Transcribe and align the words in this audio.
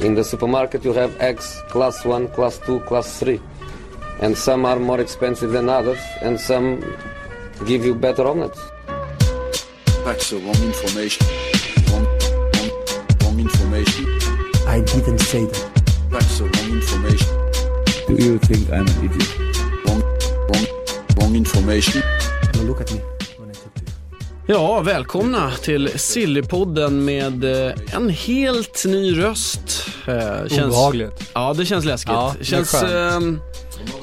In 0.00 0.14
the 0.14 0.22
supermarket 0.22 0.84
you 0.84 0.92
have 0.92 1.20
eggs 1.20 1.60
class 1.68 2.04
1, 2.04 2.28
class 2.28 2.58
2, 2.58 2.80
class 2.80 3.18
3. 3.18 3.40
And 4.20 4.38
some 4.38 4.64
are 4.64 4.78
more 4.78 5.00
expensive 5.00 5.50
than 5.50 5.68
others 5.68 5.98
and 6.20 6.38
some 6.38 6.80
give 7.66 7.84
you 7.84 7.96
better 7.96 8.24
omelets. 8.24 8.60
That's 10.04 10.30
the 10.30 10.38
wrong 10.38 10.62
information. 10.62 11.26
Wrong, 11.90 12.06
wrong, 12.54 12.70
wrong 13.22 13.40
information. 13.40 14.06
I 14.68 14.80
didn't 14.82 15.18
say 15.18 15.46
that. 15.46 15.82
That's 16.10 16.38
the 16.38 16.44
wrong 16.44 16.70
information. 16.78 17.38
Do 18.06 18.24
you 18.24 18.38
think 18.38 18.70
I'm 18.70 18.86
an 18.86 19.04
idiot? 19.04 19.38
Wrong, 19.84 20.02
wrong, 20.48 20.66
wrong 21.18 21.34
information. 21.34 22.02
Now 22.54 22.62
look 22.62 22.80
at 22.80 22.92
me. 22.92 23.00
Ja, 24.50 24.80
välkomna 24.80 25.50
till 25.50 25.98
Sillypodden 25.98 27.04
med 27.04 27.44
eh, 27.44 27.74
en 27.92 28.08
helt 28.08 28.84
ny 28.86 29.12
röst. 29.12 29.77
Eh, 30.08 30.64
Obehagligt. 30.66 31.30
Ja, 31.34 31.54
det 31.56 31.64
känns 31.66 31.84
läskigt. 31.84 32.12
Ja, 32.12 32.34
det 32.38 32.44
känns, 32.44 32.74
ehm, 32.74 33.40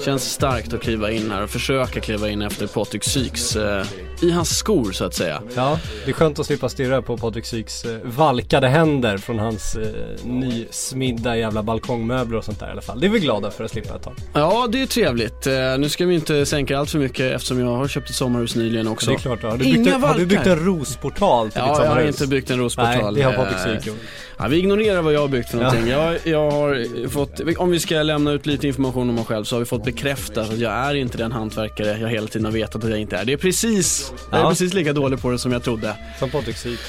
känns 0.05 0.31
starkt 0.31 0.73
att 0.73 0.81
kliva 0.81 1.11
in 1.11 1.31
här 1.31 1.43
och 1.43 1.49
försöka 1.49 1.99
kliva 1.99 2.29
in 2.29 2.41
efter 2.41 2.67
Patrik 2.67 3.03
Syks 3.03 3.55
eh, 3.55 3.85
i 4.21 4.31
hans 4.31 4.57
skor 4.57 4.91
så 4.91 5.05
att 5.05 5.13
säga. 5.13 5.41
Ja, 5.55 5.79
det 6.05 6.11
är 6.11 6.13
skönt 6.13 6.39
att 6.39 6.45
slippa 6.45 6.69
stirra 6.69 7.01
på 7.01 7.17
Patrik 7.17 7.45
Syks 7.45 7.85
eh, 7.85 7.97
valkade 8.03 8.67
händer 8.67 9.17
från 9.17 9.39
hans 9.39 9.75
eh, 9.75 10.25
nysmidda 10.25 11.37
jävla 11.37 11.63
balkongmöbler 11.63 12.37
och 12.37 12.45
sånt 12.45 12.59
där 12.59 12.67
i 12.67 12.71
alla 12.71 12.81
fall. 12.81 12.99
Det 12.99 13.07
är 13.07 13.11
vi 13.11 13.19
glada 13.19 13.51
för 13.51 13.63
att 13.63 13.71
slippa 13.71 13.95
ett 13.95 14.03
tag. 14.03 14.13
Ja, 14.33 14.67
det 14.71 14.81
är 14.81 14.85
trevligt. 14.85 15.47
Eh, 15.47 15.53
nu 15.79 15.89
ska 15.89 16.05
vi 16.05 16.15
inte 16.15 16.45
sänka 16.45 16.77
allt 16.79 16.89
för 16.89 16.99
mycket 16.99 17.33
eftersom 17.35 17.59
jag 17.59 17.67
har 17.75 17.87
köpt 17.87 18.09
ett 18.09 18.15
sommarhus 18.15 18.55
nyligen 18.55 18.87
också. 18.87 19.09
Det 19.11 19.15
är 19.15 19.19
klart, 19.19 19.43
har 19.43 19.57
du, 19.57 19.65
Inga 19.65 19.75
byggt 19.77 19.95
en, 19.95 20.03
har 20.03 20.15
du 20.17 20.25
byggt 20.25 20.47
en 20.47 20.65
rosportal 20.65 21.51
till 21.51 21.61
ditt 21.61 21.67
Ja, 21.67 21.67
jag 21.67 21.75
har 21.77 21.85
sommarhus? 21.85 22.21
inte 22.21 22.27
byggt 22.27 22.49
en 22.49 22.57
Nej, 22.57 22.65
rosportal. 22.65 23.15
det 23.15 23.21
har 23.21 23.33
Patrik 23.33 23.55
Eh, 23.67 23.73
Syk 23.77 23.87
gjort. 23.87 23.97
Ja, 24.37 24.47
vi 24.47 24.57
ignorerar 24.57 25.01
vad 25.01 25.13
jag 25.13 25.21
har 25.21 25.27
byggt 25.27 25.49
för 25.49 25.57
någonting. 25.57 25.87
Jag, 25.87 26.17
jag 26.23 26.51
har 26.51 27.07
fått, 27.09 27.39
om 27.57 27.71
vi 27.71 27.79
ska 27.79 27.95
lämna 28.03 28.31
ut 28.31 28.45
lite 28.45 28.67
information 28.67 29.09
om 29.09 29.15
mig 29.15 29.25
själv 29.25 29.43
så 29.43 29.55
har 29.55 29.59
vi 29.59 29.65
fått 29.65 29.85
bekräftat 29.85 30.49
att 30.49 30.57
jag 30.59 30.71
är 30.73 30.95
inte 30.95 31.17
den 31.17 31.31
hantverkare 31.31 31.97
jag 31.99 32.09
hela 32.09 32.27
tiden 32.27 32.45
har 32.45 32.51
vetat 32.51 32.83
att 32.83 32.89
jag 32.89 32.99
inte 32.99 33.17
är. 33.17 33.25
Det 33.25 33.33
är 33.33 33.37
precis, 33.37 34.04
jag 34.31 34.39
är 34.39 34.43
Ja. 34.43 34.49
precis 34.49 34.73
lika 34.73 34.93
dålig 34.93 35.21
på 35.21 35.31
det 35.31 35.39
som 35.39 35.51
jag 35.51 35.63
trodde. 35.63 35.95
Som 36.19 36.29
Patrik 36.29 36.57
Syk 36.57 36.79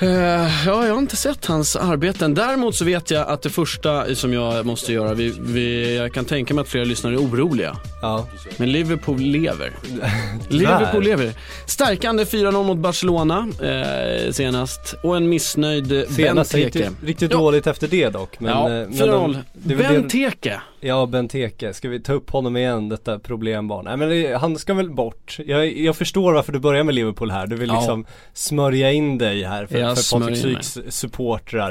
ja. 0.00 0.06
Eh, 0.06 0.66
ja, 0.66 0.86
jag 0.86 0.92
har 0.92 0.98
inte 0.98 1.16
sett 1.16 1.46
hans 1.46 1.76
arbeten. 1.76 2.34
Däremot 2.34 2.74
så 2.74 2.84
vet 2.84 3.10
jag 3.10 3.28
att 3.28 3.42
det 3.42 3.50
första 3.50 4.14
som 4.14 4.32
jag 4.32 4.66
måste 4.66 4.92
göra, 4.92 5.14
vi, 5.14 5.34
vi, 5.40 5.96
jag 5.96 6.12
kan 6.14 6.24
tänka 6.24 6.54
mig 6.54 6.62
att 6.62 6.68
flera 6.68 6.84
lyssnare 6.84 7.14
är 7.14 7.18
oroliga. 7.18 7.76
ja. 8.02 8.26
Men 8.56 8.72
Liverpool 8.72 9.20
lever. 9.20 9.72
Liverpool 10.48 11.04
lever. 11.04 11.32
Stärkande 11.66 12.24
4-0 12.24 12.64
mot 12.64 12.78
Barcelona 12.78 13.48
eh, 13.62 14.32
senast 14.32 14.94
och 15.02 15.16
en 15.16 15.28
missnöjd 15.28 16.04
Senast 16.10 16.52
Benteke. 16.52 16.78
riktigt, 16.78 16.96
riktigt 17.04 17.30
Ja. 17.32 17.38
dåligt 17.38 17.66
efter 17.66 17.88
det 17.88 18.08
dock. 18.08 18.40
Men, 18.40 18.50
ja, 18.52 18.64
eh, 18.68 18.72
men 18.88 18.92
4-0. 18.92 19.06
de- 19.06 19.36
det 19.52 19.74
är 19.74 19.78
väl 19.78 19.92
det- 19.94 20.00
Benteke. 20.00 20.60
Ja, 20.80 21.06
Benteke. 21.06 21.74
Ska 21.74 21.88
vi 21.88 22.00
ta 22.00 22.12
upp 22.12 22.30
honom 22.30 22.56
igen, 22.56 22.88
detta 22.88 23.18
problembarn? 23.18 23.84
Nej 23.84 23.96
men 23.96 24.08
det, 24.08 24.34
han 24.40 24.58
ska 24.58 24.74
väl 24.74 24.90
bort. 24.90 25.36
Jag, 25.46 25.78
jag 25.78 25.96
förstår 25.96 26.32
varför 26.32 26.52
du 26.52 26.58
börjar 26.58 26.84
med 26.84 26.94
Liverpool 26.94 27.30
här. 27.30 27.46
Du 27.46 27.56
vill 27.56 27.68
Ja. 27.68 27.78
liksom 27.78 28.06
smörja 28.34 28.92
in 28.92 29.18
dig 29.18 29.42
här 29.44 29.66
för, 29.66 29.78
Jag 29.88 30.04
för 30.04 30.20
Patrik. 30.20 30.62
Syks 30.64 30.78
supportrar. 30.96 31.70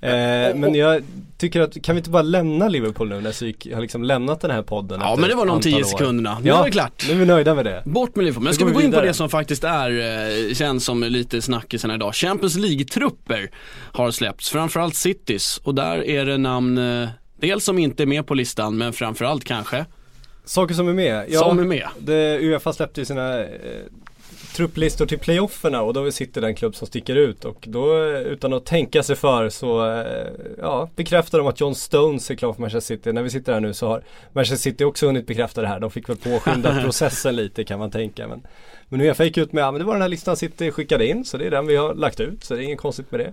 Eh, 0.00 0.10
men 0.54 0.74
jag 0.74 1.02
tycker 1.38 1.60
att, 1.60 1.82
kan 1.82 1.94
vi 1.94 1.98
inte 1.98 2.10
bara 2.10 2.22
lämna 2.22 2.68
Liverpool 2.68 3.08
nu 3.08 3.20
när 3.20 3.32
Syk 3.32 3.72
har 3.74 3.80
liksom 3.80 4.04
lämnat 4.04 4.40
den 4.40 4.50
här 4.50 4.62
podden? 4.62 5.00
Ja, 5.00 5.16
men 5.16 5.28
det 5.28 5.34
var 5.34 5.46
de 5.46 5.50
ett 5.50 5.54
antal 5.66 5.72
10 5.72 5.80
år? 5.80 5.84
sekunderna. 5.84 6.38
Nu 6.42 6.48
Ja, 6.48 6.60
är 6.60 6.64
det 6.64 6.70
klart. 6.70 7.04
Nu 7.08 7.14
är 7.14 7.18
vi 7.18 7.26
nöjda 7.26 7.54
med 7.54 7.64
det. 7.64 7.82
Bort 7.84 8.16
med 8.16 8.24
Liverpool. 8.24 8.44
Men 8.44 8.54
ska 8.54 8.64
vi 8.64 8.72
gå 8.72 8.82
in 8.82 8.92
på 8.92 9.00
det 9.00 9.14
som 9.14 9.28
faktiskt 9.28 9.64
är, 9.64 9.90
eh, 10.48 10.54
känns 10.54 10.84
som 10.84 11.02
lite 11.02 11.42
snackisarna 11.42 11.94
idag. 11.94 12.14
Champions 12.14 12.56
League-trupper 12.56 13.50
har 13.92 14.10
släppts, 14.10 14.50
framförallt 14.50 14.94
Cities. 14.94 15.60
Och 15.64 15.74
där 15.74 16.04
är 16.04 16.24
det 16.24 16.38
namn, 16.38 16.78
eh, 16.78 17.08
dels 17.40 17.64
som 17.64 17.78
inte 17.78 18.02
är 18.02 18.06
med 18.06 18.26
på 18.26 18.34
listan, 18.34 18.76
men 18.78 18.92
framförallt 18.92 19.44
kanske, 19.44 19.84
Saker 20.46 20.74
som 20.74 20.88
är 20.88 20.92
med. 20.92 21.26
Ja, 21.28 21.38
som 21.40 21.58
är 21.58 21.64
med. 21.64 21.88
Det, 21.98 22.38
Uefa 22.40 22.72
släppte 22.72 23.00
ju 23.00 23.04
sina 23.04 23.40
eh, 23.40 23.46
trupplistor 24.54 25.06
till 25.06 25.18
playofferna 25.18 25.82
och 25.82 25.94
då 25.94 26.10
sitter 26.10 26.40
den 26.40 26.54
klubb 26.54 26.76
som 26.76 26.86
sticker 26.86 27.16
ut 27.16 27.44
och 27.44 27.64
då 27.68 28.06
utan 28.06 28.52
att 28.52 28.64
tänka 28.64 29.02
sig 29.02 29.16
för 29.16 29.48
så 29.48 29.90
eh, 29.92 30.26
ja, 30.58 30.90
bekräftar 30.96 31.38
de 31.38 31.46
att 31.46 31.60
John 31.60 31.74
Stones 31.74 32.30
är 32.30 32.34
klar 32.34 32.52
för 32.52 32.60
Manchester 32.60 32.96
City. 32.96 33.12
När 33.12 33.22
vi 33.22 33.30
sitter 33.30 33.52
här 33.52 33.60
nu 33.60 33.74
så 33.74 33.88
har 33.88 34.02
Manchester 34.32 34.70
City 34.70 34.84
också 34.84 35.06
hunnit 35.06 35.26
bekräfta 35.26 35.60
det 35.60 35.68
här. 35.68 35.80
De 35.80 35.90
fick 35.90 36.08
väl 36.08 36.16
påskynda 36.16 36.80
processen 36.84 37.36
lite 37.36 37.64
kan 37.64 37.78
man 37.78 37.90
tänka. 37.90 38.28
Men, 38.28 38.42
men 38.88 39.00
Uefa 39.00 39.24
gick 39.24 39.38
ut 39.38 39.52
med, 39.52 39.62
ja 39.62 39.70
men 39.70 39.78
det 39.78 39.84
var 39.84 39.94
den 39.94 40.02
här 40.02 40.08
listan 40.08 40.36
City 40.36 40.70
skickade 40.70 41.06
in 41.06 41.24
så 41.24 41.36
det 41.36 41.46
är 41.46 41.50
den 41.50 41.66
vi 41.66 41.76
har 41.76 41.94
lagt 41.94 42.20
ut 42.20 42.44
så 42.44 42.54
det 42.54 42.62
är 42.62 42.64
inget 42.64 42.78
konstigt 42.78 43.10
med 43.10 43.20
det. 43.20 43.32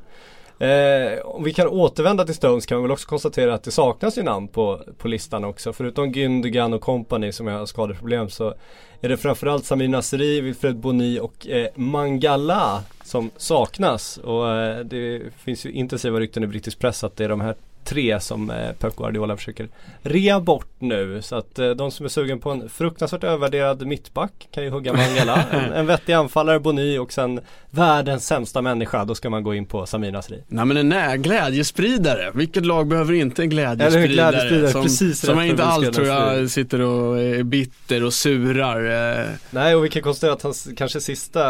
Eh, 0.62 1.20
om 1.26 1.44
vi 1.44 1.54
kan 1.54 1.68
återvända 1.68 2.26
till 2.26 2.36
Stones 2.36 2.66
kan 2.66 2.78
vi 2.78 2.82
väl 2.82 2.92
också 2.92 3.08
konstatera 3.08 3.54
att 3.54 3.64
det 3.64 3.72
saknas 3.72 4.18
ju 4.18 4.24
namn 4.24 4.48
på, 4.48 4.82
på 4.98 5.08
listan 5.08 5.44
också. 5.44 5.74
Förutom 5.74 6.14
Gündogan 6.14 6.74
och 6.74 6.82
company 6.82 7.32
som 7.32 7.48
har 7.48 7.66
skadeproblem 7.66 8.30
så 8.30 8.54
är 9.02 9.10
det 9.10 9.18
framförallt 9.18 9.66
Samir 9.66 9.88
Nasri, 9.88 10.42
Wilfred 10.42 10.78
Boni 10.78 11.20
och 11.20 11.48
eh, 11.48 11.68
Mangala 11.76 12.84
som 13.04 13.30
saknas. 13.38 14.18
Och 14.18 14.50
eh, 14.50 14.80
det 14.80 15.22
finns 15.38 15.66
ju 15.66 15.72
intensiva 15.72 16.20
rykten 16.20 16.44
i 16.44 16.48
brittisk 16.48 16.80
press 16.80 17.04
att 17.04 17.16
det 17.16 17.24
är 17.24 17.30
de 17.30 17.42
här 17.42 17.56
tre 17.84 18.20
som 18.20 18.50
eh, 18.50 18.72
Pep 18.80 18.96
Guardiola 18.96 19.38
försöker 19.38 19.68
rea 20.02 20.40
bort 20.40 20.68
nu. 20.80 21.22
Så 21.22 21.36
att 21.36 21.60
eh, 21.60 21.70
de 21.70 21.92
som 21.92 22.06
är 22.06 22.10
sugen 22.10 22.40
på 22.40 22.50
en 22.52 22.70
fruktansvärt 22.70 23.24
övervärderad 23.24 23.86
mittback 23.88 24.48
kan 24.52 24.64
ju 24.64 24.70
hugga 24.70 24.94
Mangala. 24.94 25.44
en, 25.52 25.74
en 25.74 25.86
vettig 25.86 26.14
anfallare 26.14 26.60
Boni 26.60 26.98
och 26.98 27.14
sen 27.14 27.40
världens 27.70 28.28
sämsta 28.28 28.62
människa. 28.62 29.06
Då 29.06 29.16
ska 29.16 29.30
man 29.30 29.44
gå 29.44 29.56
in 29.56 29.66
på 29.66 29.86
Samir 29.86 30.12
Nasri. 30.12 30.44
Nej 30.48 30.66
men 30.66 30.92
en 30.92 31.22
glädjespridare. 31.22 32.32
Vilket 32.34 32.66
lag 32.66 32.88
behöver 32.88 33.14
inte 33.14 33.44
en 33.44 33.52
Eller 33.52 33.62
hur? 33.66 34.08
glädjespridare? 34.08 34.32
Glädjespridare, 34.32 34.72
som 34.72 34.84
precis 34.84 35.20
som 35.20 35.40
rätt 35.40 35.50
inte 35.50 35.64
alls 35.64 35.96
tror 35.96 36.08
jag 36.08 36.50
sitter 36.50 36.82
och 36.82 37.20
är 37.20 37.44
bitter 37.44 38.04
och 38.04 38.14
surar. 38.14 39.20
eh. 39.20 39.26
Nej 39.50 39.76
och 39.76 39.86
vi 39.86 39.90
kan 39.90 40.02
konstatera 40.02 40.34
att 40.34 40.42
hans 40.42 40.68
kanske 40.78 41.02
sista 41.02 41.42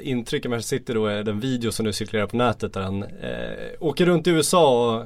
intryck 0.00 0.46
av 0.46 0.50
Manchester 0.50 0.76
City 0.76 0.92
då 0.92 1.06
är 1.06 1.22
den 1.22 1.40
video 1.40 1.72
som 1.72 1.86
nu 1.86 1.92
cirkulerar 1.92 2.26
på 2.26 2.36
nätet 2.36 2.72
där 2.74 2.80
han 2.80 3.02
eh, 3.02 3.08
åker 3.80 4.06
runt 4.06 4.26
i 4.26 4.30
USA 4.30 4.96
och 4.96 5.04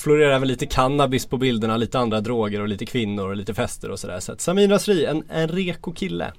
florerar 0.00 0.30
även 0.32 0.48
lite 0.48 0.66
cannabis 0.66 1.26
på 1.26 1.36
bilderna, 1.36 1.76
lite 1.76 1.98
andra 1.98 2.20
droger 2.20 2.60
och 2.60 2.68
lite 2.68 2.86
kvinnor 2.86 3.28
och 3.28 3.36
lite 3.36 3.54
fester 3.54 3.90
och 3.90 3.98
sådär. 4.00 4.20
Så 4.20 4.32
att 4.32 4.40
Samir 4.40 4.68
Nasri, 4.68 5.04
en, 5.04 5.22
en 5.30 5.48
reko 5.48 5.92
kille. 5.92 6.32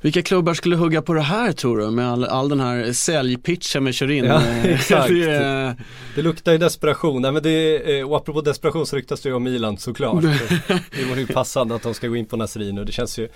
Vilka 0.00 0.22
klubbar 0.22 0.54
skulle 0.54 0.76
hugga 0.76 1.02
på 1.02 1.14
det 1.14 1.20
här 1.20 1.52
tror 1.52 1.78
du? 1.78 1.90
Med 1.90 2.08
all, 2.12 2.24
all 2.24 2.48
den 2.48 2.60
här 2.60 2.92
säljpitchen 2.92 3.84
vi 3.84 3.92
kör 3.92 4.10
in. 4.10 4.24
Ja, 4.24 4.42
Eh, 4.46 4.64
exakt. 4.74 5.08
det 5.08 5.24
är- 5.30 5.74
Det 6.14 6.22
luktar 6.22 6.52
ju 6.52 6.58
desperation. 6.58 7.22
Nej 7.22 7.32
men 7.32 7.42
det, 7.42 7.98
eh, 7.98 8.08
och 8.10 8.16
apropå 8.16 8.40
desperation 8.40 8.86
så 8.86 8.96
ryktas 8.96 9.20
det 9.20 9.28
ju 9.28 9.34
om 9.34 9.42
Milan 9.42 9.78
såklart. 9.78 10.22
Så 10.22 10.28
det 10.96 11.04
vore 11.08 11.20
ju 11.20 11.26
passande 11.26 11.74
att 11.74 11.82
de 11.82 11.94
ska 11.94 12.08
gå 12.08 12.16
in 12.16 12.26
på 12.26 12.36
Nasri 12.36 12.72
nu. 12.72 12.84
Det 12.84 12.92
känns 12.92 13.18
ju 13.18 13.28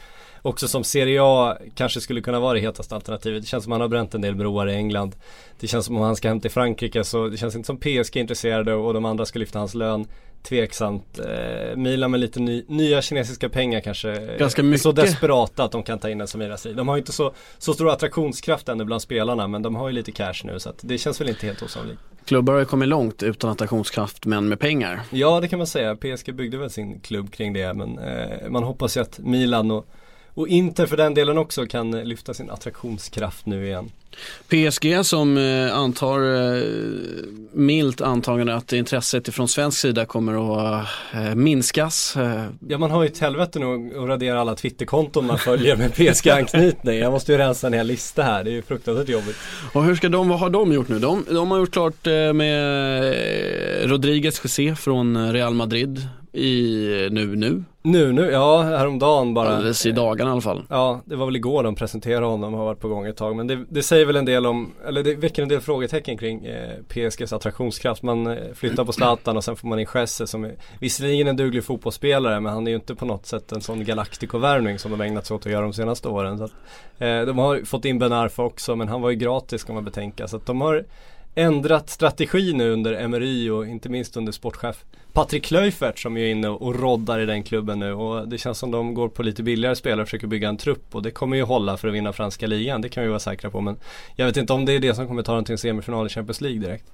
också 0.47 0.69
som 0.69 0.85
Serie 0.85 1.21
A 1.23 1.57
kanske 1.75 2.01
skulle 2.01 2.21
kunna 2.21 2.41
vara 2.41 2.55
det 2.55 2.61
hetaste 2.61 2.95
alternativet. 2.95 3.43
Det 3.43 3.49
känns 3.49 3.65
som 3.65 3.73
att 3.73 3.75
han 3.75 3.81
har 3.81 3.89
bränt 3.89 4.15
en 4.15 4.21
del 4.21 4.35
broar 4.35 4.69
i 4.69 4.75
England. 4.75 5.17
Det 5.61 5.67
känns 5.67 5.87
som 5.87 5.97
om 5.97 6.03
han 6.03 6.17
ska 6.17 6.29
hem 6.29 6.41
till 6.41 6.51
Frankrike 6.51 7.05
så 7.05 7.29
det 7.29 7.37
känns 7.37 7.57
inte 7.57 7.67
som 7.67 7.77
PSG 7.77 8.17
är 8.17 8.21
intresserade 8.21 8.75
och 8.75 8.95
de 8.95 9.05
andra 9.05 9.27
ska 9.27 9.39
lyfta 9.39 9.59
hans 9.59 9.75
lön. 9.75 10.07
Tveksamt. 10.43 11.19
Eh, 11.19 11.77
Milan 11.77 12.11
med 12.11 12.21
lite 12.21 12.41
ny, 12.41 12.65
nya 12.69 13.03
kinesiska 13.03 13.49
pengar 13.49 13.81
kanske. 13.81 14.37
Ganska 14.39 14.63
är 14.63 14.77
Så 14.77 14.89
mycket. 14.89 15.05
desperata 15.05 15.65
att 15.65 15.73
de 15.73 15.83
kan 15.83 15.99
ta 15.99 16.11
in 16.11 16.21
en 16.21 16.29
Samir 16.29 16.49
Nasri. 16.49 16.73
De 16.73 16.89
har 16.89 16.97
ju 16.97 17.01
inte 17.01 17.13
så, 17.13 17.35
så 17.59 17.73
stor 17.75 17.91
attraktionskraft 17.91 18.69
ännu 18.69 18.85
bland 18.85 19.03
spelarna 19.03 19.49
men 19.49 19.63
de 19.63 19.75
har 19.77 19.89
ju 19.89 19.95
lite 19.95 20.13
cash 20.13 20.41
nu 20.45 20.61
så 20.61 20.69
att 20.69 20.79
det 20.83 20.99
känns 20.99 21.21
väl 21.21 21.29
inte 21.29 21.47
helt 21.47 21.63
osannolikt. 21.63 22.01
Klubbar 22.25 22.53
har 22.53 22.61
ju 22.61 22.67
kommit 22.67 22.89
långt 22.89 23.23
utan 23.23 23.51
attraktionskraft 23.51 24.27
men 24.27 24.49
med 24.49 24.61
pengar. 24.61 25.01
Ja 25.11 25.41
det 25.41 25.49
kan 25.49 25.59
man 25.59 25.67
säga. 25.67 25.97
PSG 25.97 26.35
byggde 26.35 26.59
väl 26.59 26.71
sin 26.71 27.01
klubb 27.01 27.33
kring 27.33 27.53
det 27.53 27.75
men 27.75 27.99
eh, 27.99 28.49
man 28.49 28.63
hoppas 28.63 28.97
ju 28.97 29.01
att 29.01 29.19
Milan 29.19 29.71
och, 29.71 29.87
och 30.37 30.49
Inter 30.49 30.87
för 30.87 30.97
den 30.97 31.15
delen 31.15 31.39
också 31.39 31.67
kan 31.67 31.95
eh, 31.95 32.05
lyfta 32.05 32.35
sin 32.35 32.51
attraktionskraft 32.51 33.47
nu 33.47 33.67
igen. 33.67 33.91
PSG 34.49 35.07
som 35.07 35.37
eh, 35.37 35.77
antar, 35.77 36.21
eh, 36.57 36.63
milt 37.53 38.01
antagande 38.01 38.55
att 38.55 38.73
intresset 38.73 39.35
från 39.35 39.49
svensk 39.49 39.79
sida 39.79 40.05
kommer 40.05 40.59
att 40.79 40.87
minskas. 41.37 42.17
Ja 42.69 42.79
man 42.79 42.91
har 42.91 43.03
ju 43.03 43.09
ett 43.09 43.19
helvete 43.19 43.59
nu 43.59 43.99
att 43.99 44.09
radera 44.09 44.41
alla 44.41 44.55
Twitterkonton 44.55 45.27
man 45.27 45.39
följer 45.39 45.77
med 45.77 45.95
PSG-anknytning. 45.95 46.99
Jag 46.99 47.13
måste 47.13 47.33
ju 47.33 47.39
rensa 47.39 47.67
en 47.67 47.73
hel 47.73 47.87
lista 47.87 48.23
här. 48.23 48.45
Det 48.45 48.51
är 48.51 48.53
ju 48.53 48.63
fruktansvärt 48.63 49.09
jobbigt. 49.09 49.37
och 49.73 49.85
hur 49.85 49.97
ska 49.97 50.09
de, 50.09 50.29
vad 50.29 50.41
har 50.41 50.51
de 50.51 50.73
gjort 50.73 50.89
nu? 50.89 50.99
De, 50.99 51.25
de 51.31 51.51
har 51.51 51.59
gjort 51.59 51.73
klart 51.73 52.07
med 52.35 53.15
Rodriguez 53.91 54.41
José 54.45 54.77
från 54.77 55.33
Real 55.33 55.55
Madrid 55.55 56.09
i 56.37 57.09
nu 57.13 57.37
nu. 57.37 57.65
Nu, 57.83 58.13
nu, 58.13 58.31
ja 58.31 58.63
häromdagen 58.63 59.35
bara. 59.35 59.57
Alldeles 59.57 59.87
i 59.87 59.93
dagarna 59.93 60.31
i 60.31 60.33
alla 60.33 60.41
fall. 60.41 60.63
Ja, 60.71 61.01
det 61.05 61.17
var 61.17 61.27
väl 61.27 61.37
igår 61.37 61.63
de 61.63 61.75
presenterade 61.75 62.27
honom 62.27 62.55
och 62.55 62.59
har 62.59 62.67
varit 62.67 62.81
på 62.81 62.89
gång 62.89 63.07
ett 63.07 63.17
tag. 63.17 63.37
Men 63.37 63.47
det, 63.47 63.65
det 63.69 63.83
säger 63.83 64.07
väl 64.07 64.17
en 64.17 64.25
del 64.25 64.47
om, 64.47 64.73
eller 64.87 65.03
det 65.03 65.15
väcker 65.15 65.43
en 65.43 65.49
del 65.49 65.61
frågetecken 65.61 66.19
kring 66.19 66.47
eh, 66.47 66.71
PSGs 66.89 67.33
attraktionskraft. 67.33 68.03
Man 68.03 68.27
eh, 68.27 68.37
flyttar 68.55 68.85
på 68.85 68.93
Zlatan 68.93 69.37
och 69.37 69.45
sen 69.45 69.57
får 69.57 69.69
man 69.69 69.79
in 69.79 69.87
Jesse 69.95 70.27
som 70.27 70.45
är 70.45 70.55
visserligen 70.81 71.27
en 71.27 71.37
duglig 71.37 71.65
fotbollsspelare 71.65 72.41
men 72.41 72.53
han 72.53 72.67
är 72.67 72.71
ju 72.71 72.77
inte 72.77 72.95
på 72.95 73.05
något 73.05 73.27
sätt 73.27 73.53
en 73.53 73.61
sån 73.61 73.85
Galactico-värvning 73.85 74.79
som 74.79 74.91
de 74.91 75.01
ägnat 75.01 75.27
sig 75.27 75.35
åt 75.35 75.47
att 75.47 75.53
göra 75.53 75.63
de 75.63 75.73
senaste 75.73 76.09
åren. 76.09 76.39
Så 76.39 76.45
att, 76.45 76.55
eh, 76.99 77.21
de 77.21 77.39
har 77.39 77.65
fått 77.65 77.85
in 77.85 77.99
Ben 77.99 78.13
Arfa 78.13 78.43
också 78.43 78.77
men 78.77 78.89
han 78.89 79.03
var 79.03 79.11
ju 79.11 79.17
gratis 79.17 79.61
ska 79.61 79.73
man 79.73 79.85
betänka. 79.85 80.29
Så 80.29 80.37
att 80.37 80.47
de 80.47 80.61
har 80.61 80.85
ändrat 81.39 81.91
strategi 81.91 82.53
nu 82.53 82.71
under 82.71 82.93
Emery 82.93 83.51
och 83.51 83.67
inte 83.67 83.89
minst 83.89 84.17
under 84.17 84.33
sportchef 84.33 84.85
Patrik 85.13 85.45
Klöifert 85.45 85.99
som 85.99 86.17
är 86.17 86.27
inne 86.27 86.49
och 86.49 86.81
roddar 86.81 87.21
i 87.21 87.27
den 87.27 87.43
klubben 87.43 87.79
nu 87.79 87.93
och 87.93 88.29
det 88.29 88.39
känns 88.39 88.59
som 88.59 88.71
de 88.71 88.95
går 88.95 89.09
på 89.09 89.23
lite 89.23 89.43
billigare 89.43 89.77
spelare 89.77 90.03
och 90.03 90.09
försöker 90.09 90.27
bygga 90.27 90.49
en 90.49 90.57
trupp 90.57 90.95
och 90.95 91.03
det 91.03 91.11
kommer 91.11 91.37
ju 91.37 91.43
hålla 91.43 91.77
för 91.77 91.89
att 91.89 91.95
vinna 91.95 92.13
franska 92.13 92.47
ligan, 92.47 92.81
det 92.81 92.89
kan 92.89 93.03
vi 93.03 93.09
vara 93.09 93.19
säkra 93.19 93.51
på 93.51 93.61
men 93.61 93.77
jag 94.15 94.27
vet 94.27 94.37
inte 94.37 94.53
om 94.53 94.65
det 94.65 94.73
är 94.73 94.79
det 94.79 94.95
som 94.95 95.07
kommer 95.07 95.23
ta 95.23 95.35
dem 95.35 95.45
till 95.45 95.53
en 95.53 95.59
semifinal 95.59 96.07
i 96.07 96.09
Champions 96.09 96.41
League 96.41 96.61
direkt. 96.61 96.85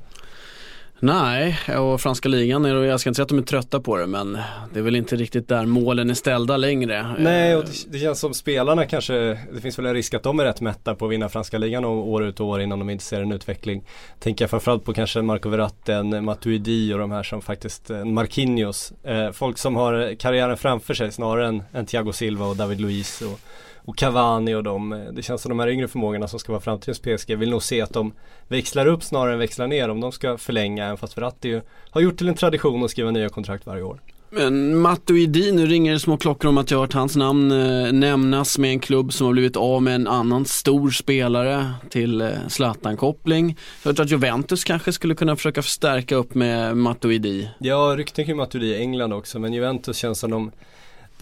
Nej, 1.04 1.58
och 1.78 2.00
franska 2.00 2.28
ligan, 2.28 2.64
är, 2.64 2.74
jag 2.74 3.00
ska 3.00 3.10
inte 3.10 3.16
säga 3.16 3.22
att 3.22 3.28
de 3.28 3.38
är 3.38 3.42
trötta 3.42 3.80
på 3.80 3.96
det 3.96 4.06
men 4.06 4.38
det 4.72 4.78
är 4.78 4.82
väl 4.82 4.96
inte 4.96 5.16
riktigt 5.16 5.48
där 5.48 5.66
målen 5.66 6.10
är 6.10 6.14
ställda 6.14 6.56
längre. 6.56 7.14
Nej, 7.18 7.56
och 7.56 7.64
det, 7.64 7.70
det 7.88 7.98
känns 7.98 8.20
som 8.20 8.34
spelarna 8.34 8.86
kanske, 8.86 9.14
det 9.54 9.60
finns 9.62 9.78
väl 9.78 9.86
en 9.86 9.94
risk 9.94 10.14
att 10.14 10.22
de 10.22 10.40
är 10.40 10.44
rätt 10.44 10.60
mätta 10.60 10.94
på 10.94 11.04
att 11.04 11.10
vinna 11.10 11.28
franska 11.28 11.58
ligan 11.58 11.84
år 11.84 12.24
ut 12.24 12.40
och 12.40 12.46
år 12.46 12.60
innan 12.60 12.78
de 12.78 12.90
inte 12.90 13.04
ser 13.04 13.22
en 13.22 13.32
utveckling. 13.32 13.84
Tänker 14.18 14.42
jag 14.42 14.50
framförallt 14.50 14.84
på 14.84 14.92
kanske 14.92 15.22
Marco 15.22 15.48
Verratti, 15.48 16.02
Matuidi 16.02 16.94
och 16.94 16.98
de 16.98 17.10
här 17.10 17.22
som 17.22 17.42
faktiskt, 17.42 17.90
eh, 17.90 18.04
Marquinhos. 18.04 18.92
Eh, 19.02 19.30
folk 19.32 19.58
som 19.58 19.76
har 19.76 20.14
karriären 20.14 20.56
framför 20.56 20.94
sig 20.94 21.12
snarare 21.12 21.46
än, 21.46 21.62
än 21.72 21.86
Thiago 21.86 22.12
Silva 22.12 22.46
och 22.46 22.56
David 22.56 22.80
Luiz. 22.80 23.22
Och, 23.22 23.40
och 23.84 23.96
Cavani 23.96 24.54
och 24.54 24.62
de, 24.62 25.08
det 25.12 25.22
känns 25.22 25.42
som 25.42 25.48
de 25.48 25.58
här 25.58 25.68
yngre 25.68 25.88
förmågorna 25.88 26.28
som 26.28 26.38
ska 26.38 26.52
vara 26.52 26.62
framtidens 26.62 26.98
PSG 26.98 27.36
vill 27.36 27.50
nog 27.50 27.62
se 27.62 27.80
att 27.80 27.92
de 27.92 28.12
växlar 28.48 28.86
upp 28.86 29.02
snarare 29.02 29.32
än 29.32 29.38
växlar 29.38 29.66
ner 29.66 29.88
om 29.88 30.00
de 30.00 30.12
ska 30.12 30.38
förlänga 30.38 30.84
även 30.84 30.96
fast 30.96 31.18
Verratti 31.18 31.60
har 31.90 32.00
gjort 32.00 32.16
till 32.18 32.28
en 32.28 32.34
tradition 32.34 32.84
att 32.84 32.90
skriva 32.90 33.10
nya 33.10 33.28
kontrakt 33.28 33.66
varje 33.66 33.82
år. 33.82 34.00
Men 34.34 34.76
Matuidi, 34.76 35.52
nu 35.52 35.66
ringer 35.66 35.92
det 35.92 36.00
små 36.00 36.16
klockor 36.16 36.48
om 36.48 36.58
att 36.58 36.70
jag 36.70 36.78
har 36.78 36.82
hört 36.82 36.92
hans 36.92 37.16
namn 37.16 37.52
eh, 37.52 37.92
nämnas 37.92 38.58
med 38.58 38.70
en 38.70 38.80
klubb 38.80 39.12
som 39.12 39.26
har 39.26 39.32
blivit 39.32 39.56
av 39.56 39.82
med 39.82 39.94
en 39.94 40.06
annan 40.08 40.44
stor 40.44 40.90
spelare 40.90 41.72
till 41.90 42.20
eh, 42.20 42.28
Zlatan-koppling. 42.48 43.58
Jag 43.82 43.96
tror 43.96 44.04
att 44.04 44.10
Juventus 44.10 44.64
kanske 44.64 44.92
skulle 44.92 45.14
kunna 45.14 45.36
försöka 45.36 45.62
förstärka 45.62 46.16
upp 46.16 46.34
med 46.34 46.76
Matuidi. 46.76 47.50
Ja, 47.58 47.94
rykten 47.96 48.24
kring 48.24 48.36
Matuidi 48.36 48.66
i 48.66 48.76
England 48.76 49.12
också 49.12 49.38
men 49.38 49.52
Juventus 49.52 49.96
känns 49.96 50.18
som 50.18 50.30
de 50.30 50.50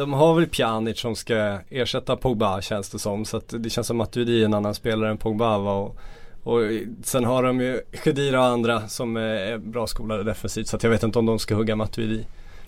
de 0.01 0.13
har 0.13 0.35
väl 0.35 0.47
Pjanic 0.47 1.01
som 1.01 1.17
ska 1.17 1.59
ersätta 1.71 2.17
Pogba 2.17 2.63
känns 2.63 2.91
det 2.91 2.99
som. 2.99 3.25
Så 3.25 3.37
att 3.37 3.55
det 3.59 3.71
känns 3.71 3.87
som 3.87 4.01
att 4.01 4.09
Matuidi 4.09 4.41
är 4.41 4.45
en 4.45 4.55
annan 4.55 4.75
spelare 4.75 5.11
än 5.11 5.17
Pogba. 5.19 5.57
Och, 5.57 5.97
och 6.43 6.61
sen 7.03 7.25
har 7.25 7.43
de 7.43 7.61
ju 7.61 7.81
Khedira 7.93 8.41
och 8.41 8.47
andra 8.47 8.89
som 8.89 9.17
är 9.17 9.59
bra 9.59 9.87
skolade 9.87 10.23
defensivt. 10.23 10.69
Så 10.69 10.77
att 10.77 10.83
jag 10.83 10.91
vet 10.91 11.03
inte 11.03 11.19
om 11.19 11.27
de 11.27 11.39
ska 11.39 11.55
hugga 11.55 11.77
Matuidi. 11.77 12.25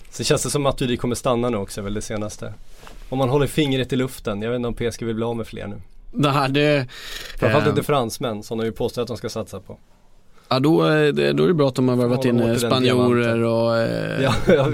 Så 0.09 0.23
känns 0.23 0.43
det 0.43 0.49
som 0.49 0.65
att 0.65 0.73
Matuidi 0.73 0.97
kommer 0.97 1.15
stanna 1.15 1.49
nu 1.49 1.57
också 1.57 1.81
väl 1.81 1.93
det 1.93 2.01
senaste. 2.01 2.53
Om 3.09 3.17
man 3.17 3.29
håller 3.29 3.47
fingret 3.47 3.93
i 3.93 3.95
luften. 3.95 4.41
Jag 4.41 4.49
vet 4.49 4.55
inte 4.55 4.67
om 4.67 4.73
PSG 4.73 5.03
vill 5.05 5.15
bli 5.15 5.25
av 5.25 5.35
med 5.35 5.47
fler 5.47 5.67
nu. 5.67 5.81
Det 6.11 6.29
här 6.29 6.49
det... 6.49 6.87
Framförallt 7.39 7.65
eh, 7.65 7.69
inte 7.69 7.83
fransmän 7.83 8.43
som 8.43 8.57
de 8.57 8.65
ju 8.65 8.71
påstår 8.71 9.01
att 9.01 9.07
de 9.07 9.17
ska 9.17 9.29
satsa 9.29 9.59
på. 9.59 9.77
Ja 10.49 10.59
då, 10.59 10.81
är 10.83 11.11
det- 11.11 11.33
då 11.33 11.43
är 11.43 11.47
det 11.47 11.53
bra 11.53 11.67
att 11.67 11.75
de 11.75 11.87
har 11.89 11.95
värvat 11.95 12.25
in 12.25 12.39
eh, 12.39 12.55
spanjorer 12.55 13.43
och 13.43 13.77
eh, 13.77 14.21
Ja, 14.23 14.33
ja 14.47 14.71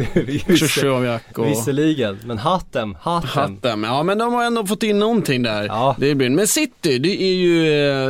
Krzyzjovjak 0.47 1.37
och 1.39 1.47
Visserligen, 1.47 2.17
men 2.25 2.37
Hatem, 2.37 2.95
Hatem. 3.01 3.29
Hattem. 3.29 3.83
Ja 3.83 4.03
men 4.03 4.17
de 4.17 4.33
har 4.33 4.43
ändå 4.45 4.65
fått 4.65 4.83
in 4.83 4.99
någonting 4.99 5.43
där. 5.43 5.63
Ja. 5.65 5.95
Det 5.99 6.15
blir, 6.15 6.29
men 6.29 6.47
City, 6.47 6.97
det 6.99 7.21
är 7.23 7.33
ju 7.33 7.61
eh, 7.61 8.09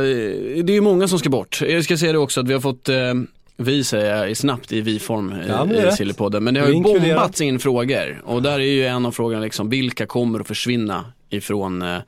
det 0.64 0.72
är 0.72 0.74
ju 0.74 0.80
många 0.80 1.08
som 1.08 1.18
ska 1.18 1.28
bort. 1.30 1.60
Jag 1.68 1.84
ska 1.84 1.96
säga 1.96 2.12
det 2.12 2.18
också 2.18 2.40
att 2.40 2.48
vi 2.48 2.52
har 2.52 2.60
fått 2.60 2.88
eh, 2.88 2.96
vi 3.60 3.84
säger 3.84 4.26
jag 4.26 4.36
snabbt 4.36 4.72
i 4.72 4.80
vi-form 4.80 5.32
i- 5.32 5.48
Ja, 5.48 5.88
i. 5.88 5.92
Sillypodden. 5.92 6.44
Men 6.44 6.54
det 6.54 6.60
har 6.60 6.68
ju 6.68 6.82
bombats 6.82 7.40
in 7.40 7.58
frågor. 7.58 8.22
Och 8.24 8.42
där 8.42 8.52
är 8.52 8.58
ju 8.64 8.86
en 8.86 9.06
av 9.06 9.12
frågorna 9.12 9.40
liksom, 9.40 9.68
vilka 9.70 10.06
kommer 10.06 10.40
att 10.40 10.46
försvinna 10.46 11.04
ifrån, 11.32 11.82
eh, 11.82 11.98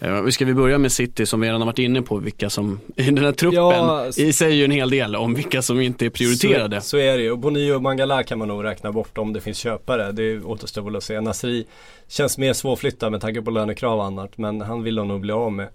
eh, 0.00 0.26
ska 0.26 0.44
vi 0.44 0.54
börja 0.54 0.78
med 0.78 0.92
City 0.92 1.26
som 1.26 1.40
vi 1.40 1.46
redan 1.46 1.60
har 1.60 1.66
varit 1.66 1.78
inne 1.78 2.02
på, 2.02 2.16
vilka 2.18 2.50
som, 2.50 2.80
i 2.96 3.02
den 3.02 3.18
här 3.18 3.32
truppen, 3.32 3.58
Ja, 3.62 4.06
i 4.16 4.32
säger 4.32 4.54
ju 4.54 4.64
en 4.64 4.70
hel 4.70 4.90
del 4.90 5.16
om 5.16 5.34
vilka 5.34 5.62
som 5.62 5.80
inte 5.80 6.06
är 6.06 6.10
prioriterade. 6.10 6.80
Så, 6.80 6.88
så 6.88 6.96
är 6.96 7.16
det 7.16 7.22
ju. 7.22 7.30
Och 7.30 7.38
Bonio 7.38 7.72
och 7.74 7.82
Mangala 7.82 8.22
kan 8.22 8.38
man 8.38 8.48
nog 8.48 8.64
räkna 8.64 8.92
bort 8.92 9.18
om 9.18 9.32
det 9.32 9.40
finns 9.40 9.58
köpare. 9.58 10.12
Det 10.12 10.40
återstår 10.40 10.82
väl 10.82 10.96
att 10.96 11.04
se. 11.04 11.20
Nasri 11.20 11.66
känns 12.08 12.38
mer 12.38 12.52
svårflyttad 12.52 13.12
med 13.12 13.20
tanke 13.20 13.42
på 13.42 13.50
lönekrav 13.50 13.98
och 13.98 14.04
annat. 14.04 14.38
Men 14.38 14.60
han 14.60 14.82
vill 14.82 14.94
de 14.94 15.08
nog 15.08 15.20
bli 15.20 15.32
av 15.32 15.52
med. 15.52 15.68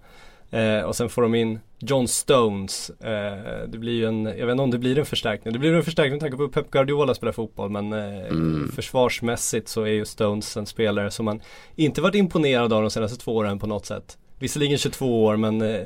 Eh, 0.50 0.80
och 0.80 0.96
sen 0.96 1.08
får 1.08 1.22
de 1.22 1.34
in 1.34 1.58
John 1.78 2.08
Stones. 2.08 2.90
Eh, 2.90 3.68
det 3.68 3.78
blir 3.78 3.92
ju 3.92 4.06
en, 4.06 4.24
jag 4.24 4.46
vet 4.46 4.52
inte 4.52 4.62
om 4.62 4.70
det 4.70 4.78
blir 4.78 4.98
en 4.98 5.06
förstärkning. 5.06 5.52
Det 5.52 5.58
blir 5.58 5.72
en 5.74 5.82
förstärkning 5.82 6.12
med 6.12 6.20
tanke 6.20 6.36
på 6.36 6.42
hur 6.42 6.50
Pep 6.50 6.70
Guardiola 6.70 7.14
spelar 7.14 7.32
fotboll. 7.32 7.70
Men 7.70 7.92
eh, 7.92 8.26
Mm. 8.28 8.72
försvarsmässigt 8.74 9.68
så 9.68 9.82
är 9.82 9.86
ju 9.92 10.04
Stones 10.04 10.56
en 10.56 10.66
spelare 10.66 11.10
som 11.10 11.24
man 11.24 11.40
inte 11.76 12.00
varit 12.00 12.14
imponerad 12.14 12.72
av 12.72 12.82
de 12.82 12.90
senaste 12.90 13.18
två 13.24 13.36
åren 13.36 13.58
på 13.58 13.66
något 13.66 13.86
sätt. 13.86 14.18
Visserligen 14.38 14.78
22 14.78 15.24
år 15.24 15.36
men 15.36 15.62
eh, 15.62 15.80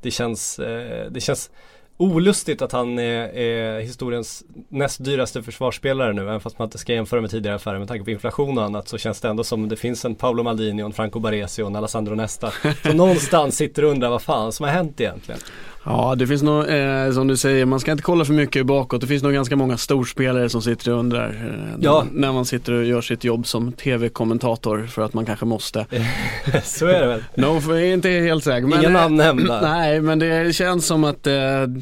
det 0.00 0.10
känns, 0.10 0.58
eh, 0.58 1.10
det 1.10 1.20
känns 1.20 1.50
olustigt 1.96 2.62
att 2.62 2.72
han 2.72 2.98
är, 2.98 3.36
är 3.36 3.80
historiens 3.80 4.44
näst 4.68 5.04
dyraste 5.04 5.42
försvarsspelare 5.42 6.12
nu. 6.12 6.22
Även 6.22 6.40
fast 6.40 6.58
man 6.58 6.66
inte 6.66 6.78
ska 6.78 6.92
jämföra 6.92 7.20
med 7.20 7.30
tidigare 7.30 7.56
affärer 7.56 7.78
med 7.78 7.88
tanke 7.88 8.04
på 8.04 8.10
inflation 8.10 8.58
och 8.58 8.64
annat 8.64 8.88
så 8.88 8.98
känns 8.98 9.20
det 9.20 9.28
ändå 9.28 9.44
som 9.44 9.68
det 9.68 9.76
finns 9.76 10.04
en 10.04 10.14
Paolo 10.14 10.42
Maldini 10.42 10.82
och 10.82 10.86
en 10.86 10.92
Franco 10.92 11.18
Baresi 11.20 11.62
och 11.62 11.66
en 11.66 11.76
Alessandro 11.76 12.14
Nesta. 12.14 12.52
Som 12.82 12.96
någonstans 12.96 13.56
sitter 13.56 13.84
och 13.84 13.90
undrar 13.90 14.10
vad 14.10 14.22
fan 14.22 14.52
som 14.52 14.64
har 14.64 14.72
hänt 14.72 15.00
egentligen. 15.00 15.40
Ja, 15.88 16.14
det 16.14 16.26
finns 16.26 16.42
nog, 16.42 16.68
eh, 16.68 17.12
som 17.12 17.26
du 17.26 17.36
säger, 17.36 17.64
man 17.66 17.80
ska 17.80 17.92
inte 17.92 18.02
kolla 18.02 18.24
för 18.24 18.32
mycket 18.32 18.66
bakåt. 18.66 19.00
Det 19.00 19.06
finns 19.06 19.22
nog 19.22 19.32
ganska 19.32 19.56
många 19.56 19.76
storspelare 19.76 20.48
som 20.48 20.62
sitter 20.62 20.92
och 20.92 20.98
undrar 20.98 21.28
eh, 21.28 21.78
Ja. 21.80 22.04
när 22.12 22.32
man 22.32 22.44
sitter 22.44 22.72
och 22.72 22.84
gör 22.84 23.00
sitt 23.00 23.24
jobb 23.24 23.46
som 23.46 23.72
tv-kommentator 23.72 24.86
för 24.86 25.02
att 25.02 25.14
man 25.14 25.26
kanske 25.26 25.44
måste. 25.44 25.86
så 26.64 26.86
är 26.86 27.00
det 27.00 27.06
väl. 27.06 27.24
No, 27.34 27.60
jag 27.68 27.82
är 27.82 27.92
inte 27.94 28.08
helt 28.08 28.44
säker. 28.44 28.66
Men, 28.66 28.78
Inga 28.78 28.88
eh, 28.88 28.92
namn 28.94 29.16
nämnda. 29.16 29.60
Nej, 29.76 30.00
men 30.00 30.18
det 30.18 30.54
känns 30.54 30.86
som 30.86 31.04
att 31.04 31.26
eh, 31.26 31.34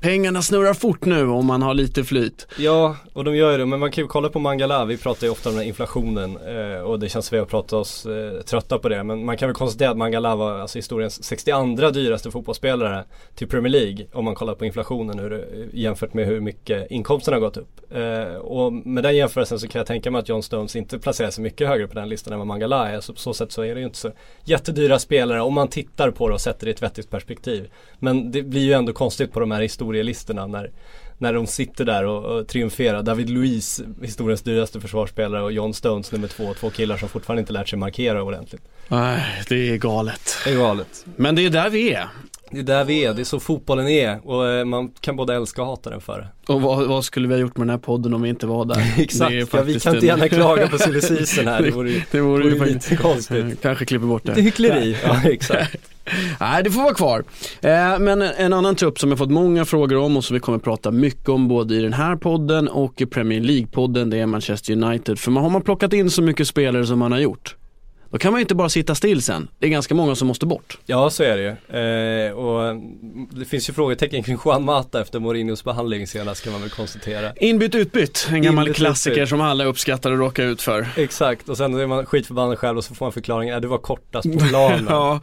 pengarna 0.00 0.42
snurrar 0.42 0.74
fort 0.74 1.04
nu 1.04 1.28
om 1.28 1.46
man 1.46 1.62
har 1.62 1.74
lite 1.74 2.04
flyt. 2.04 2.46
Ja, 2.58 2.96
och 3.12 3.24
de 3.24 3.36
gör 3.36 3.52
ju 3.52 3.58
det. 3.58 3.66
Men 3.66 3.80
man 3.80 3.90
kan 3.90 4.04
ju 4.04 4.08
kolla 4.08 4.28
på 4.28 4.38
Mangala. 4.38 4.84
Vi 4.84 4.96
pratar 4.96 5.26
ju 5.26 5.30
ofta 5.30 5.48
om 5.48 5.54
den 5.54 5.62
här 5.62 5.68
inflationen. 5.68 6.36
Eh, 6.36 6.80
och 6.80 6.98
det 6.98 7.08
känns 7.08 7.26
som 7.26 7.36
vi 7.36 7.38
har 7.38 7.46
pratat 7.46 7.72
oss 7.72 8.06
eh, 8.06 8.40
trötta 8.40 8.78
på 8.78 8.88
det. 8.88 9.04
Men 9.04 9.24
man 9.24 9.36
kan 9.36 9.48
väl 9.48 9.54
konstatera 9.54 9.90
att 9.90 9.96
Mangala 9.96 10.36
var 10.36 10.58
alltså 10.58 10.78
historiens 10.78 11.24
62 11.24 11.90
dyraste 11.90 12.30
fotbollsspelare 12.30 13.04
till 13.34 13.48
Premier 13.48 13.72
League. 13.72 14.06
Om 14.12 14.24
man 14.24 14.34
kollar 14.34 14.54
på 14.54 14.64
inflationen 14.64 15.18
hur 15.18 15.32
eh, 15.32 15.40
jämfört 15.72 16.14
med 16.14 16.26
hur 16.26 16.40
mycket 16.40 16.90
inkomsten 16.90 17.34
har 17.34 17.40
gått 17.40 17.56
upp. 17.56 17.92
Eh, 17.92 18.34
och 18.34 18.72
med 18.72 19.04
den 19.04 19.16
jämförelsen 19.16 19.58
så 19.58 19.68
kan 19.68 19.78
jag 19.78 19.86
tänka 19.86 20.10
mig 20.10 20.18
att 20.18 20.28
John 20.28 20.42
Stones 20.42 20.76
inte 20.76 20.98
placerar 20.98 21.30
sig 21.30 21.42
mycket 21.44 21.68
högre 21.68 21.86
på 21.86 21.94
den 21.94 22.08
listan 22.08 22.32
än 22.32 22.38
vad 22.38 22.48
Mangala 22.48 22.88
är. 22.88 23.00
Så 23.00 23.12
på 23.12 23.18
så 23.18 23.34
sätt 23.34 23.52
så 23.52 23.62
är 23.62 23.74
det 23.74 23.80
ju 23.80 23.86
inte 23.86 23.98
så 23.98 24.10
jättedyra 24.44 24.98
spelare 24.98 25.40
om 25.40 25.54
man 25.54 25.68
tittar 25.68 26.10
på 26.10 26.28
det 26.28 26.34
och 26.34 26.40
sätter 26.40 26.66
det 26.66 26.70
i 26.70 26.74
ett 26.74 26.82
vettigt 26.82 27.10
perspektiv. 27.10 27.70
Men 27.98 28.30
det 28.30 28.42
blir 28.42 28.62
ju 28.62 28.72
ändå 28.72 28.92
konstigt 28.92 29.32
på 29.32 29.40
de 29.40 29.50
här 29.50 29.62
historierna 29.62 29.87
historielistorna 29.88 30.46
när 30.46 30.70
när 31.20 31.32
de 31.32 31.46
sitter 31.46 31.84
där 31.84 32.04
och, 32.04 32.24
och 32.24 32.48
triumferar. 32.48 33.02
David 33.02 33.30
Luiz, 33.30 33.82
historiens 34.02 34.42
dyraste 34.42 34.80
försvarsspelare 34.80 35.42
och 35.42 35.52
John 35.52 35.74
Stones 35.74 36.12
nummer 36.12 36.28
två. 36.28 36.54
Två 36.54 36.70
killar 36.70 36.96
som 36.96 37.08
fortfarande 37.08 37.40
inte 37.40 37.52
lärt 37.52 37.68
sig 37.68 37.78
markera 37.78 38.22
ordentligt. 38.22 38.62
Nej, 38.88 39.22
det 39.48 39.70
är 39.70 39.76
galet. 39.76 40.36
Det 40.44 40.50
är 40.50 40.56
galet. 40.56 41.06
Men 41.16 41.34
det 41.34 41.46
är 41.46 41.50
där 41.50 41.70
vi 41.70 41.92
är. 41.92 42.08
Det 42.50 42.58
är 42.58 42.62
där 42.62 42.84
vi 42.84 43.04
är, 43.04 43.14
det 43.14 43.22
är 43.22 43.24
så 43.24 43.40
fotbollen 43.40 43.88
är 43.88 44.28
och 44.28 44.48
eh, 44.48 44.64
man 44.64 44.88
kan 45.00 45.16
både 45.16 45.34
älska 45.34 45.62
och 45.62 45.68
hata 45.68 45.90
den 45.90 46.00
för 46.00 46.18
det. 46.18 46.52
Och 46.52 46.62
vad, 46.62 46.86
vad 46.88 47.04
skulle 47.04 47.28
vi 47.28 47.34
ha 47.34 47.40
gjort 47.40 47.56
med 47.56 47.66
den 47.66 47.70
här 47.70 47.78
podden 47.78 48.14
om 48.14 48.22
vi 48.22 48.28
inte 48.28 48.46
var 48.46 48.64
där? 48.64 48.94
Exakt, 48.98 49.32
ja, 49.52 49.62
vi 49.62 49.80
kan 49.80 49.94
inte 49.94 50.06
en- 50.06 50.18
gärna 50.18 50.28
klaga 50.28 50.68
på 50.68 50.78
silly 50.78 51.00
här. 51.44 51.62
Det 51.62 51.70
vore 51.70 51.90
ju, 51.90 52.02
Det 52.10 52.20
vore 52.20 52.44
ju 52.44 52.58
vore 52.58 52.68
lite 52.70 52.96
konstigt. 52.96 53.44
kanske 53.62 53.84
klipper 53.84 54.06
bort 54.06 54.22
det. 54.24 54.30
Lite 54.30 54.42
hyckleri. 54.42 54.96
Ja, 55.04 55.22
exakt. 55.24 55.76
Nej, 56.40 56.62
det 56.62 56.70
får 56.70 56.82
vara 56.82 56.94
kvar. 56.94 57.24
Eh, 57.60 57.98
men 57.98 58.22
en 58.22 58.52
annan 58.52 58.74
trupp 58.76 58.98
som 58.98 59.10
jag 59.10 59.18
fått 59.18 59.30
många 59.30 59.64
frågor 59.64 59.96
om 59.98 60.16
och 60.16 60.24
som 60.24 60.34
vi 60.34 60.40
kommer 60.40 60.58
prata 60.58 60.90
mycket 60.90 61.28
om 61.28 61.48
både 61.48 61.74
i 61.74 61.80
den 61.82 61.92
här 61.92 62.16
podden 62.16 62.68
och 62.68 63.00
i 63.00 63.06
Premier 63.06 63.40
League-podden, 63.40 64.10
det 64.10 64.18
är 64.18 64.26
Manchester 64.26 64.72
United. 64.72 65.18
För 65.18 65.30
man, 65.30 65.42
har 65.42 65.50
man 65.50 65.62
plockat 65.62 65.92
in 65.92 66.10
så 66.10 66.22
mycket 66.22 66.48
spelare 66.48 66.86
som 66.86 66.98
man 66.98 67.12
har 67.12 67.18
gjort, 67.18 67.56
då 68.10 68.18
kan 68.18 68.32
man 68.32 68.38
ju 68.38 68.42
inte 68.42 68.54
bara 68.54 68.68
sitta 68.68 68.94
still 68.94 69.22
sen. 69.22 69.48
Det 69.58 69.66
är 69.66 69.70
ganska 69.70 69.94
många 69.94 70.14
som 70.14 70.28
måste 70.28 70.46
bort. 70.46 70.78
Ja, 70.86 71.10
så 71.10 71.22
är 71.22 71.36
det 71.36 71.42
ju. 71.42 72.28
Eh, 72.28 72.32
och 72.32 72.76
det 73.30 73.44
finns 73.44 73.68
ju 73.68 73.72
frågetecken 73.72 74.22
kring 74.22 74.38
Juan 74.44 74.64
Mata 74.64 75.00
efter 75.00 75.18
Mourinhos 75.18 75.64
behandling 75.64 76.06
senast 76.06 76.44
kan 76.44 76.52
man 76.52 76.60
väl 76.62 76.70
konstatera. 76.70 77.32
Inbytt 77.36 77.74
utbytt, 77.74 78.28
en 78.30 78.42
gammal 78.42 78.64
Inbytt, 78.66 78.76
klassiker 78.76 79.16
utbytt. 79.16 79.28
som 79.28 79.40
alla 79.40 79.64
uppskattar 79.64 80.12
att 80.12 80.18
råka 80.18 80.44
ut 80.44 80.62
för. 80.62 80.88
Exakt, 80.96 81.48
och 81.48 81.56
sen 81.56 81.74
är 81.80 81.86
man 81.86 82.06
skitförbannad 82.06 82.58
själv 82.58 82.78
och 82.78 82.84
så 82.84 82.94
får 82.94 83.06
man 83.06 83.12
förklaringen, 83.12 83.54
äh, 83.54 83.60
du 83.60 83.68
var 83.68 83.78
kortast 83.78 84.32
på 84.32 84.38
planen. 84.38 84.86
ja, 84.88 85.20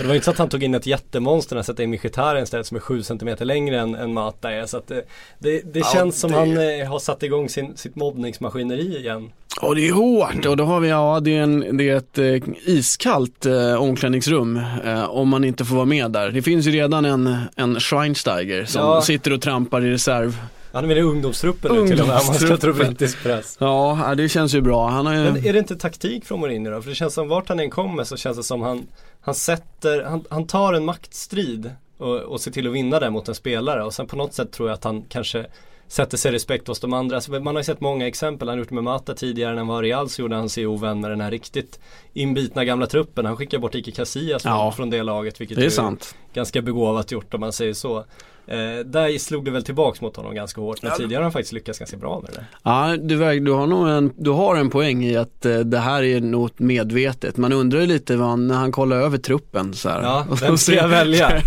Det 0.00 0.06
var 0.06 0.14
inte 0.14 0.24
så 0.24 0.30
att 0.30 0.38
han 0.38 0.48
tog 0.48 0.62
in 0.62 0.74
ett 0.74 0.86
jättemonster 0.86 1.54
när 1.54 1.58
han 1.58 1.64
satte 1.64 1.82
in 1.82 1.90
Mkhitaryan 1.90 2.42
istället 2.42 2.66
som 2.66 2.76
är 2.76 2.80
7 2.80 3.02
cm 3.02 3.36
längre 3.40 3.80
än, 3.80 3.94
än 3.94 4.12
Mata 4.14 4.50
är. 4.52 4.66
Så 4.66 4.76
att 4.76 4.86
det, 4.88 5.02
det, 5.38 5.60
det 5.72 5.78
Ja, 5.78 5.90
känns 5.94 6.20
som 6.20 6.30
det- 6.30 6.36
han 6.38 6.80
eh, 6.80 6.88
har 6.90 6.98
satt 6.98 7.22
igång 7.22 7.48
sin, 7.48 7.76
sitt 7.76 7.96
mobbningsmaskineri 7.96 8.98
igen. 8.98 9.30
Och 9.60 9.74
det 9.74 9.88
är 9.88 9.92
hårt 9.92 10.46
och 10.46 10.56
då 10.56 10.64
har 10.64 10.80
vi, 10.80 10.88
ja 10.88 11.20
det 11.20 11.36
är, 11.36 11.42
en, 11.42 11.76
det 11.76 11.88
är 11.88 11.96
ett 11.96 12.18
eh, 12.18 12.48
iskallt 12.66 13.46
eh, 13.46 13.74
omklädningsrum 13.74 14.60
eh, 14.84 15.04
om 15.10 15.28
man 15.28 15.44
inte 15.44 15.64
får 15.64 15.76
vara 15.76 15.86
med 15.86 16.10
där. 16.10 16.30
Det 16.30 16.42
finns 16.42 16.66
ju 16.66 16.70
redan 16.70 17.04
en, 17.04 17.36
en 17.56 17.80
Schweinsteiger 17.80 18.64
som 18.64 18.80
Ja. 18.82 19.02
sitter 19.02 19.32
och 19.32 19.42
trampar 19.42 19.84
i 19.84 19.90
reserv. 19.90 20.36
Han 20.72 20.84
är 20.84 20.88
med 20.88 20.96
i 20.98 21.00
ungdomstruppen 21.00 21.76
nu 21.76 21.88
till 21.88 22.00
och 22.00 22.06
med 22.06 22.16
om 22.16 22.26
man 22.26 22.34
ska 22.34 22.56
tro 22.56 22.72
brittisk 22.72 23.22
press. 23.22 23.56
Ja, 23.60 23.98
ja, 24.08 24.14
det 24.14 24.28
känns 24.28 24.54
ju 24.54 24.60
bra. 24.60 24.88
Han 24.88 25.06
har 25.06 25.14
ju... 25.14 25.20
Men 25.20 25.46
är 25.46 25.52
det 25.52 25.58
inte 25.58 25.76
taktik 25.76 26.24
från 26.24 26.40
Mourinho 26.40 26.70
då? 26.70 26.82
För 26.82 26.88
det 26.90 26.94
känns 26.94 27.14
som 27.14 27.28
vart 27.28 27.48
han 27.48 27.60
än 27.60 27.70
kommer 27.70 28.04
så 28.04 28.16
känns 28.16 28.36
det 28.36 28.42
som 28.42 28.62
han 28.62 28.86
Han 29.20 29.34
sätter, 29.34 30.02
han, 30.04 30.24
han 30.30 30.46
tar 30.46 30.72
en 30.72 30.84
maktstrid 30.84 31.70
och, 31.98 32.16
och 32.16 32.40
se 32.40 32.50
till 32.50 32.66
att 32.66 32.72
vinna 32.72 33.00
där 33.00 33.10
mot 33.10 33.28
en 33.28 33.34
spelare 33.34 33.84
och 33.84 33.94
sen 33.94 34.06
på 34.06 34.16
något 34.16 34.34
sätt 34.34 34.52
tror 34.52 34.68
jag 34.68 34.74
att 34.74 34.84
han 34.84 35.02
kanske 35.08 35.46
sätter 35.88 36.16
sig 36.16 36.32
respekt 36.32 36.68
hos 36.68 36.80
de 36.80 36.92
andra. 36.92 37.16
Alltså, 37.16 37.32
man 37.32 37.46
har 37.54 37.60
ju 37.60 37.64
sett 37.64 37.80
många 37.80 38.06
exempel. 38.06 38.48
Han 38.48 38.58
har 38.58 38.64
gjort 38.64 38.70
med 38.70 38.84
Mata 38.84 39.14
tidigare 39.14 39.50
när 39.50 39.58
han 39.58 39.66
var 39.66 39.82
i 39.82 39.88
Real 39.88 40.08
så 40.08 40.22
gjorde 40.22 40.36
han 40.36 40.48
sig 40.48 40.66
ovän 40.66 41.00
med 41.00 41.10
den 41.10 41.20
här 41.20 41.30
riktigt 41.30 41.80
inbitna 42.12 42.64
gamla 42.64 42.86
truppen. 42.86 43.26
Han 43.26 43.36
skickade 43.36 43.60
bort 43.60 43.74
Ike 43.74 43.90
Casillas 43.90 44.44
Ja. 44.44 44.72
från, 44.76 44.90
det 44.90 45.02
laget. 45.02 45.40
Vilket 45.40 45.56
Det 45.58 45.64
är 45.64 45.70
sant. 45.70 46.14
ganska 46.34 46.62
begåvat 46.62 47.12
gjort 47.12 47.34
om 47.34 47.40
man 47.40 47.52
säger 47.52 47.74
så. 47.74 48.04
Eh, 48.50 48.84
där 48.84 49.18
slog 49.18 49.44
det 49.44 49.50
väl 49.50 49.64
tillbaks 49.64 50.00
mot 50.00 50.16
honom 50.16 50.34
ganska 50.34 50.60
hårt. 50.60 50.82
Men 50.82 50.92
tidigare 50.96 51.18
har 51.18 51.22
han 51.22 51.32
faktiskt 51.32 51.52
lyckats 51.52 51.78
ganska 51.78 51.96
bra 51.96 52.20
med 52.20 52.30
det. 52.34 52.44
Ja, 52.62 52.96
du, 53.00 53.40
du, 53.40 53.52
har 53.52 53.66
nog 53.66 53.88
en, 53.88 54.12
du 54.16 54.30
har 54.30 54.56
en 54.56 54.70
poäng 54.70 55.04
i 55.04 55.16
att 55.16 55.46
eh, 55.46 55.58
det 55.58 55.78
här 55.78 56.02
är 56.02 56.20
något 56.20 56.58
medvetet. 56.58 57.36
Man 57.36 57.52
undrar 57.52 57.80
ju 57.80 57.86
lite 57.86 58.16
vad 58.16 58.28
han, 58.28 58.46
när 58.46 58.54
han 58.54 58.72
kollar 58.72 58.96
över 58.96 59.18
truppen 59.18 59.74
så 59.74 59.88
här. 59.88 60.02
Ja, 60.02 60.26
vem 60.40 60.58
ska 60.58 60.74
jag 60.74 60.88
välja? 60.88 61.28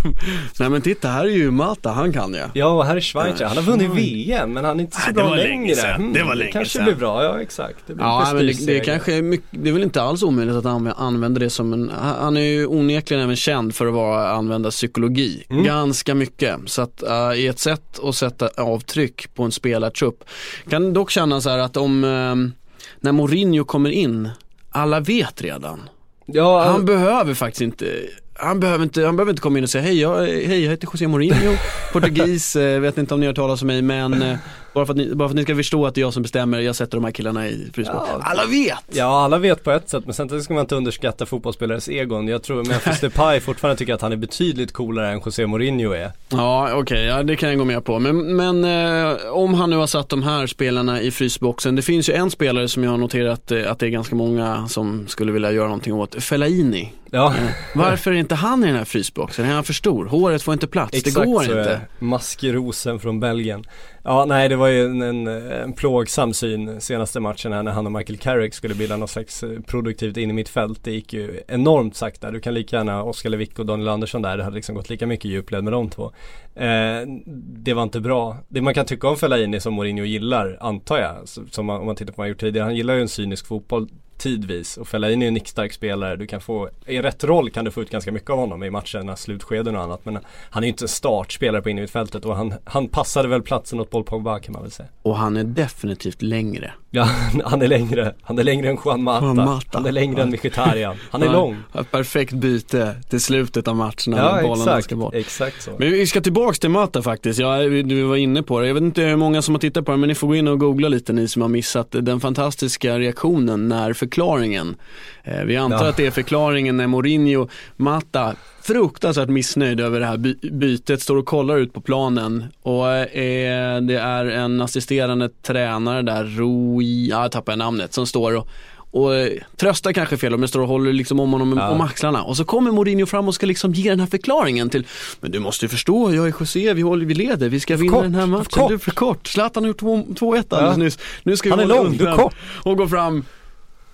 Nej 0.60 0.70
men 0.70 0.82
titta, 0.82 1.08
här 1.08 1.24
är 1.24 1.28
ju 1.28 1.50
Mata, 1.50 1.90
han 1.90 2.12
kan 2.12 2.34
jag. 2.34 2.48
Ja 2.54 2.66
och 2.66 2.84
här 2.84 2.96
är 2.96 3.00
Schweizer. 3.00 3.44
Han 3.46 3.56
har 3.56 3.64
vunnit 3.64 3.90
VM 3.90 4.52
men 4.52 4.64
han 4.64 4.78
är 4.80 4.84
inte 4.84 4.96
så 4.96 5.06
det 5.08 5.14
bra 5.14 5.28
var 5.28 5.36
längre. 5.36 5.48
länge 5.48 5.74
sedan. 5.74 6.00
Mm, 6.00 6.12
Det 6.12 6.22
var 6.22 6.34
länge 6.34 6.52
kanske 6.52 6.72
sedan. 6.78 6.84
blir 6.84 6.94
bra, 6.94 7.24
ja 7.24 7.40
exakt. 7.40 7.76
Det 7.86 7.94
blir 7.94 8.04
Ja, 8.04 8.30
men 8.34 8.46
det, 8.46 8.66
det, 8.66 8.80
kanske 8.80 9.14
är 9.18 9.22
mycket, 9.22 9.46
det 9.50 9.68
är 9.68 9.72
väl 9.72 9.82
inte 9.82 10.02
alls 10.02 10.22
omöjligt 10.22 10.54
att 10.56 10.64
anv- 10.64 10.94
använda 10.96 11.40
det 11.40 11.50
som 11.50 11.72
en, 11.72 11.90
han 12.00 12.36
är 12.36 12.40
ju 12.40 12.66
onekligen 12.66 13.22
även 13.24 13.36
känd 13.36 13.74
för 13.74 13.86
att 13.86 13.94
vara, 13.94 14.28
använda 14.30 14.70
psykologi. 14.70 15.44
Mm. 15.50 15.64
Ganska 15.64 16.14
mycket. 16.14 16.56
Så 16.66 16.82
att 16.82 16.91
uh, 17.08 17.38
i 17.38 17.46
ett 17.46 17.58
sätt 17.58 17.98
att 18.02 18.14
sätta 18.14 18.48
avtryck 18.56 19.34
på 19.34 19.42
en 19.42 19.52
spelartrupp. 19.52 20.24
Kan 20.68 20.92
dock 20.92 21.10
känna 21.10 21.40
så 21.40 21.50
här 21.50 21.58
att 21.58 21.76
om, 21.76 22.04
ehm, 22.04 22.52
när 23.00 23.12
Mourinho 23.12 23.64
kommer 23.64 23.90
in, 23.90 24.28
alla 24.70 25.00
vet 25.00 25.42
redan. 25.42 25.80
Ja, 26.26 26.64
Han 26.64 26.84
behöver 26.84 27.34
faktiskt 27.34 27.62
inte 27.62 27.86
han 28.34 28.60
behöver, 28.60 28.84
inte, 28.84 29.04
han 29.04 29.16
behöver 29.16 29.32
inte 29.32 29.42
komma 29.42 29.58
in 29.58 29.64
och 29.64 29.70
säga 29.70 29.84
hej 29.84 30.00
jag, 30.00 30.16
hej, 30.26 30.62
jag 30.62 30.70
heter 30.70 30.88
José 30.92 31.08
Mourinho, 31.08 31.56
portugis, 31.92 32.56
eh, 32.56 32.80
vet 32.80 32.98
inte 32.98 33.14
om 33.14 33.20
ni 33.20 33.26
har 33.26 33.30
hört 33.30 33.36
talas 33.36 33.62
om 33.62 33.66
mig 33.66 33.82
men 33.82 34.38
bara, 34.74 34.86
för 34.86 34.92
att 34.92 34.96
ni, 34.96 35.14
bara 35.14 35.28
för 35.28 35.32
att 35.32 35.36
ni 35.36 35.42
ska 35.42 35.56
förstå 35.56 35.86
att 35.86 35.94
det 35.94 36.00
är 36.00 36.02
jag 36.02 36.12
som 36.12 36.22
bestämmer, 36.22 36.60
jag 36.60 36.76
sätter 36.76 36.96
de 36.96 37.04
här 37.04 37.12
killarna 37.12 37.48
i 37.48 37.70
frysbox. 37.74 38.08
Ja. 38.12 38.20
Alla 38.22 38.46
vet! 38.46 38.84
Ja, 38.90 39.24
alla 39.24 39.38
vet 39.38 39.64
på 39.64 39.70
ett 39.70 39.88
sätt 39.88 40.04
men 40.04 40.14
samtidigt 40.14 40.44
ska 40.44 40.54
man 40.54 40.60
inte 40.60 40.74
underskatta 40.74 41.26
fotbollsspelares 41.26 41.88
egon. 41.88 42.28
Jag 42.28 42.42
tror 42.42 42.64
Memphis 42.64 43.00
Depay 43.00 43.40
fortfarande 43.40 43.78
tycker 43.78 43.94
att 43.94 44.02
han 44.02 44.12
är 44.12 44.16
betydligt 44.16 44.72
coolare 44.72 45.12
än 45.12 45.20
José 45.24 45.46
Mourinho 45.46 45.92
är. 45.92 46.12
Ja 46.28 46.74
okej, 46.74 47.04
ja, 47.04 47.22
det 47.22 47.36
kan 47.36 47.48
jag 47.48 47.58
gå 47.58 47.64
med 47.64 47.84
på. 47.84 47.98
Men, 47.98 48.36
men 48.36 48.64
eh, 48.64 49.16
om 49.32 49.54
han 49.54 49.70
nu 49.70 49.76
har 49.76 49.86
satt 49.86 50.08
de 50.08 50.22
här 50.22 50.46
spelarna 50.46 51.00
i 51.00 51.10
frysboxen. 51.10 51.76
Det 51.76 51.82
finns 51.82 52.08
ju 52.08 52.14
en 52.14 52.30
spelare 52.30 52.68
som 52.68 52.84
jag 52.84 52.90
har 52.90 52.98
noterat 52.98 53.52
eh, 53.52 53.70
att 53.70 53.78
det 53.78 53.86
är 53.86 53.90
ganska 53.90 54.16
många 54.16 54.68
som 54.68 55.08
skulle 55.08 55.32
vilja 55.32 55.52
göra 55.52 55.66
någonting 55.66 55.94
åt. 55.94 56.24
Fellaini. 56.24 56.92
Ja, 57.14 57.34
Varför 57.74 58.10
är 58.10 58.14
inte 58.14 58.34
han 58.34 58.64
i 58.64 58.66
den 58.66 58.76
här 58.76 58.84
frysboxen? 58.84 59.44
Är 59.44 59.54
han 59.54 59.64
för 59.64 59.72
stor? 59.72 60.06
Håret 60.06 60.42
får 60.42 60.54
inte 60.54 60.66
plats. 60.66 60.94
exakt 60.94 61.16
det 61.16 61.24
går 61.26 61.42
så 61.42 61.52
är 61.52 61.58
inte. 61.58 61.70
det. 61.70 62.04
Maskrosen 62.04 62.98
från 63.00 63.20
Belgien. 63.20 63.64
Ja, 64.04 64.24
nej 64.24 64.48
det 64.48 64.56
var 64.56 64.68
ju 64.68 64.84
en, 64.84 65.02
en, 65.02 65.26
eh, 65.26 65.62
en 65.62 65.72
plågsam 65.72 66.32
syn 66.32 66.80
senaste 66.80 67.20
matchen 67.20 67.52
här 67.52 67.62
när 67.62 67.72
han 67.72 67.86
och 67.86 67.92
Michael 67.92 68.18
Carrick 68.18 68.54
skulle 68.54 68.74
bilda 68.74 68.96
något 68.96 69.10
slags 69.10 69.42
eh, 69.42 69.60
produktivt 69.60 70.16
in 70.16 70.30
i 70.30 70.32
mitt 70.32 70.48
fält. 70.48 70.84
Det 70.84 70.92
gick 70.92 71.12
ju 71.12 71.40
enormt 71.48 71.96
sakta. 71.96 72.30
Du 72.30 72.40
kan 72.40 72.54
lika 72.54 72.76
gärna 72.76 73.02
Oskar 73.02 73.30
Lewick 73.30 73.58
och 73.58 73.66
Daniel 73.66 73.88
Andersson 73.88 74.22
där. 74.22 74.36
Det 74.36 74.44
hade 74.44 74.56
liksom 74.56 74.74
gått 74.74 74.90
lika 74.90 75.06
mycket 75.06 75.30
djupled 75.30 75.64
med 75.64 75.72
de 75.72 75.90
två. 75.90 76.12
Eh, 76.54 77.02
det 77.36 77.74
var 77.74 77.82
inte 77.82 78.00
bra. 78.00 78.36
Det 78.48 78.60
man 78.60 78.74
kan 78.74 78.86
tycka 78.86 79.08
om 79.08 79.16
Fellaini 79.16 79.60
som 79.60 79.74
Mourinho 79.74 80.04
gillar, 80.04 80.58
antar 80.60 80.98
jag, 80.98 81.28
som 81.50 81.66
man, 81.66 81.80
om 81.80 81.86
man 81.86 81.96
tittar 81.96 82.12
på 82.12 82.16
vad 82.16 82.24
han 82.24 82.28
gjort 82.28 82.40
tidigare. 82.40 82.64
Han 82.64 82.76
gillar 82.76 82.94
ju 82.94 83.00
en 83.00 83.08
cynisk 83.08 83.46
fotboll 83.46 83.88
tidvis 84.22 84.76
och 84.76 84.88
Fellaini 84.88 85.24
är 85.24 85.28
en 85.28 85.34
nickstark 85.34 85.72
spelare. 85.72 86.16
Du 86.16 86.26
kan 86.26 86.40
få, 86.40 86.68
i 86.86 86.98
rätt 86.98 87.24
roll 87.24 87.50
kan 87.50 87.64
du 87.64 87.70
få 87.70 87.82
ut 87.82 87.90
ganska 87.90 88.12
mycket 88.12 88.30
av 88.30 88.38
honom 88.38 88.62
i 88.62 88.70
matcherna, 88.70 89.16
slutskeden 89.16 89.76
och 89.76 89.82
annat. 89.82 90.04
Men 90.04 90.18
han 90.50 90.62
är 90.62 90.66
ju 90.66 90.70
inte 90.70 90.84
en 90.84 90.88
startspelare 90.88 91.62
på 91.62 91.70
innermittfältet 91.70 92.24
och 92.24 92.36
han, 92.36 92.54
han 92.64 92.88
passade 92.88 93.28
väl 93.28 93.42
platsen 93.42 93.80
åt 93.80 93.90
Paul 93.90 94.04
Pogba 94.04 94.38
kan 94.38 94.52
man 94.52 94.62
väl 94.62 94.70
säga. 94.70 94.88
Och 95.02 95.16
han 95.16 95.36
är 95.36 95.44
definitivt 95.44 96.22
längre. 96.22 96.72
Ja, 96.90 97.02
han 97.44 97.62
är 97.62 97.68
längre. 97.68 98.14
Han 98.22 98.38
är 98.38 98.44
längre 98.44 98.68
än 98.68 98.78
Juan 98.84 99.02
Mata. 99.02 99.24
Juan 99.24 99.36
Mata. 99.36 99.66
Han 99.72 99.86
är 99.86 99.92
längre 99.92 100.22
än 100.22 100.30
Mkhitaryan. 100.30 100.96
Han 101.10 101.22
är 101.22 101.26
Ja, 101.26 101.32
lång. 101.32 101.56
Perfekt 101.90 102.32
byte 102.32 102.94
till 103.10 103.20
slutet 103.20 103.68
av 103.68 103.76
matchen 103.76 104.10
när 104.10 104.18
Ja, 104.18 104.42
bollen 104.42 104.62
exakt. 104.62 104.84
ska 104.84 104.96
bort. 104.96 105.14
Exakt 105.14 105.62
så. 105.62 105.70
Men 105.78 105.90
vi 105.90 106.06
ska 106.06 106.20
tillbaks 106.20 106.58
till 106.58 106.70
Mata 106.70 107.02
faktiskt. 107.02 107.38
Ja, 107.38 107.58
du 107.58 108.02
var 108.02 108.16
inne 108.16 108.42
på 108.42 108.60
det. 108.60 108.66
Jag 108.66 108.74
vet 108.74 108.82
inte 108.82 109.02
hur 109.02 109.16
många 109.16 109.42
som 109.42 109.54
har 109.54 109.60
tittat 109.60 109.84
på 109.84 109.92
det 109.92 109.98
men 109.98 110.08
ni 110.08 110.14
får 110.14 110.26
gå 110.28 110.34
in 110.36 110.48
och 110.48 110.60
googla 110.60 110.88
lite 110.88 111.12
ni 111.12 111.28
som 111.28 111.42
har 111.42 111.48
missat 111.48 111.88
den 111.90 112.20
fantastiska 112.20 112.98
reaktionen 112.98 113.68
när 113.68 113.92
förklaringen. 114.12 114.76
Eh, 115.24 115.44
vi 115.44 115.56
antar 115.56 115.84
Ja. 115.84 115.88
att 115.88 115.96
det 115.96 116.06
är 116.06 116.10
förklaringen 116.10 116.76
när 116.76 116.86
Mourinho, 116.86 117.48
Mata, 117.76 118.34
fruktansvärt 118.62 119.28
missnöjd 119.28 119.80
över 119.80 120.00
det 120.00 120.06
här 120.06 120.16
by- 120.16 120.50
bytet, 120.50 121.02
står 121.02 121.16
och 121.16 121.26
kollar 121.26 121.58
ut 121.58 121.72
på 121.72 121.80
planen 121.80 122.44
och 122.62 122.88
eh, 122.92 123.80
det 123.80 123.96
är 123.98 124.24
en 124.26 124.60
assisterande 124.60 125.28
tränare 125.42 126.02
där, 126.02 126.24
Rui, 126.24 127.08
ja, 127.10 127.22
jag 127.22 127.32
tappar 127.32 127.56
namnet, 127.56 127.94
som 127.94 128.06
står 128.06 128.36
och 128.36 128.48
och 128.94 129.14
eh, 129.14 129.28
tröstar 129.56 129.92
kanske 129.92 130.16
fel 130.16 130.40
det 130.40 130.48
står 130.48 130.60
och 130.60 130.68
håller 130.68 130.92
liksom 130.92 131.20
om 131.20 131.32
honom 131.32 131.56
Ja. 131.58 131.70
om 131.70 131.80
axlarna. 131.80 132.22
Och 132.22 132.36
så 132.36 132.44
kommer 132.44 132.70
Mourinho 132.72 133.06
fram 133.06 133.28
och 133.28 133.34
ska 133.34 133.46
liksom 133.46 133.72
ge 133.72 133.90
den 133.90 134.00
här 134.00 134.06
förklaringen 134.06 134.70
till, 134.70 134.86
men 135.20 135.30
du 135.30 135.38
måste 135.40 135.64
ju 135.64 135.68
förstå, 135.68 136.14
jag 136.14 136.28
är 136.28 136.34
José, 136.40 136.74
vi, 136.74 136.82
håller, 136.82 137.06
vi 137.06 137.14
leder, 137.14 137.48
vi 137.48 137.60
ska 137.60 137.76
vinna 137.76 137.92
kort, 137.92 138.02
den 138.02 138.14
här 138.14 138.20
för 138.22 138.26
matchen. 138.28 138.44
kort. 138.50 138.68
Du 138.68 138.74
är 138.74 138.78
för 138.78 138.90
kort. 138.90 139.26
Zlatan 139.26 139.62
har 139.62 139.68
gjort 139.68 139.80
två- 139.80 140.06
2-1 140.14 140.52
alldeles 140.56 140.76
Ja. 140.76 140.84
nyss. 140.84 140.98
Nu 141.22 141.36
ska 141.36 141.48
vi 141.48 141.50
Han 141.50 141.60
är 141.60 141.74
lång, 141.76 141.96
du 141.96 142.06
är 142.08 142.16
kort. 142.16 142.34
Och 142.62 142.76
går 142.76 142.86
fram 142.86 143.24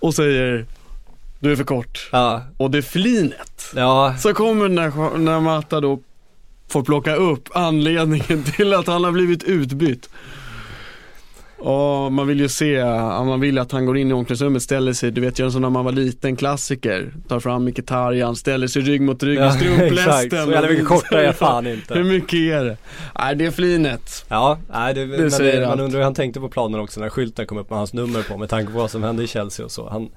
och 0.00 0.14
säger, 0.14 0.66
du 1.40 1.52
är 1.52 1.56
för 1.56 1.64
kort. 1.64 2.08
Ja, 2.12 2.42
Och 2.56 2.70
det 2.70 2.82
flinet. 2.82 3.72
ja. 3.74 4.14
Så 4.18 4.34
kommer 4.34 4.68
när, 4.68 5.18
när 5.18 5.40
Mata 5.40 5.80
då 5.80 6.00
får 6.68 6.82
plocka 6.82 7.14
upp 7.14 7.48
anledningen 7.52 8.42
till 8.56 8.74
att 8.74 8.86
han 8.86 9.04
har 9.04 9.12
blivit 9.12 9.42
utbytt. 9.42 10.08
Och 11.60 12.12
man 12.12 12.26
vill 12.26 12.40
ju 12.40 12.48
se, 12.48 12.84
man 13.24 13.40
vill 13.40 13.58
att 13.58 13.72
han 13.72 13.86
går 13.86 13.98
in 13.98 14.10
i 14.10 14.14
omklädningsrummet, 14.14 14.62
ställer 14.62 14.92
sig, 14.92 15.10
du 15.10 15.20
vet 15.20 15.38
gör 15.38 15.50
sån 15.50 15.62
när 15.62 15.70
man 15.70 15.84
var 15.84 15.92
liten, 15.92 16.36
klassiker. 16.36 17.12
Tar 17.28 17.40
fram 17.40 17.64
Mkhitaryan, 17.64 18.36
ställer 18.36 18.66
sig 18.66 18.82
rygg 18.82 19.00
mot 19.00 19.22
rygg 19.22 19.38
exakt. 19.42 19.62
strumplästen. 19.64 20.46
Så 20.46 20.52
jävla 20.52 20.68
mycket 20.68 20.86
kortare 20.88 21.26
är 21.26 21.32
fan 21.32 21.66
Hur 21.66 21.74
inte. 21.74 22.02
mycket 22.02 22.34
är 22.34 22.64
det? 22.64 22.76
Nej 23.18 23.36
det 23.36 23.46
är 23.46 23.50
flinet. 23.50 24.24
Ja, 24.28 24.58
nej, 24.72 24.94
det, 24.94 25.06
men 25.06 25.30
säger 25.30 25.54
det, 25.60 25.60
man 25.60 25.70
allt. 25.72 25.80
undrar 25.80 25.98
hur 25.98 26.04
han 26.04 26.14
tänkte 26.14 26.40
på 26.40 26.48
planen 26.48 26.80
också 26.80 27.00
när 27.00 27.08
skylten 27.08 27.46
kom 27.46 27.58
upp 27.58 27.70
med 27.70 27.78
hans 27.78 27.92
nummer 27.92 28.22
på 28.22 28.36
med 28.38 28.48
tanke 28.48 28.72
på 28.72 28.78
vad 28.78 28.90
som 28.90 29.02
hände 29.02 29.22
i 29.22 29.26
Chelsea 29.26 29.64
och 29.66 29.72
så. 29.72 29.88
Han, 29.90 30.08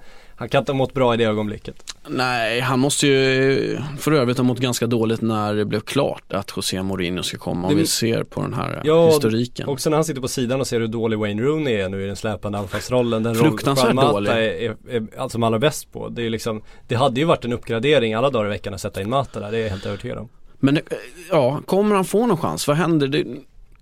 han 0.42 0.50
kan 0.50 0.60
inte 0.62 0.72
ha 0.72 0.78
mått 0.78 0.94
bra 0.94 1.14
i 1.14 1.18
det 1.18 1.24
ögonblicket. 1.24 1.96
Nej, 2.08 2.60
han 2.60 2.80
måste 2.80 3.08
ju 3.08 3.78
för 4.00 4.12
övrigt 4.12 4.38
ha 4.38 4.44
mått 4.44 4.60
ganska 4.60 4.88
dåligt 4.88 5.22
när 5.22 5.54
det 5.56 5.66
blev 5.66 5.80
klart 5.80 6.34
att 6.34 6.52
José 6.56 6.84
Mourinho 6.84 7.24
ska 7.24 7.38
komma. 7.38 7.68
Om 7.68 7.74
Det- 7.74 7.80
vi 7.82 7.88
ser 7.88 8.24
på 8.24 8.42
den 8.42 8.54
här 8.54 8.82
Ja, 8.84 9.08
historiken. 9.08 9.70
Också 9.70 9.90
när 9.90 9.98
han 9.98 10.04
sitter 10.04 10.22
på 10.22 10.28
sidan 10.28 10.60
och 10.62 10.68
ser 10.68 10.80
hur 10.80 10.88
dålig 10.88 11.20
Wayne 11.20 11.42
Rooney 11.42 11.74
är 11.76 11.90
nu 11.90 12.04
i 12.04 12.08
den 12.08 12.16
släpande 12.16 12.58
anfallsrollen. 12.58 13.24
Den 13.24 13.36
roll 13.36 13.50
Fruktansvärt 13.50 13.94
Mata 13.94 14.12
dålig. 14.12 14.30
är, 14.32 14.36
är, 14.38 14.76
är 14.90 15.08
allt 15.18 15.32
som 15.32 15.44
allra 15.44 15.60
bäst 15.60 15.92
på. 15.94 16.10
Det 16.10 16.26
är 16.26 16.30
liksom, 16.30 16.62
det 16.88 16.96
hade 16.96 17.20
ju 17.20 17.26
varit 17.26 17.46
en 17.46 17.54
uppgradering 17.54 18.14
alla 18.14 18.30
dagar 18.30 18.46
i 18.46 18.50
veckan 18.50 18.74
att 18.74 18.82
sätta 18.82 19.02
in 19.02 19.10
Mata 19.10 19.40
där, 19.40 19.52
det 19.52 19.58
är 19.58 19.62
jag 19.62 19.70
helt 19.70 19.86
övertygad 19.86 20.18
om. 20.18 20.30
Men 20.60 20.78
eh, 20.78 20.84
ja, 21.32 21.62
kommer 21.66 21.96
han 21.96 22.06
få 22.06 22.26
någon 22.26 22.38
chans? 22.38 22.68
Vad 22.68 22.78
händer? 22.78 23.08
Det, 23.08 23.26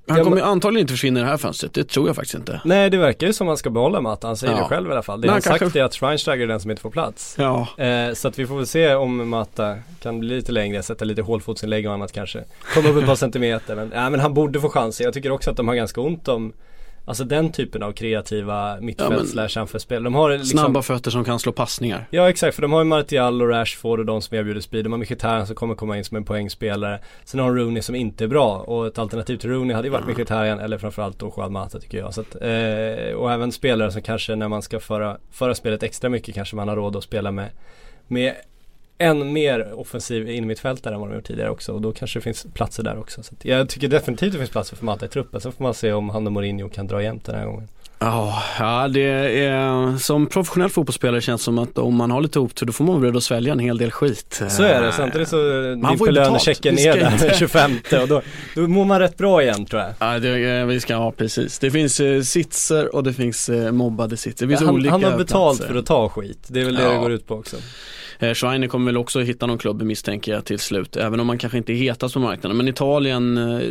han 0.10 0.24
kommer 0.24 0.42
antagligen 0.42 0.82
inte 0.82 0.94
försvinna 0.94 1.20
i 1.20 1.24
det 1.24 1.30
här 1.30 1.38
fönstret, 1.38 1.74
det 1.74 1.84
tror 1.90 2.08
jag 2.08 2.16
faktiskt 2.16 2.36
inte. 2.36 2.62
Nej 2.66 2.90
det 2.90 2.98
verkar 2.98 3.28
ju 3.28 3.34
som 3.34 3.48
att 3.48 3.50
han 3.50 3.58
ska 3.58 3.70
behålla 3.70 4.02
Mata, 4.02 4.28
han 4.28 4.38
säger 4.38 4.54
Ja. 4.54 4.60
det 4.60 4.66
själv 4.66 4.90
i 4.90 4.92
alla 4.92 5.02
fall. 5.04 5.22
Det 5.22 5.26
Men 5.26 5.30
han 5.30 5.34
han 5.36 5.42
sagt 5.42 5.60
kanske- 5.60 5.80
är 5.80 5.84
att 5.84 5.94
Schweinsteiger 5.94 6.44
är 6.44 6.48
den 6.48 6.60
som 6.60 6.72
inte 6.72 6.82
får 6.82 6.90
plats. 6.92 7.36
Ja, 7.38 7.68
Eh, 7.78 8.14
så 8.14 8.28
att 8.28 8.40
vi 8.40 8.48
får 8.48 8.56
väl 8.58 8.68
se 8.68 8.94
om 8.96 9.30
Mata 9.30 9.76
kan 10.02 10.20
bli 10.20 10.30
lite 10.36 10.52
längre, 10.52 10.84
sätta 10.84 11.06
lite 11.06 11.22
hålfotsinlägg 11.22 11.88
och 11.88 11.94
annat 11.94 12.12
kanske. 12.12 12.44
Komma 12.74 12.90
upp 12.90 12.98
ett 12.98 13.06
par 13.06 13.16
centimeter 13.26 13.76
men, 13.76 13.92
ja, 13.96 14.10
men 14.10 14.20
han 14.20 14.34
borde 14.34 14.62
få 14.62 14.70
chansen. 14.70 15.04
Jag 15.04 15.14
tycker 15.14 15.32
också 15.32 15.52
att 15.52 15.58
de 15.58 15.68
har 15.68 15.76
ganska 15.76 16.02
ont 16.02 16.28
om 16.28 16.54
Alltså 17.10 17.24
den 17.24 17.52
typen 17.52 17.84
av 17.84 17.92
kreativa 17.92 18.76
Ja, 18.76 18.82
mittfält 18.82 19.30
slash 19.30 19.62
anfallsspel. 19.62 20.04
De 20.04 20.16
har 20.16 20.30
liksom 20.30 20.60
snabba 20.60 20.82
fötter 20.82 21.12
som 21.12 21.26
kan 21.26 21.40
slå 21.40 21.52
passningar. 21.52 22.08
Ja 22.10 22.30
exakt, 22.30 22.56
för 22.56 22.62
de 22.62 22.72
har 22.74 22.80
ju 22.80 22.86
Martial 22.86 23.42
och 23.42 23.50
Rashford 23.50 24.00
och 24.00 24.06
de 24.06 24.22
som 24.22 24.38
erbjuder 24.38 24.62
speed. 24.62 24.86
De 24.86 24.92
har 24.92 25.00
Mkhitaryan 25.00 25.48
som 25.48 25.56
kommer 25.56 25.76
komma 25.76 25.98
in 25.98 26.04
som 26.04 26.18
en 26.18 26.24
poängspelare. 26.24 27.00
Sen 27.24 27.40
har 27.40 27.48
de 27.48 27.64
Rooney 27.64 27.82
som 27.82 27.96
inte 27.96 28.24
är 28.24 28.28
bra 28.28 28.58
och 28.58 28.88
ett 28.88 29.00
alternativ 29.00 29.38
till 29.38 29.50
Rooney 29.50 29.76
hade 29.76 29.88
ju 29.88 29.92
varit 29.92 30.08
Mkhitaryan 30.08 30.60
eller 30.60 30.78
framförallt 30.78 31.20
då 31.20 31.34
Juan 31.38 31.52
Mata 31.52 31.80
tycker 31.80 31.98
jag. 31.98 32.14
Så 32.14 32.22
att, 32.22 32.36
eh, 32.36 33.16
och 33.16 33.32
även 33.32 33.52
spelare 33.52 33.92
som 33.92 34.02
kanske 34.02 34.36
när 34.36 34.48
man 34.48 34.62
ska 34.62 34.80
föra, 34.80 35.18
föra 35.32 35.56
spelet 35.56 35.84
extra 35.84 36.10
mycket 36.10 36.36
kanske 36.36 36.56
man 36.56 36.68
har 36.68 36.76
råd 36.76 36.96
att 36.96 37.04
spela 37.04 37.32
med, 37.32 37.50
med 38.08 38.34
än 39.00 39.34
mer 39.34 39.80
offensiv 39.80 40.30
innermittfältare 40.30 40.94
än 40.94 41.00
vad 41.00 41.10
de 41.10 41.16
gjort 41.16 41.26
tidigare 41.28 41.50
också 41.50 41.72
och 41.74 41.82
då 41.82 41.92
kanske 41.92 42.20
det 42.20 42.24
finns 42.24 42.46
platser 42.54 42.84
där 42.84 43.00
också. 43.00 43.24
Så 43.24 43.36
jag 43.42 43.70
tycker 43.70 43.88
definitivt 43.88 44.32
det 44.32 44.38
finns 44.38 44.50
platser 44.50 44.76
för 44.76 44.86
Mata 44.86 45.06
i 45.06 45.10
truppen. 45.10 45.42
Sen 45.42 45.52
får 45.52 45.64
man 45.64 45.74
se 45.74 45.94
om 45.94 46.10
han 46.10 46.28
och 46.28 46.34
Mourinho 46.34 46.70
kan 46.70 46.88
dra 46.88 47.04
jämnt 47.04 47.26
den 47.26 47.36
här 47.36 47.46
gången. 47.46 47.68
Ja, 48.02 48.44
ja, 48.60 48.88
det 48.88 49.02
är 49.46 49.98
som 49.98 50.28
professionell 50.28 50.70
fotbollsspelare 50.70 51.22
känns 51.22 51.42
det 51.42 51.46
som 51.46 51.60
att 51.60 51.78
om 51.78 51.96
man 51.96 52.12
har 52.12 52.22
lite 52.22 52.40
otur 52.40 52.66
då 52.66 52.74
får 52.74 52.84
man 52.84 52.94
vara 52.94 53.02
beredd 53.02 53.18
att 53.18 53.24
svälja 53.24 53.54
en 53.54 53.60
hel 53.60 53.78
del 53.78 53.92
skit. 53.92 54.42
Så 54.50 54.64
är 54.64 54.82
det, 54.82 54.92
samtidigt 54.92 55.28
så 55.28 55.36
får 55.36 55.90
dimper 55.90 56.12
lönechecken 56.12 56.76
ner 56.76 56.94
där 56.94 57.28
den 57.28 57.36
25 57.38 57.72
och 58.02 58.08
då, 58.08 58.22
då 58.56 58.68
mår 58.68 58.86
man 58.86 59.00
rätt 59.00 59.18
bra 59.18 59.44
igen 59.44 59.66
tror 59.66 59.82
jag. 59.82 59.94
Ja, 60.00 60.20
det, 60.20 60.60
eh, 60.60 60.66
vi 60.66 60.80
ska, 60.80 60.94
ja 60.94 61.12
precis. 61.12 61.60
Det 61.60 61.72
finns 61.72 62.00
eh, 62.00 62.22
sitser 62.22 62.96
och 62.96 63.04
det 63.04 63.14
finns 63.14 63.50
eh, 63.50 63.72
mobbade 63.72 64.18
sitser. 64.18 64.46
Det 64.46 64.50
finns 64.50 64.62
han, 64.66 64.76
olika 64.76 64.92
han 64.92 65.04
har 65.04 65.18
betalt 65.18 65.58
platser. 65.58 65.74
för 65.74 65.80
att 65.80 65.86
ta 65.86 66.10
skit, 66.10 66.40
det 66.48 66.62
är 66.62 66.66
väl 66.66 66.76
det 66.76 66.84
Ja. 66.84 66.90
det 66.92 66.98
går 66.98 67.12
ut 67.12 67.28
på 67.28 67.36
också. 67.36 67.58
Eh, 68.20 68.34
Schweiner 68.34 68.68
kommer 68.68 68.86
väl 68.86 68.98
också 68.98 69.20
hitta 69.20 69.46
någon 69.46 69.58
klubb 69.58 69.82
misstänker 69.82 70.32
jag 70.32 70.46
till 70.46 70.60
slut, 70.60 70.96
även 70.98 71.20
om 71.20 71.28
man 71.28 71.38
kanske 71.38 71.58
inte 71.58 71.74
är 71.74 71.76
hetast 71.76 72.14
på 72.14 72.20
marknaden. 72.20 72.58
Men 72.58 72.68
Italien, 72.68 73.38
eh, 73.38 73.62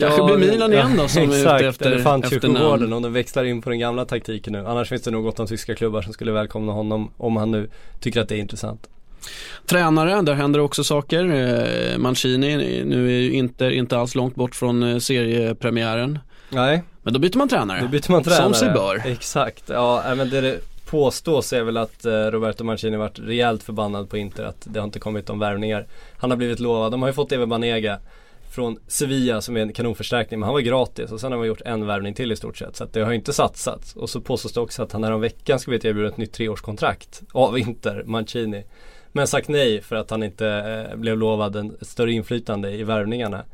kanske 0.00 0.24
blir 0.24 0.36
Milan 0.52 0.72
igen 0.72 0.96
då 0.96 1.08
som 1.08 1.22
är 1.22 1.40
ute 1.40 1.66
efter, 1.66 1.92
elefantkyrkogården 1.92 2.92
om 2.92 3.02
de 3.02 3.12
växlar 3.12 3.44
in 3.44 3.62
på 3.62 3.70
den 3.70 3.78
gamla 3.78 4.04
taktiken 4.04 4.52
nu. 4.52 4.66
Annars 4.66 4.88
finns 4.88 5.02
det 5.02 5.10
nog 5.10 5.24
gott 5.24 5.40
om 5.40 5.46
tyska 5.46 5.74
klubbar 5.74 6.02
som 6.02 6.12
skulle 6.12 6.32
välkomna 6.32 6.72
honom 6.72 7.10
om 7.16 7.36
han 7.36 7.50
nu 7.50 7.70
tycker 8.00 8.20
att 8.20 8.28
det 8.28 8.34
är 8.34 8.38
intressant. 8.38 8.88
Tränare, 9.66 10.22
där 10.22 10.34
händer 10.34 10.60
också 10.60 10.84
saker. 10.84 11.24
Eh, 11.24 11.98
Mancini, 11.98 12.84
nu 12.84 13.06
är 13.06 13.20
ju 13.20 13.32
Inter 13.32 13.70
inte 13.70 13.98
alls 13.98 14.14
långt 14.14 14.34
bort 14.34 14.54
från 14.54 14.82
eh, 14.82 14.98
seriepremiären. 14.98 16.18
Nej, 16.50 16.82
Men 17.02 17.12
då 17.12 17.18
byter 17.18 17.38
man 17.38 17.48
tränare. 17.48 17.80
då 17.80 17.88
byter 17.88 18.10
man 18.10 18.22
tränare. 18.22 18.42
Som 18.42 18.54
sig 18.54 18.70
bör. 18.70 19.02
Exakt, 19.06 19.64
ja 19.68 20.14
men 20.16 20.30
det 20.30 20.40
det 20.40 20.60
påstås 20.86 21.52
är 21.52 21.62
väl 21.62 21.76
att 21.76 22.04
eh, 22.04 22.12
Roberto 22.12 22.64
Mancini 22.64 22.96
varit 22.96 23.18
rejält 23.18 23.62
förbannad 23.62 24.10
på 24.10 24.16
Inter 24.16 24.44
att 24.44 24.66
det 24.70 24.80
har 24.80 24.84
inte 24.84 24.98
kommit 24.98 25.26
de 25.26 25.38
värvningar 25.38 25.86
han 26.18 26.30
har 26.30 26.36
blivit 26.36 26.60
lovad. 26.60 26.92
De 26.92 27.02
har 27.02 27.08
ju 27.08 27.12
fått 27.12 27.32
Ewe 27.32 27.46
Banega 27.46 27.98
från 28.50 28.78
Sevilla 28.86 29.40
som 29.40 29.56
är 29.56 29.60
en 29.60 29.72
kanonförstärkning 29.72 30.40
men 30.40 30.46
han 30.46 30.54
var 30.54 30.60
gratis 30.60 31.12
och 31.12 31.20
sen 31.20 31.32
har 31.32 31.38
man 31.38 31.46
gjort 31.46 31.60
en 31.64 31.86
värvning 31.86 32.14
till 32.14 32.32
i 32.32 32.36
stort 32.36 32.56
sett 32.56 32.76
så 32.76 32.84
att 32.84 32.92
det 32.92 33.00
har 33.00 33.10
ju 33.10 33.16
inte 33.16 33.32
satsats. 33.32 33.96
Och 33.96 34.10
så 34.10 34.20
påstås 34.20 34.52
det 34.52 34.60
också 34.60 34.82
att 34.82 34.92
han 34.92 35.04
häromveckan 35.04 35.38
veckan 35.38 35.58
ska 35.58 35.74
erbjuden 35.74 36.10
ett 36.10 36.16
nytt 36.16 36.32
treårskontrakt 36.32 37.22
av 37.32 37.58
Inter, 37.58 38.02
Mancini. 38.06 38.64
Men 39.12 39.26
sagt 39.26 39.48
nej 39.48 39.80
för 39.80 39.96
att 39.96 40.10
han 40.10 40.22
inte 40.22 40.48
eh, 40.48 40.96
blev 40.96 41.18
lovad 41.18 41.56
en, 41.56 41.76
ett 41.80 41.86
större 41.86 42.12
inflytande 42.12 42.70
i 42.70 42.84
värvningarna. 42.84 43.44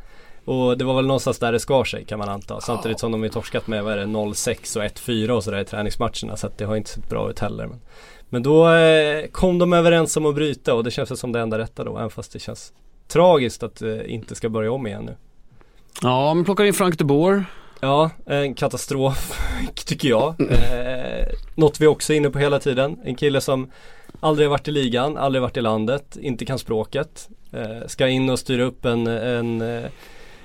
Och 0.44 0.78
det 0.78 0.84
var 0.84 0.94
väl 0.94 1.06
någonstans 1.06 1.38
där 1.38 1.52
det 1.52 1.61
skar 1.61 1.84
sig 1.84 2.04
kan 2.04 2.18
man 2.18 2.28
anta. 2.28 2.61
Samtidigt 2.61 3.00
som 3.00 3.12
de 3.12 3.25
är 3.25 3.28
torskat 3.28 3.66
med, 3.66 3.84
vad 3.84 3.92
är 3.92 3.96
det, 3.96 4.04
0-6 4.04 4.76
och 4.76 4.82
1-4 4.82 5.30
och 5.30 5.44
sådär 5.44 5.61
i 5.61 5.64
träningsmatcherna. 5.64 6.37
Så 6.37 6.46
att 6.46 6.58
det 6.58 6.64
har 6.64 6.76
inte 6.76 6.90
sett 6.90 7.08
bra 7.08 7.30
ut 7.30 7.38
heller. 7.38 7.66
Men, 7.66 7.80
men 8.28 8.42
då 8.42 8.70
eh, 8.70 9.26
kom 9.26 9.58
de 9.58 9.72
överens 9.72 10.16
om 10.16 10.26
att 10.26 10.34
bryta 10.34 10.75
och 10.75 10.84
det 10.84 10.90
känns 10.90 11.20
som 11.20 11.32
det 11.32 11.40
enda 11.40 11.58
rätta 11.58 11.84
då. 11.84 11.99
Även 11.99 12.11
fast 12.11 12.32
det 12.32 12.38
känns 12.38 12.72
tragiskt 13.08 13.62
att 13.62 13.76
det 13.76 14.00
eh, 14.00 14.14
inte 14.14 14.34
ska 14.34 14.49
börja 14.49 14.72
om 14.72 14.87
igen 14.87 15.04
nu. 15.04 15.16
Ja, 16.02 16.34
man 16.34 16.44
plockar 16.44 16.64
in 16.64 16.75
Frank 16.75 16.99
de 16.99 17.04
Boer. 17.04 17.44
Ja, 17.80 18.11
en 18.26 18.54
katastrof 18.54 19.40
tycker 19.75 20.08
jag. 20.08 20.40
Eh, 20.40 21.26
något 21.54 21.80
vi 21.80 21.87
också 21.87 22.12
är 22.12 22.16
inne 22.16 22.30
på 22.30 22.38
hela 22.38 22.58
tiden. 22.58 22.99
En 23.04 23.14
kille 23.14 23.40
som 23.40 23.70
aldrig 24.20 24.50
varit 24.50 24.68
i 24.68 24.70
ligan, 24.70 25.16
aldrig 25.16 25.42
varit 25.42 25.56
i 25.56 25.61
landet, 25.61 26.16
inte 26.20 26.44
kan 26.44 26.58
språket. 26.58 27.28
Eh, 27.52 27.87
ska 27.87 28.08
in 28.08 28.30
och 28.30 28.38
styra 28.38 28.62
upp 28.62 28.84
en, 28.84 29.06
en 29.06 29.61
eh, 29.61 29.90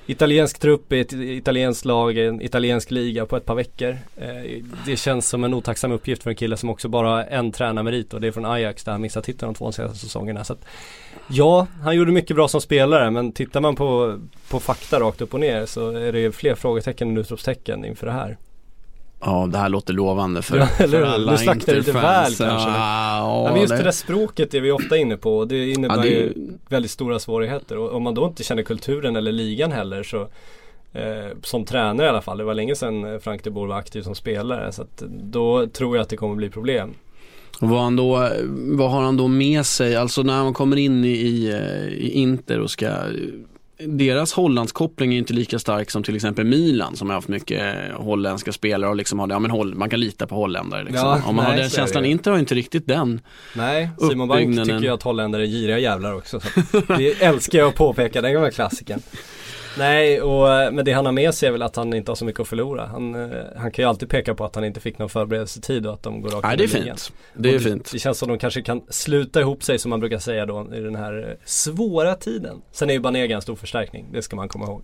italiensk 0.08 0.60
trupp 0.60 0.94
i 0.94 1.00
ett 1.00 1.14
italienskt 1.14 1.86
lag, 1.86 2.18
en 2.18 2.42
italiensk 2.42 2.92
liga 2.92 3.26
på 3.26 3.38
ett 3.38 3.46
par 3.46 3.56
veckor. 3.56 3.98
Eh, 4.18 4.64
det 4.86 4.98
känns 4.98 5.30
som 5.30 5.44
en 5.44 5.54
otacksam 5.54 5.92
uppgift 5.92 6.24
för 6.24 6.30
en 6.30 6.36
kille 6.36 6.58
som 6.58 6.70
också 6.70 6.88
bara 6.88 7.10
har 7.10 7.24
en 7.24 7.52
tränarmerit 7.52 8.14
och 8.14 8.22
det 8.22 8.28
är 8.28 8.32
från 8.32 8.46
Ajax 8.46 8.84
där 8.84 8.92
han 8.92 9.02
missat 9.02 9.24
titeln 9.24 9.54
de 9.54 9.58
två 9.58 9.72
senaste 9.72 9.98
säsongerna. 9.98 10.44
Så 10.44 10.54
att, 10.54 10.66
ja, 11.28 11.68
han 11.84 11.96
gjorde 11.96 12.12
mycket 12.12 12.36
bra 12.36 12.48
som 12.48 12.62
spelare 12.62 13.12
men 13.12 13.32
tittar 13.32 13.62
man 13.62 13.76
på, 13.76 14.20
på 14.50 14.60
fakta 14.60 15.00
rakt 15.00 15.22
upp 15.22 15.34
och 15.34 15.40
ner 15.40 15.66
så 15.66 15.90
är 15.90 16.12
det 16.12 16.32
fler 16.32 16.56
frågetecken 16.56 17.10
än 17.10 17.18
utropstecken 17.18 17.86
inför 17.86 18.06
det 18.06 18.14
här. 18.14 18.38
Ja, 19.22 19.48
det 19.52 19.58
här 19.58 19.70
låter 19.70 19.94
lovande 19.94 20.42
för, 20.42 20.58
Ja, 20.58 20.68
eller 20.78 21.00
för 21.00 21.08
alla 21.08 21.32
Nu 21.32 21.38
slaktar 21.38 21.74
du 21.74 21.80
lite 21.80 21.92
väl 21.92 22.04
kanske. 22.26 22.44
Ja, 22.44 23.44
Ja, 23.46 23.50
men 23.52 23.62
just 23.62 23.72
det- 23.72 23.78
det 23.78 23.84
där 23.84 23.92
språket 23.92 24.54
är 24.54 24.62
vi 24.62 24.72
ofta 24.72 24.98
inne 24.98 25.18
på 25.18 25.38
och 25.38 25.48
det 25.48 25.70
innebär 25.72 25.96
Ja, 25.96 26.02
det- 26.02 26.10
ju 26.10 26.34
väldigt 26.70 26.92
stora 26.92 27.20
svårigheter 27.20 27.78
och 27.78 27.94
om 27.96 28.04
man 28.04 28.14
då 28.14 28.26
inte 28.26 28.44
känner 28.44 28.64
kulturen 28.64 29.16
eller 29.16 29.32
ligan 29.32 29.72
heller 29.72 30.04
så 30.04 30.22
eh, 30.94 31.28
som 31.44 31.66
tränare 31.66 32.06
i 32.06 32.10
alla 32.10 32.22
fall, 32.22 32.38
det 32.38 32.44
var 32.44 32.54
länge 32.54 32.76
sedan 32.76 33.20
Frank 33.22 33.44
de 33.44 33.50
Boer 33.50 33.68
var 33.68 33.78
aktiv 33.78 34.02
som 34.02 34.16
spelare 34.16 34.72
så 34.72 34.82
att 34.82 35.04
då 35.10 35.68
tror 35.68 35.96
jag 35.96 36.04
att 36.04 36.10
det 36.10 36.18
kommer 36.18 36.36
bli 36.36 36.50
problem. 36.50 36.94
Vad, 37.60 37.82
han 37.82 37.96
då, 37.96 38.30
vad 38.78 38.92
har 38.92 39.02
han 39.02 39.18
då 39.18 39.28
med 39.28 39.66
sig? 39.66 39.96
Alltså 39.96 40.22
när 40.24 40.44
man 40.44 40.54
kommer 40.54 40.76
in 40.78 41.06
i, 41.06 41.08
i, 41.08 41.50
eh, 41.52 41.88
i 41.88 42.12
Inter 42.14 42.60
och 42.60 42.72
ska 42.72 42.90
deras 43.80 44.34
Hollandskoppling 44.34 45.14
är 45.14 45.18
inte 45.18 45.34
lika 45.34 45.60
stark 45.60 45.92
som 45.92 46.04
till 46.04 46.16
exempel 46.16 46.46
Milan 46.46 46.96
som 46.96 47.10
har 47.10 47.16
haft 47.16 47.28
mycket 47.28 47.76
holländska 47.94 48.52
spelare 48.52 48.90
och 48.90 48.96
liksom 48.96 49.20
har, 49.20 49.30
ja 49.30 49.40
men 49.40 49.52
håll, 49.52 49.76
man 49.76 49.90
kan 49.90 50.00
lita 50.00 50.28
på 50.28 50.36
holländare 50.36 50.84
liksom. 50.84 51.08
Ja, 51.08 51.22
Om 51.26 51.36
man 51.36 51.46
har 51.46 51.52
nej, 51.52 51.58
den 51.58 51.66
är 51.66 51.70
det 51.70 51.76
känslan, 51.76 52.04
ju. 52.06 52.12
Inter 52.12 52.32
har 52.32 52.38
inte 52.40 52.56
riktigt 52.56 52.88
den. 52.88 53.22
Nej, 53.56 53.90
Simon 54.10 54.28
Bank 54.28 54.56
tycker 54.56 54.84
jag 54.84 54.94
att 54.94 55.04
holländare 55.04 55.44
är 55.44 55.48
giriga 55.48 55.80
jävlar 55.80 56.14
också. 56.14 56.40
Så 56.72 56.82
det 56.98 57.22
älskar 57.22 57.60
jag 57.60 57.68
att 57.68 57.76
påpeka, 57.76 58.22
den 58.22 58.34
gamla 58.34 58.52
klassikern. 58.52 59.02
Nej, 59.78 60.22
och, 60.22 60.54
eh, 60.54 60.72
men 60.72 60.86
det 60.86 60.92
han 60.92 61.06
har 61.06 61.12
med 61.12 61.34
sig 61.34 61.48
är 61.48 61.52
väl 61.52 61.62
att 61.62 61.76
han 61.76 61.94
inte 61.94 62.12
har 62.12 62.16
så 62.16 62.26
mycket 62.26 62.42
att 62.42 62.48
förlora. 62.48 62.86
Han, 62.86 63.16
eh, 63.16 63.44
han 63.58 63.72
kan 63.72 63.84
ju 63.84 63.90
alltid 63.90 64.10
peka 64.10 64.36
på 64.36 64.46
att 64.46 64.56
han 64.56 64.66
inte 64.66 64.80
fick 64.80 65.00
någon 65.00 65.10
förberedelsetid 65.10 65.88
och 65.88 65.94
att 65.94 66.04
de 66.04 66.22
går 66.22 66.30
rakt 66.30 66.44
Nej 66.44 66.58
det 66.58 66.64
är 66.64 66.68
fint. 66.68 67.14
Det 67.34 67.56
är 67.56 67.60
fint. 67.60 67.92
Det 67.92 68.00
känns 68.00 68.18
som 68.18 68.30
de 68.30 68.40
kanske 68.40 68.62
kan 68.62 68.82
sluta 68.90 69.42
ihop 69.42 69.64
sig 69.64 69.80
som 69.80 69.90
man 69.90 70.00
brukar 70.00 70.20
säga 70.20 70.46
då 70.46 70.68
i 70.76 70.80
den 70.80 70.96
här 70.96 71.30
eh, 71.30 71.36
svåra 71.46 72.16
tiden. 72.16 72.62
Sen 72.72 72.90
är 72.90 72.94
ju 72.94 73.00
Banega 73.00 73.36
en 73.36 73.42
stor 73.42 73.56
förstärkning, 73.56 74.06
det 74.12 74.22
ska 74.22 74.36
man 74.36 74.50
komma 74.50 74.66
ihåg. 74.66 74.84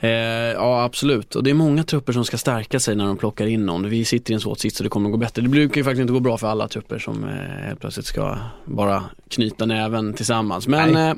Eh, 0.00 0.10
ja 0.54 0.84
absolut, 0.84 1.34
och 1.36 1.42
det 1.44 1.50
är 1.50 1.54
många 1.54 1.84
trupper 1.84 2.12
som 2.12 2.24
ska 2.24 2.38
stärka 2.38 2.80
sig 2.80 2.96
när 2.96 3.06
de 3.06 3.16
plockar 3.16 3.46
in 3.46 3.66
någon. 3.66 3.90
Vi 3.90 4.04
sitter 4.04 4.32
i 4.32 4.34
en 4.34 4.40
svår 4.40 4.54
sits 4.54 4.76
så 4.76 4.82
det 4.82 4.88
kommer 4.90 5.08
att 5.08 5.12
gå 5.12 5.18
bättre. 5.18 5.42
Det 5.42 5.48
brukar 5.48 5.76
ju 5.76 5.84
faktiskt 5.84 6.00
inte 6.00 6.12
gå 6.12 6.20
bra 6.20 6.38
för 6.38 6.46
alla 6.48 6.68
trupper 6.68 6.98
som 6.98 7.24
eh, 7.24 7.66
helt 7.66 7.80
plötsligt 7.80 8.06
ska 8.06 8.36
bara 8.64 9.04
knyta 9.30 9.66
näven 9.66 10.14
tillsammans. 10.14 10.68
Men 10.68 10.96
eh, 10.96 11.10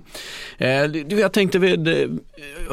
eh, 0.83 0.91
det- 0.91 1.13
jag 1.21 1.33
tänkte 1.33 1.59
vi, 1.59 1.77
det, 1.77 2.03
eh, 2.03 2.09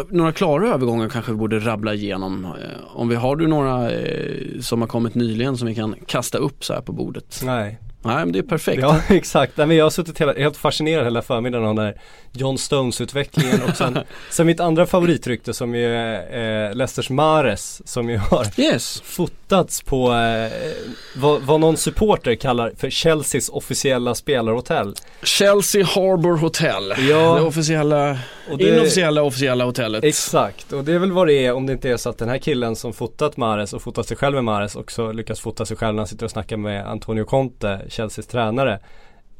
några 0.10 0.32
klara 0.32 0.68
övergångar 0.74 1.10
kanske 1.10 1.32
vi 1.32 1.38
borde 1.38 1.60
rabbla 1.60 1.94
igenom. 1.94 2.46
Eh, 2.46 2.52
om 2.98 3.08
vi 3.10 3.16
har 3.16 3.36
du 3.36 3.48
några 3.48 3.92
eh, 3.92 4.60
som 4.62 4.82
har 4.82 4.88
kommit 4.88 5.16
nyligen 5.16 5.58
som 5.58 5.68
vi 5.68 5.76
kan 5.76 5.96
kasta 6.06 6.38
upp 6.38 6.66
så 6.66 6.74
här 6.74 6.82
på 6.82 6.92
bordet? 6.92 7.42
Nej. 7.46 7.78
Nej 8.02 8.16
men 8.16 8.32
det 8.32 8.40
är 8.40 8.44
perfekt. 8.44 8.82
Ja 8.82 9.02
exakt, 9.10 9.58
Nej, 9.58 9.68
men 9.68 9.78
jag 9.78 9.86
har 9.86 9.90
suttit 9.90 10.22
hela, 10.22 10.34
helt 10.34 10.58
fascinerad 10.58 11.04
hela 11.04 11.22
förmiddagen 11.22 11.68
av 11.68 11.76
den 11.76 11.86
här 11.86 11.96
John 12.32 12.58
Stones 12.58 13.02
utvecklingen 13.02 13.62
och 13.70 13.76
sen, 13.78 14.00
sen 14.32 14.46
mitt 14.48 14.60
andra 14.60 14.86
favoritrykte 14.86 15.54
som 15.54 15.76
ju 15.76 15.96
är 15.96 16.68
eh, 16.70 16.76
Leicesters 16.76 17.10
Mares 17.10 17.82
som 17.90 18.10
ju 18.10 18.18
har 18.18 18.46
Yes. 18.62 19.02
fotats 19.06 19.82
på 19.82 20.14
eh, 20.14 20.52
vad, 21.16 21.42
vad 21.42 21.60
någon 21.60 21.78
supporter 21.78 22.36
kallar 22.36 22.72
för 22.78 22.90
Chelseas 22.90 23.50
officiella 23.50 24.16
spelarhotell. 24.16 24.96
Chelsea 25.24 25.86
Harbour 25.86 26.38
Hotel. 26.38 26.94
Ja. 27.10 27.36
Det 27.36 27.42
officiella, 27.42 28.18
Och 28.52 28.58
det- 28.58 28.70
inofficiella 28.76 29.22
officiella 29.24 29.66
hotellet. 29.66 30.04
Exakt, 30.04 30.74
och 30.74 30.84
det 30.84 30.94
är 30.94 31.00
väl 31.00 31.12
vad 31.12 31.28
det 31.28 31.34
är 31.46 31.54
om 31.54 31.66
det 31.66 31.74
inte 31.74 31.90
är 31.90 31.98
så 31.98 32.10
att 32.10 32.18
den 32.18 32.30
här 32.30 32.38
killen 32.38 32.76
som 32.76 32.94
fotat 32.94 33.38
Mares 33.38 33.74
och 33.74 33.82
fotat 33.82 34.08
sig 34.08 34.18
själv 34.18 34.36
med 34.36 34.44
Mares 34.44 34.76
också 34.76 35.12
lyckas 35.12 35.40
fota 35.40 35.66
sig 35.66 35.78
själv 35.78 35.94
när 35.96 36.00
han 36.02 36.08
sitter 36.08 36.26
och 36.26 36.32
snackar 36.32 36.58
med 36.58 36.88
Antonio 36.88 37.24
Conte, 37.24 37.82
Chelseas 37.98 38.28
tränare. 38.28 38.80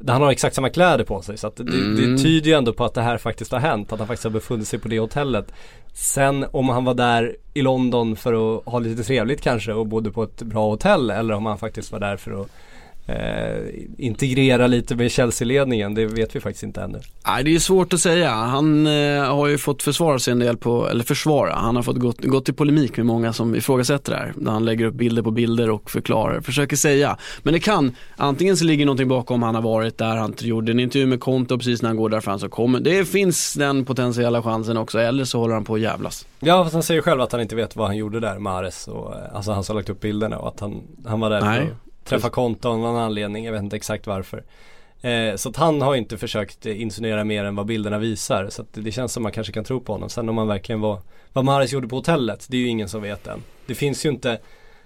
Han 0.08 0.22
har 0.22 0.30
exakt 0.30 0.54
samma 0.54 0.70
kläder 0.70 1.04
på 1.04 1.22
sig 1.22 1.38
så 1.38 1.46
att 1.46 1.56
det, 1.56 1.62
Mm. 1.62 1.96
det 2.16 2.22
tyder 2.22 2.48
ju 2.50 2.56
ändå 2.56 2.72
på 2.72 2.84
att 2.84 2.94
det 2.94 3.02
här 3.02 3.18
faktiskt 3.18 3.52
har 3.52 3.58
hänt, 3.58 3.92
att 3.92 3.98
han 3.98 4.08
faktiskt 4.08 4.24
har 4.24 4.30
befunnit 4.30 4.68
sig 4.68 4.78
på 4.78 4.88
det 4.88 4.98
hotellet. 4.98 5.52
Sen 5.92 6.46
om 6.50 6.68
han 6.68 6.84
var 6.84 6.94
där 6.94 7.36
i 7.54 7.62
London 7.62 8.16
för 8.16 8.56
att 8.58 8.64
ha 8.64 8.78
lite 8.78 9.04
trevligt 9.04 9.40
kanske 9.40 9.72
och 9.72 9.86
bodde 9.86 10.10
på 10.10 10.22
ett 10.22 10.42
bra 10.42 10.68
hotell 10.70 11.10
eller 11.10 11.34
om 11.34 11.46
han 11.46 11.58
faktiskt 11.58 11.92
var 11.92 12.00
där 12.00 12.16
för 12.16 12.42
att 12.42 12.48
eh, 13.08 13.84
integrera 13.98 14.66
lite 14.66 14.96
med 14.96 15.10
Chelsea-ledningen, 15.10 15.94
det 15.94 16.06
vet 16.06 16.36
vi 16.36 16.40
faktiskt 16.40 16.62
inte 16.62 16.82
ännu. 16.82 17.00
Nej, 17.26 17.44
det 17.44 17.54
är 17.54 17.58
svårt 17.58 17.92
att 17.92 18.00
säga. 18.00 18.30
Han 18.30 18.86
eh, 18.86 19.34
har 19.34 19.46
ju 19.46 19.58
fått 19.58 19.82
försvara 19.82 20.18
sig 20.18 20.32
en 20.32 20.38
del 20.38 20.56
på, 20.56 20.88
eller 20.88 21.04
försvara, 21.04 21.54
han 21.54 21.76
har 21.76 21.82
fått 21.82 21.96
gått, 21.96 22.24
gått 22.24 22.48
i 22.48 22.52
polemik 22.52 22.96
med 22.96 23.06
många 23.06 23.32
som 23.32 23.54
ifrågasätter 23.54 24.12
det 24.12 24.18
här. 24.18 24.32
Där 24.36 24.50
han 24.50 24.64
lägger 24.64 24.84
upp 24.84 24.94
bilder 24.94 25.22
på 25.22 25.30
bilder 25.30 25.70
och 25.70 25.90
förklarar, 25.90 26.40
försöker 26.40 26.76
säga. 26.76 27.16
Men 27.42 27.52
det 27.52 27.60
kan, 27.60 27.96
antingen 28.16 28.56
så 28.56 28.64
ligger 28.64 28.86
någonting 28.86 29.08
bakom 29.08 29.42
han 29.42 29.54
har 29.54 29.62
varit 29.62 29.98
där, 29.98 30.16
han 30.16 30.34
gjorde 30.38 30.72
en 30.72 30.80
intervju 30.80 31.06
med 31.06 31.20
Konto 31.20 31.58
precis 31.58 31.82
när 31.82 31.88
han 31.88 31.96
går 31.96 32.08
därifrån 32.08 32.40
så 32.40 32.48
kommer, 32.48 32.80
det 32.80 33.04
finns 33.04 33.54
den 33.54 33.84
potentiella 33.84 34.42
chansen 34.42 34.76
också, 34.76 34.98
eller 34.98 35.24
så 35.24 35.38
håller 35.38 35.54
han 35.54 35.64
på 35.64 35.74
att 35.74 35.80
jävlas. 35.80 36.26
Ja 36.40 36.64
fast 36.64 36.74
han 36.74 36.82
säger 36.82 37.02
själv 37.02 37.20
att 37.20 37.32
han 37.32 37.40
inte 37.40 37.56
vet 37.56 37.76
vad 37.76 37.86
han 37.86 37.96
gjorde 37.96 38.20
där, 38.20 38.38
Mares 38.38 38.88
och 38.88 39.14
eh, 39.14 39.34
alltså 39.34 39.52
han 39.52 39.64
som 39.64 39.76
har 39.76 39.80
lagt 39.80 39.90
upp 39.90 40.00
bilderna 40.00 40.38
och 40.38 40.48
att 40.48 40.60
han, 40.60 40.82
han 41.06 41.20
var 41.20 41.30
där 41.30 41.40
Nej 41.40 41.70
träffa 42.08 42.30
Konto 42.30 42.68
av 42.68 42.78
någon 42.78 42.96
anledning, 42.96 43.44
jag 43.44 43.52
vet 43.52 43.62
inte 43.62 43.76
exakt 43.76 44.06
varför. 44.06 44.44
Eh, 45.00 45.36
så 45.36 45.48
att 45.48 45.56
han 45.56 45.82
har 45.82 45.94
inte 45.94 46.18
försökt 46.18 46.66
insinuera 46.66 47.24
mer 47.24 47.44
än 47.44 47.54
vad 47.54 47.66
bilderna 47.66 47.98
visar 47.98 48.48
så 48.50 48.62
att 48.62 48.68
det, 48.72 48.92
känns 48.92 49.12
som 49.12 49.22
man 49.22 49.32
kanske 49.32 49.52
kan 49.52 49.64
tro 49.64 49.80
på 49.80 49.92
honom. 49.92 50.08
Sen 50.10 50.28
om 50.28 50.38
han 50.38 50.48
verkligen 50.48 50.80
var, 50.80 51.00
vad 51.32 51.44
Mares 51.44 51.72
gjorde 51.72 51.88
på 51.88 51.96
hotellet, 51.96 52.46
det 52.48 52.56
är 52.56 52.60
ju 52.60 52.68
ingen 52.68 52.88
som 52.88 53.02
vet 53.02 53.26
än. 53.26 53.42
Det 53.66 53.74
finns 53.74 54.06
ju 54.06 54.08
inte, 54.08 54.40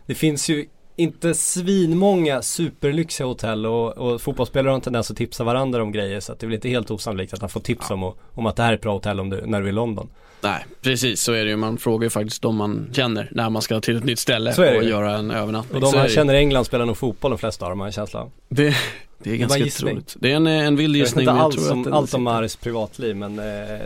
det 0.07 0.15
finns 0.15 0.51
ju 0.51 0.67
inte 1.03 1.35
svinmånga 1.35 2.43
superlyxiga 2.43 3.27
hotell 3.27 3.67
och, 3.67 3.99
och 3.99 4.21
fotbollsspelare 4.21 4.71
har 4.71 4.75
en 4.75 4.81
tendens 4.81 5.11
att 5.11 5.17
tipsa 5.17 5.45
varandra 5.45 5.83
om 5.83 5.93
grejer 5.93 6.21
så 6.21 6.33
att 6.33 6.39
det 6.39 6.45
är 6.45 6.49
väl 6.49 6.55
inte 6.55 6.69
helt 6.69 6.91
osannolikt 6.91 7.35
att 7.35 7.41
han 7.41 7.51
får 7.51 7.61
tips 7.61 7.91
om, 7.91 8.03
och, 8.03 8.19
om 8.35 8.47
att 8.47 8.57
det 8.57 8.63
här 8.63 8.71
är 8.71 8.77
ett 8.77 8.83
bra 8.83 8.93
hotell 8.93 9.21
om 9.21 9.31
du, 9.31 9.43
när 9.47 9.61
du 9.61 9.67
är 9.67 9.71
i 9.71 9.73
London. 9.73 10.09
Nej, 10.41 10.65
precis 10.83 11.23
så 11.23 11.33
är 11.33 11.45
det 11.45 11.51
ju. 11.51 11.57
Man 11.57 11.79
frågar 11.79 12.05
ju 12.05 12.11
faktiskt 12.11 12.43
de 12.43 12.57
man 12.57 12.89
känner 12.93 13.29
när 13.33 13.51
man 13.51 13.63
ska 13.63 13.81
till 13.81 13.97
ett 13.97 14.05
nytt 14.05 14.19
ställe 14.19 14.55
det 14.57 14.77
och 14.77 14.85
göra 14.85 15.17
en 15.17 15.31
övernattning. 15.31 15.75
Och 15.75 15.81
de 15.81 15.91
Så 15.91 15.97
man 15.97 16.07
det 16.07 16.13
känner 16.13 16.35
i 16.35 16.39
England 16.39 16.65
spelar 16.65 16.87
nog 16.87 16.97
fotboll 16.97 17.31
de 17.31 17.39
flesta 17.39 17.65
av 17.65 17.71
dem 17.71 17.81
har 17.81 17.87
en 17.87 17.93
känsla. 17.93 18.27
Det, 18.49 18.77
det 19.23 19.31
är 19.33 19.37
ganska 19.37 19.59
gissning. 19.59 19.89
otroligt. 19.91 20.17
Det 20.21 20.33
är 20.33 20.37
en, 20.37 20.47
en 20.47 20.77
vild 20.77 20.97
Jag 20.97 21.01
vet 21.01 21.09
gissning. 21.09 21.29
inte 21.29 21.57
tror 21.57 21.73
om, 21.73 21.93
allt 21.93 22.15
om. 22.15 22.23
Maris 22.23 22.57
privatliv 22.57 23.17
men 23.17 23.39
eh, 23.39 23.45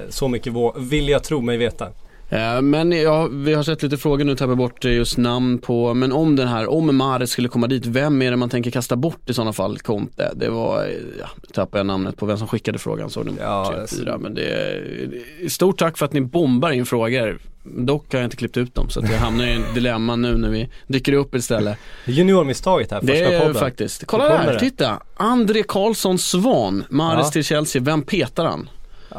så 0.09 0.29
mycket 0.29 0.53
vill 0.77 1.09
jag 1.09 1.25
tro 1.25 1.41
mig 1.41 1.57
veta. 1.57 1.89
Eh, 2.29 2.63
Men 2.63 2.93
ja, 2.93 3.29
vi 3.33 3.55
har 3.55 3.63
sett 3.63 3.83
lite 3.83 3.97
frågor 3.97 4.25
nu, 4.25 4.37
tappar 4.37 4.55
bort 4.55 4.85
just 4.85 5.19
namn 5.19 5.59
på, 5.59 5.95
men 5.95 6.13
om 6.13 6.37
den 6.37 6.49
här, 6.49 6.71
om 6.71 6.97
Mahrez 6.97 7.31
skulle 7.31 7.49
komma 7.49 7.67
dit, 7.67 7.87
vem 7.87 8.23
är 8.23 8.31
det 8.31 8.37
man 8.37 8.49
tänker 8.49 8.71
kasta 8.71 8.97
bort 8.97 9.31
i 9.31 9.35
sådana 9.35 9.53
fall, 9.53 9.79
Conte? 9.79 10.33
Det 10.37 10.49
var, 10.49 10.85
eh, 10.85 10.91
ja, 11.21 11.29
tappade 11.55 11.79
jag 11.79 11.87
namnet 11.87 12.17
på 12.17 12.27
vem 12.27 12.39
som 12.39 12.49
skickade 12.49 12.79
frågan, 12.79 13.11
såg 13.11 13.27
ni 13.27 13.33
Ja, 13.41 13.73
ja, 13.75 13.81
alltså- 13.81 13.97
fyra, 13.97 14.19
men 14.19 14.35
det 14.35 15.53
stort 15.53 15.79
tack 15.79 15.99
för 15.99 16.05
att 16.07 16.13
ni 16.13 16.21
bombar 16.21 16.71
in 16.71 16.87
frågor. 16.87 17.39
Dock 17.79 18.13
har 18.13 18.19
jag 18.19 18.27
inte 18.27 18.37
klippt 18.37 18.57
ut 18.57 18.75
dem 18.75 18.91
så 18.91 19.01
att 19.01 19.11
jag 19.11 19.19
hamnar 19.19 19.45
i 19.47 19.53
en 19.53 19.63
dilemma 19.75 20.17
nu 20.17 20.37
när 20.37 20.49
vi 20.51 20.69
dyker 20.87 21.13
upp 21.13 21.35
istället. 21.35 21.79
Juniormisstaget 22.05 22.91
här, 22.91 23.01
första 23.01 23.13
Det 23.15 23.25
är 23.35 23.39
podden. 23.41 23.55
faktiskt, 23.55 24.07
kolla 24.07 24.29
där, 24.29 24.53
det. 24.53 24.61
titta! 24.61 25.03
André 25.17 25.63
Karlsson 25.69 26.19
Svan, 26.19 26.85
Mahrez 26.89 27.27
Ja. 27.27 27.31
till 27.31 27.45
Chelsea, 27.45 27.83
vem 27.83 28.03
petar 28.03 28.45
han? 28.45 28.69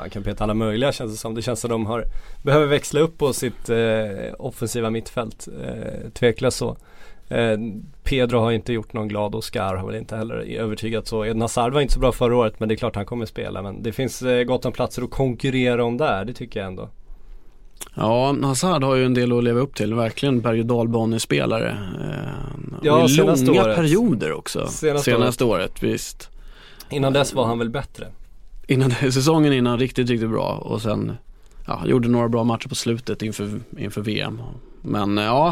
Ja, 0.03 0.09
kan 0.09 0.23
peta 0.23 0.43
alla 0.43 0.53
möjliga 0.53 0.91
känns 0.91 1.11
det 1.11 1.17
som. 1.17 1.35
Det 1.35 1.41
känns 1.41 1.59
som 1.59 1.69
de 1.69 1.85
har, 1.85 2.03
behöver 2.43 2.65
växla 2.65 2.99
upp 2.99 3.17
på 3.17 3.33
sitt 3.33 3.69
eh, 3.69 3.77
offensiva 4.39 4.89
mittfält. 4.89 5.47
Eh, 5.65 6.09
tveklöst 6.13 6.57
så. 6.57 6.77
Eh, 7.29 7.57
Pedro 8.03 8.39
har 8.39 8.51
inte 8.51 8.73
gjort 8.73 8.93
någon 8.93 9.07
glad 9.07 9.35
Oscar 9.35 9.75
har 9.75 9.87
väl 9.87 9.95
inte 9.95 10.15
heller 10.15 10.35
övertygat 10.59 11.07
så. 11.07 11.25
Eden 11.25 11.41
Hazard 11.41 11.73
var 11.73 11.81
inte 11.81 11.93
så 11.93 11.99
bra 11.99 12.11
förra 12.11 12.35
året 12.37 12.59
men 12.59 12.69
det 12.69 12.75
är 12.75 12.77
klart 12.77 12.95
han 12.95 13.05
kommer 13.05 13.25
spela. 13.25 13.61
Men 13.61 13.83
det 13.83 13.91
finns 13.91 14.21
eh, 14.21 14.43
gott 14.43 14.65
om 14.65 14.71
platser 14.71 15.01
att 15.01 15.09
konkurrera 15.11 15.83
om 15.85 15.97
där, 15.97 16.25
det 16.25 16.33
tycker 16.33 16.59
jag 16.59 16.67
ändå. 16.67 16.89
Ja, 17.95 18.35
Hazard 18.43 18.83
har 18.83 18.95
ju 18.95 19.05
en 19.05 19.13
del 19.13 19.37
att 19.37 19.43
leva 19.43 19.59
upp 19.59 19.75
till, 19.75 19.93
verkligen 19.93 20.41
berg 20.41 20.59
och 20.59 20.65
dalbanespelare. 20.65 21.69
Eh, 22.01 22.33
Ja, 22.83 23.03
och 23.03 23.09
i 23.09 23.13
senaste 23.13 23.45
långa 23.45 23.63
året. 23.63 23.75
perioder 23.75 24.33
också. 24.33 24.67
Senaste 24.67 25.11
Senaste, 25.11 25.43
året. 25.43 25.83
visst. 25.83 26.29
Innan 26.89 27.13
dess 27.13 27.33
var 27.33 27.45
han 27.45 27.59
väl 27.59 27.69
bättre. 27.69 28.07
Innan, 28.67 28.91
säsongen 29.11 29.53
innan 29.53 29.79
riktigt, 29.79 30.09
riktigt 30.09 30.29
bra 30.29 30.57
och 30.57 30.81
sen 30.81 31.17
ja, 31.67 31.81
gjorde 31.85 32.07
några 32.07 32.29
bra 32.29 32.43
matcher 32.43 32.67
på 32.67 32.75
slutet 32.75 33.21
inför, 33.21 33.59
inför 33.77 34.01
VM. 34.01 34.41
Men 34.81 35.17
eh, 35.17 35.23
ja, 35.23 35.47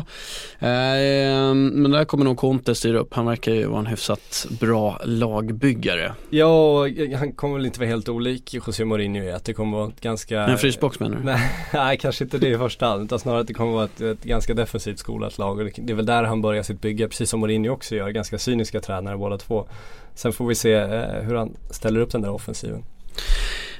eh, 0.59 1.53
men 1.53 1.91
där 1.91 2.05
kommer 2.05 2.25
nog 2.25 2.37
Conte 2.37 2.75
styra 2.75 2.99
upp. 2.99 3.13
Han 3.13 3.25
verkar 3.25 3.51
ju 3.51 3.65
vara 3.65 3.79
en 3.79 3.85
hyfsat 3.85 4.47
bra 4.59 5.01
lagbyggare. 5.03 6.13
Ja, 6.29 6.87
han 7.17 7.31
kommer 7.31 7.55
väl 7.55 7.65
inte 7.65 7.79
vara 7.79 7.89
helt 7.89 8.09
olik 8.09 8.53
José 8.53 8.85
Mourinho 8.85 9.23
i 9.23 9.31
att 9.31 9.45
det 9.45 9.53
kommer 9.53 9.77
vara 9.77 9.89
ett 9.89 10.01
ganska 10.01 10.41
En 10.41 10.57
frysbox 10.57 10.99
menar 10.99 11.17
du? 11.17 11.23
Nej, 11.23 11.51
nej, 11.73 11.97
kanske 11.97 12.23
inte 12.23 12.37
det 12.37 12.49
i 12.49 12.57
första 12.57 12.85
hand 12.85 13.03
utan 13.03 13.19
snarare 13.19 13.41
att 13.41 13.47
det 13.47 13.53
kommer 13.53 13.71
vara 13.71 13.85
ett, 13.85 14.01
ett 14.01 14.23
ganska 14.23 14.53
defensivt 14.53 14.99
skolat 14.99 15.37
lag 15.37 15.59
och 15.59 15.65
det, 15.65 15.71
det 15.77 15.93
är 15.93 15.97
väl 15.97 16.05
där 16.05 16.23
han 16.23 16.41
börjar 16.41 16.63
sitt 16.63 16.81
bygge 16.81 17.07
precis 17.07 17.29
som 17.29 17.39
Mourinho 17.39 17.69
också 17.69 17.95
gör, 17.95 18.09
ganska 18.09 18.37
cyniska 18.37 18.81
tränare 18.81 19.17
båda 19.17 19.37
två. 19.37 19.67
Sen 20.13 20.33
får 20.33 20.47
vi 20.47 20.55
se 20.55 20.73
eh, 20.73 21.21
hur 21.21 21.35
han 21.35 21.55
ställer 21.71 21.99
upp 21.99 22.11
den 22.11 22.21
där 22.21 22.31
offensiven. 22.31 22.83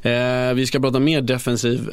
Eh, 0.01 0.53
vi 0.53 0.65
ska 0.67 0.79
prata 0.79 0.99
mer 0.99 1.21
defensiv 1.21 1.89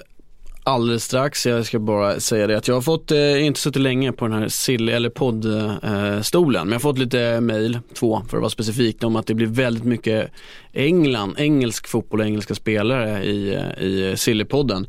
alldeles 0.64 1.05
strax. 1.05 1.46
Jag 1.46 1.66
ska 1.66 1.78
bara 1.78 2.20
säga 2.20 2.46
det 2.46 2.57
att 2.57 2.68
jag 2.68 2.74
har 2.74 2.83
fått, 2.83 3.11
eh, 3.11 3.46
inte 3.46 3.61
suttit 3.61 3.83
länge 3.83 4.12
på 4.12 4.28
den 4.28 4.38
här 4.38 4.48
sill 4.48 4.88
eller 4.88 5.11
poddstolen, 5.11 6.61
eh, 6.61 6.64
men 6.64 6.72
jag 6.72 6.74
har 6.74 6.81
fått 6.81 6.98
lite 6.98 7.40
mail, 7.40 7.78
två 7.94 8.22
för 8.28 8.37
att 8.37 8.40
vara 8.40 8.50
specifik, 8.50 9.05
om 9.05 9.16
att 9.16 9.26
det 9.26 9.35
blir 9.35 9.46
väldigt 9.46 9.85
mycket 9.85 10.31
England, 10.72 11.35
engelsk 11.38 11.88
fotboll 11.88 12.20
och 12.20 12.26
engelska 12.26 12.55
spelare 12.55 13.24
i, 13.24 13.55
eh, 13.55 13.85
i 13.85 14.14
Sillypodden. 14.16 14.87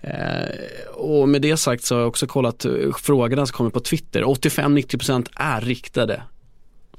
Eh, 0.00 0.90
och 0.94 1.28
med 1.28 1.42
det 1.42 1.56
sagt 1.56 1.84
så 1.84 1.94
har 1.94 2.00
jag 2.00 2.08
också 2.08 2.26
kollat 2.26 2.64
eh, 2.64 2.72
frågorna 3.02 3.46
som 3.46 3.56
kommer 3.56 3.70
på 3.70 3.80
Twitter. 3.80 4.22
85-90% 4.22 5.28
är 5.34 5.60
riktade 5.60 6.22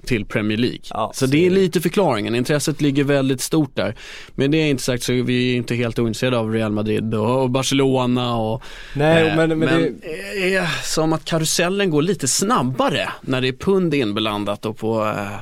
till 0.05 0.25
Premier 0.25 0.57
League. 0.57 0.79
Ja, 0.89 1.11
så 1.13 1.25
så 1.25 1.31
det 1.31 1.37
är 1.37 1.45
är 1.45 1.49
lite 1.49 1.81
förklaringen. 1.81 2.35
Intresset 2.35 2.81
ligger 2.81 3.03
väldigt 3.03 3.41
stort 3.41 3.75
där. 3.75 3.95
Men 4.35 4.51
det 4.51 4.57
är 4.57 4.69
inte 4.69 4.83
sagt 4.83 5.03
så 5.03 5.13
är 5.13 5.23
vi 5.23 5.53
inte 5.53 5.75
helt 5.75 5.99
ointresserade 5.99 6.37
av 6.37 6.51
Real 6.51 6.71
Madrid 6.71 7.15
och 7.15 7.49
Barcelona 7.49 8.35
och 8.35 8.63
Nej, 8.93 9.27
eh, 9.27 9.35
men, 9.35 9.59
men, 9.59 9.81
det, 9.81 9.93
det 10.33 10.55
är 10.55 10.83
som 10.83 11.13
att 11.13 11.25
karusellen 11.25 11.89
går 11.89 12.01
lite 12.01 12.27
snabbare 12.27 13.09
när 13.21 13.41
det 13.41 13.47
är 13.47 13.53
pund 13.53 13.93
inblandat 13.93 14.65
och 14.65 14.77
på 14.77 15.05
eh, 15.05 15.39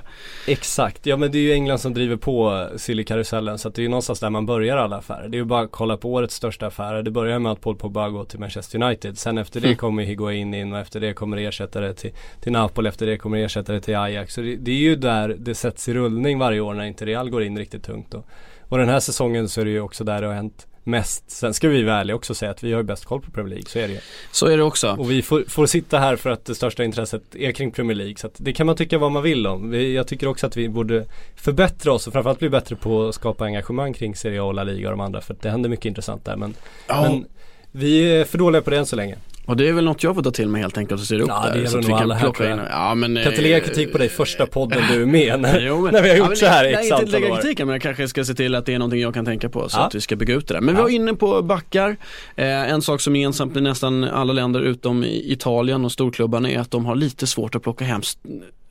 exakt. 0.47 1.05
Ja 1.05 1.17
men 1.17 1.31
det 1.31 1.37
är 1.37 1.41
ju 1.41 1.53
England 1.53 1.79
som 1.79 1.93
driver 1.93 2.15
på 2.15 2.69
silly-karusellen 2.77 3.57
så 3.57 3.67
att 3.67 3.75
det 3.75 3.81
är 3.81 3.83
ju 3.83 3.89
någonstans 3.89 4.19
där 4.19 4.29
man 4.29 4.45
börjar 4.45 4.77
alla 4.77 4.97
affärer. 4.97 5.27
Det 5.29 5.37
är 5.37 5.39
ju 5.39 5.45
bara 5.45 5.61
att 5.61 5.71
kolla 5.71 5.97
på 5.97 6.13
årets 6.13 6.35
största 6.35 6.67
affärer. 6.67 7.03
Det 7.03 7.11
börjar 7.11 7.39
med 7.39 7.51
att 7.51 7.61
Paul 7.61 7.75
Pogba 7.75 8.09
går 8.09 8.25
till 8.25 8.39
Manchester 8.39 8.83
United. 8.83 9.17
Sen 9.17 9.37
efter 9.37 9.61
det 9.61 9.67
Mm. 9.67 9.77
kommer 9.77 10.03
Higuain 10.03 10.53
in 10.53 10.73
och 10.73 10.79
efter 10.79 10.99
det 10.99 11.13
kommer 11.13 11.37
ersättare 11.37 11.93
till, 11.93 12.11
till 12.41 12.51
Napoli. 12.51 12.89
Efter 12.89 13.05
det 13.05 13.17
kommer 13.17 13.37
ersättare 13.37 13.79
till 13.79 13.95
Ajax. 13.95 14.33
Så 14.33 14.41
det, 14.41 14.52
det 14.59 14.71
är 14.71 14.75
ju 14.75 14.95
där 14.95 15.35
det 15.39 15.55
sätts 15.55 15.89
i 15.89 15.93
rullning 15.93 16.39
varje 16.39 16.59
år 16.59 16.73
när 16.73 16.83
inte 16.83 17.05
Real 17.05 17.29
går 17.29 17.43
in 17.43 17.57
riktigt 17.57 17.83
tungt. 17.83 18.13
Och, 18.13 18.25
och 18.59 18.77
den 18.77 18.89
här 18.89 18.99
säsongen 18.99 19.49
så 19.49 19.61
är 19.61 19.65
det 19.65 19.71
ju 19.71 19.81
också 19.81 20.03
där 20.03 20.21
det 20.21 20.27
har 20.27 20.33
hänt 20.33 20.67
mest. 20.83 21.31
Sen 21.31 21.53
ska 21.53 21.69
vi 21.69 21.83
vara 21.83 21.95
ärliga 21.95 22.15
också 22.15 22.33
och 22.33 22.37
säga 22.37 22.51
att 22.51 22.63
vi 22.63 22.71
har 22.71 22.79
ju 22.79 22.83
bäst 22.83 23.05
koll 23.05 23.21
på 23.21 23.31
Premier 23.31 23.49
League, 23.49 23.69
så 23.69 23.79
är 23.79 23.87
det 23.87 23.93
ju. 23.93 23.99
så 24.31 24.47
är 24.47 24.57
det 24.57 24.63
också. 24.63 24.95
Och 24.99 25.11
vi 25.11 25.21
får, 25.21 25.43
får 25.47 25.65
sitta 25.65 25.99
här 25.99 26.15
för 26.15 26.29
att 26.29 26.45
det 26.45 26.55
största 26.55 26.83
intresset 26.83 27.35
är 27.35 27.51
kring 27.51 27.71
Premier 27.71 27.97
League. 27.97 28.15
Så 28.17 28.27
att 28.27 28.35
det 28.37 28.53
kan 28.53 28.65
man 28.65 28.75
tycka 28.75 28.97
vad 28.97 29.11
man 29.11 29.23
vill 29.23 29.47
om. 29.47 29.69
Vi, 29.69 29.95
jag 29.95 30.07
tycker 30.07 30.27
också 30.27 30.47
att 30.47 30.57
vi 30.57 30.69
borde 30.69 31.05
förbättra 31.35 31.93
oss 31.93 32.07
och 32.07 32.13
framförallt 32.13 32.39
bli 32.39 32.49
bättre 32.49 32.75
på 32.75 33.07
att 33.07 33.15
skapa 33.15 33.45
engagemang 33.45 33.93
kring 33.93 34.15
Serie 34.15 34.41
A 34.41 34.43
och 34.43 34.53
La 34.53 34.63
Liga 34.63 34.87
och 34.87 34.97
de 34.97 34.99
andra. 34.99 35.21
För 35.21 35.33
att 35.33 35.41
det 35.41 35.49
händer 35.49 35.69
mycket 35.69 35.85
intressant 35.85 36.25
där. 36.25 36.35
Men, 36.35 36.55
Ja, 36.87 37.01
men 37.01 37.25
vi 37.71 38.15
är 38.15 38.25
för 38.25 38.37
dåliga 38.37 38.61
på 38.61 38.69
det 38.69 38.77
än 38.77 38.85
så 38.85 38.95
länge. 38.95 39.17
Och 39.45 39.57
det 39.57 39.67
är 39.69 39.73
väl 39.73 39.85
något 39.85 40.03
jag 40.03 40.15
får 40.15 40.23
ta 40.23 40.31
till 40.31 40.47
mig 40.49 40.61
helt 40.61 40.77
enkelt 40.77 41.01
och 41.01 41.05
styra 41.05 41.23
upp 41.23 41.29
Ja, 41.29 41.43
det 41.45 41.51
där. 41.53 41.59
gör 41.59 41.65
så 41.67 41.77
att 41.77 41.85
vi 41.85 41.89
kan 41.89 42.19
plocka 42.19 42.51
in. 42.53 42.59
Ja, 42.69 42.95
men, 42.95 43.15
Kan 43.15 43.31
inte 43.31 43.41
lägga 43.41 43.57
eh, 43.57 43.63
kritik 43.63 43.91
på 43.91 43.97
dig 43.97 44.09
första 44.09 44.45
podden 44.45 44.83
du 44.91 45.01
är 45.01 45.05
med 45.05 45.39
när, 45.39 45.59
Jo, 45.61 45.81
men- 45.81 45.93
när 45.93 46.01
vi 46.01 46.09
har 46.09 46.15
gjort 46.17 46.27
men- 46.27 46.37
så 46.37 46.45
här 46.45 46.65
i 46.65 46.71
nej, 46.71 46.83
x 46.85 46.91
antal 46.91 47.09
lägga 47.09 47.31
år. 47.33 47.35
kritiken 47.37 47.67
men 47.67 47.73
jag 47.73 47.81
kanske 47.81 48.07
ska 48.07 48.23
se 48.25 48.33
till 48.33 48.55
att 48.55 48.65
det 48.65 48.73
är 48.73 48.79
någonting 48.79 49.01
jag 49.01 49.13
kan 49.13 49.25
tänka 49.25 49.49
på 49.49 49.69
så 49.69 49.77
Ja. 49.79 49.83
att 49.85 49.95
vi 49.95 50.01
ska 50.01 50.15
bygga 50.15 50.33
ut 50.35 50.47
det 50.47 50.53
där. 50.53 50.61
Men 50.61 50.75
vi 50.75 50.79
Ja. 50.79 50.83
var 50.83 50.89
inne 50.89 51.13
på 51.13 51.41
backar. 51.41 51.89
Eh, 52.35 52.45
en 52.71 52.81
sak 52.81 53.01
som 53.01 53.15
är 53.15 53.19
gemensamt 53.19 53.53
med 53.53 53.63
nästan 53.63 54.03
alla 54.03 54.33
länder 54.33 54.59
utom 54.61 55.03
i 55.03 55.31
Italien 55.33 55.85
och 55.85 55.91
storklubbarna 55.91 56.49
är 56.49 56.59
att 56.59 56.71
de 56.71 56.85
har 56.85 56.95
lite 56.95 57.27
svårt 57.27 57.55
att 57.55 57.63
plocka 57.63 57.85
hem 57.85 58.01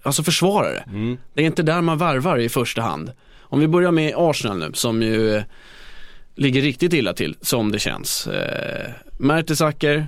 alltså 0.02 0.22
försvarare. 0.22 0.84
Mm. 0.86 1.18
Det 1.34 1.42
är 1.42 1.46
inte 1.46 1.62
där 1.62 1.80
man 1.80 1.98
varvar 1.98 2.38
i 2.38 2.48
första 2.48 2.82
hand. 2.82 3.12
Om 3.40 3.60
vi 3.60 3.68
börjar 3.68 3.90
med 3.90 4.14
Arsenal 4.16 4.58
nu 4.58 4.70
som 4.74 5.02
ju 5.02 5.42
ligger 6.36 6.62
riktigt 6.62 6.92
illa 6.92 7.12
till 7.12 7.36
som 7.40 7.72
det 7.72 7.78
känns. 7.78 8.26
Eh, 8.26 8.90
Mertesacker 9.18 10.06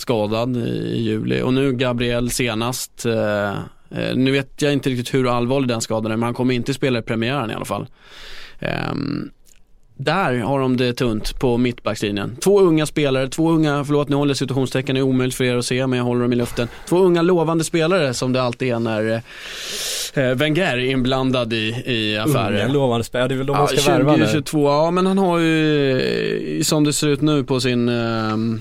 skadad 0.00 0.56
i 0.56 1.00
juli 1.00 1.42
och 1.42 1.54
nu 1.54 1.72
Gabriel 1.72 2.30
senast. 2.30 3.06
Eh, 3.06 3.50
eh, 3.90 4.14
nu 4.14 4.30
vet 4.30 4.62
jag 4.62 4.72
inte 4.72 4.90
riktigt 4.90 5.14
hur 5.14 5.36
allvarlig 5.36 5.68
den 5.68 5.80
skadan 5.80 6.12
är 6.12 6.16
men 6.16 6.22
han 6.22 6.34
kommer 6.34 6.54
inte 6.54 6.74
spela 6.74 6.98
i 6.98 7.02
premiären 7.02 7.50
i 7.50 7.54
alla 7.54 7.64
fall. 7.64 7.86
Ehm, 8.58 9.30
där 10.04 10.38
har 10.38 10.60
de 10.60 10.76
det 10.76 10.92
tunt 10.92 11.38
på 11.38 11.58
mittbackslinjen. 11.58 12.36
Två 12.36 12.60
unga 12.60 12.86
spelare, 12.86 13.28
två 13.28 13.50
unga, 13.50 13.84
förlåt 13.84 14.08
nu 14.08 14.16
håller 14.16 14.30
jag 14.30 14.36
citationstecken, 14.36 14.94
det 14.94 15.00
är 15.00 15.02
omöjligt 15.02 15.36
för 15.36 15.44
er 15.44 15.56
att 15.56 15.64
se 15.64 15.86
men 15.86 15.96
jag 15.96 16.04
håller 16.04 16.22
dem 16.22 16.32
i 16.32 16.36
luften. 16.36 16.68
Två 16.88 16.98
unga 16.98 17.22
lovande 17.22 17.64
spelare 17.64 18.14
som 18.14 18.32
det 18.32 18.42
alltid 18.42 18.72
är 18.72 18.78
när 18.78 19.22
eh, 20.14 20.34
Wenger 20.34 20.62
är 20.62 20.78
inblandad 20.78 21.52
i, 21.52 21.82
i 21.86 22.18
affärer. 22.18 22.64
Unga 22.64 22.72
lovande 22.72 23.04
spelare, 23.04 23.28
det 23.28 23.34
är 23.34 23.36
väl 23.36 23.46
de 23.46 23.56
man 23.56 23.68
ska 23.68 23.76
20, 23.76 23.90
värva 23.90 24.16
nu. 24.16 24.26
22, 24.32 24.68
ja 24.68 24.90
men 24.90 25.06
han 25.06 25.18
har 25.18 25.38
ju, 25.38 26.00
eh, 26.00 26.62
som 26.62 26.84
det 26.84 26.92
ser 26.92 27.08
ut 27.08 27.20
nu 27.20 27.44
på 27.44 27.60
sin, 27.60 27.88
ehm, 27.88 28.60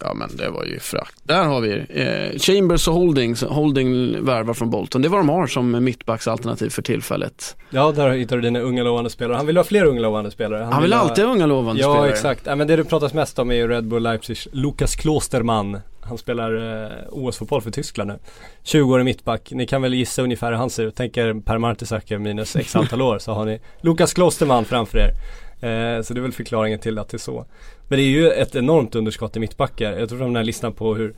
ja 0.00 0.14
men 0.14 0.36
det 0.36 0.50
var 0.50 0.64
ju 0.64 0.78
frakt. 0.80 1.14
Där 1.22 1.44
har 1.44 1.60
vi 1.60 1.72
eh, 1.88 2.38
Chambers 2.38 2.88
och 2.88 2.94
Holding, 2.94 3.36
Holding 3.48 4.24
värvar 4.24 4.54
från 4.54 4.70
Bolton. 4.70 5.02
Det 5.02 5.08
är 5.08 5.10
vad 5.10 5.20
de 5.20 5.28
har 5.28 5.46
som 5.46 5.84
mittbacksalternativ 5.84 6.70
för 6.70 6.82
tillfället. 6.82 7.56
Ja, 7.70 7.92
där 7.92 8.10
hittar 8.10 8.36
du 8.36 8.42
dina 8.42 8.58
unga 8.60 8.82
lovande 8.82 9.10
spelare. 9.10 9.36
Han 9.36 9.46
vill 9.46 9.56
ha 9.56 9.64
fler 9.64 9.84
unga 9.84 10.00
lovande 10.00 10.30
spelare. 10.30 10.64
Han, 10.64 10.82
vill 10.82 10.92
ha- 10.92 11.00
alltid 11.00 11.24
ha 11.24 11.32
unga 11.32 11.46
lovande 11.46 11.82
Ja 11.82 11.92
spelare. 11.92 12.10
exakt, 12.10 12.42
ja, 12.46 12.54
men 12.54 12.66
det 12.66 12.76
det 12.76 12.84
pratas 12.84 13.14
mest 13.14 13.38
om 13.38 13.50
är 13.50 13.54
ju 13.54 13.68
Red 13.68 13.84
Bull 13.88 14.02
Leipzigs 14.02 14.48
Lukas 14.52 14.96
Klosterman 14.96 15.80
Han 16.00 16.18
spelar 16.18 16.82
eh, 16.84 16.90
OS-fotboll 17.10 17.60
för 17.62 17.70
Tyskland 17.70 18.10
nu 18.10 18.18
20 18.62 18.94
år 18.94 19.00
i 19.00 19.04
mittback, 19.04 19.48
ni 19.50 19.66
kan 19.66 19.82
väl 19.82 19.94
gissa 19.94 20.22
ungefär 20.22 20.50
hur 20.50 20.58
han 20.58 20.70
ser 20.70 20.84
ut 20.84 20.94
Tänk 20.96 21.16
er 21.16 21.40
Per 21.40 21.58
Mertesacker 21.58 22.18
minus 22.18 22.56
x 22.56 22.76
antal 22.76 23.02
år 23.02 23.18
så 23.18 23.32
har 23.32 23.44
ni 23.46 23.60
Lukas 23.80 24.14
Klosterman 24.14 24.64
framför 24.64 24.98
er 24.98 25.10
eh, 25.60 26.02
Så 26.02 26.14
det 26.14 26.20
är 26.20 26.22
väl 26.22 26.32
förklaringen 26.32 26.78
till 26.78 26.98
att 26.98 27.08
det 27.08 27.16
är 27.16 27.18
så. 27.18 27.44
Men 27.88 27.98
det 27.98 28.02
är 28.02 28.08
ju 28.08 28.30
ett 28.30 28.54
enormt 28.54 28.94
underskott 28.94 29.36
i 29.36 29.40
mittbackar. 29.40 29.92
Jag 29.98 30.08
tror 30.08 30.22
att 30.22 30.28
den 30.28 30.36
här 30.36 30.44
listan 30.44 30.72
på 30.72 30.94
hur 30.94 31.14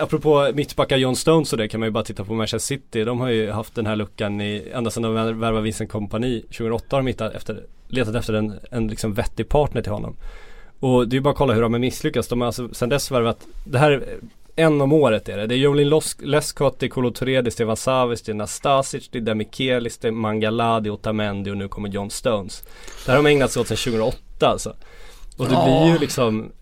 Apropå 0.00 0.50
mittbackar 0.54 0.96
John 0.96 1.16
Stones 1.16 1.52
och 1.52 1.58
det 1.58 1.68
kan 1.68 1.80
man 1.80 1.86
ju 1.86 1.90
bara 1.90 2.04
titta 2.04 2.24
på 2.24 2.34
Manchester 2.34 2.58
City. 2.58 3.04
De 3.04 3.20
har 3.20 3.28
ju 3.28 3.50
haft 3.50 3.74
den 3.74 3.86
här 3.86 3.96
luckan 3.96 4.40
i, 4.40 4.68
ända 4.74 4.90
sedan 4.90 5.02
de 5.02 5.14
värvade 5.14 5.60
Vincent 5.60 5.90
Kompani 5.90 6.40
2008 6.40 6.96
har 6.96 6.98
de 6.98 7.06
hittat 7.06 7.34
efter, 7.34 7.62
letat 7.88 8.14
efter 8.14 8.34
en, 8.34 8.54
en 8.70 8.88
liksom 8.88 9.14
vettig 9.14 9.48
partner 9.48 9.82
till 9.82 9.92
honom. 9.92 10.16
Och 10.80 11.08
det 11.08 11.14
är 11.14 11.16
ju 11.16 11.22
bara 11.22 11.30
att 11.30 11.36
kolla 11.36 11.54
hur 11.54 11.62
de 11.62 11.72
har 11.72 11.80
misslyckats. 11.80 12.28
De 12.28 12.40
har 12.40 12.46
alltså 12.46 12.74
sedan 12.74 12.88
dess 12.88 13.10
värvat, 13.10 13.46
det 13.64 13.78
här 13.78 14.04
en 14.56 14.80
om 14.80 14.92
året 14.92 15.28
är 15.28 15.36
det. 15.36 15.46
Det 15.46 15.54
är 15.54 15.58
Jolin 15.58 16.00
Lescott, 16.18 16.78
det 16.78 16.86
är 16.86 16.90
Kolo 16.90 17.10
Touré, 17.10 17.40
det 17.42 17.48
är 17.48 17.50
Stefan 17.50 17.76
Savic, 17.76 18.22
det 18.22 18.32
är 18.32 18.34
Nastasic, 18.34 19.08
det 19.08 19.18
är 19.18 19.22
Demichelis, 19.22 19.98
det 19.98 20.08
är 20.08 20.12
Mangala, 20.12 20.80
det 20.80 20.88
är 20.88 20.90
Otamendi 20.90 21.50
och 21.50 21.56
nu 21.56 21.68
kommer 21.68 21.88
John 21.88 22.10
Stones. 22.10 22.62
Det 23.06 23.10
här 23.12 23.16
har 23.18 23.24
de 23.24 23.30
ägnat 23.30 23.50
sig 23.52 23.60
åt 23.60 23.68
sedan 23.68 23.76
2008 23.76 24.18
alltså. 24.48 24.74
Och 25.36 25.46
det 25.46 25.52
Ja. 25.54 25.64
blir 25.84 25.92
ju 25.92 25.98
liksom 25.98 26.52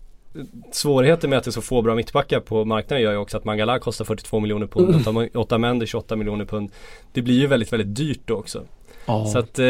Svårigheten 0.71 1.29
med 1.29 1.37
att 1.39 1.43
det 1.45 1.49
är 1.49 1.51
så 1.51 1.61
få 1.61 1.81
bra 1.81 1.95
mittbackar 1.95 2.39
på 2.39 2.65
marknaden 2.65 3.03
gör 3.03 3.11
ju 3.11 3.17
också 3.17 3.37
att 3.37 3.45
Mangala 3.45 3.79
kostar 3.79 4.05
42 4.05 4.39
miljoner 4.39 4.67
pund, 4.67 4.95
Otam- 4.95 5.37
Otamendi 5.37 5.85
28 5.87 6.15
miljoner 6.15 6.45
pund. 6.45 6.71
Det 7.13 7.21
blir 7.21 7.39
ju 7.39 7.47
väldigt, 7.47 7.73
väldigt 7.73 7.95
dyrt 7.95 8.21
då 8.25 8.35
också. 8.35 8.63
Ja. 9.05 9.25
Så 9.25 9.39
att, 9.39 9.59
eh, 9.59 9.65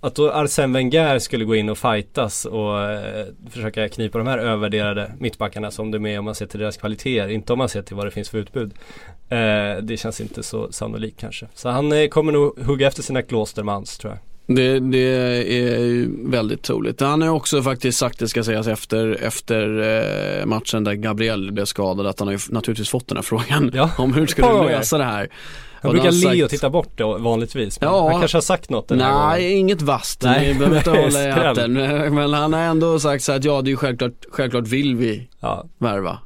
att 0.00 0.14
då 0.14 0.30
Arsène 0.30 0.74
Wenger 0.74 1.18
skulle 1.18 1.44
gå 1.44 1.54
in 1.56 1.68
och 1.68 1.78
fightas 1.78 2.44
och 2.44 2.80
eh, 2.80 3.26
försöka 3.50 3.88
knipa 3.88 4.18
de 4.18 4.26
här 4.26 4.38
övervärderade 4.38 5.12
mittbackarna 5.18 5.70
som 5.70 5.90
de 5.90 6.06
är 6.06 6.18
om 6.18 6.24
man 6.24 6.34
ser 6.34 6.46
till 6.46 6.60
deras 6.60 6.76
kvaliteter, 6.76 7.28
inte 7.28 7.52
om 7.52 7.58
man 7.58 7.68
ser 7.68 7.82
till 7.82 7.96
vad 7.96 8.06
det 8.06 8.10
finns 8.10 8.30
för 8.30 8.38
utbud. 8.38 8.72
Eh, 9.28 9.82
det 9.82 9.96
känns 10.00 10.20
inte 10.20 10.42
så 10.42 10.72
sannolikt 10.72 11.20
kanske. 11.20 11.46
Så 11.54 11.68
han 11.68 11.92
eh, 11.92 12.08
kommer 12.08 12.32
nog 12.32 12.58
hugga 12.58 12.86
efter 12.86 13.02
sina 13.02 13.22
Klostermans 13.22 13.98
tror 13.98 14.12
jag. 14.12 14.20
Det, 14.56 14.80
det 14.80 14.98
är 14.98 15.78
ju 15.78 16.10
väldigt 16.30 16.62
troligt. 16.62 17.00
Han 17.00 17.22
har 17.22 17.28
också 17.28 17.62
faktiskt 17.62 17.98
sagt, 17.98 18.18
det 18.18 18.28
ska 18.28 18.44
sägas 18.44 18.66
efter, 18.66 19.18
efter 19.22 19.78
eh, 20.40 20.46
matchen 20.46 20.84
där 20.84 20.94
Gabriel 20.94 21.52
blev 21.52 21.64
skadad, 21.64 22.06
att 22.06 22.18
han 22.18 22.28
har 22.28 22.32
ju 22.32 22.38
naturligtvis 22.50 22.88
fått 22.88 23.08
den 23.08 23.16
här 23.16 23.22
frågan 23.22 23.70
Ja, 23.74 23.90
om 23.98 24.14
hur 24.14 24.26
ska 24.26 24.62
du 24.62 24.68
lösa 24.68 24.98
det 24.98 25.04
här. 25.04 25.28
Han 25.82 25.92
brukar 25.92 26.22
då 26.24 26.30
le 26.30 26.44
och 26.44 26.50
titta 26.50 26.70
bort 26.70 26.88
det 26.98 27.04
vanligtvis. 27.04 27.80
Men 27.80 27.88
Ja. 27.90 28.10
han 28.10 28.20
kanske 28.20 28.36
har 28.36 28.42
sagt 28.42 28.70
något 28.70 28.88
den 28.88 29.00
här 29.00 29.12
gången. 29.12 29.28
Nej, 29.28 29.52
inget 29.52 29.82
vasst. 29.82 30.22
Nej, 30.22 30.48
Ni 30.52 30.58
behöver 30.58 30.78
inte 30.78 30.90
nej, 30.92 31.02
hålla 31.04 31.24
i 31.24 31.30
hatten. 31.30 31.72
Men 32.14 32.32
han 32.32 32.52
har 32.52 32.60
ändå 32.60 33.00
sagt 33.00 33.24
så 33.24 33.32
att 33.32 33.44
ja, 33.44 33.62
det 33.62 33.68
är 33.68 33.70
ju 33.70 33.76
självklart, 33.76 34.12
självklart 34.30 34.66
vill 34.66 34.96
vi 34.96 35.28
Ja, 35.40 35.64
värva. 35.78 36.18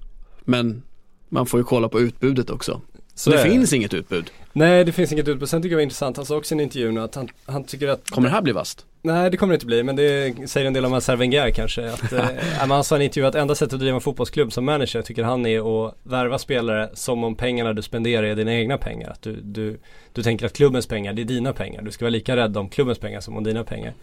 Men 0.44 0.82
man 1.28 1.46
får 1.46 1.60
ju 1.60 1.64
kolla 1.64 1.88
på 1.88 2.00
utbudet 2.00 2.50
också. 2.50 2.80
så 3.14 3.30
det 3.30 3.40
är 3.40 3.44
finns 3.50 3.72
inget 3.72 3.94
utbud. 3.94 4.30
Nej, 4.52 4.84
det 4.84 4.92
finns 4.92 5.12
inget 5.12 5.28
utbud. 5.28 5.48
Sen 5.48 5.62
tycker 5.62 5.72
jag 5.72 5.78
det 5.78 5.80
var 5.80 5.82
intressant, 5.82 6.16
han 6.16 6.26
sa 6.26 6.36
också 6.36 6.54
i 6.54 6.56
en 6.56 6.60
intervju 6.60 6.92
nu 6.92 7.00
att 7.00 7.14
han, 7.14 7.28
han 7.46 7.64
tycker 7.64 7.88
att 7.88 8.10
Kommer 8.10 8.28
det 8.28 8.34
här 8.34 8.42
bli 8.42 8.52
vasst? 8.52 8.86
Nej 9.04 9.30
det 9.30 9.36
kommer 9.36 9.52
det 9.52 9.54
inte 9.54 9.66
bli 9.66 9.82
men 9.82 9.96
det 9.96 10.34
säger 10.48 10.66
en 10.66 10.72
del 10.72 10.84
om 10.84 10.94
Arsène 10.94 11.16
Wenger 11.16 11.50
kanske. 11.50 11.90
Att, 11.90 12.12
eh, 12.12 12.24
han 12.58 12.84
sa 12.84 12.94
i 12.94 12.98
en 12.98 13.02
intervju 13.02 13.28
att 13.28 13.34
enda 13.34 13.54
sättet 13.54 13.74
att 13.74 13.80
driva 13.80 13.94
en 13.94 14.00
fotbollsklubb 14.00 14.52
som 14.52 14.64
manager 14.64 15.02
tycker 15.02 15.24
han 15.24 15.46
är 15.46 15.86
att 15.86 15.94
värva 16.02 16.38
spelare 16.38 16.90
som 16.94 17.24
om 17.24 17.34
pengarna 17.34 17.72
du 17.72 17.82
spenderar 17.82 18.22
är 18.22 18.34
dina 18.34 18.54
egna 18.54 18.78
pengar. 18.78 19.10
Att 19.10 19.22
du, 19.22 19.40
du, 19.42 19.78
du 20.12 20.22
tänker 20.22 20.46
att 20.46 20.52
klubbens 20.52 20.86
pengar, 20.86 21.12
det 21.12 21.22
är 21.22 21.26
dina 21.26 21.52
pengar. 21.52 21.82
Du 21.82 21.90
ska 21.90 22.04
vara 22.04 22.10
lika 22.10 22.36
rädd 22.36 22.56
om 22.56 22.68
klubbens 22.68 22.98
pengar 22.98 23.20
som 23.20 23.36
om 23.36 23.44
dina 23.44 23.64
pengar. 23.64 23.94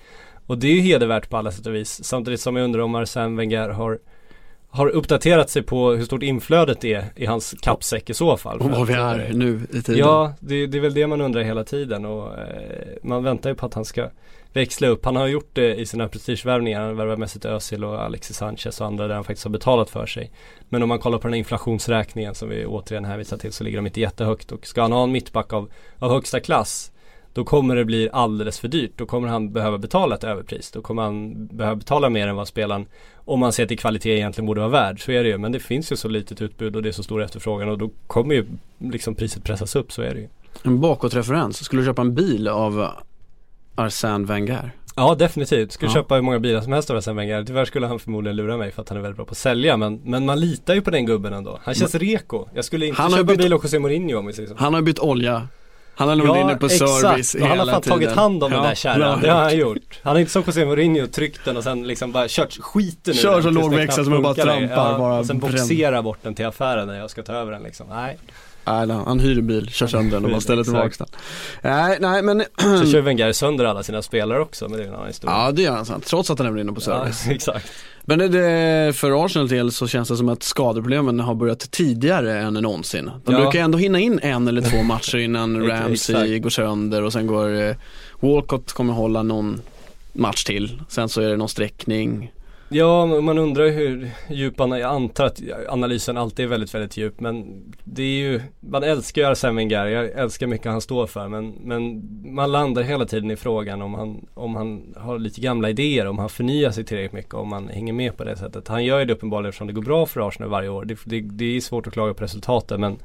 Och 0.46 0.58
det 0.58 0.68
är 0.68 0.74
ju 0.74 0.82
hedervärt 0.82 1.30
på 1.30 1.38
alla 1.38 1.52
sätt 1.52 1.66
och 1.66 1.76
vis. 1.76 2.04
Samtidigt 2.04 2.42
som 2.42 2.56
jag 2.56 2.64
undrar 2.64 2.82
om 2.82 2.96
Arsène 2.96 3.38
Wenger 3.38 3.70
har 3.70 4.00
har 4.72 4.88
uppdaterat 4.88 5.50
sig 5.50 5.64
på 5.64 5.92
hur 5.92 6.06
stort 6.06 6.24
inflödet 6.24 6.86
är 6.86 7.06
i 7.16 7.26
hans 7.26 7.56
kappsäck 7.62 8.10
i 8.10 8.14
så 8.14 8.38
fall. 8.38 8.60
Och 8.60 8.72
var 8.72 8.86
vi 8.86 8.94
är 8.94 9.34
nu 9.34 9.62
i 9.74 9.82
tiden. 9.82 9.98
Ja, 9.98 10.34
det, 10.40 10.68
det 10.68 10.78
är 10.78 10.82
väl 10.82 10.94
det 10.94 11.08
man 11.08 11.22
undrar 11.22 11.42
hela 11.42 11.64
tiden 11.64 12.06
och 12.06 12.38
eh, 12.38 12.48
man 13.04 13.24
väntar 13.24 13.50
ju 13.50 13.56
på 13.56 13.66
att 13.66 13.74
han 13.74 13.86
ska 13.86 14.10
växla 14.54 14.88
upp. 14.88 15.06
Han 15.06 15.16
har 15.16 15.28
gjort 15.28 15.50
det 15.54 15.76
i 15.76 15.86
sina 15.86 16.08
prestigevärvningar. 16.08 16.82
Han 16.82 16.98
värvar 16.98 17.18
Mesut 17.18 17.46
Özil 17.46 17.84
och 17.84 18.04
Alexis 18.04 18.38
Sanchez 18.38 18.82
och 18.82 18.88
andra 18.88 19.08
där 19.08 19.16
han 19.16 19.24
faktiskt 19.24 19.44
har 19.44 19.52
betalat 19.52 19.90
för 19.90 20.06
sig. 20.06 20.32
Men 20.70 20.84
om 20.84 20.90
man 20.90 21.00
kollar 21.00 21.18
på 21.18 21.28
den 21.28 21.34
här 21.34 21.40
inflationsräkningen 21.40 22.36
som 22.36 22.50
vi 22.50 22.66
återigen 22.66 23.06
hänvisar 23.06 23.38
till 23.38 23.52
så 23.52 23.64
ligger 23.64 23.78
de 23.78 23.86
inte 23.86 24.02
jättehögt 24.02 24.52
och 24.52 24.68
ska 24.68 24.82
han 24.82 24.92
ha 24.92 25.04
en 25.04 25.12
mittback 25.12 25.54
av, 25.54 25.72
av 26.00 26.12
högsta 26.12 26.40
klass 26.40 26.92
då 27.34 27.46
kommer 27.46 27.76
det 27.76 27.86
bli 27.86 28.10
alldeles 28.14 28.60
för 28.60 28.68
dyrt. 28.68 28.92
Då 28.96 29.06
kommer 29.06 29.28
han 29.28 29.54
behöva 29.54 29.78
betala 29.78 30.16
ett 30.16 30.24
överpris. 30.24 30.72
Då 30.72 30.82
kommer 30.82 31.02
han 31.02 31.48
behöva 31.48 31.76
betala 31.76 32.10
mer 32.10 32.28
än 32.28 32.36
vad 32.36 32.48
spelaren, 32.48 32.86
om 33.30 33.40
man 33.40 33.54
ser 33.54 33.66
till 33.66 33.80
kvalitet, 33.80 34.10
egentligen 34.18 34.46
borde 34.46 34.60
vara 34.62 34.70
värd. 34.72 35.06
Så 35.06 35.12
är 35.12 35.24
det 35.24 35.30
ju. 35.30 35.38
Men 35.38 35.52
det 35.52 35.60
finns 35.60 35.92
ju 35.92 35.96
så 35.96 36.08
litet 36.08 36.42
utbud 36.42 36.76
och 36.76 36.84
det 36.84 36.90
är 36.90 36.94
så 36.94 37.04
stor 37.04 37.24
efterfrågan 37.24 37.70
och 37.70 37.78
då 37.78 37.90
kommer 38.08 38.36
ju 38.36 38.46
liksom 38.80 39.16
priset 39.16 39.44
pressas 39.44 39.76
upp. 39.76 39.92
Så 39.92 40.02
är 40.02 40.14
det 40.14 40.20
ju. 40.20 40.28
En 40.64 40.80
bakåtreferens. 40.82 41.64
Skulle 41.66 41.82
du 41.82 41.86
köpa 41.86 42.02
en 42.02 42.16
bil 42.16 42.48
av 42.48 42.88
Arsène 43.76 44.26
Wenger? 44.26 44.72
Ja 44.96 45.16
definitivt. 45.16 45.72
Skulle 45.72 45.90
Ja. 45.92 45.94
köpa 45.94 46.16
hur 46.16 46.22
många 46.22 46.40
bilar 46.40 46.62
som 46.62 46.74
helst 46.74 46.90
av 46.90 46.98
Arsène 46.98 47.16
Wenger. 47.16 47.44
Tyvärr 47.44 47.66
skulle 47.66 47.88
han 47.88 48.00
förmodligen 48.00 48.36
lura 48.36 48.58
mig 48.58 48.72
för 48.72 48.82
att 48.82 48.90
han 48.90 48.98
är 48.98 49.02
väldigt 49.02 49.16
bra 49.16 49.26
på 49.26 49.32
att 49.32 49.38
sälja. 49.38 49.78
Men, 49.78 50.02
men 50.04 50.26
man 50.26 50.40
litar 50.40 50.76
ju 50.76 50.82
på 50.82 50.92
den 50.92 51.06
gubben 51.06 51.34
ändå. 51.34 51.60
Han 51.64 51.74
känns 51.76 51.96
reko. 51.96 52.46
Jag 52.54 52.66
skulle 52.66 52.86
inte 52.88 53.02
Han 53.02 53.12
köpa 53.12 53.24
bytt- 53.24 53.38
bil 53.38 53.54
av 53.54 53.60
José 53.64 53.80
Mourinho 53.80 54.18
om 54.20 54.26
vi 54.26 54.34
säger 54.34 54.50
så. 54.50 54.56
Han 54.58 54.74
har 54.74 54.82
bytt 54.82 55.00
olja. 55.00 55.48
Han 56.00 56.08
har 56.08 56.16
lämnat 56.16 56.38
inne 56.38 56.56
på 56.56 56.70
service 56.70 57.36
och 57.36 57.42
han 57.42 57.50
har 57.50 57.56
hela 57.58 57.72
fan 57.72 57.82
tiden. 57.82 58.00
tagit 58.00 58.12
hand 58.16 58.44
om 58.44 58.52
den 58.52 58.62
Ja, 58.64 58.68
där 58.68 58.76
kärran. 58.76 59.22
det 59.22 59.32
har 59.32 59.42
han 59.42 59.58
gjort. 59.58 60.00
Han 60.04 60.14
har 60.14 60.20
inte 60.20 60.32
som 60.32 60.44
José 60.48 60.66
Mourinho 60.66 61.08
tryckt 61.08 61.46
den 61.46 61.58
och 61.58 61.64
sen 61.64 61.88
liksom 61.88 62.12
bara 62.12 62.26
kört 62.28 62.58
skiten 62.62 63.14
Kör 63.14 63.34
den 63.34 63.44
så 63.44 63.50
tills 63.50 63.62
låg 63.62 63.72
den 63.72 63.80
växel 63.80 63.96
knappt 63.96 64.06
som 64.06 64.14
man 64.14 64.24
bara 64.24 64.34
trampar, 64.34 65.00
bara 65.00 65.20
och 65.20 65.26
sen 65.26 65.40
boxera 65.40 66.02
bort 66.02 66.18
den 66.24 66.36
till 66.36 66.46
affären 66.46 66.88
när 66.88 67.00
jag 67.00 67.10
ska 67.10 67.24
ta 67.24 67.34
över 67.34 67.52
den 67.52 67.64
liksom. 67.64 67.88
Nej. 67.90 68.18
Nej, 68.70 68.98
han 69.06 69.20
hyr 69.20 69.38
en 69.40 69.48
bil, 69.48 69.70
kör 69.70 69.88
sönder 69.88 70.12
den 70.18 70.26
och 70.26 70.32
bara 70.32 70.42
ställer 70.50 70.64
tillbaka 70.64 70.94
den. 70.98 71.08
Nej, 71.62 71.98
nej 72.02 72.22
men 72.22 72.44
Så 72.58 72.92
kör 72.92 73.02
Wenger 73.02 73.32
sönder 73.32 73.66
alla 73.66 73.84
sina 73.84 74.02
spelare 74.02 74.40
också 74.42 74.70
men 74.70 74.78
det 74.78 74.84
är 74.84 74.88
en 74.88 74.94
annan 74.96 75.08
historia. 75.08 75.36
Ja 75.36 75.52
det 75.52 75.62
gör 75.62 75.72
han 75.76 75.86
sant, 75.86 76.06
trots 76.06 76.30
att 76.30 76.40
han 76.40 76.46
lämnar 76.46 76.62
inne 76.62 76.72
på 76.74 76.82
Ja, 76.82 76.84
service. 76.84 77.28
exakt. 77.30 77.72
Men 78.06 78.20
det, 78.20 78.96
för 78.96 79.26
Arsenal 79.26 79.48
del 79.48 79.72
så 79.72 79.88
känns 79.88 80.10
det 80.10 80.18
som 80.18 80.30
att 80.30 80.44
skadeproblemen 80.44 81.20
har 81.20 81.36
börjat 81.36 81.72
tidigare 81.72 82.40
än 82.40 82.54
någonsin. 82.54 83.12
De 83.26 83.34
Ja. 83.36 83.42
brukar 83.42 83.60
ändå 83.60 83.78
hinna 83.78 84.00
in 84.00 84.20
en 84.24 84.48
eller 84.48 84.62
två 84.62 84.84
matcher 84.84 85.18
innan 85.18 85.68
Ramsey 85.68 86.40
går 86.40 86.50
sönder 86.50 87.04
och 87.04 87.14
sen 87.14 87.28
går 87.28 87.62
eh, 87.62 87.76
Walcott 88.20 88.74
kommer 88.74 88.94
hålla 88.94 89.24
någon 89.24 89.62
match 90.14 90.44
till. 90.44 90.82
Sen 90.90 91.10
så 91.10 91.22
är 91.22 91.30
det 91.30 91.38
någon 91.38 91.50
sträckning. 91.50 92.32
Ja, 92.72 93.06
man 93.06 93.38
undrar 93.38 93.70
hur 93.70 94.12
djup 94.30 94.54
jag 94.58 94.82
antar 94.82 95.26
att 95.26 95.42
analysen 95.68 96.18
alltid 96.18 96.46
är 96.46 96.50
väldigt, 96.50 96.74
väldigt 96.74 96.98
djup 96.98 97.20
men 97.20 97.64
det 97.84 98.04
är 98.04 98.18
ju, 98.18 98.42
man 98.60 98.84
älskar 98.84 99.22
ju 99.22 99.28
Arsene 99.28 99.54
Wenger, 99.54 99.86
jag 99.86 100.10
älskar 100.10 100.48
mycket 100.48 100.72
han 100.72 100.82
står 100.82 101.08
för 101.08 101.28
men, 101.28 101.50
men 101.50 102.04
man 102.34 102.52
landar 102.52 102.82
hela 102.82 103.06
tiden 103.06 103.32
i 103.32 103.36
frågan 103.36 103.82
om 103.82 103.94
han, 103.94 104.26
om 104.34 104.56
han 104.56 104.96
har 104.98 105.20
lite 105.20 105.42
gamla 105.42 105.70
idéer, 105.70 106.08
om 106.08 106.20
han 106.20 106.30
förnyar 106.30 106.72
sig 106.72 106.84
tillräckligt 106.84 107.14
mycket, 107.14 107.34
om 107.34 107.52
han 107.52 107.70
hänger 107.70 107.94
med 107.94 108.18
på 108.18 108.24
det 108.24 108.38
sättet. 108.38 108.68
Han 108.68 108.86
gör 108.86 109.00
ju 109.00 109.06
det 109.06 109.14
uppenbarligen 109.14 109.50
eftersom 109.50 109.68
det 109.68 109.74
går 109.74 109.82
bra 109.82 110.06
för 110.06 110.28
Arsenal 110.28 110.50
varje 110.50 110.70
år. 110.70 110.86
Det, 110.86 110.98
det, 111.06 111.22
det 111.22 111.58
är 111.58 111.62
svårt 111.62 111.88
att 111.88 111.94
klaga 111.94 112.14
på 112.14 112.24
resultaten 112.24 112.82
men 112.82 112.98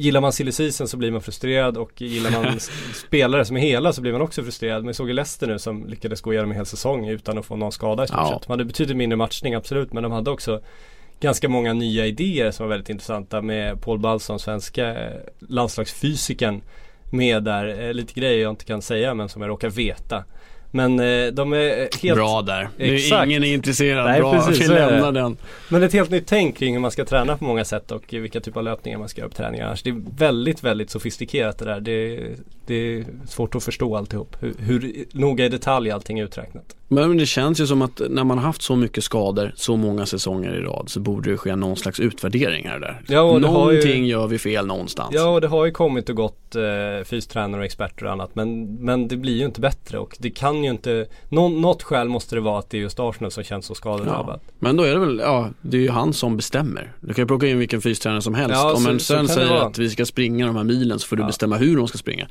Gillar 0.00 0.20
man 0.20 0.32
silly 0.32 0.52
så 0.72 0.96
blir 0.96 1.10
man 1.10 1.20
frustrerad 1.20 1.76
och 1.76 2.02
gillar 2.02 2.30
man 2.30 2.60
spelare 3.06 3.44
som 3.44 3.56
är 3.56 3.60
hela 3.60 3.92
så 3.92 4.00
blir 4.00 4.12
man 4.12 4.20
också 4.22 4.42
frustrerad. 4.42 4.82
Men 4.82 4.86
jag 4.86 4.96
såg 4.96 5.08
ju 5.08 5.14
Leicester 5.14 5.46
nu 5.46 5.58
som 5.58 5.86
lyckades 5.86 6.20
gå 6.20 6.32
igenom 6.32 6.50
en 6.50 6.56
hel 6.56 6.66
säsong 6.66 7.08
utan 7.08 7.38
att 7.38 7.46
få 7.46 7.56
någon 7.56 7.72
skada 7.72 8.04
i 8.04 8.06
stort 8.06 8.18
Ja. 8.20 8.30
sett. 8.38 8.46
De 8.46 8.50
hade 8.50 8.64
betydligt 8.64 8.96
mindre 8.96 9.16
matchning 9.16 9.54
absolut 9.54 9.92
men 9.92 10.02
de 10.02 10.12
hade 10.12 10.30
också 10.30 10.60
ganska 11.20 11.48
många 11.48 11.72
nya 11.72 12.06
idéer 12.06 12.50
som 12.50 12.66
var 12.66 12.70
väldigt 12.70 12.88
intressanta 12.88 13.42
med 13.42 13.80
Paul 13.82 13.98
Balson, 13.98 14.38
svenska 14.38 15.04
eh, 15.04 15.16
landslagsfysiken 15.38 16.62
med 17.10 17.42
där. 17.42 17.80
Eh, 17.80 17.92
lite 17.94 18.20
grejer 18.20 18.42
jag 18.42 18.50
inte 18.52 18.64
kan 18.64 18.82
säga 18.82 19.14
men 19.14 19.28
som 19.28 19.42
jag 19.42 19.48
råkar 19.48 19.70
veta. 19.70 20.24
Men 20.70 21.00
eh, 21.00 21.26
de 21.26 21.52
är 21.52 22.02
helt 22.02 22.16
Bra 22.16 22.42
där. 22.42 22.68
Det 22.76 22.88
är 22.90 22.94
Exakt. 22.94 23.26
ingen 23.26 23.44
är 23.44 23.54
intresserad. 23.54 24.04
Nej, 24.04 24.20
Bra, 24.20 24.32
precis, 24.32 24.64
vi 24.64 24.74
lämnar 24.74 25.12
den. 25.12 25.36
Men 25.68 25.82
ett 25.82 25.92
helt 25.92 26.10
nytt 26.10 26.26
tänk 26.26 26.56
kring 26.56 26.74
hur 26.74 26.80
man 26.80 26.90
ska 26.90 27.04
träna 27.04 27.36
på 27.36 27.44
många 27.44 27.64
sätt 27.64 27.90
och 27.90 28.04
vilka 28.12 28.40
typer 28.40 28.60
av 28.60 28.64
löpningar 28.64 28.98
man 28.98 29.08
ska 29.08 29.20
göra 29.20 29.28
på 29.28 29.36
träningar. 29.36 29.66
Annars 29.66 29.82
det 29.82 29.90
är 29.90 30.02
väldigt, 30.16 30.64
väldigt 30.64 30.90
sofistikerat 30.90 31.58
det 31.58 31.64
där. 31.64 31.80
Det, 31.80 32.20
det 32.66 32.74
är 32.74 33.04
svårt 33.28 33.54
att 33.54 33.64
förstå 33.64 33.96
alltihop. 33.96 34.36
Hur, 34.40 34.54
hur 34.58 35.04
noga 35.12 35.44
i 35.44 35.48
detalj 35.48 35.90
allting 35.90 36.18
är 36.18 36.24
uträknat. 36.24 36.77
Men 36.90 37.16
det 37.18 37.26
känns 37.26 37.60
ju 37.60 37.66
som 37.66 37.82
att 37.82 38.00
när 38.10 38.24
man 38.24 38.38
har 38.38 38.44
haft 38.44 38.62
så 38.62 38.76
mycket 38.76 39.04
skador 39.04 39.52
så 39.56 39.76
många 39.76 40.06
säsonger 40.06 40.54
i 40.54 40.60
rad 40.60 40.84
så 40.88 41.00
borde 41.00 41.30
det 41.30 41.36
ske 41.36 41.56
någon 41.56 41.76
slags 41.76 42.00
utvärdering 42.00 42.68
här 42.68 42.78
där. 42.80 43.02
Ja, 43.08 43.20
och 43.20 43.40
det 43.40 43.46
har 43.48 43.70
ju- 43.72 43.78
Någonting 43.78 44.06
gör 44.06 44.26
vi 44.26 44.38
fel 44.38 44.66
någonstans. 44.66 45.10
Ja 45.12 45.28
och 45.28 45.40
det 45.40 45.48
har 45.48 45.64
ju 45.66 45.70
kommit 45.72 46.08
och 46.08 46.16
gått 46.16 46.54
eh, 46.56 47.04
fystränare 47.04 47.60
och 47.60 47.64
experter 47.64 48.04
och 48.06 48.12
annat 48.12 48.30
men, 48.34 48.74
men 48.74 49.08
det 49.08 49.16
blir 49.16 49.36
ju 49.36 49.44
inte 49.44 49.60
bättre 49.60 49.98
och 49.98 50.16
det 50.18 50.30
kan 50.30 50.64
ju 50.64 50.70
inte 50.70 51.06
nå, 51.28 51.48
Något 51.48 51.82
skäl 51.82 52.08
måste 52.08 52.34
det 52.34 52.40
vara 52.40 52.58
att 52.58 52.70
det 52.70 52.76
är 52.76 52.80
just 52.80 53.00
Arsenal 53.00 53.30
som 53.30 53.44
känns 53.44 53.66
så 53.66 53.74
skadedrabbat. 53.74 54.42
Men 54.58 54.76
då 54.76 54.82
är 54.84 54.92
det 54.94 54.98
väl, 55.00 55.18
ja 55.18 55.48
det 55.60 55.76
är 55.76 55.80
ju 55.80 55.90
han 55.90 56.12
som 56.12 56.36
bestämmer. 56.36 56.92
Du 57.00 57.14
kan 57.14 57.22
ju 57.22 57.26
plocka 57.26 57.46
in 57.46 57.58
vilken 57.58 57.80
fystränare 57.80 58.22
som 58.22 58.34
helst. 58.34 58.54
Ja, 58.56 58.74
Om 58.74 58.86
en 58.86 59.00
sen 59.00 59.28
säger 59.28 59.54
att 59.54 59.78
vi 59.78 59.90
ska 59.90 60.04
springa 60.06 60.46
de 60.46 60.56
här 60.56 60.64
milen 60.64 60.98
så 60.98 61.06
får 61.06 61.16
du 61.16 61.22
Ja. 61.22 61.26
bestämma 61.26 61.56
hur 61.56 61.76
de 61.76 61.88
ska 61.88 61.98
springa. 61.98 62.26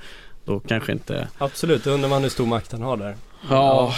Då 0.45 0.59
kanske 0.59 0.91
inte, 0.91 1.27
Absolut, 1.37 1.83
då 1.83 1.89
undrar 1.91 2.09
man 2.09 2.21
hur 2.21 2.29
stor 2.29 2.45
makt 2.45 2.71
han 2.71 2.81
har 2.81 2.97
där. 2.97 3.15
ja, 3.49 3.93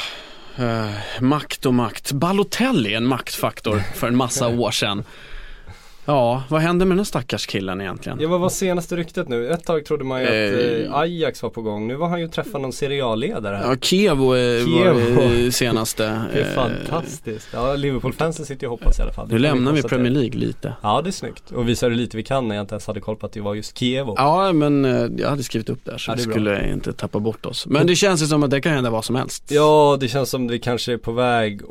makt 1.19 1.65
och 1.65 1.73
makt. 1.73 2.11
Balotelli 2.11 2.93
en 2.93 3.05
maktfaktor 3.05 3.83
för 3.95 4.07
en 4.07 4.17
massa 4.17 4.47
år 4.47 4.71
sedan. 4.71 5.03
Ja, 6.09 6.43
vad 6.49 6.61
hände 6.61 6.85
med 6.85 6.97
den 6.97 7.05
stackars 7.05 7.45
killen 7.47 7.81
egentligen? 7.81 8.17
Ja 8.21 8.27
vad 8.29 8.39
var 8.39 8.49
senaste 8.49 8.95
ryktet 8.95 9.27
nu? 9.27 9.49
Ett 9.49 9.63
tag 9.65 9.85
trodde 9.85 10.03
man 10.03 10.21
ju 10.21 10.27
att 10.27 10.33
Eh. 10.33 10.85
eh, 10.85 10.95
Ajax 10.95 11.43
var 11.43 11.49
på 11.49 11.61
gång. 11.61 11.87
Nu 11.87 11.95
var 11.95 12.07
han 12.07 12.19
ju 12.19 12.27
träffat 12.27 12.61
någon 12.61 12.73
serialledare 12.73 13.55
här. 13.55 13.69
Ja, 13.69 13.75
Kevo 13.81 14.35
eh, 14.35 14.65
Kevo. 14.65 15.15
var 15.15 15.51
senaste. 15.51 16.21
Det 16.33 16.41
är 16.41 16.47
eh, 16.49 16.53
fantastiskt. 16.55 17.47
Ja, 17.53 17.75
Liverpool-fansen 17.75 18.45
sitter 18.45 18.63
ju 18.63 18.67
och 18.71 18.79
hoppas 18.79 18.99
i 18.99 19.01
alla 19.01 19.11
fall. 19.13 19.27
Det 19.27 19.33
Nu 19.35 19.39
lämnar 19.39 19.71
vi. 19.73 19.83
Premier 19.83 20.11
League 20.11 20.39
lite. 20.39 20.73
Ja, 20.81 21.01
det 21.01 21.09
är 21.09 21.11
snyggt. 21.11 21.51
Och 21.51 21.69
visar 21.69 21.89
hur 21.89 21.97
lite 21.97 22.17
vi 22.17 22.23
kan 22.23 22.47
när 22.47 22.55
jag 22.55 22.63
inte 22.63 22.73
ens 22.73 22.87
hade 22.87 22.99
koll 22.99 23.15
på 23.15 23.25
att 23.25 23.31
det 23.31 23.41
var 23.41 23.55
just 23.55 23.77
Kievo. 23.77 24.13
Ja, 24.17 24.53
men 24.53 24.85
eh, 24.85 25.07
jag 25.17 25.29
hade 25.29 25.43
skrivit 25.43 25.69
upp 25.69 25.85
där 25.85 25.97
så 25.97 26.11
Ja, 26.11 26.15
det 26.15 26.17
vi 26.17 26.23
är 26.23 26.27
bra. 26.27 26.33
skulle 26.33 26.71
inte 26.73 26.93
tappa 26.93 27.19
bort 27.19 27.45
oss. 27.45 27.65
Men 27.67 27.87
det 27.87 27.95
känns 27.95 28.21
ju 28.21 28.25
som 28.25 28.43
att 28.43 28.51
det 28.51 28.61
kan 28.61 28.73
hända 28.73 28.89
vad 28.89 29.05
som 29.05 29.15
helst. 29.15 29.43
Ja, 29.51 29.97
det 29.99 30.07
känns 30.07 30.29
som 30.29 30.47
det 30.47 30.59
kanske 30.59 30.93
är 30.93 30.97
på 30.97 31.11
väg 31.11 31.61
eh, 31.61 31.69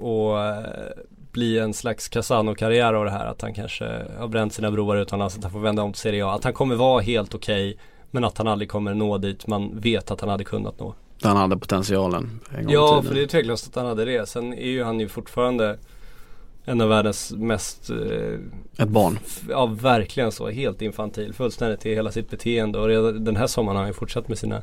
bli 1.38 1.59
en 1.59 1.74
slags 1.74 2.09
Casano-karriär 2.09 2.94
av 2.94 3.05
det 3.05 3.11
här. 3.11 3.27
Att 3.27 3.42
han 3.42 3.55
kanske 3.55 3.85
har 4.18 4.29
bränt 4.29 4.53
sina 4.53 4.70
broar 4.70 4.96
utomlands, 4.96 5.37
att 5.37 5.42
han 5.42 5.53
får 5.53 5.61
vända 5.61 5.83
om 5.83 5.92
till 5.92 6.01
Serie 6.01 6.27
A. 6.27 6.33
Att 6.33 6.44
han 6.44 6.53
kommer 6.53 6.74
vara 6.74 7.01
helt 7.03 7.35
okej, 7.35 7.79
men 8.11 8.24
att 8.24 8.38
han 8.38 8.48
aldrig 8.48 8.68
kommer 8.70 8.94
nå 8.94 9.18
dit 9.18 9.46
man 9.46 9.81
vet 9.81 10.11
att 10.11 10.20
han 10.20 10.31
hade 10.31 10.44
kunnat 10.44 10.81
nå. 10.81 10.94
Han 11.22 11.37
hade 11.37 11.57
potentialen 11.57 12.40
en 12.59 12.64
gång 12.64 12.72
Ja, 12.74 13.03
för 13.03 13.14
det 13.14 13.22
är 13.22 13.27
tveklöst 13.27 13.66
att 13.68 13.74
han 13.74 13.87
hade 13.87 14.05
det. 14.05 14.29
Sen 14.29 14.53
är 14.53 14.68
ju 14.68 14.85
han 14.85 15.01
ju 15.01 15.09
fortfarande 15.09 15.79
en 16.64 16.81
av 16.81 16.88
världens 16.88 17.33
mest, 17.37 17.90
eh, 17.90 18.85
Ett 18.85 18.88
barn. 18.88 19.18
ja 19.48 19.66
verkligen 19.66 20.33
så, 20.33 20.48
helt 20.48 20.83
infantil, 20.83 21.35
fullständigt 21.35 21.87
i 21.87 21.94
hela 21.94 22.12
sitt 22.12 22.31
beteende. 22.31 22.79
Och 22.79 22.87
redan 22.88 23.24
den 23.24 23.37
här 23.37 23.46
sommaren 23.46 23.77
har 23.77 23.83
han 23.83 23.90
ju 23.90 23.94
fortsatt 23.94 24.29
med 24.29 24.38
sina 24.38 24.62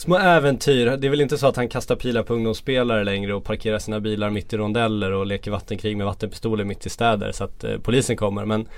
Små 0.00 0.18
äventyr. 0.18 0.86
Det 0.86 1.06
är 1.06 1.10
väl 1.10 1.20
inte 1.20 1.38
så 1.38 1.46
att 1.46 1.56
han 1.56 1.68
kastar 1.68 1.96
pilar 1.96 2.22
på 2.22 2.34
ungdomsspelare 2.34 3.04
längre 3.04 3.34
och 3.34 3.44
parkerar 3.44 3.78
sina 3.78 4.00
bilar 4.00 4.30
mitt 4.30 4.52
i 4.52 4.56
rondeller 4.56 5.12
och 5.12 5.26
leker 5.26 5.50
vattenkrig 5.50 5.96
med 5.96 6.06
vattenpistoler 6.06 6.64
mitt 6.64 6.86
i 6.86 6.90
städer 6.90 7.32
så 7.32 7.44
att 7.44 7.64
eh, 7.64 7.78
polisen 7.82 8.16
kommer. 8.16 8.44
Men, 8.44 8.68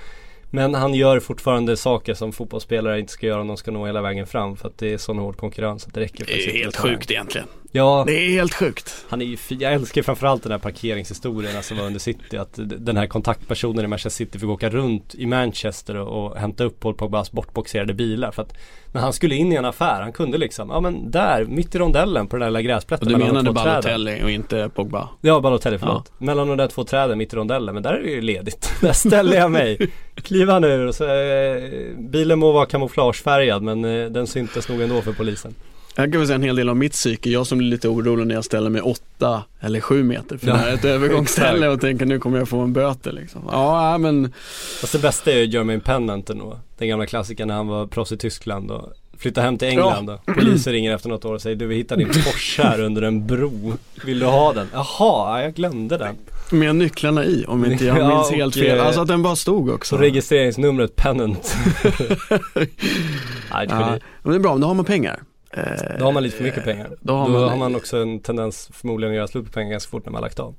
men 0.53 0.75
han 0.75 0.93
gör 0.93 1.19
fortfarande 1.19 1.77
saker 1.77 2.13
som 2.13 2.31
fotbollsspelare 2.31 2.99
inte 2.99 3.11
ska 3.11 3.27
göra 3.27 3.41
om 3.41 3.47
de 3.47 3.57
ska 3.57 3.71
nå 3.71 3.85
hela 3.85 4.01
vägen 4.01 4.27
fram. 4.27 4.57
För 4.57 4.67
att 4.67 4.77
det 4.77 4.93
är 4.93 4.97
sån 4.97 5.17
hård 5.17 5.37
konkurrens 5.37 5.87
att 5.87 5.93
det 5.93 5.99
räcker 5.99 6.17
Det 6.17 6.31
faktiskt 6.31 6.47
är 6.47 6.59
helt 6.59 6.77
sjukt 6.77 7.11
egentligen. 7.11 7.47
Ja, 7.71 8.03
Det 8.07 8.13
är 8.13 8.29
helt 8.29 8.53
sjukt. 8.53 9.05
han 9.09 9.21
är 9.21 9.25
ju, 9.25 9.37
jag 9.49 9.73
älskar 9.73 10.01
framförallt 10.01 10.43
den 10.43 10.51
här 10.51 10.59
parkeringshistorien 10.59 11.63
som 11.63 11.77
var 11.77 11.85
under 11.85 11.99
City. 11.99 12.37
Att 12.37 12.59
den 12.61 12.97
här 12.97 13.07
kontaktpersonen 13.07 13.85
i 13.85 13.87
Manchester 13.87 14.25
City 14.25 14.39
fick 14.39 14.49
åka 14.49 14.69
runt 14.69 15.15
i 15.15 15.25
Manchester 15.25 15.95
och, 15.95 16.25
och 16.25 16.37
hämta 16.37 16.63
upp 16.63 16.79
Paul 16.79 16.93
Pogbas 16.93 17.31
bortboxerade 17.31 17.93
bilar. 17.93 18.31
För 18.31 18.41
att 18.41 18.53
när 18.91 19.01
han 19.01 19.13
skulle 19.13 19.35
in 19.35 19.53
i 19.53 19.55
en 19.55 19.65
affär, 19.65 20.01
han 20.01 20.11
kunde 20.11 20.37
liksom, 20.37 20.69
ja 20.69 20.79
men 20.79 21.11
där, 21.11 21.45
mitt 21.45 21.75
i 21.75 21.77
rondellen 21.77 22.27
på 22.27 22.35
den 22.35 22.41
där 22.41 22.49
lilla 22.49 22.61
gräsplätten 22.61 23.13
Och 23.13 23.19
du 23.19 23.25
menade 23.25 23.45
två 23.45 23.53
träden. 23.53 23.81
Balotelli 23.81 24.23
och 24.23 24.31
inte 24.31 24.69
Pogba? 24.69 25.09
Ja, 25.21 25.39
Balotelli, 25.39 25.77
förlåt. 25.77 26.11
Mellan 26.17 26.47
de 26.47 26.57
där 26.57 26.67
två 26.67 26.83
träden 26.83 27.17
mitt 27.17 27.33
i 27.33 27.35
rondellen, 27.35 27.73
men 27.73 27.83
där 27.83 27.93
är 27.93 28.03
det 28.03 28.09
ju 28.09 28.21
ledigt. 28.21 28.73
där 28.81 28.93
ställer 28.93 29.37
jag 29.37 29.51
mig, 29.51 29.91
kliver 30.21 30.53
han 30.53 30.63
ur 30.63 30.91
så, 30.91 31.03
eh, 31.03 31.97
bilen 31.97 32.39
må 32.39 32.51
vara 32.51 32.65
kamouflagefärgad 32.65 33.63
men 33.63 33.85
eh, 33.85 34.09
den 34.09 34.27
syntes 34.27 34.69
nog 34.69 34.81
ändå 34.81 35.01
för 35.01 35.13
polisen. 35.13 35.55
Jag 35.95 36.11
kan 36.11 36.19
väl 36.19 36.27
säga 36.27 36.35
en 36.35 36.43
hel 36.43 36.55
del 36.55 36.69
om 36.69 36.79
mitt 36.79 36.91
psyke. 36.91 37.29
Jag 37.29 37.47
som 37.47 37.57
blir 37.57 37.67
lite 37.67 37.87
orolig 37.87 38.27
när 38.27 38.35
jag 38.35 38.45
ställer 38.45 38.69
mig 38.69 38.81
åtta 38.81 39.43
eller 39.59 39.79
sju 39.79 40.03
meter 40.03 40.37
för 40.37 40.47
Ja, 40.47 40.53
det 40.53 40.59
här 40.59 40.69
är 40.69 40.73
ett 40.73 40.85
övergångsställe 40.85 41.67
och 41.67 41.81
tänker 41.81 42.05
nu 42.05 42.19
kommer 42.19 42.37
jag 42.37 42.49
få 42.49 42.59
en 42.59 42.73
böter 42.73 43.11
liksom. 43.11 43.41
Ja, 43.51 43.91
ja, 43.91 43.97
men 43.97 44.33
Fast 44.81 44.93
det 44.93 44.99
bästa 44.99 45.31
är 45.31 45.35
ju 45.37 45.45
Jermaine 45.45 45.81
Pennant 45.81 46.29
ändå. 46.29 46.59
Den 46.77 46.87
gamla 46.87 47.05
klassikern 47.05 47.47
när 47.47 47.55
han 47.55 47.67
var 47.67 47.87
proffs 47.87 48.11
i 48.11 48.17
Tyskland 48.17 48.71
och 48.71 48.93
flyttade 49.17 49.45
hem 49.45 49.57
till 49.57 49.67
England 49.67 50.09
och 50.09 50.19
polisen 50.25 50.73
ringer 50.73 50.95
efter 50.95 51.09
något 51.09 51.25
år 51.25 51.33
och 51.33 51.41
säger 51.41 51.55
du 51.55 51.67
vi 51.67 51.75
hittade 51.75 52.03
din 52.03 52.13
Porsche 52.23 52.63
här 52.63 52.81
under 52.81 53.01
en 53.01 53.27
bro. 53.27 53.73
Vill 54.05 54.19
du 54.19 54.25
ha 54.25 54.53
den? 54.53 54.67
Jaha, 54.73 55.41
jag 55.43 55.53
glömde 55.53 55.97
den. 55.97 56.15
Med 56.53 56.75
nycklarna 56.75 57.25
i 57.25 57.45
om 57.47 57.65
inte 57.65 57.85
jag 57.85 57.97
Ja, 57.99 58.07
minns 58.07 58.29
och, 58.29 58.35
helt 58.35 58.53
fel. 58.55 58.77
eh, 58.79 58.85
Alltså 58.85 59.01
att 59.01 59.07
den 59.07 59.21
bara 59.23 59.35
stod 59.35 59.69
också. 59.69 59.95
Så 59.95 60.01
registreringsnumret 60.01 60.95
Pennant. 60.95 61.55
Nej, 62.55 62.67
ja, 63.51 63.65
ja. 63.69 63.99
men 64.23 64.31
det 64.31 64.37
är 64.37 64.39
bra, 64.39 64.51
men 64.51 64.61
då 64.61 64.67
har 64.67 64.73
man 64.73 64.85
pengar. 64.85 65.19
Eh, 65.57 65.63
Då 65.99 66.05
har 66.05 66.11
man 66.11 66.23
lite 66.23 66.37
för 66.37 66.43
mycket 66.43 66.63
pengar. 66.63 66.89
Då 67.01 67.13
har 67.15 67.27
Då 67.27 67.33
man- 67.39 67.49
har 67.49 67.57
man 67.57 67.75
också 67.75 67.97
en 67.97 68.19
tendens 68.19 68.69
förmodligen 68.73 69.11
att 69.13 69.17
göra 69.17 69.27
slut 69.27 69.45
på 69.45 69.51
pengar 69.51 69.71
ganska 69.71 69.89
fort 69.91 70.05
när 70.05 70.11
man 70.11 70.21
har 70.23 70.27
lagt 70.29 70.39
av. 70.39 70.55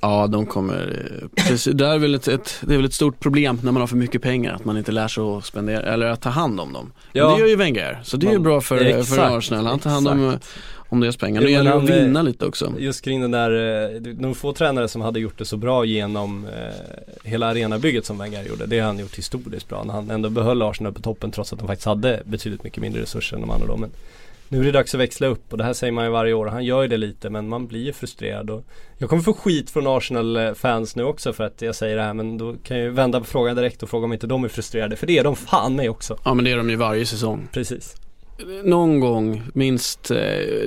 Ja, 0.00 0.26
de 0.26 0.46
kommer, 0.46 1.08
eh, 1.22 1.28
precis, 1.48 1.74
det, 1.74 1.86
är 1.86 1.98
väl 1.98 2.14
ett, 2.14 2.28
ett, 2.28 2.58
det 2.60 2.72
är 2.74 2.76
väl 2.76 2.86
ett 2.86 2.94
stort 2.94 3.20
problem 3.20 3.58
när 3.62 3.72
man 3.72 3.80
har 3.82 3.86
för 3.86 3.96
mycket 3.96 4.22
pengar, 4.22 4.54
att 4.54 4.64
man 4.64 4.76
inte 4.78 4.92
lär 4.92 5.08
sig 5.08 5.24
att 5.24 5.44
spendera, 5.44 5.92
eller 5.92 6.06
att 6.06 6.20
ta 6.20 6.28
hand 6.30 6.60
om 6.60 6.72
dem. 6.72 6.92
Ja. 7.12 7.26
Men 7.26 7.34
det 7.34 7.40
gör 7.40 7.48
ju 7.48 7.56
Wenger, 7.56 8.00
så 8.02 8.16
det 8.16 8.26
är 8.26 8.32
ju 8.32 8.38
bra 8.38 8.60
för, 8.60 8.76
för 8.78 8.84
Exakt, 8.84 9.18
Arsenal. 9.32 9.66
Han 9.66 9.78
tar 9.78 9.90
hand 9.90 10.08
om, 10.08 10.38
om 10.94 11.00
deras 11.00 11.16
pengar. 11.16 11.40
Det 11.40 11.44
men 11.44 11.52
gäller 11.52 11.70
att 11.70 11.76
han, 11.76 11.88
eh, 11.88 12.04
vinna 12.04 12.22
lite 12.22 12.46
också. 12.46 12.72
Just 12.78 13.04
kring 13.04 13.20
den 13.20 13.30
där, 13.30 13.50
eh, 13.94 14.00
de 14.00 14.34
få 14.34 14.52
tränare 14.52 14.88
som 14.88 15.02
hade 15.02 15.20
gjort 15.20 15.38
det 15.38 15.44
så 15.44 15.56
bra 15.56 15.84
genom 15.84 16.44
eh, 16.44 17.30
hela 17.30 17.46
arenabygget 17.46 18.06
som 18.06 18.18
Wenger 18.18 18.44
gjorde. 18.44 18.66
Det 18.66 18.78
har 18.78 18.86
han 18.86 18.98
gjort 18.98 19.18
historiskt 19.18 19.68
bra. 19.68 19.84
När 19.84 19.94
han 19.94 20.10
ändå 20.10 20.30
behöll 20.30 20.62
Arsenal 20.62 20.92
på 20.92 21.02
toppen 21.02 21.30
trots 21.30 21.52
att 21.52 21.58
de 21.58 21.68
faktiskt 21.68 21.86
hade 21.86 22.22
betydligt 22.24 22.64
mycket 22.64 22.82
mindre 22.82 23.02
resurser 23.02 23.36
än 23.36 23.40
de 23.40 23.50
andra 23.50 23.66
då. 23.66 23.76
Men 23.76 23.90
nu 24.48 24.60
är 24.60 24.64
det 24.64 24.72
dags 24.72 24.94
att 24.94 25.00
växla 25.00 25.26
upp 25.26 25.52
och 25.52 25.58
det 25.58 25.64
här 25.64 25.72
säger 25.72 25.92
man 25.92 26.04
ju 26.04 26.10
varje 26.10 26.32
år. 26.32 26.46
Han 26.46 26.64
gör 26.64 26.82
ju 26.82 26.88
det 26.88 26.96
lite 26.96 27.30
men 27.30 27.48
man 27.48 27.66
blir 27.66 27.84
ju 27.84 27.92
frustrerad. 27.92 28.50
Och 28.50 28.64
jag 28.98 29.08
kommer 29.08 29.22
få 29.22 29.34
skit 29.34 29.70
från 29.70 29.86
Arsenal-fans 29.86 30.96
nu 30.96 31.04
också 31.04 31.32
för 31.32 31.44
att 31.44 31.62
jag 31.62 31.74
säger 31.74 31.96
det 31.96 32.02
här 32.02 32.14
men 32.14 32.38
då 32.38 32.54
kan 32.64 32.76
jag 32.76 32.84
ju 32.84 32.90
vända 32.90 33.20
på 33.20 33.26
frågan 33.26 33.56
direkt 33.56 33.82
och 33.82 33.90
fråga 33.90 34.04
om 34.04 34.12
inte 34.12 34.26
de 34.26 34.44
är 34.44 34.48
frustrerade. 34.48 34.96
För 34.96 35.06
det 35.06 35.18
är 35.18 35.24
de 35.24 35.36
fan 35.36 35.76
mig 35.76 35.88
också. 35.88 36.16
Ja 36.24 36.34
men 36.34 36.44
det 36.44 36.50
är 36.50 36.56
de 36.56 36.70
ju 36.70 36.76
varje 36.76 37.06
säsong. 37.06 37.48
Precis. 37.52 37.96
Någon 38.64 39.00
gång, 39.00 39.42
minst, 39.54 40.10
eh, 40.10 40.16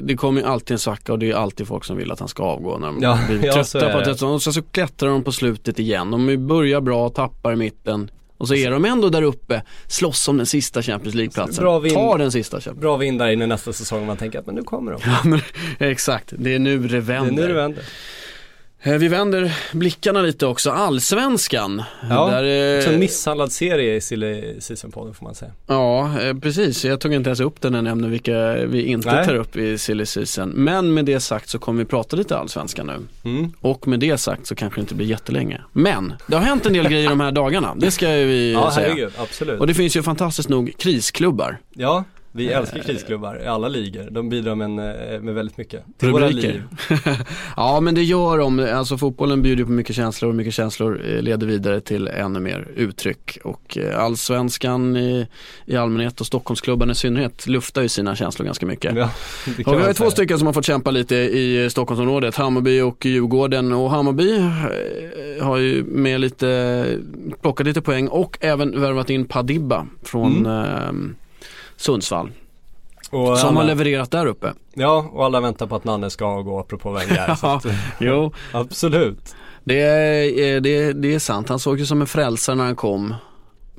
det 0.03 0.15
kommer 0.17 0.41
ju 0.41 0.47
alltid 0.47 0.71
en 0.71 0.79
svacka 0.79 1.13
och 1.13 1.19
det 1.19 1.31
är 1.31 1.35
alltid 1.35 1.67
folk 1.67 1.83
som 1.85 1.97
vill 1.97 2.11
att 2.11 2.19
han 2.19 2.27
ska 2.29 2.43
avgå 2.43 2.77
när 2.77 2.87
de 2.87 2.97
Ja, 3.01 3.19
blir 3.29 3.45
ja, 3.45 3.53
trötta 3.53 3.91
på 3.91 3.97
att 3.97 4.05
det. 4.19 4.25
Och 4.25 4.41
så, 4.41 4.53
så 4.53 4.61
klättrar 4.61 5.09
de 5.09 5.23
på 5.23 5.31
slutet 5.31 5.79
igen. 5.79 6.11
De 6.11 6.47
börjar 6.47 6.81
bra, 6.81 7.09
tappar 7.09 7.53
i 7.53 7.55
mitten. 7.55 8.11
Och 8.37 8.47
så 8.47 8.55
är 8.55 8.71
de 8.71 8.85
ändå 8.85 9.09
där 9.09 9.21
uppe, 9.21 9.61
slåss 9.87 10.27
om 10.27 10.37
den 10.37 10.45
sista 10.45 10.81
Champions 10.81 11.15
League-platsen. 11.15 11.63
Bra 11.63 11.79
vin- 11.79 11.93
Tar 11.93 12.17
den 12.17 12.31
sista 12.31 12.57
Champions 12.61 12.81
Bra 12.81 12.97
vind 12.97 13.19
där 13.19 13.27
inne 13.29 13.47
nästa 13.47 13.73
säsong 13.73 14.05
man 14.05 14.17
tänker 14.17 14.39
att 14.39 14.45
men 14.45 14.55
nu 14.55 14.63
kommer 14.63 14.91
de. 14.91 15.01
League. 15.29 15.41
Exakt, 15.91 16.33
det 16.37 16.55
är 16.55 16.59
nu 16.59 16.79
det 16.79 16.87
Det 16.87 16.97
är 16.97 17.01
vänder. 17.01 17.31
nu 17.43 17.47
det 17.47 17.53
vänder. 17.53 17.83
Eh, 18.87 18.93
Vi 18.93 19.07
vänder 19.07 19.57
blickarna 19.73 20.21
lite 20.21 20.45
också, 20.45 20.71
allsvenskan. 20.71 21.83
Ja, 22.09 22.27
Där, 22.29 22.73
eh, 22.73 22.77
Också 22.77 22.89
en 22.93 22.99
misshandlad 22.99 23.51
serie 23.51 23.95
i 23.95 24.01
Silly 24.01 24.59
Season-podden 24.59 25.13
får 25.13 25.25
man 25.25 25.35
säga. 25.35 25.51
Ja, 25.67 26.19
eh, 26.21 26.33
precis. 26.37 26.85
Jag 26.85 26.99
tog 26.99 27.13
inte 27.13 27.29
ens 27.29 27.39
upp 27.39 27.61
den 27.61 27.71
när 27.71 27.79
jag 27.79 27.83
nämnde 27.83 28.07
vilka 28.07 28.53
vi 28.65 28.81
inte 28.85 29.11
Nej. 29.15 29.25
tar 29.25 29.35
upp 29.35 29.55
i 29.57 29.77
silly 29.77 30.05
season. 30.05 30.49
Men 30.49 30.93
med 30.93 31.05
det 31.05 31.19
sagt 31.19 31.49
så 31.49 31.59
kommer 31.59 31.79
vi 31.79 31.85
prata 31.85 32.15
lite 32.15 32.37
allsvenskan 32.37 32.87
nu. 32.87 33.29
Mm. 33.29 33.51
Och 33.61 33.87
med 33.87 33.99
det 33.99 34.17
sagt 34.17 34.47
så 34.47 34.55
kanske 34.55 34.79
det 34.79 34.81
inte 34.81 34.95
blir 34.95 35.07
jättelänge. 35.07 35.61
Men 35.73 36.13
det 36.27 36.35
har 36.35 36.43
hänt 36.43 36.65
en 36.65 36.73
del 36.73 36.87
grejer 36.89 37.09
de 37.09 37.19
här 37.19 37.31
dagarna, 37.31 37.75
det 37.75 37.91
ska 37.91 38.07
vi 38.07 38.53
Ja, 38.53 38.71
säga. 38.71 38.87
herregud, 38.87 39.13
absolut. 39.17 39.59
Och 39.59 39.67
det 39.67 39.73
finns 39.73 39.95
ju 39.97 40.03
fantastiskt 40.03 40.49
nog 40.49 40.73
krisklubbar. 40.77 41.57
Ja, 41.73 42.03
vi 42.37 42.51
älskar 42.51 42.79
krisklubbar 42.79 43.43
i 43.43 43.47
alla 43.47 43.67
ligor. 43.67 44.07
De 44.11 44.29
bidrar 44.29 44.55
med, 44.55 44.65
en, 44.65 44.79
eh, 44.79 45.21
med 45.21 45.33
väldigt 45.33 45.57
mycket. 45.57 45.83
Till 45.97 46.11
våra 46.11 46.29
Rubriker. 46.29 46.47
liv. 46.47 46.63
ja 47.55 47.79
men 47.79 47.95
det 47.95 48.03
gör 48.03 48.37
de, 48.37 48.59
alltså 48.59 48.97
fotbollen 48.97 49.41
bjuder 49.41 49.63
på 49.63 49.71
mycket 49.71 49.95
känslor 49.95 50.29
och 50.29 50.35
mycket 50.35 50.53
känslor 50.53 51.01
eh, 51.05 51.21
leder 51.21 51.47
vidare 51.47 51.81
till 51.81 52.07
ännu 52.07 52.39
mer 52.39 52.67
uttryck. 52.75 53.37
Och 53.43 53.77
eh, 53.77 54.03
allsvenskan 54.03 54.97
i, 54.97 55.27
i 55.65 55.75
allmänhet 55.75 56.21
och 56.21 56.27
Stockholmsklubban 56.27 56.91
i 56.91 56.95
synnerhet 56.95 57.47
luftar 57.47 57.81
ju 57.81 57.89
sina 57.89 58.15
känslor 58.15 58.45
ganska 58.45 58.65
mycket. 58.65 58.95
Ja, 58.95 59.09
vi 59.57 59.63
har 59.63 59.93
två 59.93 60.11
stycken 60.11 60.37
som 60.37 60.45
har 60.45 60.53
fått 60.53 60.65
kämpa 60.65 60.91
lite 60.91 61.15
i 61.15 61.67
Stockholmsområdet, 61.71 62.35
Hammarby 62.35 62.81
och 62.81 63.05
Djurgården. 63.05 63.73
Och 63.73 63.89
Hammarby 63.89 64.39
har 65.41 65.57
ju 65.57 65.83
med 65.83 66.21
lite, 66.21 66.85
plockat 67.41 67.67
lite 67.67 67.81
poäng 67.81 68.07
och 68.07 68.37
även 68.41 68.81
värvat 68.81 69.09
in 69.09 69.25
Padibba 69.25 69.87
från 70.03 70.45
eh, 70.45 70.91
Sundsvall. 71.77 72.31
Och 73.11 73.37
Som 73.37 73.49
alla, 73.49 73.59
har 73.59 73.67
levererat 73.67 74.11
där 74.11 74.25
uppe. 74.25 74.53
Ja, 74.73 75.09
och 75.13 75.25
alla 75.25 75.39
väntar 75.41 75.67
på 75.67 75.75
att 75.75 75.83
Nanne 75.83 76.09
ska 76.09 76.41
gå 76.41 76.59
apropå 76.59 76.91
Wenger. 76.91 77.35
så 77.39 77.47
att, 77.47 77.65
Jo, 77.99 78.33
absolut. 78.51 79.35
det 79.63 79.81
är, 79.81 80.59
det, 80.59 80.93
det 80.93 81.13
är 81.13 81.19
sant. 81.19 81.49
Han 81.49 81.59
såg 81.59 81.79
ju 81.79 81.85
som 81.85 82.01
en 82.01 82.07
frälsare 82.07 82.55
när 82.55 82.63
han 82.63 82.75
kom. 82.75 83.13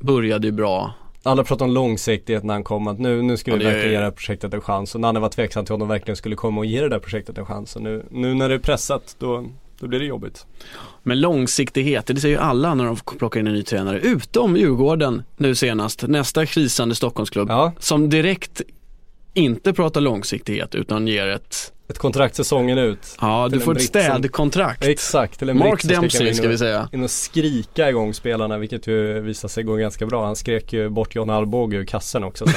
Började 0.01 0.47
ju 0.47 0.53
bra. 0.53 0.93
Alla 1.23 1.45
pratar 1.45 1.65
om 1.67 1.73
långsiktighet 1.73 2.45
när 2.45 2.55
han 2.55 2.65
kom, 2.65 2.89
att 2.89 2.99
nu, 2.99 3.23
nu 3.23 3.37
ska 3.37 3.55
vi 3.55 3.65
Ja, 3.65 3.71
verkligen 3.71 3.93
ge 3.93 3.99
det 3.99 4.05
här 4.05 4.11
projektet 4.11 4.55
en 4.55 4.61
chans. 4.61 4.95
Och 4.95 5.01
Nanne 5.01 5.21
var 5.21 5.29
tveksam 5.29 5.65
till 5.65 5.75
om 5.75 5.81
de 5.81 5.89
verkligen 5.89 6.17
skulle 6.17 6.37
komma 6.37 6.61
och 6.61 6.67
ge 6.67 6.81
det 6.81 6.89
där 6.89 6.99
projektet 6.99 7.39
en 7.39 7.47
chans. 7.47 7.77
Och 7.77 7.83
nu, 7.83 8.07
nu 8.11 8.35
när 8.35 8.49
det 8.49 8.55
är 8.55 8.59
pressat, 8.59 9.17
då, 9.19 9.45
då 9.81 9.87
blir 9.87 9.99
det 9.99 10.05
jobbigt. 10.05 10.47
Men 11.03 11.21
långsiktighet, 11.21 12.07
det 12.07 12.21
säger 12.21 12.37
ju 12.37 12.43
alla 12.43 12.75
när 12.75 12.85
de 12.85 12.97
plockar 12.97 13.41
in 13.41 13.47
en 13.47 13.55
ny 13.55 13.63
tränare. 13.63 14.01
Utom 14.01 14.57
Djurgården 14.57 15.23
nu 15.37 15.55
senast, 15.55 16.03
nästa 16.03 16.47
krisande 16.47 16.95
Stockholmsklubb. 16.95 17.49
Ja, 17.51 17.73
Som 17.79 18.11
direkt 18.11 18.63
inte 19.35 19.73
pratar 19.73 20.01
långsiktighet 20.01 20.75
utan 20.75 21.09
ger 21.09 21.29
ett, 21.29 21.73
ett 21.89 21.99
kontrakt 21.99 22.35
säsongen 22.35 22.79
ut. 22.79 23.17
ja 23.21 23.49
Till 23.49 23.59
du 23.59 23.65
får 23.65 23.77
ett 23.77 23.83
städkontrakt. 23.83 24.85
Exakt, 24.85 25.43
eller 25.43 25.53
en 25.53 25.59
Mark 25.59 25.83
Dempsey 25.85 26.35
ska 26.35 26.49
vi 26.49 26.59
säga. 26.59 26.89
in 26.93 27.03
och 27.05 27.11
skrika 27.11 27.89
igång 27.91 28.15
spelarna 28.15 28.59
vilket 28.59 28.87
ju 28.87 29.21
visade 29.21 29.53
sig 29.53 29.63
gå 29.65 29.75
ganska 29.77 30.07
bra. 30.07 30.25
Han 30.27 30.37
skrek 30.37 30.73
ju 30.73 30.89
bort 30.89 31.15
John 31.15 31.31
Alvbåge 31.31 31.77
ur 31.77 31.85
kassen 31.85 32.25
också. 32.25 32.45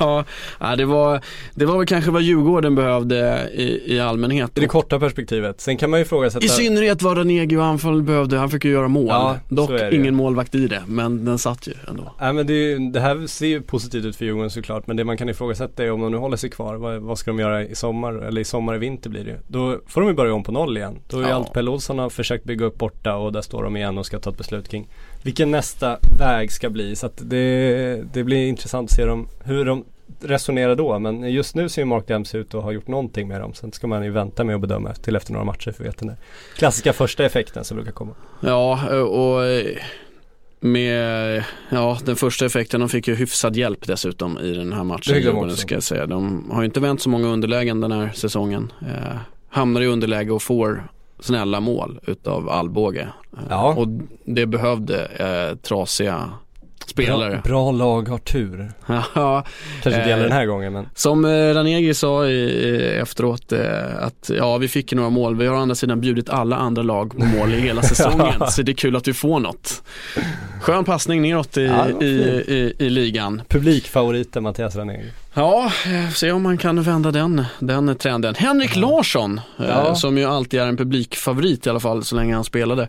Ja, 0.00 0.24
ja, 0.60 0.76
det 0.76 0.84
var, 0.84 1.20
det 1.54 1.64
var 1.66 1.78
väl 1.78 1.86
kanske 1.86 2.10
vad 2.10 2.22
Djurgården 2.22 2.74
behövde 2.74 3.48
i, 3.54 3.94
i 3.94 4.00
allmänhet. 4.00 4.58
I 4.58 4.60
det 4.60 4.66
korta 4.66 5.00
perspektivet. 5.00 5.60
Sen 5.60 5.76
kan 5.76 5.90
man 5.90 6.00
ju 6.00 6.04
ifrågasätta 6.04 6.46
I 6.46 6.48
synnerhet 6.48 7.02
vad 7.02 7.18
Ranegi 7.18 7.56
och 7.56 7.64
anfall 7.64 8.02
behövde, 8.02 8.36
han 8.38 8.50
fick 8.50 8.64
ju 8.64 8.70
göra 8.70 8.88
mål. 8.88 9.06
Ja, 9.08 9.36
Dock 9.48 9.70
det 9.70 9.90
ju. 9.90 9.96
ingen 10.00 10.14
målvakt 10.14 10.54
i 10.54 10.66
det, 10.66 10.82
men 10.86 11.24
den 11.24 11.38
satt 11.38 11.66
ju 11.68 11.72
ändå. 11.88 12.14
Nej 12.20 12.32
men 12.32 12.46
det, 12.46 12.52
ju- 12.52 12.78
det 12.90 13.00
här 13.00 13.26
ser 13.26 13.46
ju 13.46 13.62
positivt 13.62 14.04
ut 14.04 14.16
för 14.16 14.24
Djurgården 14.24 14.50
såklart 14.50 14.86
men 14.86 14.96
det 14.96 15.04
man 15.04 15.16
kan 15.16 15.28
ifrågasätta 15.28 15.84
är 15.84 15.90
om 15.92 16.00
de 16.00 16.10
nu 16.10 16.16
håller 16.16 16.36
sig 16.36 16.50
kvar, 16.50 16.74
vad, 16.74 17.02
vad 17.02 17.18
ska 17.18 17.30
de 17.30 17.38
göra 17.40 17.62
i 17.64 17.74
sommar? 17.74 18.12
Eller 18.12 18.40
i 18.40 18.44
sommar, 18.44 18.73
i 18.74 18.78
vinter 18.78 19.10
blir 19.10 19.24
det. 19.24 19.40
Då 19.46 19.78
får 19.86 20.00
de 20.00 20.08
ju 20.10 20.14
börja 20.14 20.34
om 20.34 20.42
på 20.42 20.52
noll 20.52 20.76
igen. 20.76 20.98
Då 21.08 21.18
är 21.20 21.28
Ja. 21.28 21.34
allt 21.34 21.52
Pelle 21.52 21.70
Olsson 21.70 21.98
har 21.98 22.10
försökt 22.10 22.44
bygga 22.44 22.64
upp 22.66 22.78
borta 22.78 23.16
och 23.16 23.32
där 23.32 23.42
står 23.42 23.62
de 23.64 23.76
igen 23.76 23.98
och 23.98 24.06
ska 24.06 24.18
ta 24.18 24.30
ett 24.30 24.38
beslut 24.38 24.68
kring 24.68 24.88
vilken 25.22 25.50
nästa 25.50 25.98
väg 26.18 26.52
ska 26.52 26.70
bli. 26.70 26.96
Så 26.96 27.06
att 27.06 27.20
det, 27.22 28.02
det 28.12 28.24
blir 28.24 28.46
intressant 28.48 28.90
att 28.90 28.96
se 28.96 29.04
dem, 29.04 29.28
hur 29.44 29.64
de 29.64 29.84
resonerar 30.22 30.74
då. 30.76 30.98
Men 30.98 31.30
just 31.32 31.54
nu 31.54 31.68
ser 31.68 31.82
ju 31.82 31.86
Mark 31.86 32.06
Dempsey 32.08 32.40
ut 32.40 32.54
att 32.54 32.62
ha 32.62 32.72
gjort 32.72 32.88
någonting 32.88 33.28
med 33.28 33.40
dem. 33.40 33.54
Sen 33.54 33.72
ska 33.72 33.86
man 33.86 34.04
ju 34.04 34.10
vänta 34.10 34.44
med 34.44 34.54
att 34.54 34.60
bedöma 34.60 34.94
till 34.94 35.16
efter 35.16 35.32
några 35.32 35.44
matcher 35.44 35.72
för 35.72 35.82
att 35.84 35.88
veta 35.88 36.04
den 36.06 36.16
klassiska 36.56 36.92
första 36.92 37.24
effekten 37.24 37.64
som 37.64 37.76
brukar 37.76 37.92
komma. 37.92 38.14
Ja, 38.40 38.90
och 39.00 39.40
med 40.64 41.44
ja, 41.70 41.98
den 42.04 42.16
första 42.16 42.46
effekten, 42.46 42.80
de 42.80 42.88
fick 42.88 43.08
ju 43.08 43.14
hyfsad 43.14 43.56
hjälp 43.56 43.86
dessutom 43.86 44.38
i 44.38 44.54
den 44.54 44.72
här 44.72 44.84
matchen. 44.84 45.14
Det 45.48 45.56
ska 45.56 45.74
jag 45.74 45.82
säga. 45.82 46.06
De 46.06 46.50
har 46.50 46.62
ju 46.62 46.66
inte 46.66 46.80
vänt 46.80 47.00
så 47.02 47.08
många 47.08 47.26
underlägen 47.28 47.80
den 47.80 47.92
här 47.92 48.10
säsongen. 48.14 48.72
Eh, 48.80 49.16
hamnar 49.48 49.80
i 49.80 49.86
underläge 49.86 50.30
och 50.32 50.42
får 50.42 50.88
snälla 51.20 51.60
mål 51.60 52.00
utav 52.06 52.48
Alvbåge. 52.48 53.08
Eh, 53.32 53.38
Ja. 53.50 53.74
Och 53.74 53.88
det 54.24 54.46
behövde 54.46 55.04
eh, 55.06 55.56
trasiga 55.56 56.30
spelare. 56.88 57.30
Bra, 57.30 57.40
bra 57.44 57.72
lag 57.72 58.08
har 58.08 58.18
tur. 58.18 58.72
Ja, 59.14 59.44
Kanske 59.82 59.90
inte 59.90 60.00
Eh, 60.00 60.08
gäller 60.08 60.22
den 60.22 60.32
här 60.32 60.46
gången 60.46 60.72
men. 60.72 60.88
Som 60.94 61.24
eh, 61.24 61.28
Ranegi 61.54 61.94
sa 61.94 62.26
i, 62.26 62.98
efteråt 63.02 63.52
eh, 63.52 63.60
att 64.00 64.30
ja 64.38 64.56
vi 64.58 64.68
fick 64.68 64.92
några 64.92 65.10
mål, 65.10 65.36
vi 65.36 65.46
har 65.46 65.54
å 65.54 65.58
andra 65.58 65.74
sidan 65.74 66.00
bjudit 66.00 66.30
alla 66.30 66.56
andra 66.56 66.82
lag 66.82 67.18
på 67.18 67.24
mål 67.24 67.54
i 67.54 67.60
hela 67.60 67.82
säsongen 67.92 68.32
så 68.50 68.62
det 68.62 68.72
är 68.72 68.76
kul 68.76 68.96
att 68.96 69.08
vi 69.08 69.12
får 69.12 69.40
något. 69.40 69.82
Skön 70.60 70.84
passning 70.84 71.22
neråt 71.22 71.56
i, 71.56 71.64
Ja, 71.64 71.88
i, 72.04 72.06
i, 72.06 72.72
i 72.78 72.90
ligan. 72.90 73.42
Publikfavoriten 73.48 74.42
Mattias 74.42 74.76
Ranegi. 74.76 75.10
Ja, 75.34 75.72
eh, 75.86 76.10
se 76.10 76.32
om 76.32 76.42
man 76.42 76.58
kan 76.58 76.82
vända 76.82 77.10
den, 77.10 77.44
den 77.58 77.96
trenden. 77.96 78.34
Henrik 78.34 78.76
Larsson, 78.76 79.40
eh, 79.58 79.64
Ja. 79.68 79.94
som 79.94 80.18
ju 80.18 80.24
alltid 80.24 80.60
är 80.60 80.66
en 80.66 80.76
publikfavorit 80.76 81.66
i 81.66 81.70
alla 81.70 81.80
fall 81.80 82.04
så 82.04 82.16
länge 82.16 82.34
han 82.34 82.44
spelade. 82.44 82.88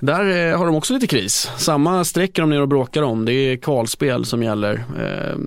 Där 0.00 0.50
eh, 0.52 0.58
har 0.58 0.66
de 0.66 0.74
också 0.74 0.94
lite 0.94 1.06
kris. 1.06 1.50
Samma 1.56 2.04
sträcker 2.04 2.42
de 2.42 2.50
ner 2.50 2.60
och 2.60 2.68
bråkar 2.68 3.02
om. 3.02 3.24
Det 3.24 3.32
är 3.32 3.56
kvalspel 3.56 4.24
som 4.24 4.42
gäller. 4.42 4.74
Eh, 4.74 5.38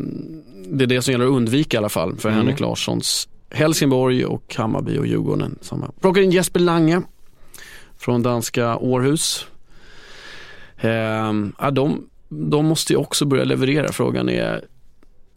det 0.70 0.84
är 0.84 0.88
det 0.88 1.02
som 1.02 1.12
gäller 1.12 1.26
att 1.26 1.32
undvika 1.32 1.78
i 1.78 1.80
alla 1.80 1.90
fall 1.90 2.18
för 2.18 2.30
Mm. 2.30 2.40
Henrik 2.40 2.60
Larssons 2.60 3.30
Helsingborg 3.50 4.26
och 4.26 4.56
Hammarby 4.58 4.98
och 4.98 5.08
Djurgården. 5.08 5.60
Samma. 5.62 5.92
Plockar 6.02 6.22
in 6.22 6.32
Jesper 6.32 6.60
Lange 6.60 7.02
från 7.98 8.24
danska 8.24 8.78
Århus. 8.78 9.48
Eh, 10.78 11.34
ja, 11.60 11.72
de, 11.72 12.10
de 12.30 12.66
måste 12.66 12.94
ju 12.94 12.98
också 12.98 13.26
börja 13.26 13.44
leverera. 13.44 13.92
Frågan 13.92 14.30
är 14.30 14.62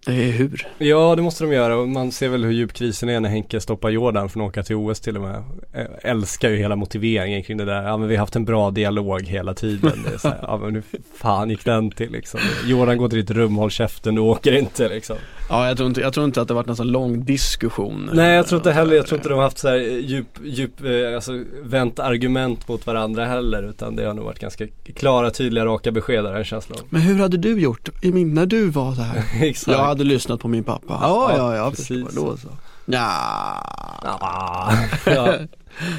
hur? 0.06 0.68
Ja 0.78 1.16
det 1.16 1.22
måste 1.22 1.44
de 1.44 1.52
göra 1.52 1.76
och 1.76 1.88
man 1.88 2.12
ser 2.12 2.28
väl 2.28 2.44
hur 2.44 2.52
djup 2.52 2.72
krisen 2.72 3.08
är 3.08 3.20
när 3.20 3.28
Henke 3.28 3.60
stoppar 3.60 3.90
Jordan 3.90 4.28
från 4.28 4.42
att 4.42 4.48
åka 4.48 4.62
till 4.62 4.76
OS 4.76 5.00
till 5.00 5.16
och 5.16 5.22
med. 5.22 5.44
Jag 5.72 5.86
älskar 6.02 6.50
ju 6.50 6.56
hela 6.56 6.76
motiveringen 6.76 7.42
kring 7.42 7.56
det 7.56 7.64
där. 7.64 7.82
Ja 7.82 7.96
men 7.96 8.08
vi 8.08 8.16
har 8.16 8.20
haft 8.20 8.36
en 8.36 8.44
bra 8.44 8.70
dialog 8.70 9.22
hela 9.22 9.54
tiden. 9.54 10.04
Det 10.04 10.14
är 10.14 10.18
så 10.18 10.28
här, 10.28 10.38
ja 10.42 10.56
men 10.56 10.74
hur 10.74 10.82
fan 11.16 11.50
gick 11.50 11.64
den 11.64 11.90
till 11.90 12.12
liksom? 12.12 12.40
Jordan 12.66 12.98
går 12.98 13.08
till 13.08 13.18
ditt 13.18 13.30
rum, 13.30 13.56
håll 13.56 13.70
käften, 13.70 14.14
du 14.14 14.20
åker 14.20 14.52
inte 14.52 14.88
liksom. 14.88 15.16
Ja, 15.50 15.68
jag 15.68 15.76
tror 15.76 15.88
inte, 15.88 16.00
jag 16.00 16.12
tror 16.12 16.26
inte 16.26 16.40
att 16.40 16.48
det 16.48 16.54
varit 16.54 16.68
en 16.68 16.76
så 16.76 16.84
lång 16.84 17.24
diskussion. 17.24 18.10
Nej 18.12 18.36
jag 18.36 18.46
tror 18.46 18.58
inte 18.58 18.72
heller, 18.72 18.96
jag 18.96 19.06
tror 19.06 19.18
inte 19.18 19.28
de 19.28 19.34
har 19.34 19.42
haft 19.42 19.58
så 19.58 19.68
här 19.68 19.76
djup, 19.76 20.26
djup, 20.44 20.84
eh, 20.84 21.14
alltså 21.14 21.44
vänt 21.62 21.98
argument 21.98 22.68
mot 22.68 22.86
varandra 22.86 23.24
heller. 23.24 23.62
Utan 23.62 23.96
det 23.96 24.04
har 24.04 24.14
nog 24.14 24.24
varit 24.24 24.38
ganska 24.38 24.66
klara, 24.96 25.30
tydliga, 25.30 25.64
raka 25.64 25.90
besked 25.90 26.24
där, 26.24 26.34
en 26.34 26.44
känsla. 26.44 26.76
Men 26.88 27.00
hur 27.00 27.18
hade 27.18 27.36
du 27.36 27.60
gjort 27.60 27.88
i 28.02 28.12
min, 28.12 28.34
när 28.34 28.46
du 28.46 28.68
var 28.68 28.94
där? 28.94 29.24
Exakt. 29.46 29.78
Jag 29.78 29.84
hade 29.90 30.04
lyssnat 30.04 30.40
på 30.40 30.48
min 30.48 30.64
pappa. 30.64 30.98
Ja, 31.02 31.36
Ja, 31.36 31.56
ja, 31.56 31.70
precis. 31.70 32.14
Då 32.14 32.36
så. 32.36 32.48
Ja. 32.86 33.62
Ja. 35.06 35.34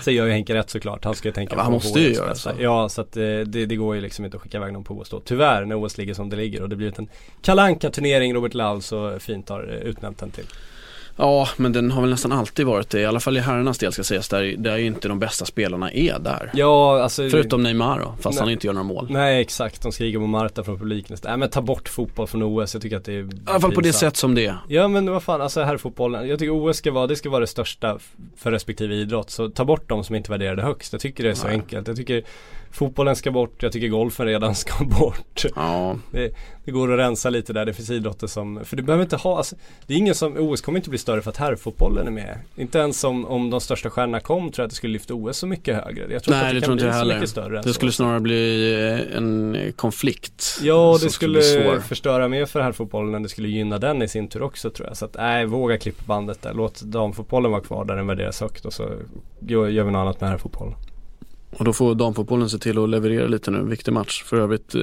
Sen 0.01 0.13
gör 0.13 0.25
ju 0.25 0.31
Henke 0.31 0.53
rätt 0.53 0.69
såklart. 0.69 1.05
Han 1.05 1.15
ska 1.15 1.27
ju 1.27 1.33
tänka 1.33 1.53
Ja, 1.53 1.57
men 1.57 1.63
han 1.65 1.71
på 1.71 1.87
måste 1.87 1.99
ju 1.99 2.13
göra 2.13 2.35
så. 2.35 2.51
Ja, 2.59 2.89
så 2.89 3.01
att 3.01 3.17
eh, 3.17 3.23
det, 3.23 3.65
det 3.65 3.75
går 3.75 3.95
ju 3.95 4.01
liksom 4.01 4.25
inte 4.25 4.37
att 4.37 4.43
skicka 4.43 4.57
iväg 4.57 4.73
någon 4.73 4.83
på 4.83 4.93
OS 4.93 5.09
då. 5.09 5.19
Tyvärr, 5.19 5.65
när 5.65 5.85
OS 5.85 5.97
ligger 5.97 6.13
som 6.13 6.29
det 6.29 6.35
ligger 6.35 6.61
och 6.61 6.69
det 6.69 6.75
blivit 6.75 6.99
en 6.99 7.07
kalanka 7.41 7.89
turnering 7.89 8.33
Robert 8.33 8.53
Laul 8.53 8.81
så 8.81 9.19
fint 9.19 9.49
har 9.49 9.69
eh, 9.69 9.75
utnämnt 9.89 10.17
den 10.19 10.31
till. 10.31 10.45
Ja, 11.15 11.47
men 11.57 11.73
den 11.73 11.91
har 11.91 12.01
väl 12.01 12.09
nästan 12.09 12.31
alltid 12.31 12.65
varit 12.65 12.89
det. 12.89 13.01
I 13.01 13.05
alla 13.05 13.19
fall 13.19 13.37
i 13.37 13.39
herrarnas 13.39 13.77
del 13.77 13.91
ska 13.91 14.03
sägas. 14.03 14.29
Där, 14.29 14.55
där 14.57 14.77
ju 14.77 14.85
inte 14.85 15.07
de 15.07 15.19
bästa 15.19 15.45
spelarna 15.45 15.91
är 15.91 16.19
där. 16.19 16.51
Ja, 16.53 17.03
alltså 17.03 17.29
Förutom 17.29 17.63
Neymar 17.63 17.99
då, 17.99 18.15
fast 18.21 18.35
Nej. 18.35 18.39
han 18.39 18.49
inte 18.49 18.67
gör 18.67 18.73
några 18.73 18.87
mål. 18.87 19.07
Nej 19.09 19.41
exakt, 19.41 19.81
de 19.81 19.91
skriker 19.91 20.19
på 20.19 20.27
Marta 20.27 20.63
från 20.63 20.79
publiken. 20.79 21.17
Nej 21.23 21.37
men 21.37 21.49
ta 21.49 21.61
bort 21.61 21.89
fotboll 21.89 22.27
från 22.27 22.43
OS, 22.43 22.73
jag 22.73 22.81
tycker 22.81 22.97
att 22.97 23.05
det 23.05 23.13
är 23.13 23.23
I 23.23 23.29
alla 23.45 23.59
fall 23.59 23.71
på 23.71 23.81
det 23.81 23.93
sätt 23.93 24.17
som 24.17 24.35
det 24.35 24.45
är. 24.45 24.57
Ja 24.67 24.87
men 24.87 25.11
vad 25.11 25.23
fan, 25.23 25.41
alltså 25.41 25.61
herrfotbollen, 25.61 26.27
jag 26.27 26.39
tycker 26.39 26.69
OS 26.69 26.77
ska 26.77 26.91
vara, 26.91 27.07
det 27.07 27.15
ska 27.15 27.29
vara 27.29 27.39
det 27.39 27.47
största 27.47 27.99
för 28.37 28.51
respektive 28.51 28.95
idrott. 28.95 29.29
Så 29.29 29.49
ta 29.49 29.65
bort 29.65 29.89
de 29.89 30.03
som 30.03 30.15
inte 30.15 30.31
värderar 30.31 30.55
det 30.55 30.63
högst. 30.63 30.93
Jag 30.93 31.01
tycker 31.01 31.23
det 31.23 31.29
är 31.29 31.33
så 31.33 31.47
Nej. 31.47 31.55
enkelt. 31.55 31.87
Jag 31.87 31.97
tycker 31.97 32.23
fotbollen 32.71 33.15
ska 33.15 33.31
bort, 33.31 33.63
jag 33.63 33.71
tycker 33.71 33.87
golfen 33.87 34.25
redan 34.25 34.55
ska 34.61 34.83
bort. 34.85 35.45
Ja, 35.55 35.97
Det, 36.11 36.31
det 36.65 36.71
går 36.71 36.93
att 36.93 36.99
rensa 36.99 37.29
lite 37.29 37.53
där, 37.53 37.65
det 37.65 37.73
finns 37.73 37.89
idrotter 37.89 38.27
som, 38.27 38.59
för 38.65 38.77
det 38.77 38.83
behöver 38.83 39.03
inte 39.03 39.15
ha, 39.15 39.37
alltså, 39.37 39.55
det 39.87 39.93
är 39.93 39.97
ingen 39.97 40.15
som, 40.15 40.37
OS 40.37 40.61
kommer 40.61 40.79
inte 40.79 40.89
bli 40.89 40.99
större 40.99 41.21
för 41.21 41.29
att 41.29 41.37
herrfotbollen 41.37 42.07
är 42.07 42.11
med. 42.11 42.37
Inte 42.55 42.79
ens 42.79 43.03
om, 43.03 43.25
om 43.25 43.49
de 43.49 43.61
största 43.61 43.89
stjärnorna 43.89 44.19
kom 44.19 44.51
tror 44.51 44.63
jag 44.63 44.65
att 44.65 44.69
det 44.69 44.75
skulle 44.75 44.93
lyfta 44.93 45.13
OS 45.13 45.37
så 45.37 45.47
mycket 45.47 45.83
högre. 45.83 46.13
Jag 46.13 46.23
tror 46.23 46.33
Nej, 46.35 46.43
det 46.43 46.47
att 46.49 46.53
det 46.55 46.61
tror 46.61 46.67
kan 46.67 46.73
inte 46.73 46.83
bli 46.85 46.91
så 46.93 46.97
heller. 46.97 47.15
mycket 47.15 47.29
större 47.29 47.61
det 47.61 47.73
skulle 47.73 47.91
snarare 47.91 48.19
bli 48.19 48.73
eh, 49.11 49.17
en 49.17 49.57
konflikt. 49.75 50.59
Ja, 50.61 50.97
det 51.01 51.09
skulle 51.09 51.41
svår. 51.41 51.79
förstöra 51.79 52.27
mer 52.27 52.45
för 52.45 52.61
herrfotbollen 52.61 53.15
än 53.15 53.23
det 53.23 53.29
skulle 53.29 53.47
gynna 53.49 53.77
den 53.77 54.01
i 54.01 54.07
sin 54.07 54.27
tur 54.27 54.41
också 54.41 54.69
tror 54.69 54.87
jag. 54.87 54.97
Så 54.97 55.05
att 55.05 55.15
nej, 55.17 55.45
våga 55.45 55.77
klippa 55.77 56.03
bandet 56.05 56.41
där. 56.41 56.53
Låt 56.53 56.81
damfotbollen 56.81 57.51
vara 57.51 57.61
kvar 57.61 57.85
där 57.85 57.95
den 57.95 58.07
värderas 58.07 58.41
högt 58.41 58.65
och 58.65 58.73
så 58.73 58.83
gör 59.39 59.67
gör 59.67 59.83
vi 59.83 59.91
något 59.91 59.99
annat 59.99 60.21
med 60.21 60.29
herrfotbollen. 60.29 60.73
Och 61.51 61.65
då 61.65 61.73
får 61.73 61.95
damfotbollen 61.95 62.49
se 62.49 62.57
till 62.57 62.77
att 62.77 62.89
leverera 62.89 63.27
lite 63.27 63.51
nu. 63.51 63.63
Viktig 63.63 63.93
match 63.93 64.23
för 64.23 64.37
övrigt. 64.37 64.75
Eh, 64.75 64.81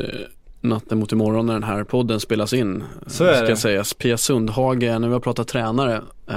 natten 0.60 0.98
mot 0.98 1.12
imorgon 1.12 1.46
när 1.46 1.54
den 1.54 1.62
här 1.62 1.84
podden 1.84 2.20
spelas 2.20 2.52
in. 2.52 2.84
Så 3.06 3.24
är 3.24 3.34
ska 3.34 3.46
det. 3.46 3.56
sägas. 3.56 3.94
Pia 3.94 4.16
Sundhage, 4.18 4.82
när 4.82 5.08
vi 5.08 5.12
har 5.12 5.20
pratat 5.20 5.48
tränare. 5.48 6.02
Eh, 6.26 6.36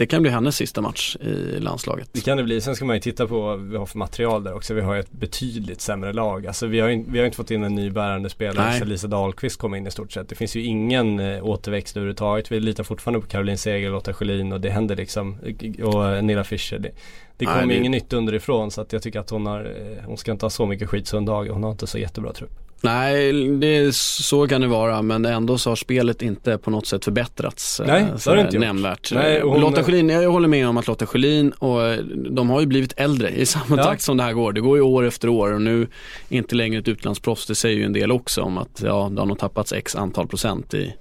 det 0.00 0.06
kan 0.06 0.22
bli 0.22 0.30
hennes 0.30 0.56
sista 0.56 0.80
match 0.80 1.16
i 1.20 1.60
landslaget. 1.60 2.08
Det 2.12 2.20
kan 2.20 2.36
det 2.36 2.42
bli. 2.44 2.60
Sen 2.60 2.76
ska 2.76 2.84
man 2.84 2.96
ju 2.96 3.00
titta 3.00 3.26
på 3.26 3.40
vad 3.40 3.60
vi 3.60 3.76
har 3.76 3.86
för 3.86 3.98
material 3.98 4.44
där 4.44 4.54
också. 4.54 4.74
Vi 4.74 4.80
har 4.80 4.94
ju 4.94 5.00
ett 5.00 5.12
betydligt 5.12 5.80
sämre 5.80 6.12
lag. 6.12 6.46
Alltså 6.46 6.66
vi 6.66 6.80
har 6.80 6.88
ju 6.88 7.04
vi 7.08 7.18
har 7.18 7.24
inte 7.26 7.36
fått 7.36 7.50
in 7.50 7.64
en 7.64 7.74
ny 7.74 7.90
bärande 7.90 8.30
spelare 8.30 8.78
sen 8.78 8.88
Lisa 8.88 9.06
Dahlqvist 9.06 9.58
kom 9.58 9.74
in 9.74 9.86
i 9.86 9.90
stort 9.90 10.12
sett. 10.12 10.28
Det 10.28 10.34
finns 10.34 10.56
ju 10.56 10.62
ingen 10.62 11.20
eh, 11.20 11.44
återväxt 11.44 11.96
överhuvudtaget. 11.96 12.52
Vi 12.52 12.60
litar 12.60 12.84
fortfarande 12.84 13.20
på 13.20 13.26
Caroline 13.26 13.58
Seger, 13.58 13.90
Lotta 13.90 14.12
Schelin 14.12 14.52
och 14.52 14.60
det 14.60 14.70
händer 14.70 14.96
liksom. 14.96 15.36
Och 15.82 16.24
Nilla 16.24 16.44
Fischer. 16.44 16.78
Det, 16.78 16.90
det 17.36 17.44
kommer 17.44 17.66
det- 17.66 17.72
ju 17.72 17.78
inget 17.78 17.90
nytt 17.90 18.12
underifrån 18.12 18.70
så 18.70 18.80
att 18.80 18.92
jag 18.92 19.02
tycker 19.02 19.20
att 19.20 19.30
hon 19.30 19.46
har, 19.46 19.60
eh, 19.64 20.04
hon 20.06 20.16
ska 20.16 20.32
inte 20.32 20.44
ha 20.44 20.50
så 20.50 20.66
mycket 20.66 20.88
skit 20.88 21.06
Sundhage. 21.06 21.48
Hon 21.50 21.62
har 21.62 21.70
inte 21.70 21.86
så 21.86 21.98
jättebra 21.98 22.32
trupp. 22.32 22.69
Nej, 22.82 23.32
det, 23.58 23.94
så 23.96 24.48
kan 24.48 24.60
det 24.60 24.66
vara 24.66 25.02
men 25.02 25.24
ändå 25.24 25.58
så 25.58 25.70
har 25.70 25.76
spelet 25.76 26.22
inte 26.22 26.58
på 26.58 26.70
något 26.70 26.86
sätt 26.86 27.04
förbättrats. 27.04 27.80
eh, 27.80 27.86
Nej, 27.86 28.04
det 28.24 28.30
har 28.30 28.36
det 28.36 28.42
inte. 28.42 28.58
Nämnvärt. 28.58 29.12
Nej, 29.14 29.40
hon- 29.40 29.60
Lotta 29.60 29.82
Schelin, 29.84 30.08
jag 30.08 30.30
håller 30.30 30.48
med 30.48 30.68
om 30.68 30.76
att 30.76 30.86
Lotta 30.86 31.06
Schelin 31.06 31.50
och 31.50 31.82
eh, 31.86 31.98
de 32.30 32.50
har 32.50 32.60
ju 32.60 32.66
blivit 32.66 32.92
äldre 32.96 33.30
i 33.30 33.46
samma 33.46 33.76
Ja. 33.76 33.84
takt 33.84 34.02
som 34.02 34.16
det 34.16 34.22
här 34.22 34.32
går. 34.32 34.52
Det 34.52 34.60
går 34.60 34.76
ju 34.76 34.82
år 34.82 35.04
efter 35.06 35.28
år 35.28 35.52
och 35.52 35.62
nu 35.62 35.86
inte 36.28 36.54
längre 36.54 36.80
ett 36.80 36.88
utlandsproffs. 36.88 37.46
Det 37.46 37.54
säger 37.54 37.76
ju 37.76 37.84
en 37.84 37.92
del 37.92 38.12
också 38.12 38.42
om 38.42 38.58
att 38.58 38.82
ja, 38.84 39.08
de 39.12 39.18
har 39.18 39.26
nog 39.26 39.38
tappats 39.38 39.72
x 39.72 39.96
antal 39.96 40.26
procent 40.26 40.74
i 40.74 40.94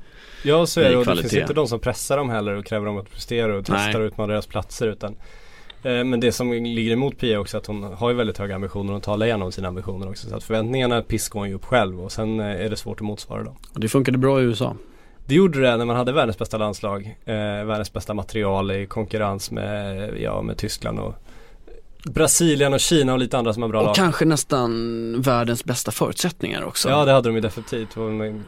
Ja 0.43 0.65
så 0.65 0.82
är 0.82 0.89
det 0.89 0.97
och 0.97 1.05
det 1.05 1.15
finns 1.21 1.34
inte 1.34 1.53
de 1.53 1.67
som 1.67 1.80
pressar 1.80 2.17
dem 2.17 2.30
heller 2.30 2.53
och 2.55 2.65
kräver 2.65 2.86
dem 2.86 2.97
att 2.97 3.11
prestera 3.13 3.57
och 3.57 3.65
testar 3.65 3.99
och 3.99 4.05
utmanar 4.07 4.34
deras 4.34 4.47
platser 4.47 4.88
utan 4.88 5.15
Men 5.82 6.19
det 6.19 6.32
som 6.32 6.53
ligger 6.53 6.91
emot 6.91 7.17
Pia 7.17 7.39
också 7.39 7.57
är 7.57 7.59
att 7.59 7.65
hon 7.65 7.84
har 7.84 8.09
ju 8.09 8.15
väldigt 8.15 8.38
höga 8.38 8.55
ambitioner 8.55 8.93
och 8.93 9.03
talar 9.03 9.25
igenom 9.25 9.51
sina 9.51 9.67
ambitioner 9.67 10.09
också. 10.09 10.30
Så 10.30 10.36
att 10.36 10.43
förväntningarna 10.43 11.01
piskar 11.01 11.39
hon 11.39 11.49
ju 11.49 11.55
upp 11.55 11.65
själv 11.65 12.01
och 12.01 12.11
sen 12.11 12.39
eh, 12.39 12.65
är 12.65 12.69
det 12.69 12.75
svårt 12.75 13.01
att 13.01 13.07
motsvara 13.07 13.43
dem. 13.43 13.55
och 13.73 13.80
det 13.80 13.89
funkade 13.89 14.17
bra 14.17 14.41
i 14.41 14.43
USA. 14.43 14.75
Det 15.25 15.36
gjorde 15.36 15.61
det 15.61 15.77
när 15.77 15.86
man 15.86 15.95
hade 15.95 16.11
världens 16.11 16.38
bästa 16.38 16.57
landslag. 16.57 17.17
Eh, 17.25 17.36
världens 17.65 17.93
bästa 17.93 18.13
material 18.13 18.71
i 18.71 18.86
konkurrens 18.86 19.51
med, 19.51 20.09
ja, 20.21 20.41
med 20.41 20.57
Tyskland 20.57 20.99
och 20.99 21.15
Brasilien 22.04 22.74
och 22.74 22.80
Kina 22.80 23.14
och 23.14 23.20
lite 23.20 23.38
andra 23.38 23.54
som 23.54 23.62
har 23.64 23.70
bra 23.70 23.80
Och 23.80 23.86
lag. 23.86 23.95
kanske 23.95 24.26
nästan 24.26 25.22
världens 25.22 25.64
bästa 25.66 25.91
förutsättningar 25.91 26.64
också. 26.64 26.89
Ja 26.89 27.06
det 27.06 27.12
hade 27.12 27.30
de 27.30 27.36
ju 27.36 27.41
definitivt. 27.41 27.89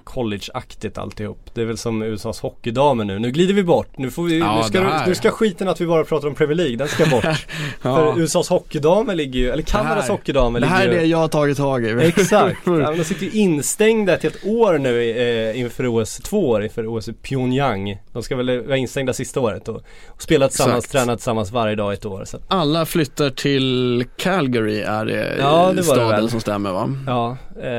College-aktigt 0.04 0.98
alltihop. 0.98 1.38
Det 1.54 1.62
är 1.62 1.66
väl 1.66 1.78
som 1.78 2.02
USAs 2.04 2.40
hockeydamer 2.40 3.04
nu. 3.06 3.20
Nu 3.20 3.32
glider 3.32 3.54
vi 3.54 3.64
bort. 3.64 3.98
Nu, 3.98 4.12
får 4.12 4.24
vi, 4.24 4.40
Ja, 4.40 4.58
nu, 4.58 4.64
ska, 4.64 5.06
nu 5.08 5.16
ska 5.16 5.32
skiten 5.32 5.68
att 5.68 5.82
vi 5.82 5.86
bara 5.86 6.04
pratar 6.04 6.28
om 6.28 6.36
Premier 6.36 6.56
League, 6.56 6.76
den 6.76 6.88
ska 6.88 7.06
bort. 7.06 7.26
Ja. 7.84 7.96
För 8.14 8.20
USAs 8.20 8.50
hockeydamer 8.50 9.16
ligger 9.16 9.40
ju, 9.40 9.50
eller 9.50 9.64
Kanadas 9.64 10.04
här- 10.04 10.10
hockeydamer 10.12 10.60
det 10.60 10.66
här 10.68 10.82
är 10.82 10.86
ligger 10.88 11.00
det 11.00 11.06
ju 11.06 11.12
jag 11.12 11.18
har 11.18 11.28
tagit 11.28 11.58
tag 11.58 11.86
i. 11.86 11.90
Exakt, 12.02 12.60
ja, 12.66 12.92
de 12.98 13.04
sitter 13.04 13.26
ju 13.26 13.32
instängda 13.32 14.14
ett 14.14 14.24
helt 14.24 14.46
år 14.46 14.78
nu 14.78 15.10
eh, 15.52 15.60
inför 15.60 15.88
OS, 16.02 16.18
två 16.18 16.50
år 16.50 16.64
inför 16.64 16.98
OS 16.98 17.08
i 17.08 17.14
Pyongyang. 17.14 17.98
De 18.14 18.24
ska 18.24 18.36
väl 18.36 18.62
vara 18.66 18.78
instängda 18.78 19.14
sista 19.14 19.40
året 19.40 19.68
och, 19.68 19.76
och 20.08 20.22
spela 20.22 20.48
tillsammans, 20.48 20.86
Exakt. 20.86 20.92
träna 20.92 21.16
tillsammans 21.16 21.52
varje 21.52 21.76
dag 21.76 21.94
ett 21.94 22.06
år. 22.06 22.26
Så 22.26 22.38
Alla 22.48 22.86
flyttar 22.86 23.30
till 23.42 24.06
Calgary 24.18 24.80
är 24.82 25.06
det, 25.06 25.36
Ja, 25.40 25.68
det 25.70 25.74
det 25.76 25.84
staden 25.84 26.10
väl. 26.10 26.30
som 26.30 26.40
stämmer 26.42 26.72
va? 26.72 26.90
Ja, 27.08 27.38
eh, 27.64 27.70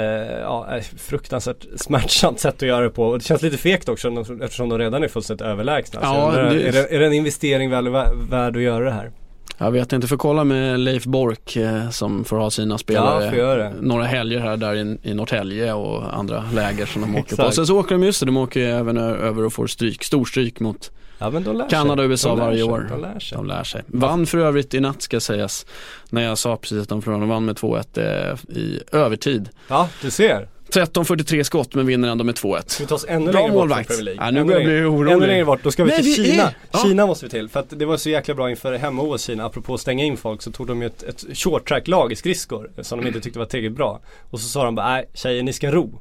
ja, 0.41 0.67
fruktansvärt 0.99 1.67
smärtsamt 1.77 2.41
sätt 2.41 2.55
att 2.55 2.69
göra 2.69 2.81
det 2.85 2.91
på. 2.91 3.05
Och 3.07 3.19
det 3.19 3.25
känns 3.25 3.43
lite 3.43 3.57
fegt 3.57 3.89
också 3.89 4.09
eftersom 4.43 4.69
de 4.69 4.79
redan 4.79 5.05
är 5.05 5.09
fullständigt 5.09 5.47
överlägsna. 5.47 6.01
Ja, 6.03 6.27
undrar, 6.29 6.51
det- 6.55 6.69
är, 6.69 6.73
det, 6.73 6.95
är 6.95 6.99
det 7.01 7.07
en 7.07 7.13
investering 7.13 7.71
väl 7.71 7.89
vä- 7.89 8.31
värd 8.31 8.57
att 8.57 8.63
göra 8.63 8.85
det 8.85 8.91
här? 8.91 9.11
Jag 9.59 9.71
vet 9.71 9.93
inte, 9.93 10.07
för 10.07 10.17
kolla 10.17 10.45
med 10.45 10.81
Leif 10.81 11.05
Bork 11.05 11.57
eh, 11.57 11.91
som 11.91 12.25
får 12.25 12.37
ha 12.37 12.51
sina 12.51 12.79
spelare 12.79 13.25
Ja, 13.25 13.31
får 13.31 13.57
det. 13.57 13.73
några 13.81 14.05
helger 14.05 14.39
här 14.41 14.57
där 14.57 14.75
i, 14.75 14.99
i 15.03 15.15
Norrtälje 15.15 15.73
och 15.73 16.17
andra 16.19 16.45
läger 16.55 16.87
som 16.87 17.03
de 17.03 17.17
åker 17.21 17.37
på. 17.37 17.51
Sen 17.51 17.67
så 17.67 17.79
åker 17.79 17.95
de 17.95 18.03
just 18.03 18.21
det, 18.21 18.27
de 18.27 18.37
åker 18.37 18.61
även 18.61 18.97
över 18.99 19.45
och 19.45 19.53
får 19.53 19.67
stryk, 19.67 20.05
storstryk 20.05 20.61
mot 20.61 20.91
Ja 21.23 21.31
men 21.31 21.45
de 21.45 21.57
lär 21.57 21.65
sig. 21.65 21.71
Kanada 21.71 22.03
och 22.03 22.09
USA 22.09 22.29
De 22.29 22.39
lär 22.39 22.45
varje 22.45 22.59
sig, 22.59 22.65
år. 22.73 22.87
De 22.91 23.01
lär 23.01 23.19
sig. 23.21 23.37
De 23.37 23.47
lär 23.47 23.65
sig. 23.65 23.83
Vann 23.87 24.27
för 24.27 24.39
övrigt 24.39 24.75
i 24.75 24.81
natt 24.81 25.03
ska 25.03 25.21
sägas. 25.21 25.67
När 26.11 26.23
jag 26.23 26.39
sa 26.39 26.57
precis 26.57 26.83
att 26.83 26.89
de 26.89 27.03
förlorade, 27.03 27.23
de 27.23 27.29
vann 27.29 27.45
med 27.45 27.57
2-1 27.57 28.31
eh, 28.51 28.57
i 28.57 28.81
övertid. 28.93 29.49
Ja, 29.69 29.89
du 30.03 30.11
ser. 30.11 30.49
13-43 30.73 31.43
skott 31.43 31.75
men 31.75 31.87
vinner 31.87 32.09
ändå 32.09 32.25
med 32.25 32.35
2-1. 32.35 32.63
Ska 32.67 32.83
vi 32.85 32.89
ta 32.89 32.95
oss 32.95 33.05
ännu 33.09 33.33
Bra 33.33 33.41
längre 33.41 33.43
bort 33.43 33.51
från 33.53 33.69
målvakt. 33.69 33.89
Premier 33.89 34.05
League? 34.05 34.25
Ja, 34.25 34.31
nu 34.31 34.41
Ännu 34.41 34.49
börjar 34.53 34.61
jag 34.61 34.69
bli 34.69 34.85
orolig. 34.85 35.13
Ännu 35.13 35.27
längre 35.27 35.45
bort, 35.45 35.61
då 35.63 35.71
ska 35.71 35.85
vi 35.85 35.91
Nej, 35.91 36.03
till 36.03 36.23
vi 36.23 36.29
är- 36.29 36.33
Kina. 36.33 36.51
ja. 36.73 36.79
Kina 36.79 37.07
måste 37.07 37.27
vi 37.27 37.31
till, 37.31 37.49
för 37.49 37.61
att 37.61 37.79
det 37.79 37.85
var 37.87 37.97
så 37.97 38.11
jäkla 38.11 38.35
bra 38.35 38.51
inför 38.51 38.73
hem-OS 38.79 39.23
Kina. 39.23 39.45
Apropå 39.45 39.75
att 39.75 39.81
stänga 39.81 40.05
in 40.05 40.17
folk 40.17 40.43
så 40.43 40.53
tog 40.53 40.67
de 40.67 40.81
ju 40.83 40.87
ett, 40.87 41.03
ett 41.03 41.25
short 41.39 41.69
track-lag 41.69 42.13
i 42.13 42.17
skridskor 42.17 42.71
som 42.83 43.01
de 43.01 43.07
inte 43.07 43.21
tyckte 43.21 43.39
var 43.39 43.47
tillräckligt 43.47 43.77
bra. 43.77 44.01
Och 44.31 44.41
så 44.41 44.49
sa 44.49 44.65
de 44.65 44.75
bara, 44.75 44.87
nej 44.89 45.09
tjejer 45.15 45.43
ni 45.43 45.53
ska 45.53 45.71
ro. 45.71 46.01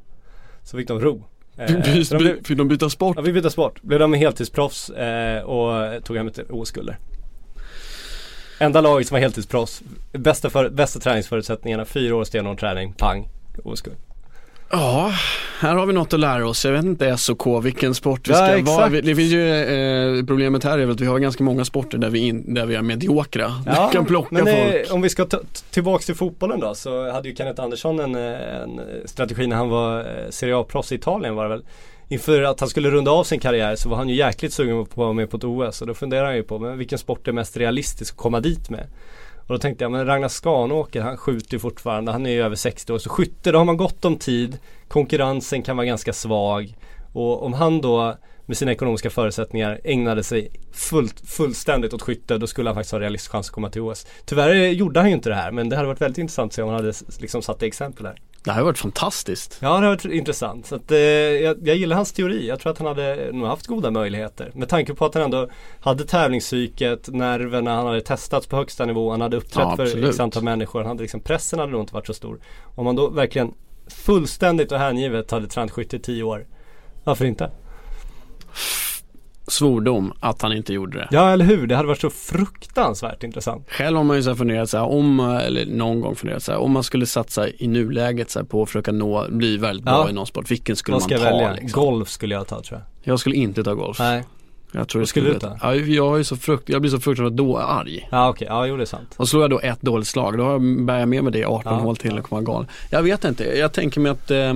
Så 0.64 0.76
fick 0.76 0.88
de 0.88 1.00
ro. 1.00 1.24
Eh, 1.56 1.66
By, 1.66 2.04
så 2.04 2.14
de 2.14 2.22
blev, 2.22 2.44
fick 2.44 2.58
de 2.58 2.68
byta 2.68 2.90
sport? 2.90 3.16
ja, 3.16 3.22
vi 3.22 3.32
bytte 3.32 3.50
sport. 3.50 3.82
Blev 3.82 3.98
de 3.98 4.14
heltidsproffs 4.14 4.90
eh, 4.90 5.42
och 5.42 6.04
tog 6.04 6.16
hem 6.16 6.26
ett 6.26 6.38
OS-guld 6.50 6.94
Enda 8.58 8.80
laget 8.80 9.08
som 9.08 9.14
var 9.14 9.20
heltidsproffs. 9.20 9.82
Bästa, 10.12 10.50
för, 10.50 10.68
bästa 10.68 11.00
träningsförutsättningarna, 11.00 11.84
fyra 11.84 12.16
år 12.16 12.24
stenhård 12.24 12.60
träning, 12.60 12.92
pang, 12.92 13.28
OS-guld. 13.64 13.96
Ja, 14.72 15.12
här 15.60 15.74
har 15.74 15.86
vi 15.86 15.92
något 15.92 16.12
att 16.12 16.20
lära 16.20 16.48
oss. 16.48 16.64
Jag 16.64 16.72
vet 16.72 16.84
inte 16.84 17.16
SOK 17.16 17.64
vilken 17.64 17.94
sport 17.94 18.28
vi 18.28 18.32
Ja, 18.32 18.36
ska 18.36 18.46
exakt. 18.46 18.68
vara. 18.68 18.88
Det 18.88 19.14
finns 19.16 19.32
ju, 19.32 19.48
eh, 20.18 20.24
problemet 20.26 20.64
här 20.64 20.72
är 20.78 20.84
väl 20.86 20.90
att 20.90 21.00
vi 21.00 21.06
har 21.06 21.18
ganska 21.18 21.44
många 21.44 21.64
sporter 21.64 21.98
där 21.98 22.10
vi, 22.10 22.18
in, 22.18 22.54
där 22.54 22.66
vi 22.66 22.74
är 22.74 22.82
mediokra. 22.82 23.52
vi 23.66 23.92
kan 23.92 24.04
plocka 24.04 24.28
men 24.30 24.44
folk. 24.46 24.88
Eh, 24.88 24.94
om 24.94 25.02
vi 25.02 25.08
ska 25.08 25.24
ta, 25.24 25.38
t- 25.38 25.44
tillbaks 25.70 26.06
till 26.06 26.14
fotbollen 26.14 26.60
då 26.60 26.74
så 26.74 27.10
hade 27.10 27.28
ju 27.28 27.34
Kenneth 27.36 27.62
Andersson 27.62 28.00
en, 28.00 28.14
eh, 28.14 28.62
en 28.62 28.80
strategi 29.04 29.46
när 29.46 29.56
han 29.56 29.68
var 29.68 30.00
eh, 30.00 30.30
Serie 30.30 30.56
A-proffs 30.56 30.92
i 30.92 30.94
Italien 30.94 31.34
var 31.34 31.42
det 31.42 31.48
väl. 31.50 31.64
Inför 32.08 32.42
att 32.42 32.60
han 32.60 32.68
skulle 32.68 32.90
runda 32.90 33.10
av 33.10 33.24
sin 33.24 33.40
karriär 33.40 33.76
så 33.76 33.88
var 33.88 33.96
han 33.96 34.08
ju 34.08 34.14
jäkligt 34.14 34.52
sugen 34.52 34.76
på 34.76 34.82
att 34.82 34.96
vara 34.96 35.12
med 35.12 35.30
på 35.30 35.36
ett 35.36 35.44
OS 35.44 35.80
och 35.80 35.86
då 35.86 35.94
funderar 35.94 36.24
han 36.24 36.36
ju 36.36 36.42
på 36.42 36.58
men 36.58 36.78
vilken 36.78 36.98
sport 36.98 37.28
är 37.28 37.32
mest 37.32 37.56
realistisk 37.56 38.14
att 38.14 38.18
komma 38.18 38.40
dit 38.40 38.70
med. 38.70 38.86
Och 39.52 39.58
då 39.58 39.62
tänkte 39.62 39.84
jag, 39.84 39.92
men 39.92 40.06
Ragnar 40.06 40.28
Skanåker 40.28 41.00
han 41.00 41.16
skjuter 41.16 41.52
ju 41.52 41.58
fortfarande, 41.58 42.12
han 42.12 42.26
är 42.26 42.30
ju 42.30 42.42
över 42.42 42.56
60 42.56 42.92
år. 42.92 42.98
Så 42.98 43.10
skytte, 43.10 43.52
då 43.52 43.58
har 43.58 43.64
man 43.64 43.76
gott 43.76 44.04
om 44.04 44.16
tid. 44.16 44.58
Konkurrensen 44.88 45.62
kan 45.62 45.76
vara 45.76 45.86
ganska 45.86 46.12
svag. 46.12 46.76
Och 47.12 47.44
om 47.44 47.52
han 47.52 47.80
då 47.80 48.16
med 48.46 48.56
sina 48.56 48.72
ekonomiska 48.72 49.10
förutsättningar 49.10 49.80
ägnade 49.84 50.24
sig 50.24 50.50
fullt, 50.72 51.20
fullständigt 51.26 51.94
åt 51.94 52.02
skytte 52.02 52.38
då 52.38 52.46
skulle 52.46 52.68
han 52.68 52.74
faktiskt 52.74 52.92
ha 52.92 53.00
realistisk 53.00 53.32
chans 53.32 53.48
att 53.48 53.54
komma 53.54 53.70
till 53.70 53.80
OS. 53.80 54.06
Tyvärr 54.24 54.54
gjorde 54.54 55.00
han 55.00 55.08
ju 55.08 55.14
inte 55.14 55.28
det 55.28 55.34
här 55.34 55.50
men 55.50 55.68
det 55.68 55.76
hade 55.76 55.88
varit 55.88 56.00
väldigt 56.00 56.18
intressant 56.18 56.50
att 56.50 56.54
se 56.54 56.62
om 56.62 56.68
han 56.68 56.76
hade 56.76 56.92
liksom 57.20 57.42
satt 57.42 57.60
det 57.60 57.66
exempel 57.66 58.04
där. 58.04 58.16
Det 58.44 58.50
här 58.50 58.58
har 58.58 58.64
varit 58.64 58.78
fantastiskt. 58.78 59.58
Ja 59.60 59.68
det 59.68 59.74
har 59.74 59.88
varit 59.88 60.04
intressant. 60.04 60.66
Så 60.66 60.74
att, 60.74 60.90
eh, 60.90 60.98
jag, 60.98 61.68
jag 61.68 61.76
gillar 61.76 61.96
hans 61.96 62.12
teori. 62.12 62.48
Jag 62.48 62.60
tror 62.60 62.72
att 62.72 62.78
han 62.78 62.86
hade 62.86 63.32
nog 63.32 63.46
haft 63.46 63.66
goda 63.66 63.90
möjligheter. 63.90 64.50
Med 64.54 64.68
tanke 64.68 64.94
på 64.94 65.04
att 65.04 65.14
han 65.14 65.22
ändå 65.22 65.48
hade 65.80 66.04
tävlingspsyket, 66.04 67.08
nerverna, 67.08 67.74
han 67.74 67.86
hade 67.86 68.00
testats 68.00 68.46
på 68.46 68.56
högsta 68.56 68.84
nivå, 68.84 69.10
han 69.10 69.20
hade 69.20 69.36
uppträtt 69.36 69.64
Ja, 69.68 69.76
för 69.76 70.08
x 70.08 70.20
antal 70.20 70.42
människor. 70.42 70.80
Han 70.80 70.88
hade 70.88 71.02
liksom, 71.02 71.20
pressen 71.20 71.58
hade 71.58 71.72
nog 71.72 71.80
inte 71.80 71.94
varit 71.94 72.06
så 72.06 72.14
stor. 72.14 72.40
Om 72.74 72.84
man 72.84 72.96
då 72.96 73.08
verkligen 73.08 73.54
fullständigt 73.86 74.72
och 74.72 74.78
hängivet 74.78 75.30
hade 75.30 75.46
tränat 75.46 75.70
skytte 75.70 75.96
i 75.96 75.98
tio 75.98 76.22
år. 76.22 76.46
Varför 77.04 77.24
inte? 77.24 77.50
Svordom 79.52 80.12
att 80.20 80.42
han 80.42 80.52
inte 80.52 80.72
gjorde 80.72 80.98
det. 80.98 81.08
Ja 81.10 81.30
eller 81.30 81.44
hur, 81.44 81.66
det 81.66 81.76
hade 81.76 81.88
varit 81.88 82.00
så 82.00 82.10
fruktansvärt 82.10 83.22
intressant. 83.24 83.66
Själv 83.70 83.96
har 83.96 84.04
man 84.04 84.16
ju 84.16 84.22
så 84.22 84.34
funderat 84.34 84.70
så 84.70 84.76
här, 84.78 84.84
om, 84.84 85.20
eller 85.20 85.66
någon 85.66 86.00
gång 86.00 86.16
funderat 86.16 86.42
så 86.42 86.52
här, 86.52 86.58
om 86.58 86.72
man 86.72 86.82
skulle 86.82 87.06
satsa 87.06 87.48
i 87.48 87.66
nuläget 87.68 88.30
så 88.30 88.38
här, 88.38 88.46
på 88.46 88.62
att 88.62 88.68
försöka 88.68 88.92
nå, 88.92 89.26
bli 89.30 89.56
väldigt 89.56 89.84
bra 89.84 89.94
Ja. 90.04 90.10
i 90.10 90.12
någon 90.12 90.26
sport, 90.26 90.50
vilken 90.50 90.76
skulle 90.76 90.96
man 90.98 91.08
ta? 91.08 91.18
välja? 91.18 91.52
Liksom? 91.52 91.82
Golf 91.82 92.08
skulle 92.08 92.34
jag 92.34 92.46
ta 92.46 92.62
tror 92.62 92.80
jag. 92.80 93.12
Jag 93.12 93.20
skulle 93.20 93.36
inte 93.36 93.64
ta 93.64 93.74
golf. 93.74 93.98
Nej. 93.98 94.24
Jag 94.74 94.88
tror 94.88 95.00
Vad 95.00 95.08
skulle 95.08 95.32
du 95.32 95.38
ta? 95.38 95.58
Ja, 95.62 95.74
jag, 95.74 96.18
är 96.18 96.22
så 96.22 96.36
frukt, 96.36 96.68
jag 96.68 96.80
blir 96.80 96.90
så 96.90 97.00
fruktansvärt 97.00 97.36
då 97.36 97.58
arg. 97.58 98.08
Ja 98.10 98.28
okej, 98.28 98.46
ja 98.50 98.66
jo 98.66 98.76
det 98.76 98.82
är 98.82 98.86
sant. 98.86 99.14
Och 99.16 99.28
slår 99.28 99.42
jag 99.42 99.50
då 99.50 99.60
ett 99.60 99.82
dåligt 99.82 100.06
slag, 100.08 100.38
då 100.38 100.58
bär 100.58 100.98
jag 100.98 101.08
med 101.08 101.24
mig 101.24 101.32
det 101.32 101.38
i 101.38 101.44
18 101.44 101.72
Ja, 101.72 101.78
hål 101.78 101.96
till 101.96 102.18
och 102.18 102.24
kommer 102.24 102.42
vara 102.42 102.54
galen. 102.54 102.68
Jag 102.90 103.02
vet 103.02 103.24
inte, 103.24 103.44
jag 103.58 103.72
tänker 103.72 104.00
mig 104.00 104.12
att 104.12 104.30
eh, 104.30 104.54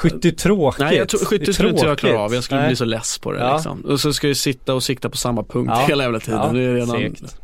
Skytte 0.00 0.32
tråkigt. 0.32 0.80
Nej 0.80 0.96
jag 0.96 1.08
tror, 1.08 1.20
skytte 1.24 1.52
skulle 1.52 1.68
inte 1.70 1.86
jag 1.86 1.98
klara 1.98 2.18
av, 2.20 2.34
jag 2.34 2.44
skulle 2.44 2.60
Nej. 2.60 2.68
bli 2.68 2.76
så 2.76 2.84
less 2.84 3.18
på 3.18 3.32
det 3.32 3.38
Ja. 3.40 3.54
liksom. 3.54 3.80
Och 3.80 4.00
så 4.00 4.12
ska 4.12 4.28
jag 4.28 4.36
sitta 4.36 4.74
och 4.74 4.82
sikta 4.82 5.10
på 5.10 5.16
samma 5.16 5.42
punkt 5.42 5.70
Ja. 5.74 5.84
hela 5.88 6.02
jävla 6.04 6.20
tiden. 6.20 6.40
Ja, 6.42 6.52
det 6.52 6.60
är 6.62 6.74
redan... 6.74 6.88
segt. 6.96 7.36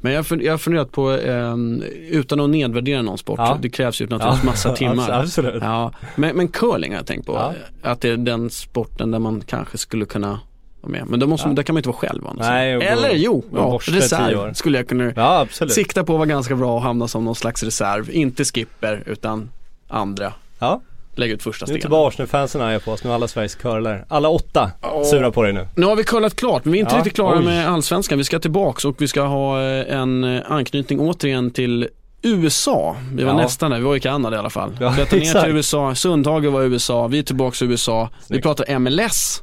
Men 0.00 0.12
jag, 0.12 0.52
har 0.52 0.58
funderat 0.58 0.92
på, 0.92 1.10
ehm, 1.10 1.82
utan 2.10 2.40
att 2.40 2.50
nedvärdera 2.50 3.02
någon 3.02 3.18
sport, 3.18 3.38
Ja. 3.38 3.58
det 3.62 3.68
krävs 3.70 4.00
ju 4.00 4.06
naturligtvis 4.06 4.44
massa 4.44 4.72
timmar. 4.76 5.10
Absolut. 5.10 5.62
Ja, 5.62 5.92
men, 6.16 6.36
men 6.36 6.48
curling 6.48 6.90
har 6.92 6.98
jag 6.98 7.06
tänkt 7.06 7.26
på. 7.26 7.32
Ja. 7.32 7.54
Att 7.90 8.00
det 8.00 8.08
är 8.08 8.16
den 8.16 8.50
sporten 8.50 9.10
där 9.10 9.18
man 9.18 9.40
kanske 9.46 9.78
skulle 9.78 10.04
kunna 10.04 10.40
vara 10.80 10.92
med. 10.92 11.04
Men 11.06 11.20
då 11.20 11.26
måste, 11.26 11.48
Ja. 11.48 11.52
där 11.54 11.62
kan 11.62 11.74
man 11.74 11.78
inte 11.78 11.88
vara 11.88 11.98
själv 11.98 12.26
annars. 12.26 12.46
Nej, 12.46 12.76
och 12.76 12.82
Eller 12.82 13.12
jo, 13.14 13.44
ja, 13.54 13.78
reserv 13.82 14.54
skulle 14.54 14.78
jag 14.78 14.88
kunna 14.88 15.12
Ja 15.16 15.46
sikta 15.68 16.04
på 16.04 16.12
att 16.12 16.18
vara 16.18 16.26
ganska 16.28 16.54
bra 16.56 16.74
och 16.74 16.82
hamna 16.82 17.08
som 17.08 17.24
någon 17.24 17.34
slags 17.34 17.62
reserv. 17.62 18.10
Inte 18.10 18.44
skipper 18.44 19.02
utan 19.06 19.50
andra. 19.88 20.32
Ja. 20.58 20.80
Lägga 21.18 21.34
ut 21.34 21.42
första 21.42 21.66
Nu 21.66 21.72
är 21.72 21.76
inte 21.76 21.88
bara 21.88 22.08
Arsenal-fansen 22.08 22.60
arga 22.62 22.80
på 22.80 22.92
oss, 22.92 23.04
nu 23.04 23.10
är 23.10 23.14
alla 23.14 23.28
Sveriges 23.28 23.54
curlare. 23.54 24.04
Alla 24.08 24.28
åtta 24.28 24.70
sura 25.10 25.30
på 25.30 25.42
dig 25.42 25.52
nu. 25.52 25.68
Nu 25.76 25.86
har 25.86 25.96
vi 25.96 26.04
kollat 26.04 26.36
klart, 26.36 26.64
men 26.64 26.72
vi 26.72 26.78
är 26.78 26.80
inte 26.80 26.94
Ja, 26.94 26.98
riktigt 26.98 27.14
klara 27.14 27.38
oj. 27.38 27.44
med 27.44 27.68
allsvenskan. 27.68 28.18
Vi 28.18 28.24
ska 28.24 28.38
tillbaks 28.38 28.84
och 28.84 29.02
vi 29.02 29.08
ska 29.08 29.22
ha 29.22 29.62
eh, 29.62 29.96
en 30.00 30.24
eh, 30.24 30.42
anknytning 30.48 31.00
återigen 31.00 31.50
till 31.50 31.88
USA. 32.22 32.96
Vi 33.14 33.24
var 33.24 33.32
Ja. 33.32 33.36
nästan 33.36 33.70
där, 33.70 33.78
vi 33.78 33.84
var 33.84 33.96
i 33.96 34.00
Kanada 34.00 34.36
i 34.36 34.38
alla 34.38 34.50
fall. 34.50 34.76
Ja, 34.80 34.94
vi 34.98 35.04
tar 35.06 35.16
ner 35.16 35.42
till 35.44 35.56
USA, 35.56 35.94
Sundhage 35.94 36.44
var 36.44 36.62
i 36.62 36.66
USA, 36.66 37.06
vi 37.06 37.18
är 37.18 37.22
tillbaks 37.22 37.62
i 37.62 37.64
USA. 37.64 38.08
Vi 38.20 38.24
Snyggt. 38.26 38.42
pratar 38.42 38.78
MLS 38.78 39.42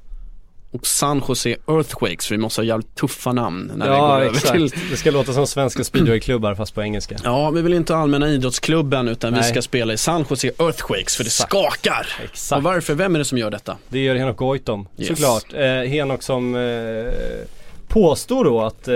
och 0.72 0.88
San 0.88 1.24
Jose 1.28 1.50
Earthquakes 1.68 2.28
för 2.28 2.36
vi 2.36 2.42
måste 2.42 2.62
ha 2.62 2.66
jävligt 2.66 2.96
tuffa 2.96 3.34
namn 3.34 3.72
när 3.76 3.86
vi 3.86 3.90
går 3.92 3.98
Ja 4.00 4.20
över 4.22 4.36
exakt. 4.36 4.52
till 4.54 4.70
Det 4.92 4.98
ska 4.98 5.12
låta 5.12 5.34
som 5.34 5.48
svenska 5.48 5.84
speedwayklubbar 5.84 6.56
fast 6.56 6.76
på 6.76 6.82
engelska. 6.84 7.16
Ja, 7.24 7.50
vi 7.50 7.62
vill 7.62 7.74
inte 7.74 7.96
allmänna 7.96 8.30
idrottsklubben 8.30 9.08
utan 9.08 9.34
vi 9.34 9.40
Nej. 9.40 9.50
ska 9.50 9.62
spela 9.62 9.94
i 9.94 9.98
San 9.98 10.26
Jose 10.30 10.48
Earthquakes 10.60 11.16
för 11.16 11.24
det 11.24 11.28
Exakt. 11.28 11.50
skakar. 11.52 12.08
Och 12.20 12.24
Exakt. 12.24 12.64
varför? 12.64 12.94
Vem 12.96 13.16
är 13.16 13.20
det 13.20 13.26
som 13.26 13.38
gör 13.38 13.52
detta? 13.52 13.78
Det 13.90 14.00
gör 14.00 14.16
Henok 14.16 14.38
Goitom 14.38 14.88
Yes. 14.98 15.08
såklart. 15.08 15.54
Eh, 15.54 15.90
Henok 15.90 16.24
som 16.24 16.56
eh, 16.56 17.12
påstår 17.88 18.44
då 18.46 18.62
att 18.62 18.88
eh, 18.88 18.94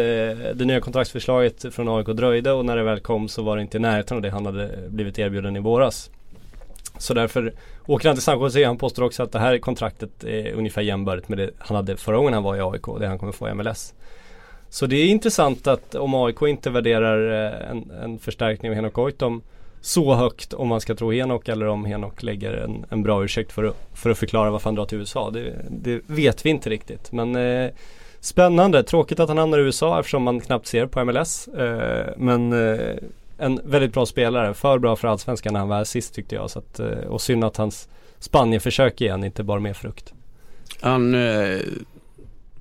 det 0.55 0.65
nya 0.65 0.79
kontraktsförslaget 0.79 1.65
från 1.71 1.89
AIK 1.89 2.07
dröjde 2.07 2.51
och 2.51 2.65
när 2.65 2.75
det 2.77 2.83
väl 2.83 2.99
kom 2.99 3.27
så 3.29 3.41
var 3.43 3.55
det 3.55 3.61
inte 3.61 3.77
i 3.77 3.79
närheten 3.79 4.17
av 4.17 4.21
det 4.23 4.29
han 4.29 4.45
hade 4.45 4.69
blivit 4.89 5.19
erbjuden 5.19 5.55
i 5.55 5.59
våras. 5.59 6.09
Så 6.97 7.13
därför 7.13 7.53
åker 7.85 8.09
han 8.09 8.15
till 8.15 8.23
San 8.23 8.39
Jose. 8.39 8.65
Han 8.65 8.77
påstår 8.77 9.03
också 9.03 9.23
att 9.23 9.31
det 9.31 9.39
här 9.39 9.57
kontraktet 9.57 10.23
är 10.23 10.53
ungefär 10.53 10.81
jämbördigt 10.81 11.29
med 11.29 11.37
det 11.37 11.49
han 11.57 11.75
hade 11.75 11.97
förra 11.97 12.17
gången 12.17 12.33
han 12.33 12.43
var 12.43 12.55
i 12.55 12.61
AIK 12.61 12.87
och 12.87 12.99
det 12.99 13.07
han 13.07 13.19
kommer 13.19 13.31
få 13.31 13.49
i 13.49 13.53
MLS. 13.53 13.93
Så 14.69 14.85
det 14.85 14.95
är 14.95 15.07
intressant 15.07 15.67
att 15.67 15.95
om 15.95 16.13
AIK 16.15 16.41
inte 16.41 16.69
värderar 16.69 17.45
eh, 17.45 17.69
en, 17.71 17.91
en 18.03 18.19
förstärkning 18.19 18.71
av 18.71 18.75
Henok 18.75 18.93
Goitom 18.93 19.41
så 19.81 20.13
högt 20.13 20.53
om 20.53 20.67
man 20.67 20.81
ska 20.81 20.95
tro 20.95 21.11
Henok 21.11 21.47
eller 21.47 21.65
om 21.65 21.85
Henok 21.85 22.23
lägger 22.23 22.53
en, 22.53 22.85
en 22.89 23.03
bra 23.03 23.23
ursäkt 23.23 23.51
för 23.51 23.63
att, 23.63 23.75
för 23.93 24.09
att 24.09 24.17
förklara 24.17 24.51
varför 24.51 24.69
han 24.69 24.75
drar 24.75 24.85
till 24.85 24.97
USA. 24.97 25.29
Det, 25.29 25.53
det 25.69 26.01
vet 26.07 26.45
vi 26.45 26.49
inte 26.49 26.69
riktigt. 26.69 27.11
Men 27.11 27.35
eh, 27.35 27.71
spännande, 28.19 28.83
tråkigt 28.83 29.19
att 29.19 29.29
han 29.29 29.37
hamnar 29.37 29.59
i 29.59 29.61
USA 29.61 29.99
eftersom 29.99 30.23
man 30.23 30.39
knappt 30.39 30.67
ser 30.67 30.85
på 30.85 31.05
MLS. 31.05 31.47
Eh, 31.47 32.05
men 32.17 32.53
eh, 32.53 32.95
en 33.37 33.61
väldigt 33.63 33.93
bra 33.93 34.05
spelare, 34.05 34.53
för 34.53 34.79
bra 34.79 34.95
för 34.95 35.07
allsvenskan 35.07 35.53
när 35.53 35.59
han 35.59 35.69
var 35.69 35.83
sist 35.83 36.13
tyckte 36.13 36.35
jag. 36.35 36.49
Så 36.49 36.59
att, 36.59 36.79
eh, 36.79 36.87
och 36.87 37.21
synd 37.21 37.43
att 37.43 37.57
hans 37.57 37.89
Spanien-försök 38.19 39.01
igen 39.01 39.23
inte 39.23 39.43
bar 39.43 39.59
med 39.59 39.77
frukt. 39.77 40.13
Han, 40.81 41.15
eh, 41.15 41.59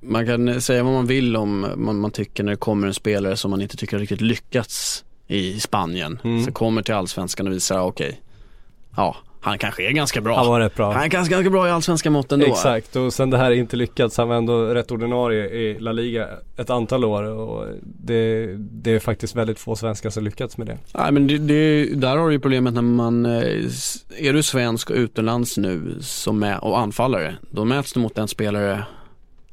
man 0.01 0.25
kan 0.25 0.61
säga 0.61 0.83
vad 0.83 0.93
man 0.93 1.07
vill 1.07 1.35
om 1.35 1.67
man, 1.75 1.99
man 1.99 2.11
tycker 2.11 2.43
när 2.43 2.51
det 2.51 2.57
kommer 2.57 2.87
en 2.87 2.93
spelare 2.93 3.37
som 3.37 3.51
man 3.51 3.61
inte 3.61 3.77
tycker 3.77 3.97
har 3.97 4.01
riktigt 4.01 4.21
lyckats 4.21 5.05
i 5.27 5.59
Spanien. 5.59 6.19
Mm. 6.23 6.45
Så 6.45 6.51
kommer 6.51 6.81
till 6.81 6.93
allsvenskan 6.93 7.47
och 7.47 7.53
visar, 7.53 7.79
okej, 7.79 8.21
ja, 8.95 9.15
han 9.45 9.57
kanske 9.57 9.87
är 9.87 9.91
ganska 9.91 10.21
bra. 10.21 10.35
Han 10.37 10.47
var 10.47 10.59
rätt 10.59 10.75
bra. 10.75 10.91
Han 10.91 11.03
är 11.03 11.07
ganska, 11.07 11.35
ganska 11.35 11.49
bra 11.49 11.67
i 11.67 11.71
allsvenska 11.71 12.09
mått 12.09 12.31
ändå. 12.31 12.45
Exakt 12.45 12.95
och 12.95 13.13
sen 13.13 13.29
det 13.29 13.37
här 13.37 13.51
är 13.51 13.55
inte 13.55 13.75
lyckats. 13.75 14.17
Han 14.17 14.27
var 14.27 14.35
ändå 14.35 14.65
rätt 14.65 14.91
ordinarie 14.91 15.45
i 15.45 15.79
La 15.79 15.91
Liga 15.91 16.27
ett 16.57 16.69
antal 16.69 17.05
år 17.05 17.23
och 17.23 17.67
det, 17.83 18.47
det 18.57 18.91
är 18.91 18.99
faktiskt 18.99 19.35
väldigt 19.35 19.59
få 19.59 19.75
svenskar 19.75 20.09
som 20.09 20.23
lyckats 20.23 20.57
med 20.57 20.67
det. 20.67 20.77
Nej 20.93 21.11
men 21.11 21.27
det, 21.27 21.37
det, 21.37 21.85
där 21.95 22.17
har 22.17 22.27
du 22.27 22.33
ju 22.33 22.39
problemet 22.39 22.73
när 22.73 22.81
man, 22.81 23.25
eh, 23.25 23.31
är 24.17 24.33
du 24.33 24.43
svensk 24.43 24.89
och 24.89 24.95
utomlands 24.95 25.57
nu 25.57 25.97
som 26.01 26.43
är, 26.43 26.63
och 26.63 26.79
anfallare, 26.79 27.35
då 27.49 27.65
mäts 27.65 27.93
du 27.93 27.99
mot 27.99 28.17
en 28.17 28.27
spelare 28.27 28.83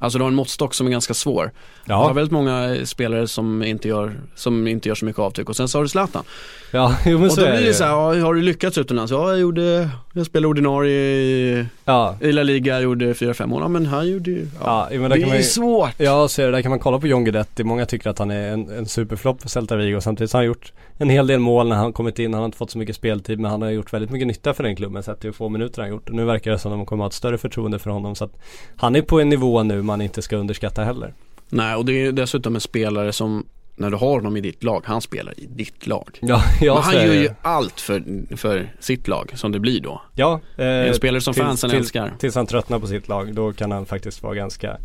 Alltså 0.03 0.19
du 0.19 0.23
har 0.23 0.29
en 0.29 0.35
måttstock 0.35 0.73
som 0.73 0.87
är 0.87 0.91
ganska 0.91 1.13
svår. 1.13 1.51
Du 1.85 1.93
har 1.93 2.13
väldigt 2.13 2.31
många 2.31 2.75
eh, 2.75 2.83
spelare 2.83 3.27
som 3.27 3.63
inte 3.63 3.87
gör, 3.87 4.13
som 4.35 4.67
inte 4.67 4.89
gör 4.89 4.95
så 4.95 5.05
mycket 5.05 5.19
avtryck 5.19 5.49
och 5.49 5.55
sen 5.55 5.67
så 5.67 5.77
har 5.77 5.83
du 5.83 5.89
Zlatan. 5.89 6.23
ja 6.71 6.95
jo, 7.05 7.17
men 7.17 7.27
Och 7.27 7.33
så 7.33 7.41
då 7.41 7.47
är 7.47 7.57
blir 7.57 7.67
det 7.67 7.73
så 7.73 7.83
här, 7.83 7.91
ja, 7.91 8.25
har 8.25 8.33
du 8.33 8.41
lyckats 8.41 8.77
utomlands? 8.77 9.11
Ja, 9.11 9.29
jag 9.29 9.39
gjorde, 9.39 9.89
jag 10.13 10.25
spelade 10.25 10.47
ordinarie 10.47 10.99
i, 10.99 11.65
Ja, 11.85 12.15
i 12.21 12.31
La 12.31 12.43
Liga, 12.43 12.73
jag 12.73 12.83
gjorde 12.83 13.13
4-5 13.13 13.53
år. 13.53 13.61
Ja, 13.61 13.67
men 13.67 13.85
han 13.85 14.07
gjorde 14.07 14.31
ju, 14.31 14.47
ja. 14.59 14.87
ja 14.91 14.99
men 14.99 15.09
det 15.09 15.17
kan 15.17 15.23
är 15.23 15.27
man 15.27 15.37
ju, 15.37 15.43
svårt. 15.43 15.93
Ja, 15.97 16.27
så 16.27 16.41
är 16.41 16.45
det. 16.45 16.51
Där 16.51 16.61
kan 16.61 16.69
man 16.69 16.79
kolla 16.79 16.99
på 16.99 17.07
John 17.07 17.23
Guidetti. 17.23 17.63
Många 17.63 17.85
tycker 17.85 18.09
att 18.09 18.19
han 18.19 18.31
är 18.31 18.51
en, 18.51 18.69
en 18.69 18.85
superflopp 18.85 19.41
för 19.41 19.49
Celta 19.49 19.75
Vigo. 19.75 20.01
Samtidigt 20.01 20.33
har 20.33 20.39
han 20.39 20.47
gjort 20.47 20.71
en 20.97 21.09
hel 21.09 21.27
del 21.27 21.39
mål 21.39 21.69
när 21.69 21.75
han 21.75 21.93
kommit 21.93 22.19
in. 22.19 22.33
Han 22.33 22.41
har 22.41 22.45
inte 22.45 22.57
fått 22.57 22.71
så 22.71 22.77
mycket 22.77 22.95
speltid 22.95 23.39
men 23.39 23.51
han 23.51 23.61
har 23.61 23.69
gjort 23.69 23.93
väldigt 23.93 24.11
mycket 24.11 24.27
nytta 24.27 24.53
för 24.53 24.63
den 24.63 24.75
klubben 24.75 25.03
sett 25.03 25.19
till 25.19 25.27
hur 25.27 25.33
få 25.33 25.49
minuter 25.49 25.81
han 25.81 25.91
gjort. 25.91 26.09
Och 26.09 26.15
nu 26.15 26.25
verkar 26.25 26.51
det 26.51 26.59
som 26.59 26.71
att 26.71 26.77
de 26.77 26.85
kommer 26.85 27.03
att 27.03 27.05
ha 27.05 27.09
ett 27.09 27.13
större 27.13 27.37
förtroende 27.37 27.79
för 27.79 27.89
honom. 27.89 28.15
Så 28.15 28.23
att 28.23 28.31
han 28.75 28.95
är 28.95 29.01
på 29.01 29.19
en 29.19 29.29
nivå 29.29 29.63
nu 29.63 29.81
man 29.93 30.01
inte 30.01 30.21
ska 30.21 30.35
underskatta 30.37 30.83
heller. 30.83 31.13
Nej, 31.49 31.75
och 31.75 31.85
det 31.85 31.93
är 32.05 32.11
dessutom 32.11 32.55
en 32.55 32.61
spelare 32.61 33.13
som 33.13 33.45
när 33.75 33.89
du 33.91 33.97
har 33.97 34.09
honom 34.09 34.37
i 34.37 34.41
ditt 34.41 34.63
lag, 34.63 34.83
han 34.85 35.01
spelar 35.01 35.33
i 35.39 35.45
ditt 35.45 35.87
lag. 35.87 36.19
Ja, 36.21 36.41
ja 36.61 36.73
Men 36.73 36.83
han 36.83 36.93
gör 36.95 37.13
ju 37.13 37.29
allt 37.41 37.79
för, 37.81 38.03
för 38.37 38.73
sitt 38.79 39.07
lag 39.07 39.31
som 39.35 39.51
det 39.51 39.59
blir 39.59 39.79
då. 39.81 40.01
Ja, 40.15 40.39
eh, 40.57 40.65
En 40.67 40.93
spelare 40.93 41.21
som 41.21 41.33
tills- 41.33 41.45
fansen 41.45 41.69
tills- 41.69 41.79
älskar. 41.79 42.13
Tills 42.19 42.35
han 42.35 42.45
tröttnar 42.47 42.79
på 42.79 42.87
sitt 42.87 43.07
lag, 43.07 43.33
då 43.35 43.53
kan 43.53 43.71
han 43.71 43.85
faktiskt 43.85 44.23
vara 44.23 44.35
ganska 44.35 44.77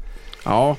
Ja, 0.45 0.77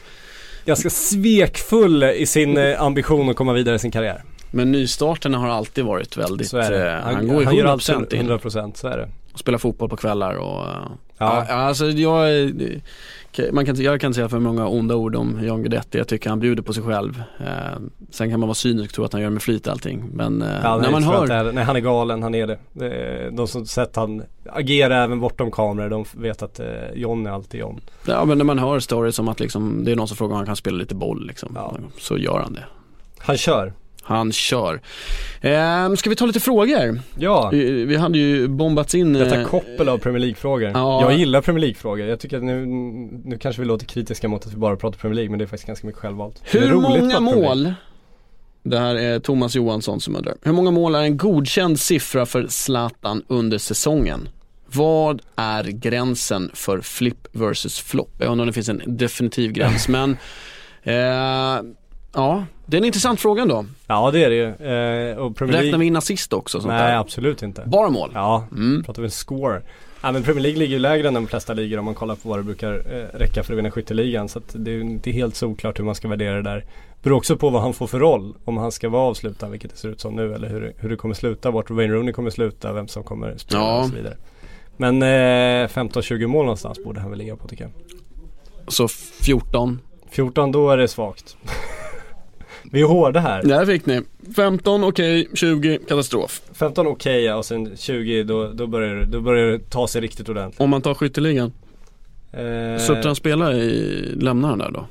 Ganska 0.65 0.89
svekfull 0.89 2.03
i 2.03 2.25
sin 2.25 2.57
eh, 2.57 2.81
ambition 2.81 3.29
att 3.29 3.35
komma 3.35 3.53
vidare 3.53 3.75
i 3.75 3.79
sin 3.79 3.91
karriär. 3.91 4.23
men 4.51 4.71
nystarterna 4.71 5.37
har 5.37 5.47
alltid 5.49 5.85
varit 5.85 6.17
väldigt, 6.17 6.53
eh, 6.53 6.61
han, 7.03 7.27
går 7.27 7.39
ju 7.39 7.45
han 7.45 7.55
gör 7.55 7.65
100% 7.77 7.95
alltid 7.95 8.19
in 8.19 8.29
100% 8.29 8.71
så 8.77 8.87
är 8.87 8.97
det. 8.97 9.09
och 9.33 9.39
spelar 9.39 9.57
fotboll 9.57 9.89
på 9.89 9.97
kvällar 9.97 10.33
och 10.35 10.67
eh, 10.67 10.75
Ja. 11.21 11.45
Alltså 11.49 11.89
jag, 11.89 12.51
man 13.51 13.65
kan, 13.65 13.75
jag 13.75 14.01
kan 14.01 14.13
säga 14.13 14.29
för 14.29 14.39
många 14.39 14.67
onda 14.67 14.95
ord 14.95 15.15
om 15.15 15.39
John 15.43 15.61
Guidetti. 15.61 15.97
Jag 15.97 16.07
tycker 16.07 16.29
han 16.29 16.39
bjuder 16.39 16.63
på 16.63 16.73
sig 16.73 16.83
själv. 16.83 17.23
Eh, 17.39 17.45
sen 18.11 18.29
kan 18.29 18.39
man 18.39 18.49
vara 18.49 18.55
cynisk 18.55 18.89
och 18.89 18.95
tro 18.95 19.03
att 19.05 19.13
han 19.13 19.21
gör 19.21 19.29
med 19.29 19.41
flit 19.41 19.67
allting. 19.67 20.03
Men 20.13 20.41
eh, 20.41 20.47
Ja, 20.63 20.77
när 20.77 20.91
man 20.91 21.03
hör, 21.03 21.27
heller. 21.27 21.51
Nej 21.51 21.63
han 21.63 21.75
är 21.75 21.79
galen, 21.79 22.23
han 22.23 22.35
är 22.35 22.47
det. 22.47 22.85
är, 22.85 23.31
de 23.31 23.47
som 23.47 23.65
sett 23.65 23.95
han 23.95 24.23
agera 24.49 25.03
även 25.03 25.19
bortom 25.19 25.51
kameror, 25.51 25.89
de 25.89 26.05
vet 26.13 26.41
att 26.41 26.59
eh, 26.59 26.65
John 26.95 27.27
är 27.27 27.31
alltid 27.31 27.59
John. 27.59 27.81
ja, 28.07 28.25
men 28.25 28.37
när 28.37 28.45
man 28.45 28.59
hör 28.59 28.79
stories 28.79 29.19
om 29.19 29.27
att 29.27 29.39
liksom, 29.39 29.83
det 29.85 29.91
är 29.91 29.95
någon 29.95 30.07
som 30.07 30.17
frågar 30.17 30.31
om 30.31 30.37
han 30.37 30.45
kan 30.45 30.55
spela 30.55 30.77
lite 30.77 30.95
boll 30.95 31.27
liksom, 31.27 31.51
Ja. 31.55 31.75
så 31.97 32.17
gör 32.17 32.39
han 32.39 32.53
det. 32.53 32.63
Han 33.19 33.37
kör. 33.37 33.73
Han 34.09 34.31
kör. 34.31 34.81
Eh, 35.41 35.93
ska 35.93 36.09
vi 36.09 36.15
ta 36.15 36.25
lite 36.25 36.39
frågor? 36.39 37.01
Ja, 37.17 37.49
Vi, 37.51 37.85
vi 37.85 37.95
hade 37.95 38.17
ju 38.17 38.47
bombats 38.47 38.95
in 38.95 39.13
detta 39.13 39.41
eh, 39.41 39.47
koppel 39.47 39.89
av 39.89 39.97
Premier 39.97 40.19
League-frågor. 40.19 40.71
Ja. 40.73 41.01
Jag 41.01 41.17
gillar 41.17 41.41
Premier 41.41 41.61
League-frågor. 41.61 42.07
Jag 42.07 42.19
tycker 42.19 42.37
att 42.37 42.43
nu, 42.43 42.65
nu 43.25 43.37
kanske 43.37 43.61
vi 43.61 43.67
låter 43.67 43.85
kritiska 43.85 44.27
mot 44.27 44.45
att 44.45 44.53
vi 44.53 44.57
bara 44.57 44.75
pratar 44.75 44.99
Premier 44.99 45.15
League, 45.15 45.29
men 45.29 45.39
det 45.39 45.45
är 45.45 45.47
faktiskt 45.47 45.67
ganska 45.67 45.87
mycket 45.87 46.01
självvalt. 46.01 46.41
Hur 46.43 46.73
många 46.73 47.19
mål, 47.19 47.73
det 48.63 48.79
här 48.79 48.95
är 48.95 49.19
Thomas 49.19 49.55
Johansson 49.55 50.01
som 50.01 50.15
undrar, 50.15 50.35
hur 50.41 50.51
många 50.51 50.71
mål 50.71 50.95
är 50.95 51.01
en 51.01 51.17
godkänd 51.17 51.79
siffra 51.79 52.25
för 52.25 52.47
Zlatan 52.47 53.23
under 53.27 53.57
säsongen? 53.57 54.29
Vad 54.65 55.21
är 55.35 55.63
gränsen 55.63 56.51
för 56.53 56.81
flip 56.81 57.27
versus 57.31 57.79
flop? 57.79 58.11
Jag 58.19 58.31
undrar 58.31 58.43
om 58.43 58.47
det 58.47 58.53
finns 58.53 58.69
en 58.69 58.81
definitiv 58.85 59.51
gräns 59.51 59.87
men 59.97 60.17
eh, 60.83 61.61
Ja, 62.13 62.43
det 62.65 62.77
är 62.77 62.81
en 62.81 62.85
intressant 62.85 63.19
fråga 63.19 63.45
då. 63.45 63.65
Ja 63.87 64.11
det 64.11 64.23
är 64.23 64.29
det 64.29 64.35
ju. 64.35 64.45
Eh, 64.47 65.17
och 65.17 65.35
Premier 65.35 65.53
Räknar 65.57 65.63
League... 65.63 65.79
vi 65.79 65.85
in 65.85 65.95
assist 65.95 66.33
också? 66.33 66.61
Sånt 66.61 66.73
Nej 66.73 66.91
där? 66.91 66.97
absolut 66.99 67.43
inte. 67.43 67.63
Bara 67.65 67.89
mål? 67.89 68.11
Ja, 68.13 68.43
Mm. 68.51 68.83
pratar 68.83 69.01
vi 69.01 69.05
en 69.05 69.11
score. 69.11 69.61
Ja 70.03 70.11
men 70.11 70.23
Premier 70.23 70.41
League 70.43 70.59
ligger 70.59 70.73
ju 70.73 70.79
lägre 70.79 71.07
än 71.07 71.13
de 71.13 71.27
flesta 71.27 71.53
ligor 71.53 71.79
om 71.79 71.85
man 71.85 71.93
kollar 71.95 72.15
på 72.15 72.29
vad 72.29 72.39
det 72.39 72.43
brukar 72.43 72.73
eh, 72.73 73.17
räcka 73.17 73.43
för 73.43 73.53
att 73.53 73.57
vinna 73.59 73.71
skytteligan. 73.71 74.29
Så 74.29 74.39
att 74.39 74.55
det 74.57 74.71
är 74.71 74.75
ju 74.75 74.81
inte 74.81 75.11
helt 75.11 75.35
såklart 75.35 75.79
hur 75.79 75.83
man 75.83 75.95
ska 75.95 76.07
värdera 76.07 76.35
det 76.35 76.41
där. 76.41 76.65
Beror 77.03 77.17
också 77.17 77.37
på 77.37 77.49
vad 77.49 77.61
han 77.61 77.73
får 77.73 77.87
för 77.87 77.99
roll. 77.99 78.33
Om 78.45 78.57
han 78.57 78.71
ska 78.71 78.89
vara 78.89 79.01
avslutad, 79.03 79.49
vilket 79.49 79.71
det 79.71 79.77
ser 79.77 79.89
ut 79.89 80.01
som 80.01 80.15
nu. 80.15 80.33
Eller 80.33 80.49
hur, 80.49 80.73
hur 80.77 80.89
det 80.89 80.95
kommer 80.95 81.15
sluta, 81.15 81.51
vart 81.51 81.69
Wayne 81.69 81.93
Rooney 81.93 82.13
kommer 82.13 82.29
sluta, 82.29 82.73
vem 82.73 82.87
som 82.87 83.03
kommer 83.03 83.37
spela 83.37 83.61
Ja. 83.61 83.79
och 83.79 83.85
så 83.89 83.95
vidare. 83.95 84.17
Men 84.77 85.01
eh, 85.01 85.67
15-20 85.67 86.27
mål 86.27 86.45
någonstans 86.45 86.83
borde 86.83 86.99
han 86.99 87.09
väl 87.09 87.19
ligga 87.19 87.35
på 87.35 87.47
tycker 87.47 87.63
jag. 87.63 87.71
Så 88.73 88.87
14? 88.87 89.79
14 90.09 90.51
då 90.51 90.69
är 90.69 90.77
det 90.77 90.87
svagt. 90.87 91.37
Vi 92.71 92.81
är 92.81 92.85
hårda 92.85 93.19
här. 93.19 93.43
Där 93.43 93.65
fick 93.65 93.85
ni. 93.85 94.01
15 94.35 94.83
okej, 94.83 95.27
20 95.33 95.79
katastrof. 95.87 96.41
15 96.53 96.87
okej 96.87 97.23
ja, 97.23 97.35
och 97.35 97.45
sen 97.45 97.77
20 97.77 98.23
då, 98.23 98.47
då, 98.53 98.67
börjar, 98.67 98.95
det- 98.95 99.05
då 99.05 99.21
börjar 99.21 99.51
det 99.51 99.69
ta 99.69 99.87
sig 99.87 100.01
riktigt 100.01 100.29
ordentligt. 100.29 100.61
Om 100.61 100.69
man 100.69 100.81
tar 100.81 100.93
skytteligan. 100.93 101.51
Eh, 102.31 102.81
Sutran 102.81 103.15
spelar 103.15 103.53
i, 103.53 104.01
lämnar 104.15 104.49
han 104.49 104.57
där 104.57 104.71
då? 104.71 104.85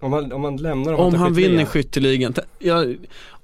Om, 0.00 0.10
man, 0.10 0.32
om 0.32 0.40
man 0.40 0.56
lämnar 0.56 0.92
Om 0.92 1.14
han 1.14 1.32
vinner 1.34 1.64
skytteligan. 1.64 2.34
Ja, 2.58 2.84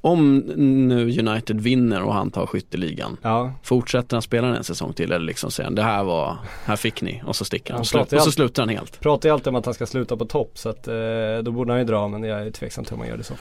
om 0.00 0.38
nu 0.57 1.18
United 1.18 1.61
vinner 1.61 2.03
och 2.03 2.14
han 2.14 2.30
tar 2.30 2.46
skytteligan. 2.46 3.16
Ja, 3.22 3.53
Fortsätter 3.62 4.16
han 4.16 4.22
spela 4.22 4.57
en 4.57 4.64
säsong 4.64 4.92
till 4.92 5.12
eller 5.12 5.26
liksom 5.26 5.50
säger 5.50 5.66
han 5.66 5.74
det 5.74 5.82
här 5.82 6.05
var, 6.05 6.36
här 6.64 6.76
fick 6.76 7.03
ni 7.03 7.22
och 7.26 7.36
så 7.36 7.44
sticker 7.44 7.72
han. 7.72 7.76
Han 7.76 7.80
Och, 8.03 8.09
så 8.11 8.16
allt- 8.16 8.34
slutar 8.34 8.62
han 8.62 8.68
helt. 8.68 9.00
pratar 9.00 9.28
ju 9.28 9.32
alltid 9.32 9.48
om 9.48 9.55
att 9.57 9.64
han 9.64 9.74
ska 9.74 9.86
sluta 9.86 10.16
på 10.16 10.24
topp 10.24 10.50
så 10.55 10.68
att 10.68 10.88
eh, 10.88 10.94
då 11.42 11.50
borde 11.50 11.72
han 11.72 11.80
ju 11.80 11.84
dra 11.86 12.09
men 12.09 12.22
jag 12.22 12.46
är 12.46 12.50
tveksam 12.50 12.84
till 12.84 12.94
om 12.94 13.00
han 13.00 13.09
gör 13.09 13.16
det 13.16 13.24
så. 13.24 13.34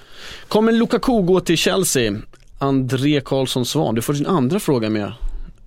Kommer 0.48 0.72
Lukaku 0.72 1.22
gå 1.22 1.40
till 1.40 1.58
Chelsea? 1.58 2.14
André 2.60 3.22
Karlsson 3.22 3.66
Svan, 3.66 3.96
du 3.96 4.02
får 4.02 4.14
din 4.14 4.28
andra 4.28 4.60
fråga 4.60 4.90
med 4.90 5.12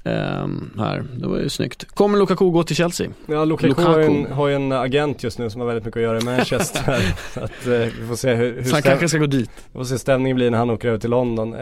ehm, 0.04 0.70
här. 0.78 1.04
Det 1.16 1.26
var 1.26 1.38
ju 1.38 1.48
snyggt. 1.48 1.94
Kommer 1.94 2.18
Lukaku 2.18 2.50
gå 2.50 2.62
till 2.62 2.76
Chelsea? 2.76 3.08
Ja, 3.26 3.44
Lukaku, 3.44 3.68
Lukaku. 3.68 3.88
Har, 3.88 3.98
ju 3.98 4.04
en, 4.06 4.32
har 4.32 4.48
ju 4.48 4.54
en 4.54 4.72
agent 4.72 5.22
just 5.22 5.38
nu 5.38 5.50
som 5.50 5.60
har 5.60 5.68
väldigt 5.68 5.84
mycket 5.84 5.96
att 5.96 6.02
göra 6.02 6.18
i 6.18 6.24
Manchester. 6.24 7.14
att 7.34 7.66
eh, 7.66 7.72
vi 8.00 8.06
får 8.08 8.16
se 8.16 8.34
hur, 8.34 8.54
hur, 8.54 8.62
Så 8.62 8.74
han 8.74 8.82
kanske 8.82 9.08
ska 9.08 9.18
gå 9.18 9.26
dit. 9.26 9.50
vi 9.72 9.78
får 9.78 9.84
se 9.84 9.98
stämningen 9.98 10.36
blir 10.36 10.50
när 10.50 10.58
han 10.58 10.70
åker 10.70 10.88
över 10.88 10.98
till 10.98 11.10
London. 11.10 11.54
Eh, 11.54 11.60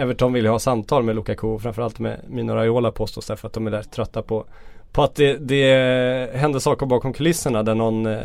Everton 0.00 0.32
vill 0.32 0.44
ju 0.44 0.50
ha 0.50 0.58
samtal 0.58 1.02
med 1.02 1.16
Lukaku, 1.16 1.58
framförallt 1.58 1.98
med 1.98 2.20
Mino 2.28 2.52
Raiola 2.52 2.92
påstås 2.92 3.26
därför 3.26 3.48
att 3.48 3.54
de 3.54 3.66
är 3.66 3.70
där 3.70 3.82
trötta 3.82 4.22
på 4.22 4.44
på 4.92 5.02
att 5.02 5.14
det, 5.14 5.36
det 5.36 6.30
händer 6.34 6.58
saker 6.58 6.86
bakom 6.86 7.12
kulisserna 7.12 7.62
där 7.62 7.74
någon 7.74 8.06
eh, 8.06 8.18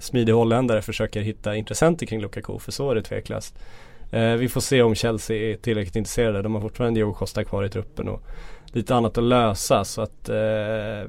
smidig 0.00 0.32
holländare 0.32 0.82
försöker 0.82 1.20
hitta 1.20 1.56
intressenter 1.56 2.06
kring 2.06 2.20
Lukaku, 2.20 2.58
för 2.58 2.72
så 2.72 2.90
är 2.90 2.94
det 2.94 3.02
tveklöst. 3.02 3.58
Eh, 4.10 4.32
vi 4.32 4.48
får 4.48 4.60
se 4.60 4.82
om 4.82 4.94
Chelsea 4.94 5.52
är 5.52 5.56
tillräckligt 5.56 5.96
intresserade. 5.96 6.42
De 6.42 6.54
har 6.54 6.60
fortfarande 6.60 7.00
Diogo 7.00 7.12
Costa 7.12 7.44
kvar 7.44 7.64
i 7.64 7.68
truppen 7.68 8.08
och 8.08 8.22
lite 8.72 8.94
annat 8.94 9.18
att 9.18 9.24
lösa 9.24 9.84
så 9.84 10.02
att 10.02 10.28
eh, 10.28 10.36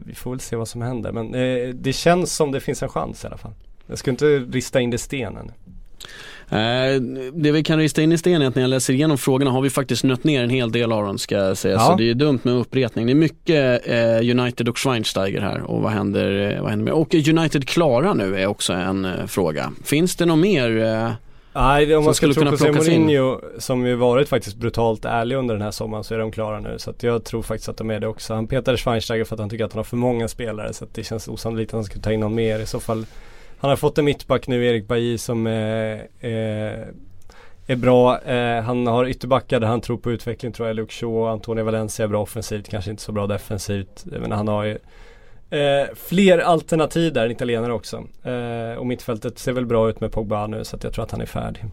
vi 0.05 0.16
får 0.16 0.32
väl 0.32 0.39
se 0.39 0.55
vad 0.55 0.68
som 0.68 0.82
händer. 0.82 1.12
Men 1.12 1.36
eh, 1.36 1.70
det 1.70 1.93
känns 1.93 2.36
som 2.36 2.51
det 2.51 2.59
finns 2.59 2.84
en 2.84 2.89
chans 2.89 3.24
i 3.24 3.28
alla 3.28 3.38
fall. 3.38 3.53
Jag 3.88 3.97
ska 3.97 4.12
inte 4.12 4.26
rista 4.26 4.82
in 4.82 4.89
det 4.89 4.95
i 4.95 4.97
stenen. 4.97 5.51
Eh, 6.51 7.01
det 7.34 7.51
vi 7.51 7.64
kan 7.64 7.80
rista 7.80 8.01
in 8.01 8.12
i 8.12 8.18
sten 8.18 8.41
är 8.41 8.47
att 8.47 8.55
när 8.55 8.62
jag 8.62 8.70
läser 8.70 8.93
igenom 8.93 9.18
frågorna 9.18 9.51
har 9.51 9.62
vi 9.62 9.70
faktiskt 9.70 10.03
nött 10.03 10.24
ner 10.24 10.43
en 10.43 10.49
hel 10.49 10.72
del 10.72 10.91
av 10.91 11.05
dem 11.05 11.18
ska 11.18 11.36
jag 11.36 11.57
säga. 11.57 11.74
Ja. 11.74 11.80
Så 11.80 11.95
det 11.95 12.09
är 12.09 12.14
dumt 12.14 12.39
med 12.43 12.53
upprepning. 12.53 13.05
Det 13.05 13.14
är 13.14 13.16
mycket 13.16 13.88
eh, 13.88 14.39
United 14.39 14.70
och 14.70 14.78
Schweinsteiger 14.78 15.41
här 15.41 15.62
och 15.62 15.82
vad 15.82 15.91
händer, 15.91 16.51
eh, 16.55 16.62
vad 16.62 16.70
händer 16.70 16.84
med? 16.84 16.93
Och 16.93 17.14
United 17.14 17.68
klara 17.68 18.14
nu 18.14 18.36
är 18.36 18.47
också 18.47 18.74
en 18.74 19.28
fråga. 19.28 19.72
Finns 19.84 20.16
det 20.16 20.26
något 20.26 20.39
mer? 20.39 21.16
Nej, 21.54 21.95
om 21.95 22.06
man 22.06 22.14
skulle 22.14 22.34
tro 22.34 22.58
kunna 22.58 22.78
José 22.78 22.93
in. 22.93 23.38
Som 23.58 23.86
ju 23.86 23.95
varit 23.95 24.30
faktiskt 24.30 24.56
brutalt 24.56 25.06
ärlig 25.06 25.36
under 25.36 25.56
den 25.56 25.62
här 25.62 25.72
sommaren 25.72 26.04
så 26.04 26.14
är 26.14 26.20
de 26.20 26.32
klara 26.32 26.60
nu. 26.60 26.80
Så 26.80 26.93
jag 27.02 27.24
tror 27.24 27.41
faktiskt 27.41 27.70
att 27.70 27.78
de 27.78 27.91
är 27.91 27.99
det 27.99 28.08
också. 28.08 28.34
Han 28.34 28.47
petade 28.47 28.78
Schweinsteiger 28.78 29.26
för 29.26 29.36
att 29.36 29.39
han 29.39 29.49
tycker 29.49 29.66
att 29.66 29.74
han 29.74 29.80
har 29.80 29.84
för 29.84 29.97
många 29.97 30.28
spelare 30.28 30.74
så 30.74 30.84
att 30.84 30.93
det 30.93 31.04
känns 31.04 31.28
osannolikt 31.28 31.70
att 31.70 31.78
han 31.78 31.84
skulle 31.84 32.04
ta 32.04 32.12
in 32.12 32.20
någon 32.20 32.36
mer. 32.36 32.60
I 32.60 32.66
så 32.66 32.80
fall 32.80 33.06
Han 33.58 33.70
har 33.70 33.78
fått 33.78 33.97
en 33.97 34.06
mittback 34.06 34.47
nu, 34.47 34.66
Erik 34.66 34.88
Bailly 34.88 35.18
som 35.18 35.47
eh, 35.47 35.54
eh, 36.20 36.88
är 37.68 37.76
bra. 37.76 38.22
Eh, 38.22 38.64
han 38.64 38.88
har 38.88 39.06
ytterbackar 39.06 39.60
där 39.60 39.68
han 39.68 39.82
tror 39.82 39.97
på 39.97 40.12
utveckling 40.12 40.52
tror 40.52 40.68
jag. 40.68 40.76
Luke 40.76 40.93
Shaw, 40.93 41.28
Antonio 41.28 41.64
Valencia 41.64 42.04
är 42.04 42.08
bra 42.08 42.22
offensivt, 42.22 42.70
kanske 42.70 42.91
inte 42.91 43.04
så 43.04 43.12
bra 43.12 43.28
defensivt. 43.28 44.06
Men 44.06 44.32
han 44.32 44.47
har 44.47 44.64
ju 44.64 44.78
eh, 45.52 45.95
fler 45.95 46.38
alternativ 46.38 47.14
där, 47.14 47.26
en 47.26 47.32
italienare 47.32 47.74
också. 47.74 48.04
Eh, 48.24 48.78
och 48.78 48.86
mittfältet 48.88 49.39
ser 49.39 49.52
väl 49.54 49.66
bra 49.66 49.89
ut 49.89 50.02
med 50.02 50.12
Pogba 50.12 50.47
nu 50.47 50.64
så 50.64 50.78
jag 50.84 50.93
tror 50.93 51.04
att 51.04 51.12
han 51.12 51.22
är 51.22 51.26
färdig. 51.26 51.66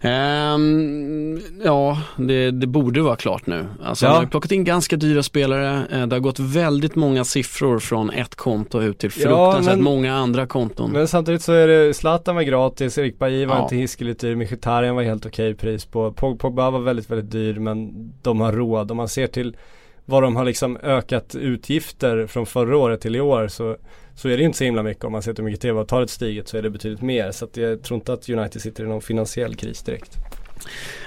Ehm, 0.00 1.40
ja, 1.64 1.98
det, 2.16 2.50
det 2.50 2.66
borde 2.66 3.00
vara 3.02 3.16
klart 3.16 3.46
nu. 3.46 3.66
Alltså 3.84 4.06
Ja. 4.06 4.10
han 4.12 4.18
har 4.24 4.26
plockat 4.30 4.52
in 4.52 4.64
ganska 4.64 4.96
dyra 4.96 5.22
spelare. 5.22 5.82
Eh, 5.92 6.06
Det 6.06 6.16
har 6.16 6.20
gått 6.20 6.38
väldigt 6.38 6.94
många 6.94 7.24
siffror 7.24 7.78
från 7.78 8.10
ett 8.10 8.34
konto 8.34 8.80
ut 8.82 8.98
till 8.98 9.10
Ja, 9.16 9.22
fruktansvärt 9.22 9.74
men- 9.76 9.84
många 9.84 10.14
andra 10.14 10.46
konton. 10.46 10.90
Men 10.92 11.08
samtidigt 11.08 11.42
så 11.42 11.52
är 11.52 11.68
det, 11.68 11.94
Zlatan 11.94 12.34
var 12.34 12.42
gratis, 12.42 12.98
Erik 12.98 13.18
Bailly 13.18 13.44
var 13.44 13.56
Ja. 13.56 13.62
inte 13.62 13.76
hiskeligt 13.76 14.20
dyr, 14.20 14.34
Mkhitaryan 14.36 14.96
var 14.96 15.02
helt 15.02 15.26
okej 15.26 15.54
pris 15.54 15.84
på. 15.84 16.10
Pog- 16.12 16.38
Pogba 16.38 16.70
var 16.70 16.80
väldigt, 16.80 17.10
väldigt 17.10 17.30
dyr 17.30 17.54
men 17.58 17.92
de 18.22 18.40
har 18.40 18.52
råd. 18.52 18.90
Om 18.90 18.96
man 18.96 19.08
ser 19.08 19.26
till 19.26 19.56
vad 20.04 20.22
de 20.22 20.36
har 20.36 20.44
liksom 20.44 20.76
ökat 20.82 21.34
utgifter 21.34 22.26
från 22.26 22.46
förra 22.46 22.76
året 22.76 23.00
till 23.00 23.16
i 23.16 23.20
år 23.20 23.48
så, 23.48 23.76
så 24.14 24.28
är 24.28 24.36
det 24.36 24.42
inte 24.42 24.58
så 24.58 24.64
himla 24.64 24.82
mycket. 24.82 25.04
Om 25.04 25.12
man 25.12 25.22
ser 25.22 25.32
till 25.32 25.44
hur 25.44 25.50
mycket 25.50 25.62
tv-avtalet 25.62 26.10
stigit 26.10 26.48
så 26.48 26.56
är 26.56 26.62
det 26.62 26.70
betydligt 26.70 27.02
mer. 27.02 27.32
Så 27.32 27.48
jag 27.54 27.82
tror 27.82 27.96
inte 27.96 28.12
att 28.12 28.28
United 28.28 28.62
sitter 28.62 28.84
i 28.84 28.86
någon 28.86 29.02
finansiell 29.02 29.54
kris 29.54 29.82
direkt. 29.82 30.16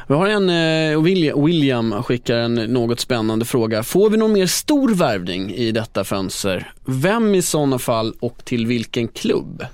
Vi 0.07 0.15
har 0.15 0.27
en, 0.27 0.49
eh, 0.49 1.01
William, 1.01 1.45
William 1.45 2.03
skickar 2.03 2.37
en 2.37 2.55
något 2.55 2.99
spännande 2.99 3.45
fråga. 3.45 3.83
Får 3.83 4.09
vi 4.09 4.17
någon 4.17 4.33
mer 4.33 4.45
stor 4.45 4.95
värvning 4.95 5.53
i 5.53 5.71
detta 5.71 6.03
fönster? 6.03 6.71
Vem 6.85 7.35
i 7.35 7.41
sådana 7.41 7.79
fall 7.79 8.13
och 8.19 8.45
till 8.45 8.67
vilken 8.67 9.07
klubb? 9.07 9.65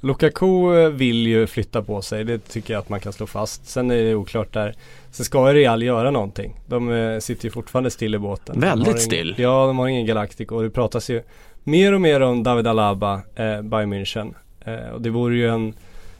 Lukaku 0.00 0.74
eh, 0.74 0.88
vill 0.88 1.26
ju 1.26 1.46
flytta 1.46 1.82
på 1.82 2.02
sig, 2.02 2.24
det 2.24 2.38
tycker 2.38 2.74
jag 2.74 2.80
att 2.80 2.88
man 2.88 3.00
kan 3.00 3.12
slå 3.12 3.26
fast. 3.26 3.68
Sen 3.68 3.90
är 3.90 4.02
det 4.02 4.14
oklart 4.14 4.52
där. 4.52 4.74
Sen 5.12 5.24
ska 5.24 5.54
Real 5.54 5.82
göra 5.82 6.10
någonting. 6.10 6.60
De 6.66 6.92
eh, 6.92 7.18
sitter 7.18 7.44
ju 7.44 7.50
fortfarande 7.50 7.90
still 7.90 8.14
i 8.14 8.18
båten. 8.18 8.60
Väldigt 8.60 9.00
still. 9.00 9.34
Ja, 9.38 9.66
de 9.66 9.78
har 9.78 9.88
ingen 9.88 10.06
Galactic 10.06 10.48
och 10.48 10.62
det 10.62 10.70
pratas 10.70 11.10
ju 11.10 11.22
mer 11.64 11.92
och 11.92 12.00
mer 12.00 12.20
om 12.20 12.42
David 12.42 12.66
Alaba, 12.66 13.14
eh, 13.14 13.62
Bayern 13.62 13.92
München. 13.92 14.34
Eh, 14.64 14.94
och 14.94 15.00
det 15.02 15.10
vore 15.10 15.36
ju 15.36 15.48
en, 15.48 15.74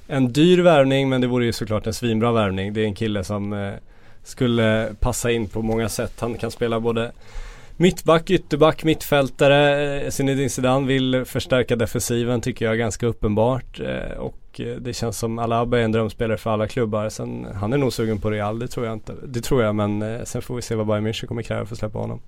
en 0.07 0.33
dyr 0.33 0.59
värvning 0.59 1.09
men 1.09 1.21
det 1.21 1.27
vore 1.27 1.45
ju 1.45 1.53
såklart 1.53 1.87
en 1.87 1.95
svinbra 1.95 2.33
värvning. 2.33 2.73
Det 2.73 2.81
är 2.81 2.85
en 2.85 2.95
kille 2.95 3.25
som 3.25 3.53
eh, 3.53 3.73
skulle 4.23 4.95
passa 5.01 5.31
in 5.31 5.49
på 5.49 5.63
många 5.63 5.89
sätt. 5.89 6.21
Han 6.21 6.35
kan 6.35 6.51
spela 6.51 6.81
både 6.81 7.13
Mittback, 7.83 8.31
ytterback, 8.31 8.85
mittfältare. 8.85 10.01
Eh, 10.01 10.11
Zinedine 10.11 10.49
Zidane 10.49 10.87
vill 10.87 11.25
förstärka 11.25 11.77
defensiven 11.77 12.41
tycker 12.41 12.65
jag 12.65 12.79
ganska 12.79 13.07
uppenbart. 13.07 13.81
Eh, 13.81 14.19
och 14.19 14.61
eh, 14.61 14.67
det 14.67 14.93
känns 14.93 15.19
som 15.19 15.39
Alaba 15.39 15.79
är 15.79 15.83
en 15.83 15.93
drömspelare 15.93 16.37
för 16.39 16.51
alla 16.51 16.69
klubbar. 16.69 17.09
Sen, 17.09 17.47
han 17.55 17.73
är 17.73 17.79
nog 17.79 17.93
sugen 17.93 18.19
på 18.19 18.31
Real, 18.31 18.59
det 18.59 18.69
tror 18.69 18.87
jag 18.87 18.93
inte. 18.93 19.15
Det 19.27 19.41
tror 19.41 19.63
jag 19.63 19.75
men 19.75 20.21
sen 20.27 20.43
får 20.43 20.57
vi 20.57 20.63
se 20.63 20.75
vad 20.75 20.87
Bayern 20.87 21.07
München 21.07 21.27
kommer 21.27 21.43
kräva 21.43 21.67
för 21.67 21.75
att 21.75 21.79
släppa 21.79 21.99
honom. 21.99 22.21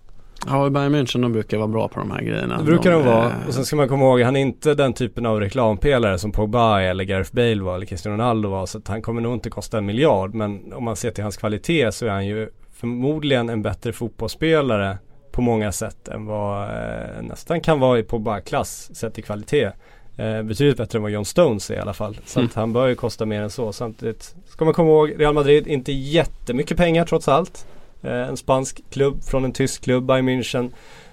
Ja, 0.47 0.71
Bayern 0.71 0.95
München 0.95 1.23
de 1.23 1.33
brukar 1.33 1.57
vara 1.57 1.69
bra 1.69 1.89
på 1.89 2.01
de 2.01 2.11
här 2.11 2.23
grejerna. 2.23 2.59
Det 2.59 2.65
brukar 2.65 2.91
de 2.93 3.05
vara. 3.05 3.25
eh, 3.27 3.33
Och 3.49 3.55
sen 3.55 3.65
ska 3.65 3.77
man 3.77 3.89
komma 3.89 4.05
ihåg, 4.05 4.21
han 4.21 4.37
är 4.37 4.41
inte 4.41 4.75
den 4.75 4.93
typen 4.93 5.27
av 5.27 5.41
reklampelare 5.41 6.19
som 6.19 6.33
Pogba 6.33 6.81
eller 6.81 7.05
Gareth 7.05 7.35
Bale 7.35 7.63
var 7.63 7.75
eller 7.75 7.87
Cristiano 7.87 8.17
Ronaldo 8.17 8.49
var. 8.49 8.67
Så 8.67 8.81
han 8.87 9.03
kommer 9.03 9.21
nog 9.21 9.35
inte 9.35 9.51
kosta 9.51 9.79
en 9.79 9.87
miljard. 9.87 10.35
Men 10.35 10.73
om 10.73 10.85
man 10.85 10.97
ser 10.97 11.11
till 11.11 11.23
hans 11.25 11.37
kvalitet 11.37 11.93
så 11.93 12.07
är 12.07 12.11
han 12.11 12.27
ju 12.27 12.49
förmodligen 12.73 13.49
en 13.49 13.63
bättre 13.63 13.93
fotbollsspelare 13.93 14.99
på 15.35 15.41
många 15.43 15.73
sätt 15.73 16.09
än 16.09 16.27
vad 16.27 16.63
eh, 16.63 17.23
nästan 17.23 17.61
kan 17.61 17.81
vara 17.81 17.99
i 17.99 18.03
Pogba-klass 18.03 18.91
sett 18.95 19.15
till 19.15 19.25
kvalitet. 19.25 19.71
Eh, 20.17 20.43
betydligt 20.43 20.77
bättre 20.77 20.97
än 20.99 21.03
vad 21.03 21.11
John 21.13 21.25
Stones 21.25 21.71
är 21.71 21.75
i 21.75 21.79
alla 21.79 21.93
fall. 21.95 22.19
Så 22.27 22.39
Mm. 22.41 22.49
att 22.49 22.55
han 22.55 22.73
bör 22.73 22.87
ju 22.87 22.95
kosta 22.95 23.27
mer 23.27 23.43
än 23.43 23.51
så. 23.51 23.73
Samtidigt 23.73 24.35
ska 24.49 24.65
man 24.65 24.75
komma 24.75 24.89
ihåg, 24.91 25.21
Real 25.21 25.35
Madrid, 25.35 25.67
inte 25.67 25.93
jättemycket 25.93 26.77
pengar 26.77 27.05
trots 27.05 27.29
allt. 27.29 27.67
Eh, 28.03 28.13
en 28.29 28.37
spansk 28.37 28.83
klubb 28.91 29.23
från 29.25 29.45
en 29.45 29.53
tysk 29.53 29.85
klubb, 29.85 30.05
Bayern 30.07 30.29
München 30.29 30.71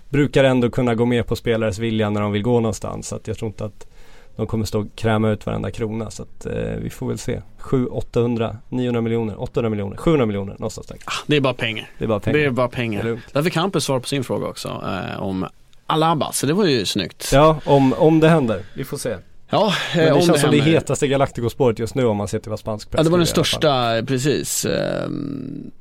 brukar 0.10 0.44
ändå 0.44 0.70
kunna 0.70 0.96
gå 0.96 1.06
med 1.06 1.28
på 1.28 1.36
spelares 1.36 1.80
vilja 1.80 2.10
när 2.10 2.22
de 2.22 2.32
vill 2.32 2.44
gå 2.44 2.60
någonstans. 2.60 3.08
Så 3.08 3.16
att 3.16 3.28
jag 3.28 3.38
tror 3.38 3.48
inte 3.48 3.66
att 3.66 3.88
de 4.36 4.48
kommer 4.48 4.66
stå 4.66 4.80
och 4.80 4.88
kräma 4.96 5.30
ut 5.30 5.46
varenda 5.46 5.72
krona. 5.72 6.12
Så 6.12 6.24
att 6.24 6.46
eh, 6.46 6.54
vi 6.82 6.90
får 6.90 7.08
väl 7.08 7.18
se. 7.18 7.42
7, 7.58 7.86
800, 7.88 8.58
900 8.70 9.02
miljoner, 9.02 9.42
800 9.42 9.70
miljoner, 9.70 9.98
700 9.98 10.26
miljoner 10.26 10.54
någonstans 10.54 10.88
där. 10.88 10.98
Det 11.28 11.36
är 11.36 11.42
bara 11.42 11.54
pengar. 11.54 11.90
Det 11.98 12.04
är 12.04 12.08
bara 12.08 12.20
pengar. 12.20 12.40
Det 12.40 12.46
är 12.46 12.50
bara 12.52 12.68
Det 12.68 12.74
är 12.74 12.76
pengar. 12.76 13.22
Där 13.32 13.44
fick 13.44 13.56
Hampus 13.56 13.84
svar 13.84 14.00
på 14.00 14.08
sin 14.08 14.24
fråga 14.24 14.48
också 14.48 14.68
eh, 14.68 15.22
om 15.24 15.46
Alaba, 15.88 16.32
så 16.32 16.46
det 16.46 16.54
var 16.54 16.66
ju 16.66 16.86
snyggt. 16.86 17.30
Ja, 17.34 17.60
om, 17.66 17.94
om 17.94 18.20
det 18.20 18.30
händer. 18.30 18.64
Vi 18.74 18.84
får 18.84 18.98
se. 18.98 19.16
Ja, 19.50 19.74
Men 19.96 20.04
eh, 20.04 20.06
det 20.14 20.14
om 20.14 20.22
känns 20.22 20.42
som 20.42 20.52
det 20.52 20.60
hetaste 20.62 21.08
Galactico-spåret 21.08 21.80
just 21.80 21.96
nu 21.96 22.06
om 22.06 22.18
man 22.18 22.28
ser 22.28 22.40
till 22.40 22.50
vad 22.50 22.60
spansk 22.60 22.90
press 22.92 23.00
Ja, 23.00 23.04
det 23.04 23.10
var 23.10 23.18
den 23.18 23.28
största, 23.28 24.04
precis. 24.08 24.66
Ehm, 24.66 25.72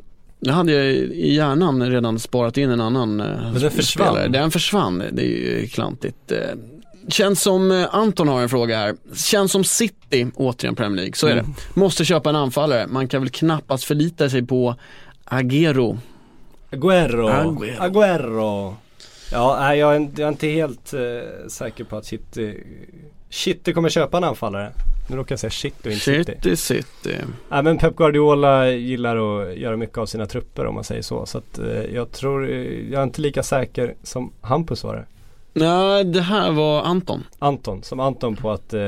Jag 0.40 0.54
hade 0.54 0.72
ju 0.72 0.78
i 1.12 1.34
hjärnan 1.34 1.90
redan 1.90 2.18
sparat 2.18 2.56
in 2.56 2.70
en 2.70 2.80
annan 2.80 3.20
eh, 3.20 3.26
den 3.52 3.70
försvann. 3.70 4.06
spelare. 4.06 4.28
Den 4.28 4.50
försvann, 4.50 4.98
det 5.12 5.22
är 5.22 5.26
ju 5.60 5.66
klantigt. 5.66 6.32
Känns 7.10 7.42
som, 7.42 7.70
eh, 7.70 7.94
Anton 7.94 8.28
har 8.28 8.42
en 8.42 8.48
fråga 8.48 8.76
här. 8.78 8.96
Känns 9.14 9.52
som 9.52 9.64
City, 9.64 10.26
återigen 10.34 10.76
Premier 10.76 10.96
League, 10.96 11.12
så 11.14 11.26
är 11.26 11.32
Mm. 11.32 11.44
det. 11.74 11.80
Måste 11.80 12.04
köpa 12.04 12.30
en 12.30 12.36
anfallare. 12.36 12.86
Man 12.86 13.08
kan 13.08 13.20
väl 13.22 13.30
knappast 13.30 13.84
förlita 13.84 14.30
sig 14.30 14.46
på 14.46 14.74
Agero. 15.24 15.98
Aguero. 16.72 17.28
Aguero. 17.28 17.80
Aguero. 17.82 18.76
Ja, 19.32 19.56
nej, 19.60 19.78
jag, 19.78 19.96
är, 19.96 20.00
jag 20.00 20.20
är 20.20 20.28
inte 20.28 20.46
helt 20.48 20.92
eh, 20.92 21.00
säker 21.48 21.84
på 21.84 21.96
att 21.96 22.04
City 22.06 22.64
City 23.30 23.72
kommer 23.72 23.88
köpa 23.88 24.16
en 24.16 24.24
anfallare. 24.24 24.72
Nu 25.08 25.16
råkar 25.16 25.32
jag 25.32 25.40
säga 25.40 25.50
shit 25.50 25.86
och 25.86 25.92
inte 25.92 26.04
City. 26.04 26.32
City, 26.42 26.56
City. 26.56 27.16
Nej 27.50 27.62
men 27.62 27.78
Pep 27.78 27.96
Guardiola 27.96 28.70
gillar 28.70 29.16
att 29.16 29.56
göra 29.56 29.76
mycket 29.76 29.98
av 29.98 30.06
sina 30.06 30.26
trupper 30.26 30.66
om 30.66 30.74
man 30.74 30.84
säger 30.84 31.02
så. 31.02 31.26
Så 31.26 31.38
att 31.38 31.58
eh, 31.58 31.66
jag 31.94 32.12
tror, 32.12 32.48
jag 32.90 32.98
är 33.00 33.02
inte 33.02 33.20
lika 33.20 33.42
säker 33.42 33.94
som 34.02 34.32
Hampus 34.40 34.84
var 34.84 34.94
det. 34.96 35.04
Nej, 35.52 36.04
det 36.04 36.20
här 36.20 36.52
var 36.52 36.82
Anton. 36.82 37.24
Anton, 37.38 37.82
som 37.82 38.00
Anton 38.00 38.36
på 38.36 38.50
att 38.50 38.74
eh, 38.74 38.80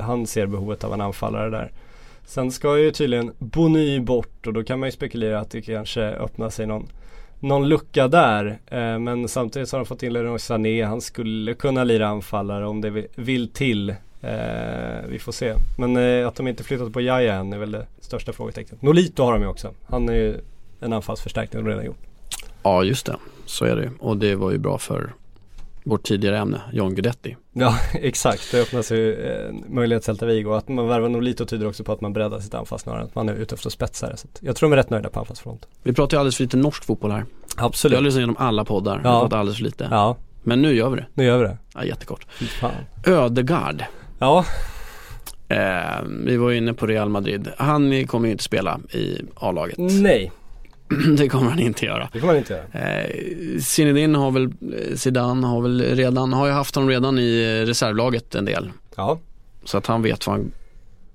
han 0.00 0.26
ser 0.26 0.46
behovet 0.46 0.84
av 0.84 0.92
en 0.94 1.00
anfallare 1.00 1.50
där. 1.50 1.72
Sen 2.26 2.52
ska 2.52 2.78
ju 2.78 2.90
tydligen 2.90 3.32
Bony 3.38 4.00
bort 4.00 4.46
och 4.46 4.52
då 4.52 4.64
kan 4.64 4.80
man 4.80 4.86
ju 4.86 4.92
spekulera 4.92 5.40
att 5.40 5.50
det 5.50 5.62
kanske 5.62 6.02
öppnar 6.02 6.50
sig 6.50 6.66
någon, 6.66 6.86
någon 7.40 7.68
lucka 7.68 8.08
där. 8.08 8.58
Eh, 8.66 8.98
men 8.98 9.28
samtidigt 9.28 9.68
så 9.68 9.76
har 9.76 9.80
de 9.80 9.86
fått 9.86 10.02
in 10.02 10.12
Leroy 10.12 10.38
Sané, 10.38 10.82
han 10.82 11.00
skulle 11.00 11.54
kunna 11.54 11.84
lira 11.84 12.06
anfallare 12.08 12.66
om 12.66 12.80
det 12.80 12.90
vill, 12.90 13.06
vill 13.14 13.48
till. 13.48 13.90
Eh, 14.20 15.08
vi 15.08 15.18
får 15.18 15.32
se. 15.32 15.54
Men 15.78 15.96
eh, 15.96 16.28
att 16.28 16.34
de 16.34 16.48
inte 16.48 16.64
flyttat 16.64 16.92
på 16.92 17.00
Jaja 17.00 17.34
än 17.34 17.52
är 17.52 17.58
väl 17.58 17.72
det 17.72 17.86
största 18.00 18.32
frågetecknet. 18.32 18.82
Nolito 18.82 19.22
har 19.22 19.32
de 19.32 19.42
ju 19.42 19.48
också. 19.48 19.70
Han 19.86 20.08
är 20.08 20.14
ju 20.14 20.36
en 20.80 20.92
anfallsförstärkning 20.92 21.64
de 21.64 21.70
redan 21.70 21.84
gjort. 21.84 22.02
Ja, 22.62 22.84
just 22.84 23.06
det. 23.06 23.16
Så 23.46 23.64
är 23.64 23.76
det 23.76 23.90
Och 23.98 24.16
det 24.16 24.34
var 24.34 24.50
ju 24.50 24.58
bra 24.58 24.78
för 24.78 25.12
vårt 25.84 26.02
tidigare 26.02 26.38
ämne, 26.38 26.60
John 26.72 26.94
Guidetti. 26.94 27.36
Ja 27.52 27.78
exakt, 27.94 28.52
det 28.52 28.60
öppnas 28.62 28.90
ju 28.92 29.14
eh, 29.26 29.48
en 29.48 29.64
möjlighet 29.68 30.04
Celta 30.04 30.26
Vigo. 30.26 30.52
Att 30.52 30.68
man 30.68 30.88
värvar 30.88 31.08
Nolito 31.08 31.44
tyder 31.46 31.66
också 31.66 31.84
på 31.84 31.92
att 31.92 32.00
man 32.00 32.12
breddar 32.12 32.40
sitt 32.40 32.54
anfall 32.54 32.78
snarare 32.78 33.00
än 33.00 33.06
att 33.06 33.14
man 33.14 33.28
är 33.28 33.34
ute 33.34 33.54
efter 33.54 33.70
spetsare. 33.70 34.16
Så 34.16 34.28
jag 34.40 34.56
tror 34.56 34.68
de 34.68 34.72
är 34.72 34.76
rätt 34.76 34.90
nöjda 34.90 35.08
på 35.10 35.20
anfallsfronten. 35.20 35.70
Vi 35.82 35.92
pratar 35.92 36.16
ju 36.16 36.20
alldeles 36.20 36.36
för 36.36 36.44
lite 36.44 36.56
norsk 36.56 36.84
fotboll 36.84 37.10
här. 37.10 37.24
Jag 37.56 37.62
har 37.62 37.68
Absolut. 37.68 38.02
lyssnat 38.02 38.18
igenom 38.18 38.36
alla 38.38 38.64
poddar, 38.64 39.00
Ja. 39.04 39.28
jag 39.30 39.34
alldeles 39.38 39.56
för 39.58 39.64
lite. 39.64 39.88
Ja, 39.90 40.16
Men 40.42 40.62
nu 40.62 40.74
gör 40.76 40.90
vi 40.90 40.96
det. 40.96 41.06
nu 41.14 41.24
gör 41.24 41.38
vi 41.38 41.44
det. 41.44 41.58
Ja, 41.74 41.84
jättekort. 41.84 42.26
Fan. 42.60 42.70
Ödegard. 43.06 43.84
Ja, 44.18 44.44
Eh, 45.48 46.02
vi 46.26 46.36
var 46.36 46.50
ju 46.50 46.56
inne 46.56 46.72
på 46.74 46.86
Real 46.86 47.08
Madrid. 47.08 47.48
Han 47.58 48.06
kommer 48.06 48.26
ju 48.28 48.32
inte 48.32 48.44
spela 48.44 48.80
i 48.92 49.18
A-laget. 49.34 49.74
nej 49.78 50.32
det 51.16 51.28
kommer 51.28 51.50
han 51.50 51.58
inte 51.58 51.84
göra. 51.86 52.08
det 52.12 52.20
får 52.20 52.26
man 52.26 52.36
inte 52.36 52.52
göra. 52.72 52.88
Eh, 53.02 53.60
Zinedine 53.60 54.18
har 54.18 54.30
väl, 54.30 54.44
eh, 54.44 54.96
Zidane 54.96 55.46
har 55.46 55.60
väl 55.60 55.82
redan, 55.82 56.32
har 56.32 56.46
ju 56.46 56.52
haft 56.52 56.74
honom 56.74 56.90
redan 56.90 57.18
i 57.18 57.60
eh, 57.62 57.66
reservlaget 57.66 58.34
en 58.34 58.44
del. 58.44 58.70
Ja, 58.96 59.18
Så 59.64 59.78
att 59.78 59.86
han 59.86 60.02
vet 60.02 60.26
vad 60.26 60.36
han, 60.36 60.52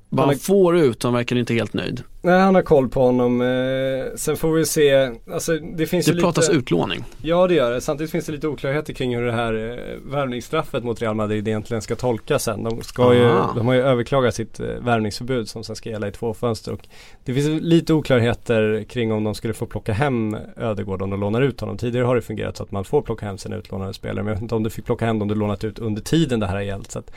vad 0.09 0.25
Han 0.25 0.35
han 0.35 0.39
får 0.39 0.77
ut. 0.77 1.03
Han 1.03 1.13
verkar 1.13 1.35
inte 1.35 1.53
helt 1.53 1.73
nöjd. 1.73 2.03
nej 2.21 2.39
han 2.39 2.55
har 2.55 2.61
koll 2.61 2.89
på 2.89 3.01
honom. 3.01 3.41
Eh, 3.41 4.15
sen 4.15 4.37
får 4.37 4.53
vi 4.53 4.65
se, 4.65 5.11
alltså 5.31 5.57
det 5.57 5.85
finns 5.85 6.09
ju 6.09 6.13
Det 6.13 6.21
pratas 6.21 6.47
lite 6.47 6.59
utlåning. 6.59 7.03
Ja 7.21 7.47
det 7.47 7.53
gör 7.53 7.71
det. 7.71 7.81
Samtidigt 7.81 8.11
finns 8.11 8.25
det 8.25 8.31
lite 8.31 8.47
oklarheter 8.47 8.93
kring 8.93 9.15
hur 9.15 9.25
det 9.25 9.31
här 9.31 9.53
eh, 9.53 10.11
värvningsstraffet 10.11 10.83
mot 10.83 11.01
Real 11.01 11.15
Madrid 11.15 11.47
egentligen 11.47 11.81
ska 11.81 11.95
tolkas 11.95 12.43
sen. 12.43 12.63
De, 12.63 12.81
ska 12.81 13.13
ju, 13.13 13.27
de 13.55 13.67
har 13.67 13.73
ju 13.73 13.81
överklagat 13.81 14.35
sitt 14.35 14.59
eh, 14.59 14.65
värvningsförbud 14.65 15.49
som 15.49 15.63
sen 15.63 15.75
ska 15.75 15.89
gälla 15.89 16.07
i 16.07 16.11
två 16.11 16.33
fönster. 16.33 16.71
Och 16.71 16.87
det 17.25 17.33
finns 17.33 17.61
lite 17.61 17.93
oklarheter 17.93 18.83
kring 18.83 19.11
om 19.11 19.23
de 19.23 19.35
skulle 19.35 19.53
få 19.53 19.65
plocka 19.65 19.93
hem 19.93 20.37
Ödegård 20.57 21.01
om 21.01 21.09
de 21.09 21.19
lånar 21.19 21.41
ut 21.41 21.59
honom. 21.61 21.77
Tidigare 21.77 22.05
har 22.05 22.15
det 22.15 22.21
fungerat 22.21 22.57
så 22.57 22.63
att 22.63 22.71
man 22.71 22.83
får 22.83 23.01
plocka 23.01 23.25
hem 23.25 23.37
sina 23.37 23.55
utlånade 23.55 23.93
spelare. 23.93 24.23
Men 24.23 24.27
jag 24.27 24.35
vet 24.35 24.41
inte 24.41 24.55
om 24.55 24.63
du 24.63 24.69
fick 24.69 24.85
plocka 24.85 25.05
hem 25.05 25.19
dem 25.19 25.27
du 25.27 25.35
lånat 25.35 25.63
ut 25.63 25.79
under 25.79 26.01
tiden 26.01 26.39
det 26.39 26.47
här 26.47 26.55
har 26.55 26.61
gällt. 26.61 26.91
Så 26.91 26.99
att 26.99 27.11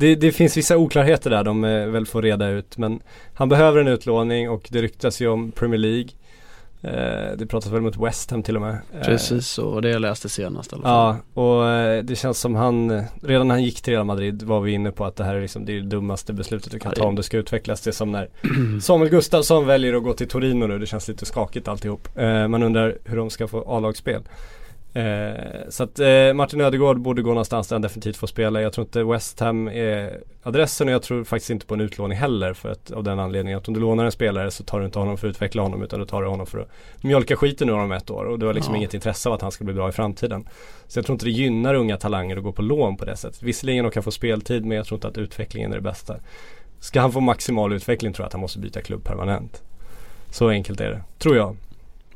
det, 0.00 0.14
det 0.14 0.32
finns 0.32 0.56
vissa 0.56 0.76
oklarheter 0.76 1.30
där 1.30 1.44
de 1.44 1.64
eh, 1.64 1.86
väl 1.86 2.06
får 2.06 2.22
reda 2.22 2.48
ut. 2.48 2.78
Men 2.78 3.02
han 3.34 3.48
behöver 3.48 3.80
en 3.80 3.88
utlåning 3.88 4.50
och 4.50 4.68
det 4.70 4.82
ryktas 4.82 5.20
ju 5.20 5.28
om 5.28 5.52
Premier 5.52 5.78
League. 5.78 6.08
Eh, 6.82 7.36
det 7.36 7.46
pratas 7.46 7.72
väl 7.72 7.80
mot 7.80 7.96
West 7.96 8.30
Ham 8.30 8.42
till 8.42 8.56
och 8.56 8.62
med. 8.62 8.78
Eh, 8.94 9.04
Precis, 9.04 9.58
och 9.58 9.82
det 9.82 9.90
jag 9.90 10.00
läste 10.00 10.28
senast 10.28 10.72
i 10.72 10.74
alla 10.74 10.82
fall. 10.82 11.16
Ja, 11.34 11.42
och 11.42 12.04
det 12.04 12.16
känns 12.16 12.38
som 12.38 12.54
han, 12.54 13.02
redan 13.22 13.48
när 13.48 13.54
han 13.54 13.64
gick 13.64 13.82
till 13.82 13.92
Real 13.92 14.06
Madrid 14.06 14.42
var 14.42 14.60
vi 14.60 14.72
inne 14.72 14.90
på 14.90 15.04
att 15.04 15.16
det 15.16 15.24
här 15.24 15.34
är 15.34 15.40
liksom 15.40 15.64
det, 15.64 15.72
är 15.72 15.80
det 15.80 15.88
dummaste 15.88 16.32
beslutet 16.32 16.72
du 16.72 16.78
kan 16.78 16.92
ta 16.92 17.04
om 17.04 17.16
det 17.16 17.22
ska 17.22 17.36
utvecklas. 17.36 17.80
Det 17.80 17.90
är 17.90 17.92
som 17.92 18.12
när 18.12 18.28
Samuel 18.80 19.10
Gustafsson 19.10 19.66
väljer 19.66 19.94
att 19.94 20.02
gå 20.02 20.12
till 20.12 20.28
Torino 20.28 20.66
nu, 20.66 20.78
det 20.78 20.86
känns 20.86 21.08
lite 21.08 21.26
skakigt 21.26 21.68
alltihop. 21.68 22.08
Eh, 22.16 22.48
man 22.48 22.62
undrar 22.62 22.98
hur 23.04 23.16
de 23.16 23.30
ska 23.30 23.48
få 23.48 23.64
A-lagsspel. 23.66 24.22
Eh, 24.94 25.68
så 25.68 25.82
att 25.82 25.98
eh, 25.98 26.32
Martin 26.34 26.60
Ödegård 26.60 27.00
borde 27.00 27.22
gå 27.22 27.28
någonstans 27.30 27.68
där 27.68 27.74
han 27.74 27.82
definitivt 27.82 28.16
får 28.16 28.26
spela. 28.26 28.62
Jag 28.62 28.72
tror 28.72 28.86
inte 28.86 29.04
West 29.04 29.40
Ham 29.40 29.68
är 29.68 30.20
adressen 30.42 30.88
och 30.88 30.94
jag 30.94 31.02
tror 31.02 31.24
faktiskt 31.24 31.50
inte 31.50 31.66
på 31.66 31.74
en 31.74 31.80
utlåning 31.80 32.18
heller 32.18 32.52
för 32.52 32.68
att 32.68 32.90
av 32.90 33.04
den 33.04 33.18
anledningen 33.18 33.58
att 33.58 33.68
om 33.68 33.74
du 33.74 33.80
lånar 33.80 34.04
en 34.04 34.12
spelare 34.12 34.50
så 34.50 34.64
tar 34.64 34.80
du 34.80 34.86
inte 34.86 34.98
honom 34.98 35.18
för 35.18 35.28
att 35.28 35.30
utveckla 35.30 35.62
honom 35.62 35.82
utan 35.82 36.00
du 36.00 36.06
tar 36.06 36.22
honom 36.22 36.46
för 36.46 36.58
att 36.58 36.68
mjölka 37.02 37.36
skiten 37.36 37.68
ur 37.68 37.72
honom 37.72 37.92
ett 37.92 38.10
år 38.10 38.24
och 38.24 38.38
du 38.38 38.46
har 38.46 38.54
liksom 38.54 38.74
Ja. 38.74 38.78
inget 38.78 38.94
intresse 38.94 39.28
av 39.28 39.34
att 39.34 39.42
han 39.42 39.52
ska 39.52 39.64
bli 39.64 39.74
bra 39.74 39.88
i 39.88 39.92
framtiden. 39.92 40.48
Så 40.86 40.98
jag 40.98 41.06
tror 41.06 41.14
inte 41.14 41.24
det 41.24 41.30
gynnar 41.30 41.74
unga 41.74 41.96
talanger 41.96 42.36
att 42.36 42.42
gå 42.42 42.52
på 42.52 42.62
lån 42.62 42.96
på 42.96 43.04
det 43.04 43.16
sättet. 43.16 43.42
Visserligen 43.42 43.84
de 43.84 43.90
kan 43.90 44.02
få 44.02 44.10
speltid 44.10 44.64
men 44.64 44.76
jag 44.76 44.86
tror 44.86 44.96
inte 44.96 45.08
att 45.08 45.18
utvecklingen 45.18 45.72
är 45.72 45.76
det 45.76 45.82
bästa. 45.82 46.16
Ska 46.80 47.00
han 47.00 47.12
få 47.12 47.20
maximal 47.20 47.72
utveckling 47.72 48.12
tror 48.12 48.22
jag 48.24 48.26
att 48.26 48.32
han 48.32 48.40
måste 48.40 48.58
byta 48.58 48.80
klubb 48.80 49.04
permanent. 49.04 49.62
Så 50.30 50.48
enkelt 50.48 50.80
är 50.80 50.90
det, 50.90 51.02
tror 51.18 51.36
jag. 51.36 51.56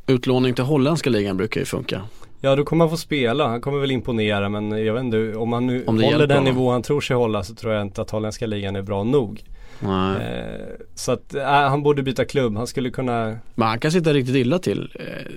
Utlåning 0.06 0.54
till 0.54 0.64
holländska 0.64 1.10
ligan 1.10 1.36
brukar 1.36 1.60
ju 1.60 1.64
funka. 1.64 2.02
Ja 2.44 2.56
då 2.56 2.64
kommer 2.64 2.84
han 2.84 2.90
få 2.90 2.96
spela, 2.96 3.48
han 3.48 3.60
kommer 3.60 3.78
väl 3.78 3.90
imponera 3.90 4.48
men 4.48 4.84
jag 4.84 4.94
vet 4.94 5.04
inte 5.04 5.34
om 5.36 5.52
han 5.52 5.66
nu 5.66 5.84
Om 5.86 6.02
håller 6.02 6.26
den 6.26 6.44
nivå 6.44 6.70
han 6.70 6.82
tror 6.82 7.00
sig 7.00 7.16
hålla 7.16 7.42
så 7.42 7.54
tror 7.54 7.72
jag 7.72 7.82
inte 7.82 8.02
att 8.02 8.10
holländska 8.10 8.46
ligan 8.46 8.76
är 8.76 8.82
bra 8.82 9.04
nog. 9.04 9.42
Nej. 9.80 10.16
Eh, 10.16 10.66
så 10.94 11.12
att 11.12 11.34
äh, 11.34 11.44
han 11.44 11.82
borde 11.82 12.02
byta 12.02 12.24
klubb, 12.24 12.56
han 12.56 12.66
skulle 12.66 12.90
kunna 12.90 13.38
Men 13.54 13.68
han 13.68 13.80
kan 13.80 13.92
sitta 13.92 14.12
riktigt 14.12 14.36
illa 14.36 14.58
till. 14.58 14.90
Eh, 14.94 15.32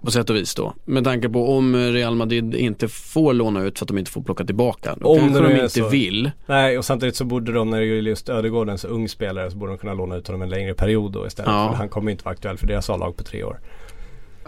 på 0.00 0.10
sätt 0.10 0.30
och 0.30 0.36
vis 0.36 0.54
då. 0.54 0.74
Med 0.84 1.04
tanke 1.04 1.28
på 1.28 1.56
om 1.56 1.76
Real 1.76 2.14
Madrid 2.14 2.54
inte 2.54 2.88
får 2.88 3.32
låna 3.32 3.62
ut 3.62 3.78
för 3.78 3.84
att 3.84 3.88
de 3.88 3.98
inte 3.98 4.10
får 4.10 4.22
plocka 4.22 4.44
tillbaka. 4.44 4.96
Då 5.00 5.08
Om 5.08 5.18
kanske 5.18 5.42
de 5.42 5.54
inte 5.54 5.68
så. 5.68 5.88
vill. 5.88 6.30
Nej 6.46 6.78
och 6.78 6.84
samtidigt 6.84 7.16
så 7.16 7.24
borde 7.24 7.52
de 7.52 7.70
när 7.70 7.80
det 7.80 7.86
gäller 7.86 8.10
just 8.10 8.28
Ödegård 8.28 8.68
en 8.68 8.78
så 8.78 8.88
ung 8.88 9.08
spelare 9.08 9.50
så 9.50 9.56
borde 9.56 9.72
de 9.72 9.78
kunna 9.78 9.94
låna 9.94 10.16
ut 10.16 10.26
honom 10.26 10.42
en 10.42 10.50
längre 10.50 10.74
period 10.74 11.12
då 11.12 11.26
istället. 11.26 11.52
Ja. 11.52 11.68
För 11.70 11.76
han 11.76 11.88
kommer 11.88 12.10
inte 12.10 12.24
vara 12.24 12.32
aktuell 12.32 12.58
för 12.58 12.66
deras 12.66 12.90
A-lag 12.90 13.16
på 13.16 13.24
tre 13.24 13.44
år. 13.44 13.58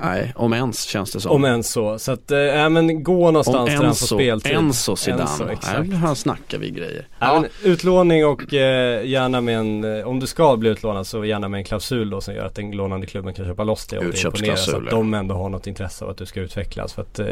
Nej, 0.03 0.33
om 0.37 0.53
ens 0.53 0.83
känns 0.83 1.13
det 1.13 1.21
som. 1.21 1.33
Om 1.33 1.45
ens 1.45 1.71
så. 1.71 1.99
Så 1.99 2.13
att, 2.13 2.31
äh, 2.31 2.69
men 2.69 3.03
gå 3.03 3.31
någonstans 3.31 3.59
Om 3.59 3.67
där 3.67 3.85
han 3.85 3.95
får 3.95 4.17
speltid. 4.17 4.53
Enzo 4.53 4.97
Zidane. 4.97 5.23
Enzo, 5.23 5.49
exakt. 5.49 5.89
Nej, 5.89 5.99
här 5.99 6.15
snackar 6.15 6.59
vi 6.59 6.71
grejer. 6.71 7.09
Ja. 7.19 7.41
men 7.41 7.51
utlåning 7.73 8.27
och 8.27 8.55
eh, 8.55 9.07
gärna 9.07 9.41
med 9.41 9.59
en, 9.59 9.99
eh, 9.99 10.07
om 10.07 10.21
du 10.21 10.27
ska 10.27 10.57
bli 10.57 10.71
utlånad 10.71 11.07
så 11.07 11.25
gärna 11.25 11.49
med 11.49 11.59
en 11.59 11.65
klausul 11.65 12.11
då 12.11 12.21
som 12.21 12.35
gör 12.35 12.47
att 12.47 12.55
den 12.55 12.71
lånande 12.71 13.07
klubben 13.07 13.35
kan 13.35 13.45
köpa 13.45 13.65
loss 13.65 13.87
det 13.87 13.99
om 13.99 14.11
det 14.11 14.25
imponerar. 14.25 14.57
Så 14.57 14.77
att 14.77 14.91
de 14.91 15.15
ändå 15.15 15.35
har 15.35 15.49
något 15.49 15.67
intresse 15.67 16.05
av 16.05 16.11
att 16.11 16.17
du 16.17 16.27
ska 16.27 16.41
utvecklas. 16.41 16.93
För 16.93 17.03
att 17.03 17.19
eh, 17.19 17.27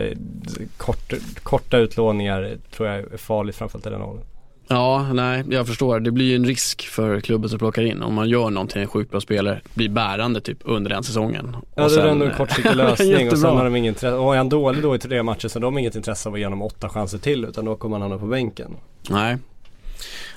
kort, 0.76 1.12
korta 1.42 1.78
utlåningar 1.78 2.56
tror 2.76 2.88
jag 2.88 2.98
är 2.98 3.16
farligt 3.16 3.56
framförallt 3.56 3.86
i 3.86 3.90
den 3.90 4.02
åldern. 4.02 4.26
Ja, 4.68 5.12
nej, 5.12 5.44
jag 5.50 5.66
förstår. 5.66 6.00
Det 6.00 6.10
blir 6.10 6.26
ju 6.26 6.36
en 6.36 6.44
risk 6.44 6.86
för 6.88 7.20
klubben 7.20 7.50
som 7.50 7.58
plockar 7.58 7.82
in. 7.82 8.02
Om 8.02 8.14
man 8.14 8.28
gör 8.28 8.50
någonting, 8.50 8.82
en 8.82 8.88
sjukt 8.88 9.10
bra 9.10 9.20
spelare, 9.20 9.60
blir 9.74 9.88
bärande 9.88 10.40
typ 10.40 10.58
under 10.64 10.90
den 10.90 11.02
säsongen. 11.02 11.56
Ja 11.74 11.84
Och 11.84 11.90
det 11.90 11.96
är 11.96 12.00
sen, 12.00 12.08
ändå 12.08 12.24
en 12.24 12.30
eh, 12.30 12.36
kortsiktig 12.36 12.76
lösning 12.76 13.30
och 13.30 13.38
sen 13.38 13.56
har 13.56 13.64
de 13.64 13.76
ingen 13.76 13.88
intresse, 13.88 14.16
och 14.16 14.34
är 14.34 14.38
han 14.38 14.48
dålig 14.48 14.82
då 14.82 14.94
i 14.94 14.98
tre 14.98 15.22
matcher 15.22 15.48
så 15.48 15.58
har 15.58 15.60
de 15.60 15.78
inget 15.78 15.96
intresse 15.96 16.28
av 16.28 16.34
att 16.34 16.40
ge 16.40 16.46
honom 16.46 16.62
åtta 16.62 16.88
chanser 16.88 17.18
till 17.18 17.44
utan 17.44 17.64
då 17.64 17.76
kommer 17.76 17.94
han 17.94 18.02
hamna 18.02 18.18
på 18.18 18.26
bänken. 18.26 18.76
Nej. 19.10 19.34
och 19.34 19.40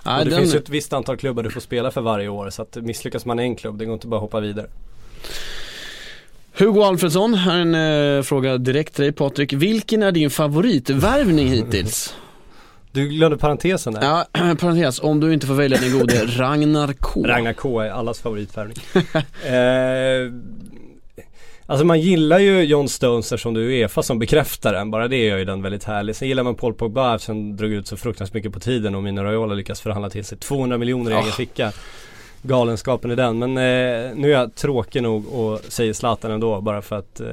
Nej, 0.05 0.25
det 0.25 0.29
den, 0.29 0.39
finns 0.39 0.55
ju 0.55 0.59
ett 0.59 0.69
visst 0.69 0.93
antal 0.93 1.17
klubbar 1.17 1.43
du 1.43 1.49
får 1.49 1.61
spela 1.61 1.91
för 1.91 2.01
varje 2.01 2.27
år 2.27 2.49
så 2.49 2.61
att 2.61 2.75
misslyckas 2.75 3.25
man 3.25 3.39
i 3.39 3.43
en 3.43 3.55
klubb, 3.55 3.77
det 3.77 3.85
går 3.85 3.93
inte 3.93 4.07
bara 4.07 4.15
att 4.15 4.21
hoppa 4.21 4.39
vidare. 4.39 4.67
Hugo 6.57 6.81
Alfredsson, 6.83 7.33
här 7.33 7.57
är 7.57 7.61
en 7.61 8.17
eh, 8.17 8.23
fråga 8.23 8.57
direkt 8.57 8.95
till 8.95 9.03
dig 9.03 9.11
Patrik. 9.11 9.53
Vilken 9.53 10.03
är 10.03 10.11
din 10.11 10.29
favoritvärvning 10.29 11.47
hittills? 11.47 12.15
Du 12.95 13.07
glömde 13.07 13.37
parentesen 13.37 13.93
där. 13.93 14.01
ja, 14.01 14.25
parentes, 14.59 14.99
om 15.03 15.19
du 15.19 15.33
inte 15.33 15.47
får 15.47 15.53
välja 15.53 15.77
den 15.81 15.99
gode 15.99 16.25
Ragnar 16.27 16.93
K. 16.99 17.23
Ragnar 17.23 17.53
K 17.53 17.79
är 17.79 17.89
allas 17.89 18.19
favoritvärvning. 18.19 18.77
eh, 19.45 20.31
alltså 21.65 21.85
man 21.85 21.99
gillar 22.01 22.39
ju 22.39 22.61
John 22.63 22.89
Stones 22.89 23.25
eftersom 23.31 23.53
du 23.53 23.61
är 23.65 23.79
Uefa 23.81 24.03
som 24.03 24.19
bekräftar 24.19 24.73
den. 24.73 24.91
Bara 24.91 25.07
det 25.07 25.17
gör 25.25 25.37
ju 25.37 25.45
den 25.45 25.61
väldigt 25.61 25.83
härlig. 25.83 26.15
Sen 26.15 26.27
gillar 26.27 26.43
man 26.43 26.55
Paul 26.55 26.73
Pogba 26.73 27.15
eftersom 27.15 27.35
han 27.35 27.55
drog 27.57 27.71
ut 27.71 27.87
så 27.87 27.97
fruktansvärt 27.97 28.33
mycket 28.33 28.53
på 28.53 28.59
tiden 28.59 28.95
och 28.95 29.03
Mino 29.03 29.21
Raiola 29.21 29.53
lyckas 29.53 29.81
förhandla 29.81 30.09
till 30.09 30.25
sig 30.25 30.37
200 30.37 30.77
miljoner 30.77 31.11
i 31.11 31.13
Ja. 31.13 31.19
egen 31.21 31.31
ficka. 31.31 31.71
Galenskapen 32.47 33.11
i 33.11 33.15
den. 33.15 33.39
Men 33.39 33.49
eh, 33.49 34.15
nu 34.15 34.27
är 34.33 34.39
jag 34.39 34.55
tråkig 34.55 35.03
nog 35.03 35.33
och 35.33 35.59
säger 35.67 35.93
Zlatan 35.93 36.31
ändå 36.31 36.61
bara 36.61 36.81
för 36.81 36.95
att 36.95 37.19
eh, 37.19 37.27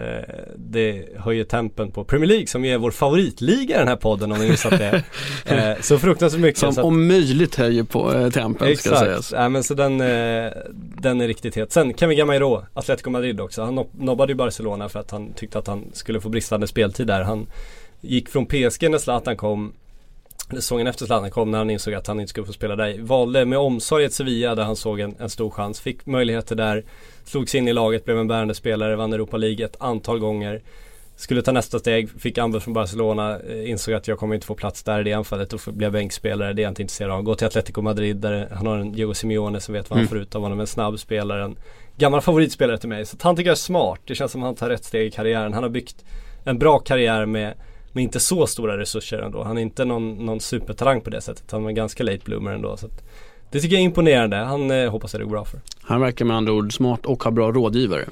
det 0.57 1.05
höjer 1.19 1.45
tempen 1.45 1.91
på 1.91 2.05
Premier 2.05 2.29
League 2.29 2.47
som 2.47 2.65
ju 2.65 2.71
är 2.75 2.79
vår 2.79 2.91
favoritliga 2.91 3.77
i 3.77 3.79
den 3.79 3.89
här 3.89 3.97
podden 3.97 4.33
om 4.33 4.39
ni 4.39 4.51
missat 4.51 4.71
det. 4.79 5.03
eh, 5.47 5.81
så 5.81 5.99
fruktansvärt 5.99 6.41
mycket. 6.41 6.59
Som 6.59 6.69
att- 6.71 6.79
om 6.79 7.09
möjligt 7.09 7.55
höjer 7.57 7.85
på 7.85 8.13
eh, 8.15 8.31
tempen 8.31 8.59
ska 8.77 8.91
Exakt, 8.91 8.99
sägas. 8.99 9.33
Nej, 9.33 9.49
men 9.49 9.63
så 9.63 9.75
den, 9.75 10.01
eh, 10.01 10.53
den 11.01 11.21
är 11.21 11.27
riktigt 11.29 11.57
het. 11.57 11.73
Sen 11.73 11.95
Kevin 11.95 12.19
Gamairo, 12.19 12.65
Atletico 12.75 13.11
Madrid 13.11 13.41
också. 13.41 13.63
Han 13.63 13.79
nob- 13.79 14.05
nobbade 14.05 14.33
ju 14.33 14.37
Barcelona 14.37 14.89
för 14.89 15.01
att 15.01 15.11
han 15.11 15.33
tyckte 15.33 15.59
att 15.59 15.67
han 15.67 15.85
skulle 15.93 16.21
få 16.21 16.29
bristande 16.29 16.67
speltid 16.67 17.07
där. 17.07 17.23
Han 17.23 17.47
gick 18.01 18.29
från 18.29 18.47
PSG 18.47 18.89
när 18.91 18.99
Zlatan 18.99 19.37
kom 19.37 19.73
Säsongen 20.51 20.87
efter 20.87 21.07
Zlatan 21.07 21.31
kom 21.31 21.51
när 21.51 21.59
han 21.59 21.71
insåg 21.71 21.95
att 21.95 22.07
han 22.07 22.21
inte 22.21 22.31
skulle 22.31 22.47
få 22.47 22.53
spela 22.53 22.77
där. 22.77 22.99
Valde 22.99 23.45
med 23.45 23.59
omsorg 23.59 24.05
ett 24.05 24.13
Sevilla 24.13 24.55
där 24.55 24.63
han 24.63 24.77
såg 24.77 25.01
en, 25.01 25.15
en 25.19 25.31
stor 25.31 25.51
chans. 25.51 25.81
Fick 25.81 26.07
möjligheter 26.07 26.57
där. 26.57 26.85
Slog 27.25 27.49
sig 27.49 27.59
in 27.59 27.69
i 27.69 27.73
laget, 27.73 28.05
blev 28.05 28.19
en 28.19 28.29
bärande 28.29 28.55
spelare, 28.55 28.97
vann 28.97 29.13
Europa 29.13 29.37
League 29.37 29.65
ett 29.65 29.77
antal 29.79 30.19
gånger. 30.19 30.63
Skulle 31.17 31.43
ta 31.43 31.53
nästa 31.53 31.79
steg, 31.79 32.11
fick 32.21 32.39
anbud 32.39 32.63
från 32.63 32.75
Barcelona, 32.75 33.39
eh, 33.41 33.71
insåg 33.71 33.95
att 33.95 34.09
jag 34.09 34.19
kommer 34.19 34.35
inte 34.35 34.47
få 34.47 34.55
plats 34.55 34.83
där 34.83 35.01
i 35.01 35.03
det 35.05 35.13
anfallet 35.13 35.53
och 35.53 35.61
blev 35.67 35.93
bänkspelare, 35.93 36.53
det 36.53 36.61
är 36.61 36.65
jag 36.65 36.71
inte 36.71 36.83
intresserad 36.83 37.11
av. 37.11 37.23
Gå 37.23 37.35
till 37.35 37.47
Atletico 37.47 37.83
Madrid 37.83 38.17
där 38.17 38.49
han 38.53 38.67
har 38.67 38.79
en 38.79 38.93
Diego 38.93 39.15
Simeone 39.15 39.61
som 39.61 39.75
vet 39.75 39.91
vad 39.91 39.97
han 39.97 40.03
Mm. 40.03 40.09
får 40.09 40.19
ut 40.19 40.35
av 40.35 40.43
honom, 40.43 40.61
en 40.61 40.67
snabb 40.67 40.99
spelare, 40.99 41.45
en 41.45 41.57
gammal 41.97 42.21
favoritspelare 42.21 42.79
till 42.79 42.89
mig. 42.89 43.07
Så 43.07 43.17
han 43.21 43.37
tycker 43.37 43.49
jag 43.49 43.55
är 43.55 43.57
smart, 43.57 44.01
det 44.05 44.15
känns 44.15 44.33
som 44.33 44.43
att 44.43 44.47
han 44.47 44.55
tar 44.55 44.69
rätt 44.69 44.85
steg 44.85 45.07
i 45.07 45.11
karriären. 45.11 45.53
Han 45.53 45.63
har 45.63 45.71
byggt 45.71 46.05
en 46.45 46.59
bra 46.59 46.79
karriär 46.79 47.27
med, 47.27 47.55
med 47.93 48.05
inte 48.05 48.21
så 48.21 48.47
stora 48.47 48.79
resurser 48.79 49.19
ändå. 49.19 49.45
Han 49.45 49.59
är 49.59 49.63
inte 49.63 49.85
någon, 49.85 50.27
någon 50.27 50.41
supertalang 50.41 51.01
på 51.01 51.11
det 51.11 51.21
sättet, 51.21 51.51
han 51.51 51.67
är 51.67 51.73
ganska 51.73 52.05
late 52.05 52.21
bloomer 52.25 52.53
ändå. 52.53 52.77
Så 52.77 52.87
att, 52.87 53.03
det 53.51 53.61
tycker 53.61 53.77
jag 53.77 53.81
är 53.81 53.85
imponerande, 53.85 54.37
han 54.37 54.71
eh, 54.71 54.91
hoppas 54.91 55.13
jag 55.13 55.21
det 55.21 55.25
går 55.25 55.31
bra 55.31 55.45
för. 55.45 55.61
Han 55.83 56.01
verkar 56.01 56.25
med 56.25 56.37
andra 56.37 56.53
ord 56.53 56.77
smart 56.77 57.07
och 57.07 57.25
har 57.25 57.31
bra 57.31 57.53
rådgivare. 57.53 58.05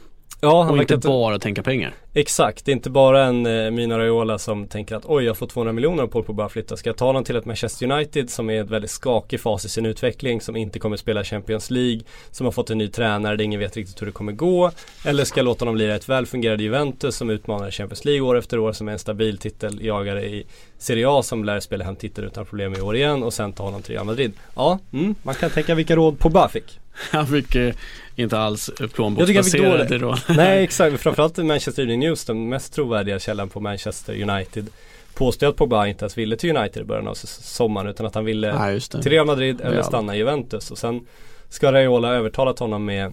Ja, 0.43 0.63
han 0.63 0.75
och 0.75 0.81
inte 0.81 0.97
bara 0.97 1.39
tänka 1.39 1.63
pengar. 1.63 1.95
Exakt, 2.15 2.65
det 2.65 2.71
är 2.71 2.73
inte 2.73 2.91
bara 2.91 3.25
en 3.25 3.47
eh, 3.47 3.71
Mina 3.71 3.99
Raiola 3.99 4.39
som 4.39 4.67
tänker 4.67 4.97
att 4.97 5.05
oj 5.07 5.25
jag 5.25 5.37
får 5.37 5.47
200 5.47 5.73
miljoner 5.73 6.03
och 6.03 6.13
Paul 6.13 6.25
Pogba 6.25 6.49
flyttar. 6.49 6.77
Ska 6.77 6.89
jag 6.89 6.97
ta 6.97 7.07
honom 7.07 7.25
till 7.25 7.37
ett 7.37 7.45
Manchester 7.45 7.93
United 7.93 8.31
som 8.31 8.51
är 8.51 8.55
i 8.55 8.57
ett 8.57 8.71
väldigt 8.71 8.91
skakig 8.91 9.41
fas 9.41 9.65
i 9.65 9.69
sin 9.69 9.87
utveckling, 9.87 10.41
som 10.41 10.57
inte 10.57 10.79
kommer 10.79 10.97
spela 10.97 11.25
Champions 11.25 11.71
League, 11.71 12.01
som 12.31 12.47
har 12.47 12.53
fått 12.53 12.71
en 12.71 12.79
ny 12.79 12.89
tränare 12.89 13.37
där 13.37 13.45
ingen 13.45 13.61
vet 13.61 13.77
riktigt 13.77 14.03
hur 14.03 14.07
det 14.07 14.13
kommer 14.13 14.33
gå. 14.33 14.71
Eller 15.05 15.25
ska 15.25 15.41
jag 15.41 15.45
låta 15.45 15.65
honom 15.65 15.77
lira 15.77 15.95
ett 15.95 16.09
välfungerande 16.09 16.65
Juventus 16.65 17.17
som 17.17 17.31
utmanar 17.31 17.71
Champions 17.71 18.05
League 18.05 18.21
år 18.21 18.39
efter 18.39 18.59
år, 18.59 18.73
som 18.73 18.89
är 18.89 18.93
en 18.93 18.99
stabil 18.99 19.39
titeljagare 19.39 20.25
i 20.25 20.47
Serie 20.79 21.09
A 21.09 21.23
som 21.23 21.45
lär 21.45 21.61
spela 21.61 21.85
hem 21.85 21.97
titeln 21.97 22.27
utan 22.27 22.47
problem 22.47 22.75
i 22.75 22.81
år 22.81 22.97
igen 22.97 23.23
och 23.23 23.35
sen 23.35 23.53
ta 23.53 23.63
honom 23.63 23.83
till 23.83 23.95
Real 23.95 24.07
Madrid. 24.07 24.33
Ja, 24.55 24.79
mm, 24.93 25.15
man 25.23 25.35
kan 25.35 25.51
tänka 25.51 25.75
vilka 25.75 25.97
råd 25.97 26.19
Pogba 26.19 26.49
fick. 26.49 26.81
Han 27.11 27.27
fick 27.27 27.55
eh, 27.55 27.75
inte 28.17 28.39
alls 28.39 28.71
plånboksbaserade 28.95 29.99
råd. 29.99 30.21
Nej 30.29 30.65
exakt, 30.65 31.01
framförallt 31.01 31.37
Manchester 31.37 31.83
Evening 31.83 32.01
News, 32.01 32.25
den 32.25 32.49
mest 32.49 32.73
trovärdiga 32.75 33.19
källan 33.19 33.49
på 33.49 33.61
Manchester 33.61 34.31
United 34.31 34.71
Påstår 35.15 35.47
att 35.47 35.57
Pogba 35.57 35.87
inte 35.87 36.05
ens 36.05 36.19
ville 36.19 36.37
till 36.37 36.57
United 36.57 36.83
i 36.83 36.85
början 36.85 37.09
av 37.09 37.15
sommaren 37.15 37.87
utan 37.87 38.07
att 38.07 38.15
han 38.15 38.25
ville 38.25 38.59
Nej, 38.59 38.81
till. 38.81 39.01
Real 39.03 39.27
Madrid 39.27 39.61
eller 39.61 39.73
Real. 39.73 39.85
stanna 39.85 40.15
i 40.15 40.19
Juventus 40.19 40.71
och 40.71 40.79
sen 40.79 41.07
ska 41.49 41.73
Raiola 41.73 42.15
övertalat 42.15 42.59
honom 42.59 42.85
med 42.85 43.13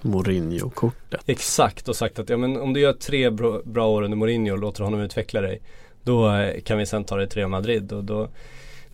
Mourinho-kortet. 0.00 1.20
exakt 1.26 1.88
och 1.88 1.96
sagt 1.96 2.18
att 2.18 2.28
ja 2.28 2.36
men 2.36 2.56
om 2.56 2.72
du 2.72 2.80
gör 2.80 2.92
tre 2.92 3.30
bra, 3.30 3.60
bra 3.64 3.88
år 3.88 4.02
under 4.02 4.16
Mourinho 4.16 4.52
och 4.52 4.58
låter 4.58 4.84
honom 4.84 5.00
utveckla 5.00 5.40
dig 5.40 5.60
Då 6.02 6.30
eh, 6.30 6.60
kan 6.60 6.78
vi 6.78 6.86
sen 6.86 7.04
ta 7.04 7.16
dig 7.16 7.28
till 7.28 7.38
Real 7.38 7.50
Madrid 7.50 7.92
och 7.92 8.04
då 8.04 8.28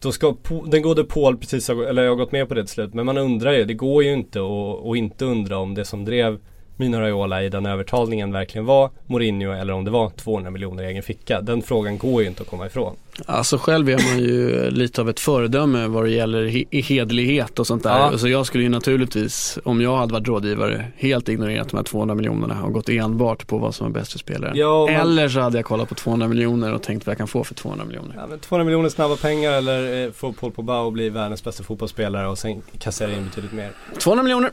då 0.01 0.13
ska 0.13 0.27
Po- 0.33 0.71
den 0.71 0.83
gode 0.83 1.05
Paul 1.05 1.37
precis 1.37 1.69
ha, 1.69 1.85
eller 1.89 2.03
jag 2.03 2.11
har 2.11 2.17
gått 2.17 2.33
med 2.33 2.49
på 2.49 2.55
det 2.55 2.63
till 2.63 2.73
slut 2.75 2.95
men 2.95 3.07
man 3.07 3.19
undrar 3.19 3.53
ju, 3.53 3.65
det 3.65 3.75
går 3.75 4.05
ju 4.05 4.13
inte 4.13 4.39
att 4.41 4.87
att 4.87 4.97
inte 4.97 5.25
undra 5.25 5.59
om 5.59 5.75
det 5.75 5.85
som 5.85 6.05
drev 6.05 6.39
Mino 6.79 6.97
Raiola 6.99 7.43
i 7.43 7.49
den 7.49 7.67
övertalningen 7.67 8.33
verkligen 8.33 8.65
var 8.67 8.91
Mourinho 9.07 9.53
eller 9.53 9.73
om 9.73 9.85
det 9.85 9.91
var 9.91 10.11
200 10.11 10.51
miljoner 10.51 10.83
i 10.83 10.87
egen 10.87 11.03
ficka. 11.03 11.41
Den 11.41 11.63
frågan 11.63 11.99
går 11.99 12.23
ju 12.23 12.29
inte 12.29 12.43
att 12.43 12.49
komma 12.49 12.67
ifrån. 12.67 12.97
Alltså 13.27 13.59
själv 13.59 13.89
är 13.91 14.11
man 14.11 14.19
ju 14.25 14.71
lite 14.71 15.01
av 15.01 15.09
ett 15.11 15.21
föredöme 15.21 15.87
vad 15.87 16.05
det 16.05 16.11
gäller 16.11 16.45
he- 16.47 16.83
hederlighet 16.83 17.59
och 17.59 17.67
sånt 17.67 17.83
där. 17.83 17.99
Ja. 18.13 18.19
Så 18.19 18.29
jag 18.29 18.47
skulle 18.47 18.65
ju 18.65 18.71
naturligtvis, 18.71 19.59
om 19.65 19.81
jag 19.81 19.97
hade 19.97 20.13
varit 20.13 20.29
rådgivare, 20.29 20.85
helt 20.97 21.29
ignorerat 21.29 21.69
de 21.69 21.77
här 21.77 21.85
200 21.85 22.15
miljonerna 22.15 22.63
och 22.65 22.73
gått 22.73 22.89
enbart 22.89 23.47
på 23.47 23.59
vad 23.59 23.75
som 23.75 23.87
är 23.87 23.91
bäst 23.91 24.13
för 24.13 24.19
spelaren. 24.19 24.57
Ja, 24.57 24.87
man- 24.87 24.95
Eller 24.95 25.29
så 25.29 25.41
hade 25.41 25.59
jag 25.59 25.65
kollat 25.65 25.89
på 25.89 25.95
200 25.95 26.29
miljoner 26.29 26.75
och 26.75 26.83
tänkt 26.83 27.07
vad 27.07 27.11
jag 27.13 27.19
kan 27.19 27.29
få 27.29 27.45
för 27.45 27.55
200 27.55 27.85
miljoner. 27.85 28.15
Ja, 28.17 28.27
men 28.27 28.39
200 28.39 28.65
miljoner 28.65 28.89
snabba 28.89 29.17
pengar 29.17 29.53
eller 29.53 30.05
eh, 30.07 30.13
få 30.13 30.33
Paul 30.33 30.53
Pogba 30.53 30.87
att 30.87 30.93
bli 30.93 31.09
världens 31.11 31.45
bästa 31.45 31.63
fotbollsspelare 31.63 32.29
och 32.29 32.39
sen 32.39 32.63
kassera 32.79 33.13
in 33.13 33.25
betydligt 33.25 33.53
mer. 33.53 33.71
200 33.99 34.23
miljoner, 34.23 34.51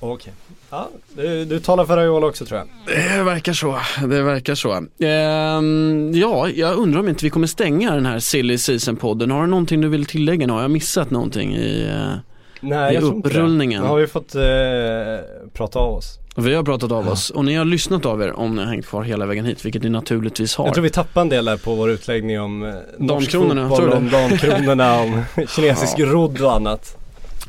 Okej. 0.00 0.32
Ja, 0.70 0.88
du, 1.16 1.44
du 1.44 1.60
talar 1.60 1.84
för 1.84 1.96
Raiola 1.96 2.26
också 2.26 2.46
tror 2.46 2.58
jag. 2.60 2.68
det 3.16 3.22
verkar 3.22 3.52
så. 3.52 3.78
Det 4.00 4.22
verkar 4.22 4.54
så. 4.54 4.72
Ehm, 5.04 6.10
ja, 6.14 6.48
jag 6.48 6.76
undrar 6.78 7.00
om 7.00 7.08
inte 7.08 7.24
vi 7.24 7.30
kommer 7.30 7.46
stänga 7.46 7.94
den 7.94 8.06
här 8.06 8.18
Silly 8.18 8.56
Season-podden. 8.58 9.30
Har 9.32 9.40
du 9.40 9.46
någonting 9.46 9.80
du 9.80 9.88
vill 9.88 10.06
tillägga? 10.06 10.52
Har 10.52 10.62
jag 10.62 10.70
missat 10.70 11.10
någonting 11.10 11.54
i... 11.56 11.86
eh, 11.88 12.14
Nej, 12.60 12.92
I 12.92 12.94
jag 12.94 13.02
upprullningen. 13.04 13.82
Nu 13.82 13.88
har 13.88 13.96
vi 13.96 14.06
fått 14.06 14.34
eh, 14.34 14.42
prata 15.52 15.78
av 15.78 15.94
oss. 15.94 16.18
Vi 16.38 16.54
har 16.54 16.62
pratat 16.62 16.92
av 16.92 17.08
oss 17.08 17.30
och 17.30 17.44
ni 17.44 17.54
har 17.54 17.64
lyssnat 17.64 18.06
av 18.06 18.22
er 18.22 18.32
om 18.32 18.56
ni 18.56 18.62
har 18.62 18.68
hängt 18.68 18.86
kvar 18.86 19.02
hela 19.02 19.26
vägen 19.26 19.44
hit, 19.44 19.64
vilket 19.64 19.82
ni 19.82 19.88
naturligtvis 19.88 20.56
har. 20.56 20.64
Jag 20.64 20.74
tror 20.74 20.82
vi 20.84 20.90
tappade 20.90 21.22
en 21.22 21.28
del 21.28 21.44
där 21.44 21.56
på 21.56 21.74
vår 21.74 21.90
utläggning 21.90 22.40
om 22.40 22.62
eh, 22.62 22.74
norsk 22.98 23.32
Damkronorna, 23.32 23.68
fotboll, 23.68 23.78
tror 23.78 23.90
du 23.90 23.96
om 23.96 24.10
damkronorna, 24.10 25.00
om 25.00 25.22
kinesisk 25.48 25.98
rodd 25.98 26.40
och 26.42 26.52
annat. 26.54 26.96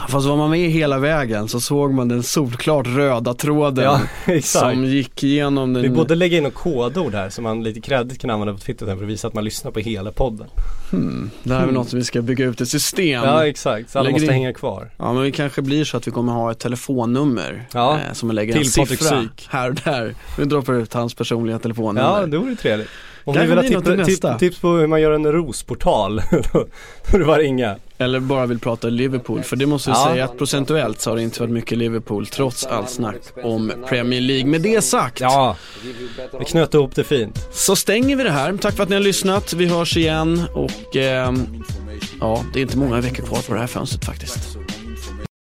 Fast 0.10 0.28
var 0.28 0.38
man 0.38 0.50
med 0.50 0.60
hela 0.72 1.00
vägen 1.00 1.48
så 1.48 1.60
såg 1.60 1.94
man 1.94 2.08
den 2.08 2.24
solklart 2.24 2.88
röda 2.88 3.34
tråden 3.34 3.84
Ja, 3.84 4.02
som 4.42 4.86
gick 4.86 5.24
igenom 5.24 5.74
den. 5.74 5.84
Vi 5.84 5.90
borde 5.90 6.16
lägga 6.16 6.38
in 6.38 6.44
något 6.44 6.54
kodord 6.54 7.14
här 7.14 7.30
som 7.30 7.44
man 7.44 7.64
lite 7.64 7.82
kreddigt 7.82 8.22
kan 8.22 8.30
använda 8.30 8.54
på 8.54 8.60
Twitter 8.60 8.86
för 8.86 8.94
att 8.94 9.02
visa 9.02 9.28
att 9.28 9.34
man 9.34 9.44
lyssnar 9.44 9.72
på 9.72 9.80
hela 9.80 10.12
podden. 10.12 10.48
Hmm, 10.92 11.30
det 11.44 11.54
här 11.54 11.62
är 11.62 11.66
väl 11.66 11.74
något 11.74 11.90
som 11.90 12.00
vi 12.00 12.06
ska 12.06 12.22
bygga 12.22 12.46
ut 12.46 12.62
ett 12.62 12.70
system. 12.70 13.24
Ja 13.24 13.48
exakt, 13.48 13.90
så 13.90 14.00
alla 14.00 14.04
Lägger 14.04 14.14
måste 14.20 14.26
in- 14.26 14.32
hänga 14.34 14.54
kvar. 14.54 14.92
Ja 14.98 15.14
men 15.14 15.24
det 15.24 15.32
kanske 15.32 15.62
blir 15.62 15.86
så 15.86 15.98
att 15.98 16.08
vi 16.08 16.12
kommer 16.12 16.34
ha 16.34 16.52
ett 16.52 16.60
telefonnummer 16.60 17.68
Ja, 17.74 17.94
eh, 18.08 18.14
som 18.14 18.32
lägger 18.32 18.56
en 18.58 18.62
till 18.64 18.72
Patrik 18.78 19.00
siffra 19.00 19.22
Syk. 19.22 19.48
här 19.50 19.70
och 19.70 19.76
där. 19.76 20.16
Vi 20.38 20.46
droppar 20.46 20.74
ut 20.74 20.94
hans 20.94 21.14
personliga 21.14 21.60
telefonnummer. 21.60 22.20
Ja, 22.22 22.26
det 22.26 22.38
vore 22.38 22.56
trevligt. 22.56 22.90
Om 23.28 23.34
ni 23.36 23.40
vill 23.48 23.58
ha 23.58 23.64
något 23.64 24.06
till 24.06 24.20
tips, 24.40 24.60
på 24.60 24.68
hur 24.68 24.88
man 24.88 25.02
gör 25.02 25.12
en 25.12 25.32
rosportal, 25.32 26.16
då 26.54 26.68
får 27.04 27.20
du 27.20 27.26
bara 27.26 27.38
ringa. 27.38 27.76
Eller 27.98 28.20
bara 28.20 28.46
vill 28.46 28.60
prata 28.60 28.90
Liverpool, 28.90 29.44
för 29.44 29.56
det 29.56 29.66
måste 29.66 29.90
vi 29.90 29.96
Ja. 29.96 30.06
säga 30.12 30.26
att 30.26 30.38
procentuellt 30.38 31.02
så 31.02 31.10
har 31.10 31.16
det 31.18 31.24
inte 31.24 31.40
varit 31.40 31.52
mycket 31.54 31.78
Liverpool 31.78 32.28
trots 32.28 32.66
allt 32.66 32.90
snack 32.90 33.16
om 33.44 33.72
Premier 33.90 34.22
League. 34.22 34.46
Med 34.46 34.62
det 34.62 34.82
sagt 34.82 35.20
Ja, 35.22 35.56
vi 36.40 36.46
knöt 36.46 36.74
ihop 36.74 36.96
det 36.96 37.04
fint. 37.04 37.48
så 37.52 37.76
stänger 37.76 38.16
vi 38.16 38.24
det 38.24 38.32
här. 38.32 38.58
Tack 38.58 38.76
för 38.76 38.84
att 38.84 38.90
ni 38.90 38.96
har 38.96 39.04
lyssnat. 39.04 39.54
Vi 39.54 39.66
hörs 39.66 39.98
igen 39.98 40.42
och 40.54 40.72
Information. 40.96 41.64
ja, 42.20 42.44
det 42.54 42.60
är 42.60 42.62
inte 42.62 42.78
många 42.78 43.02
veckor 43.02 43.24
kvar 43.24 43.40
på 43.48 43.54
det 43.54 43.60
här 43.60 43.68
fönstret 43.68 44.06
faktiskt. 44.06 44.58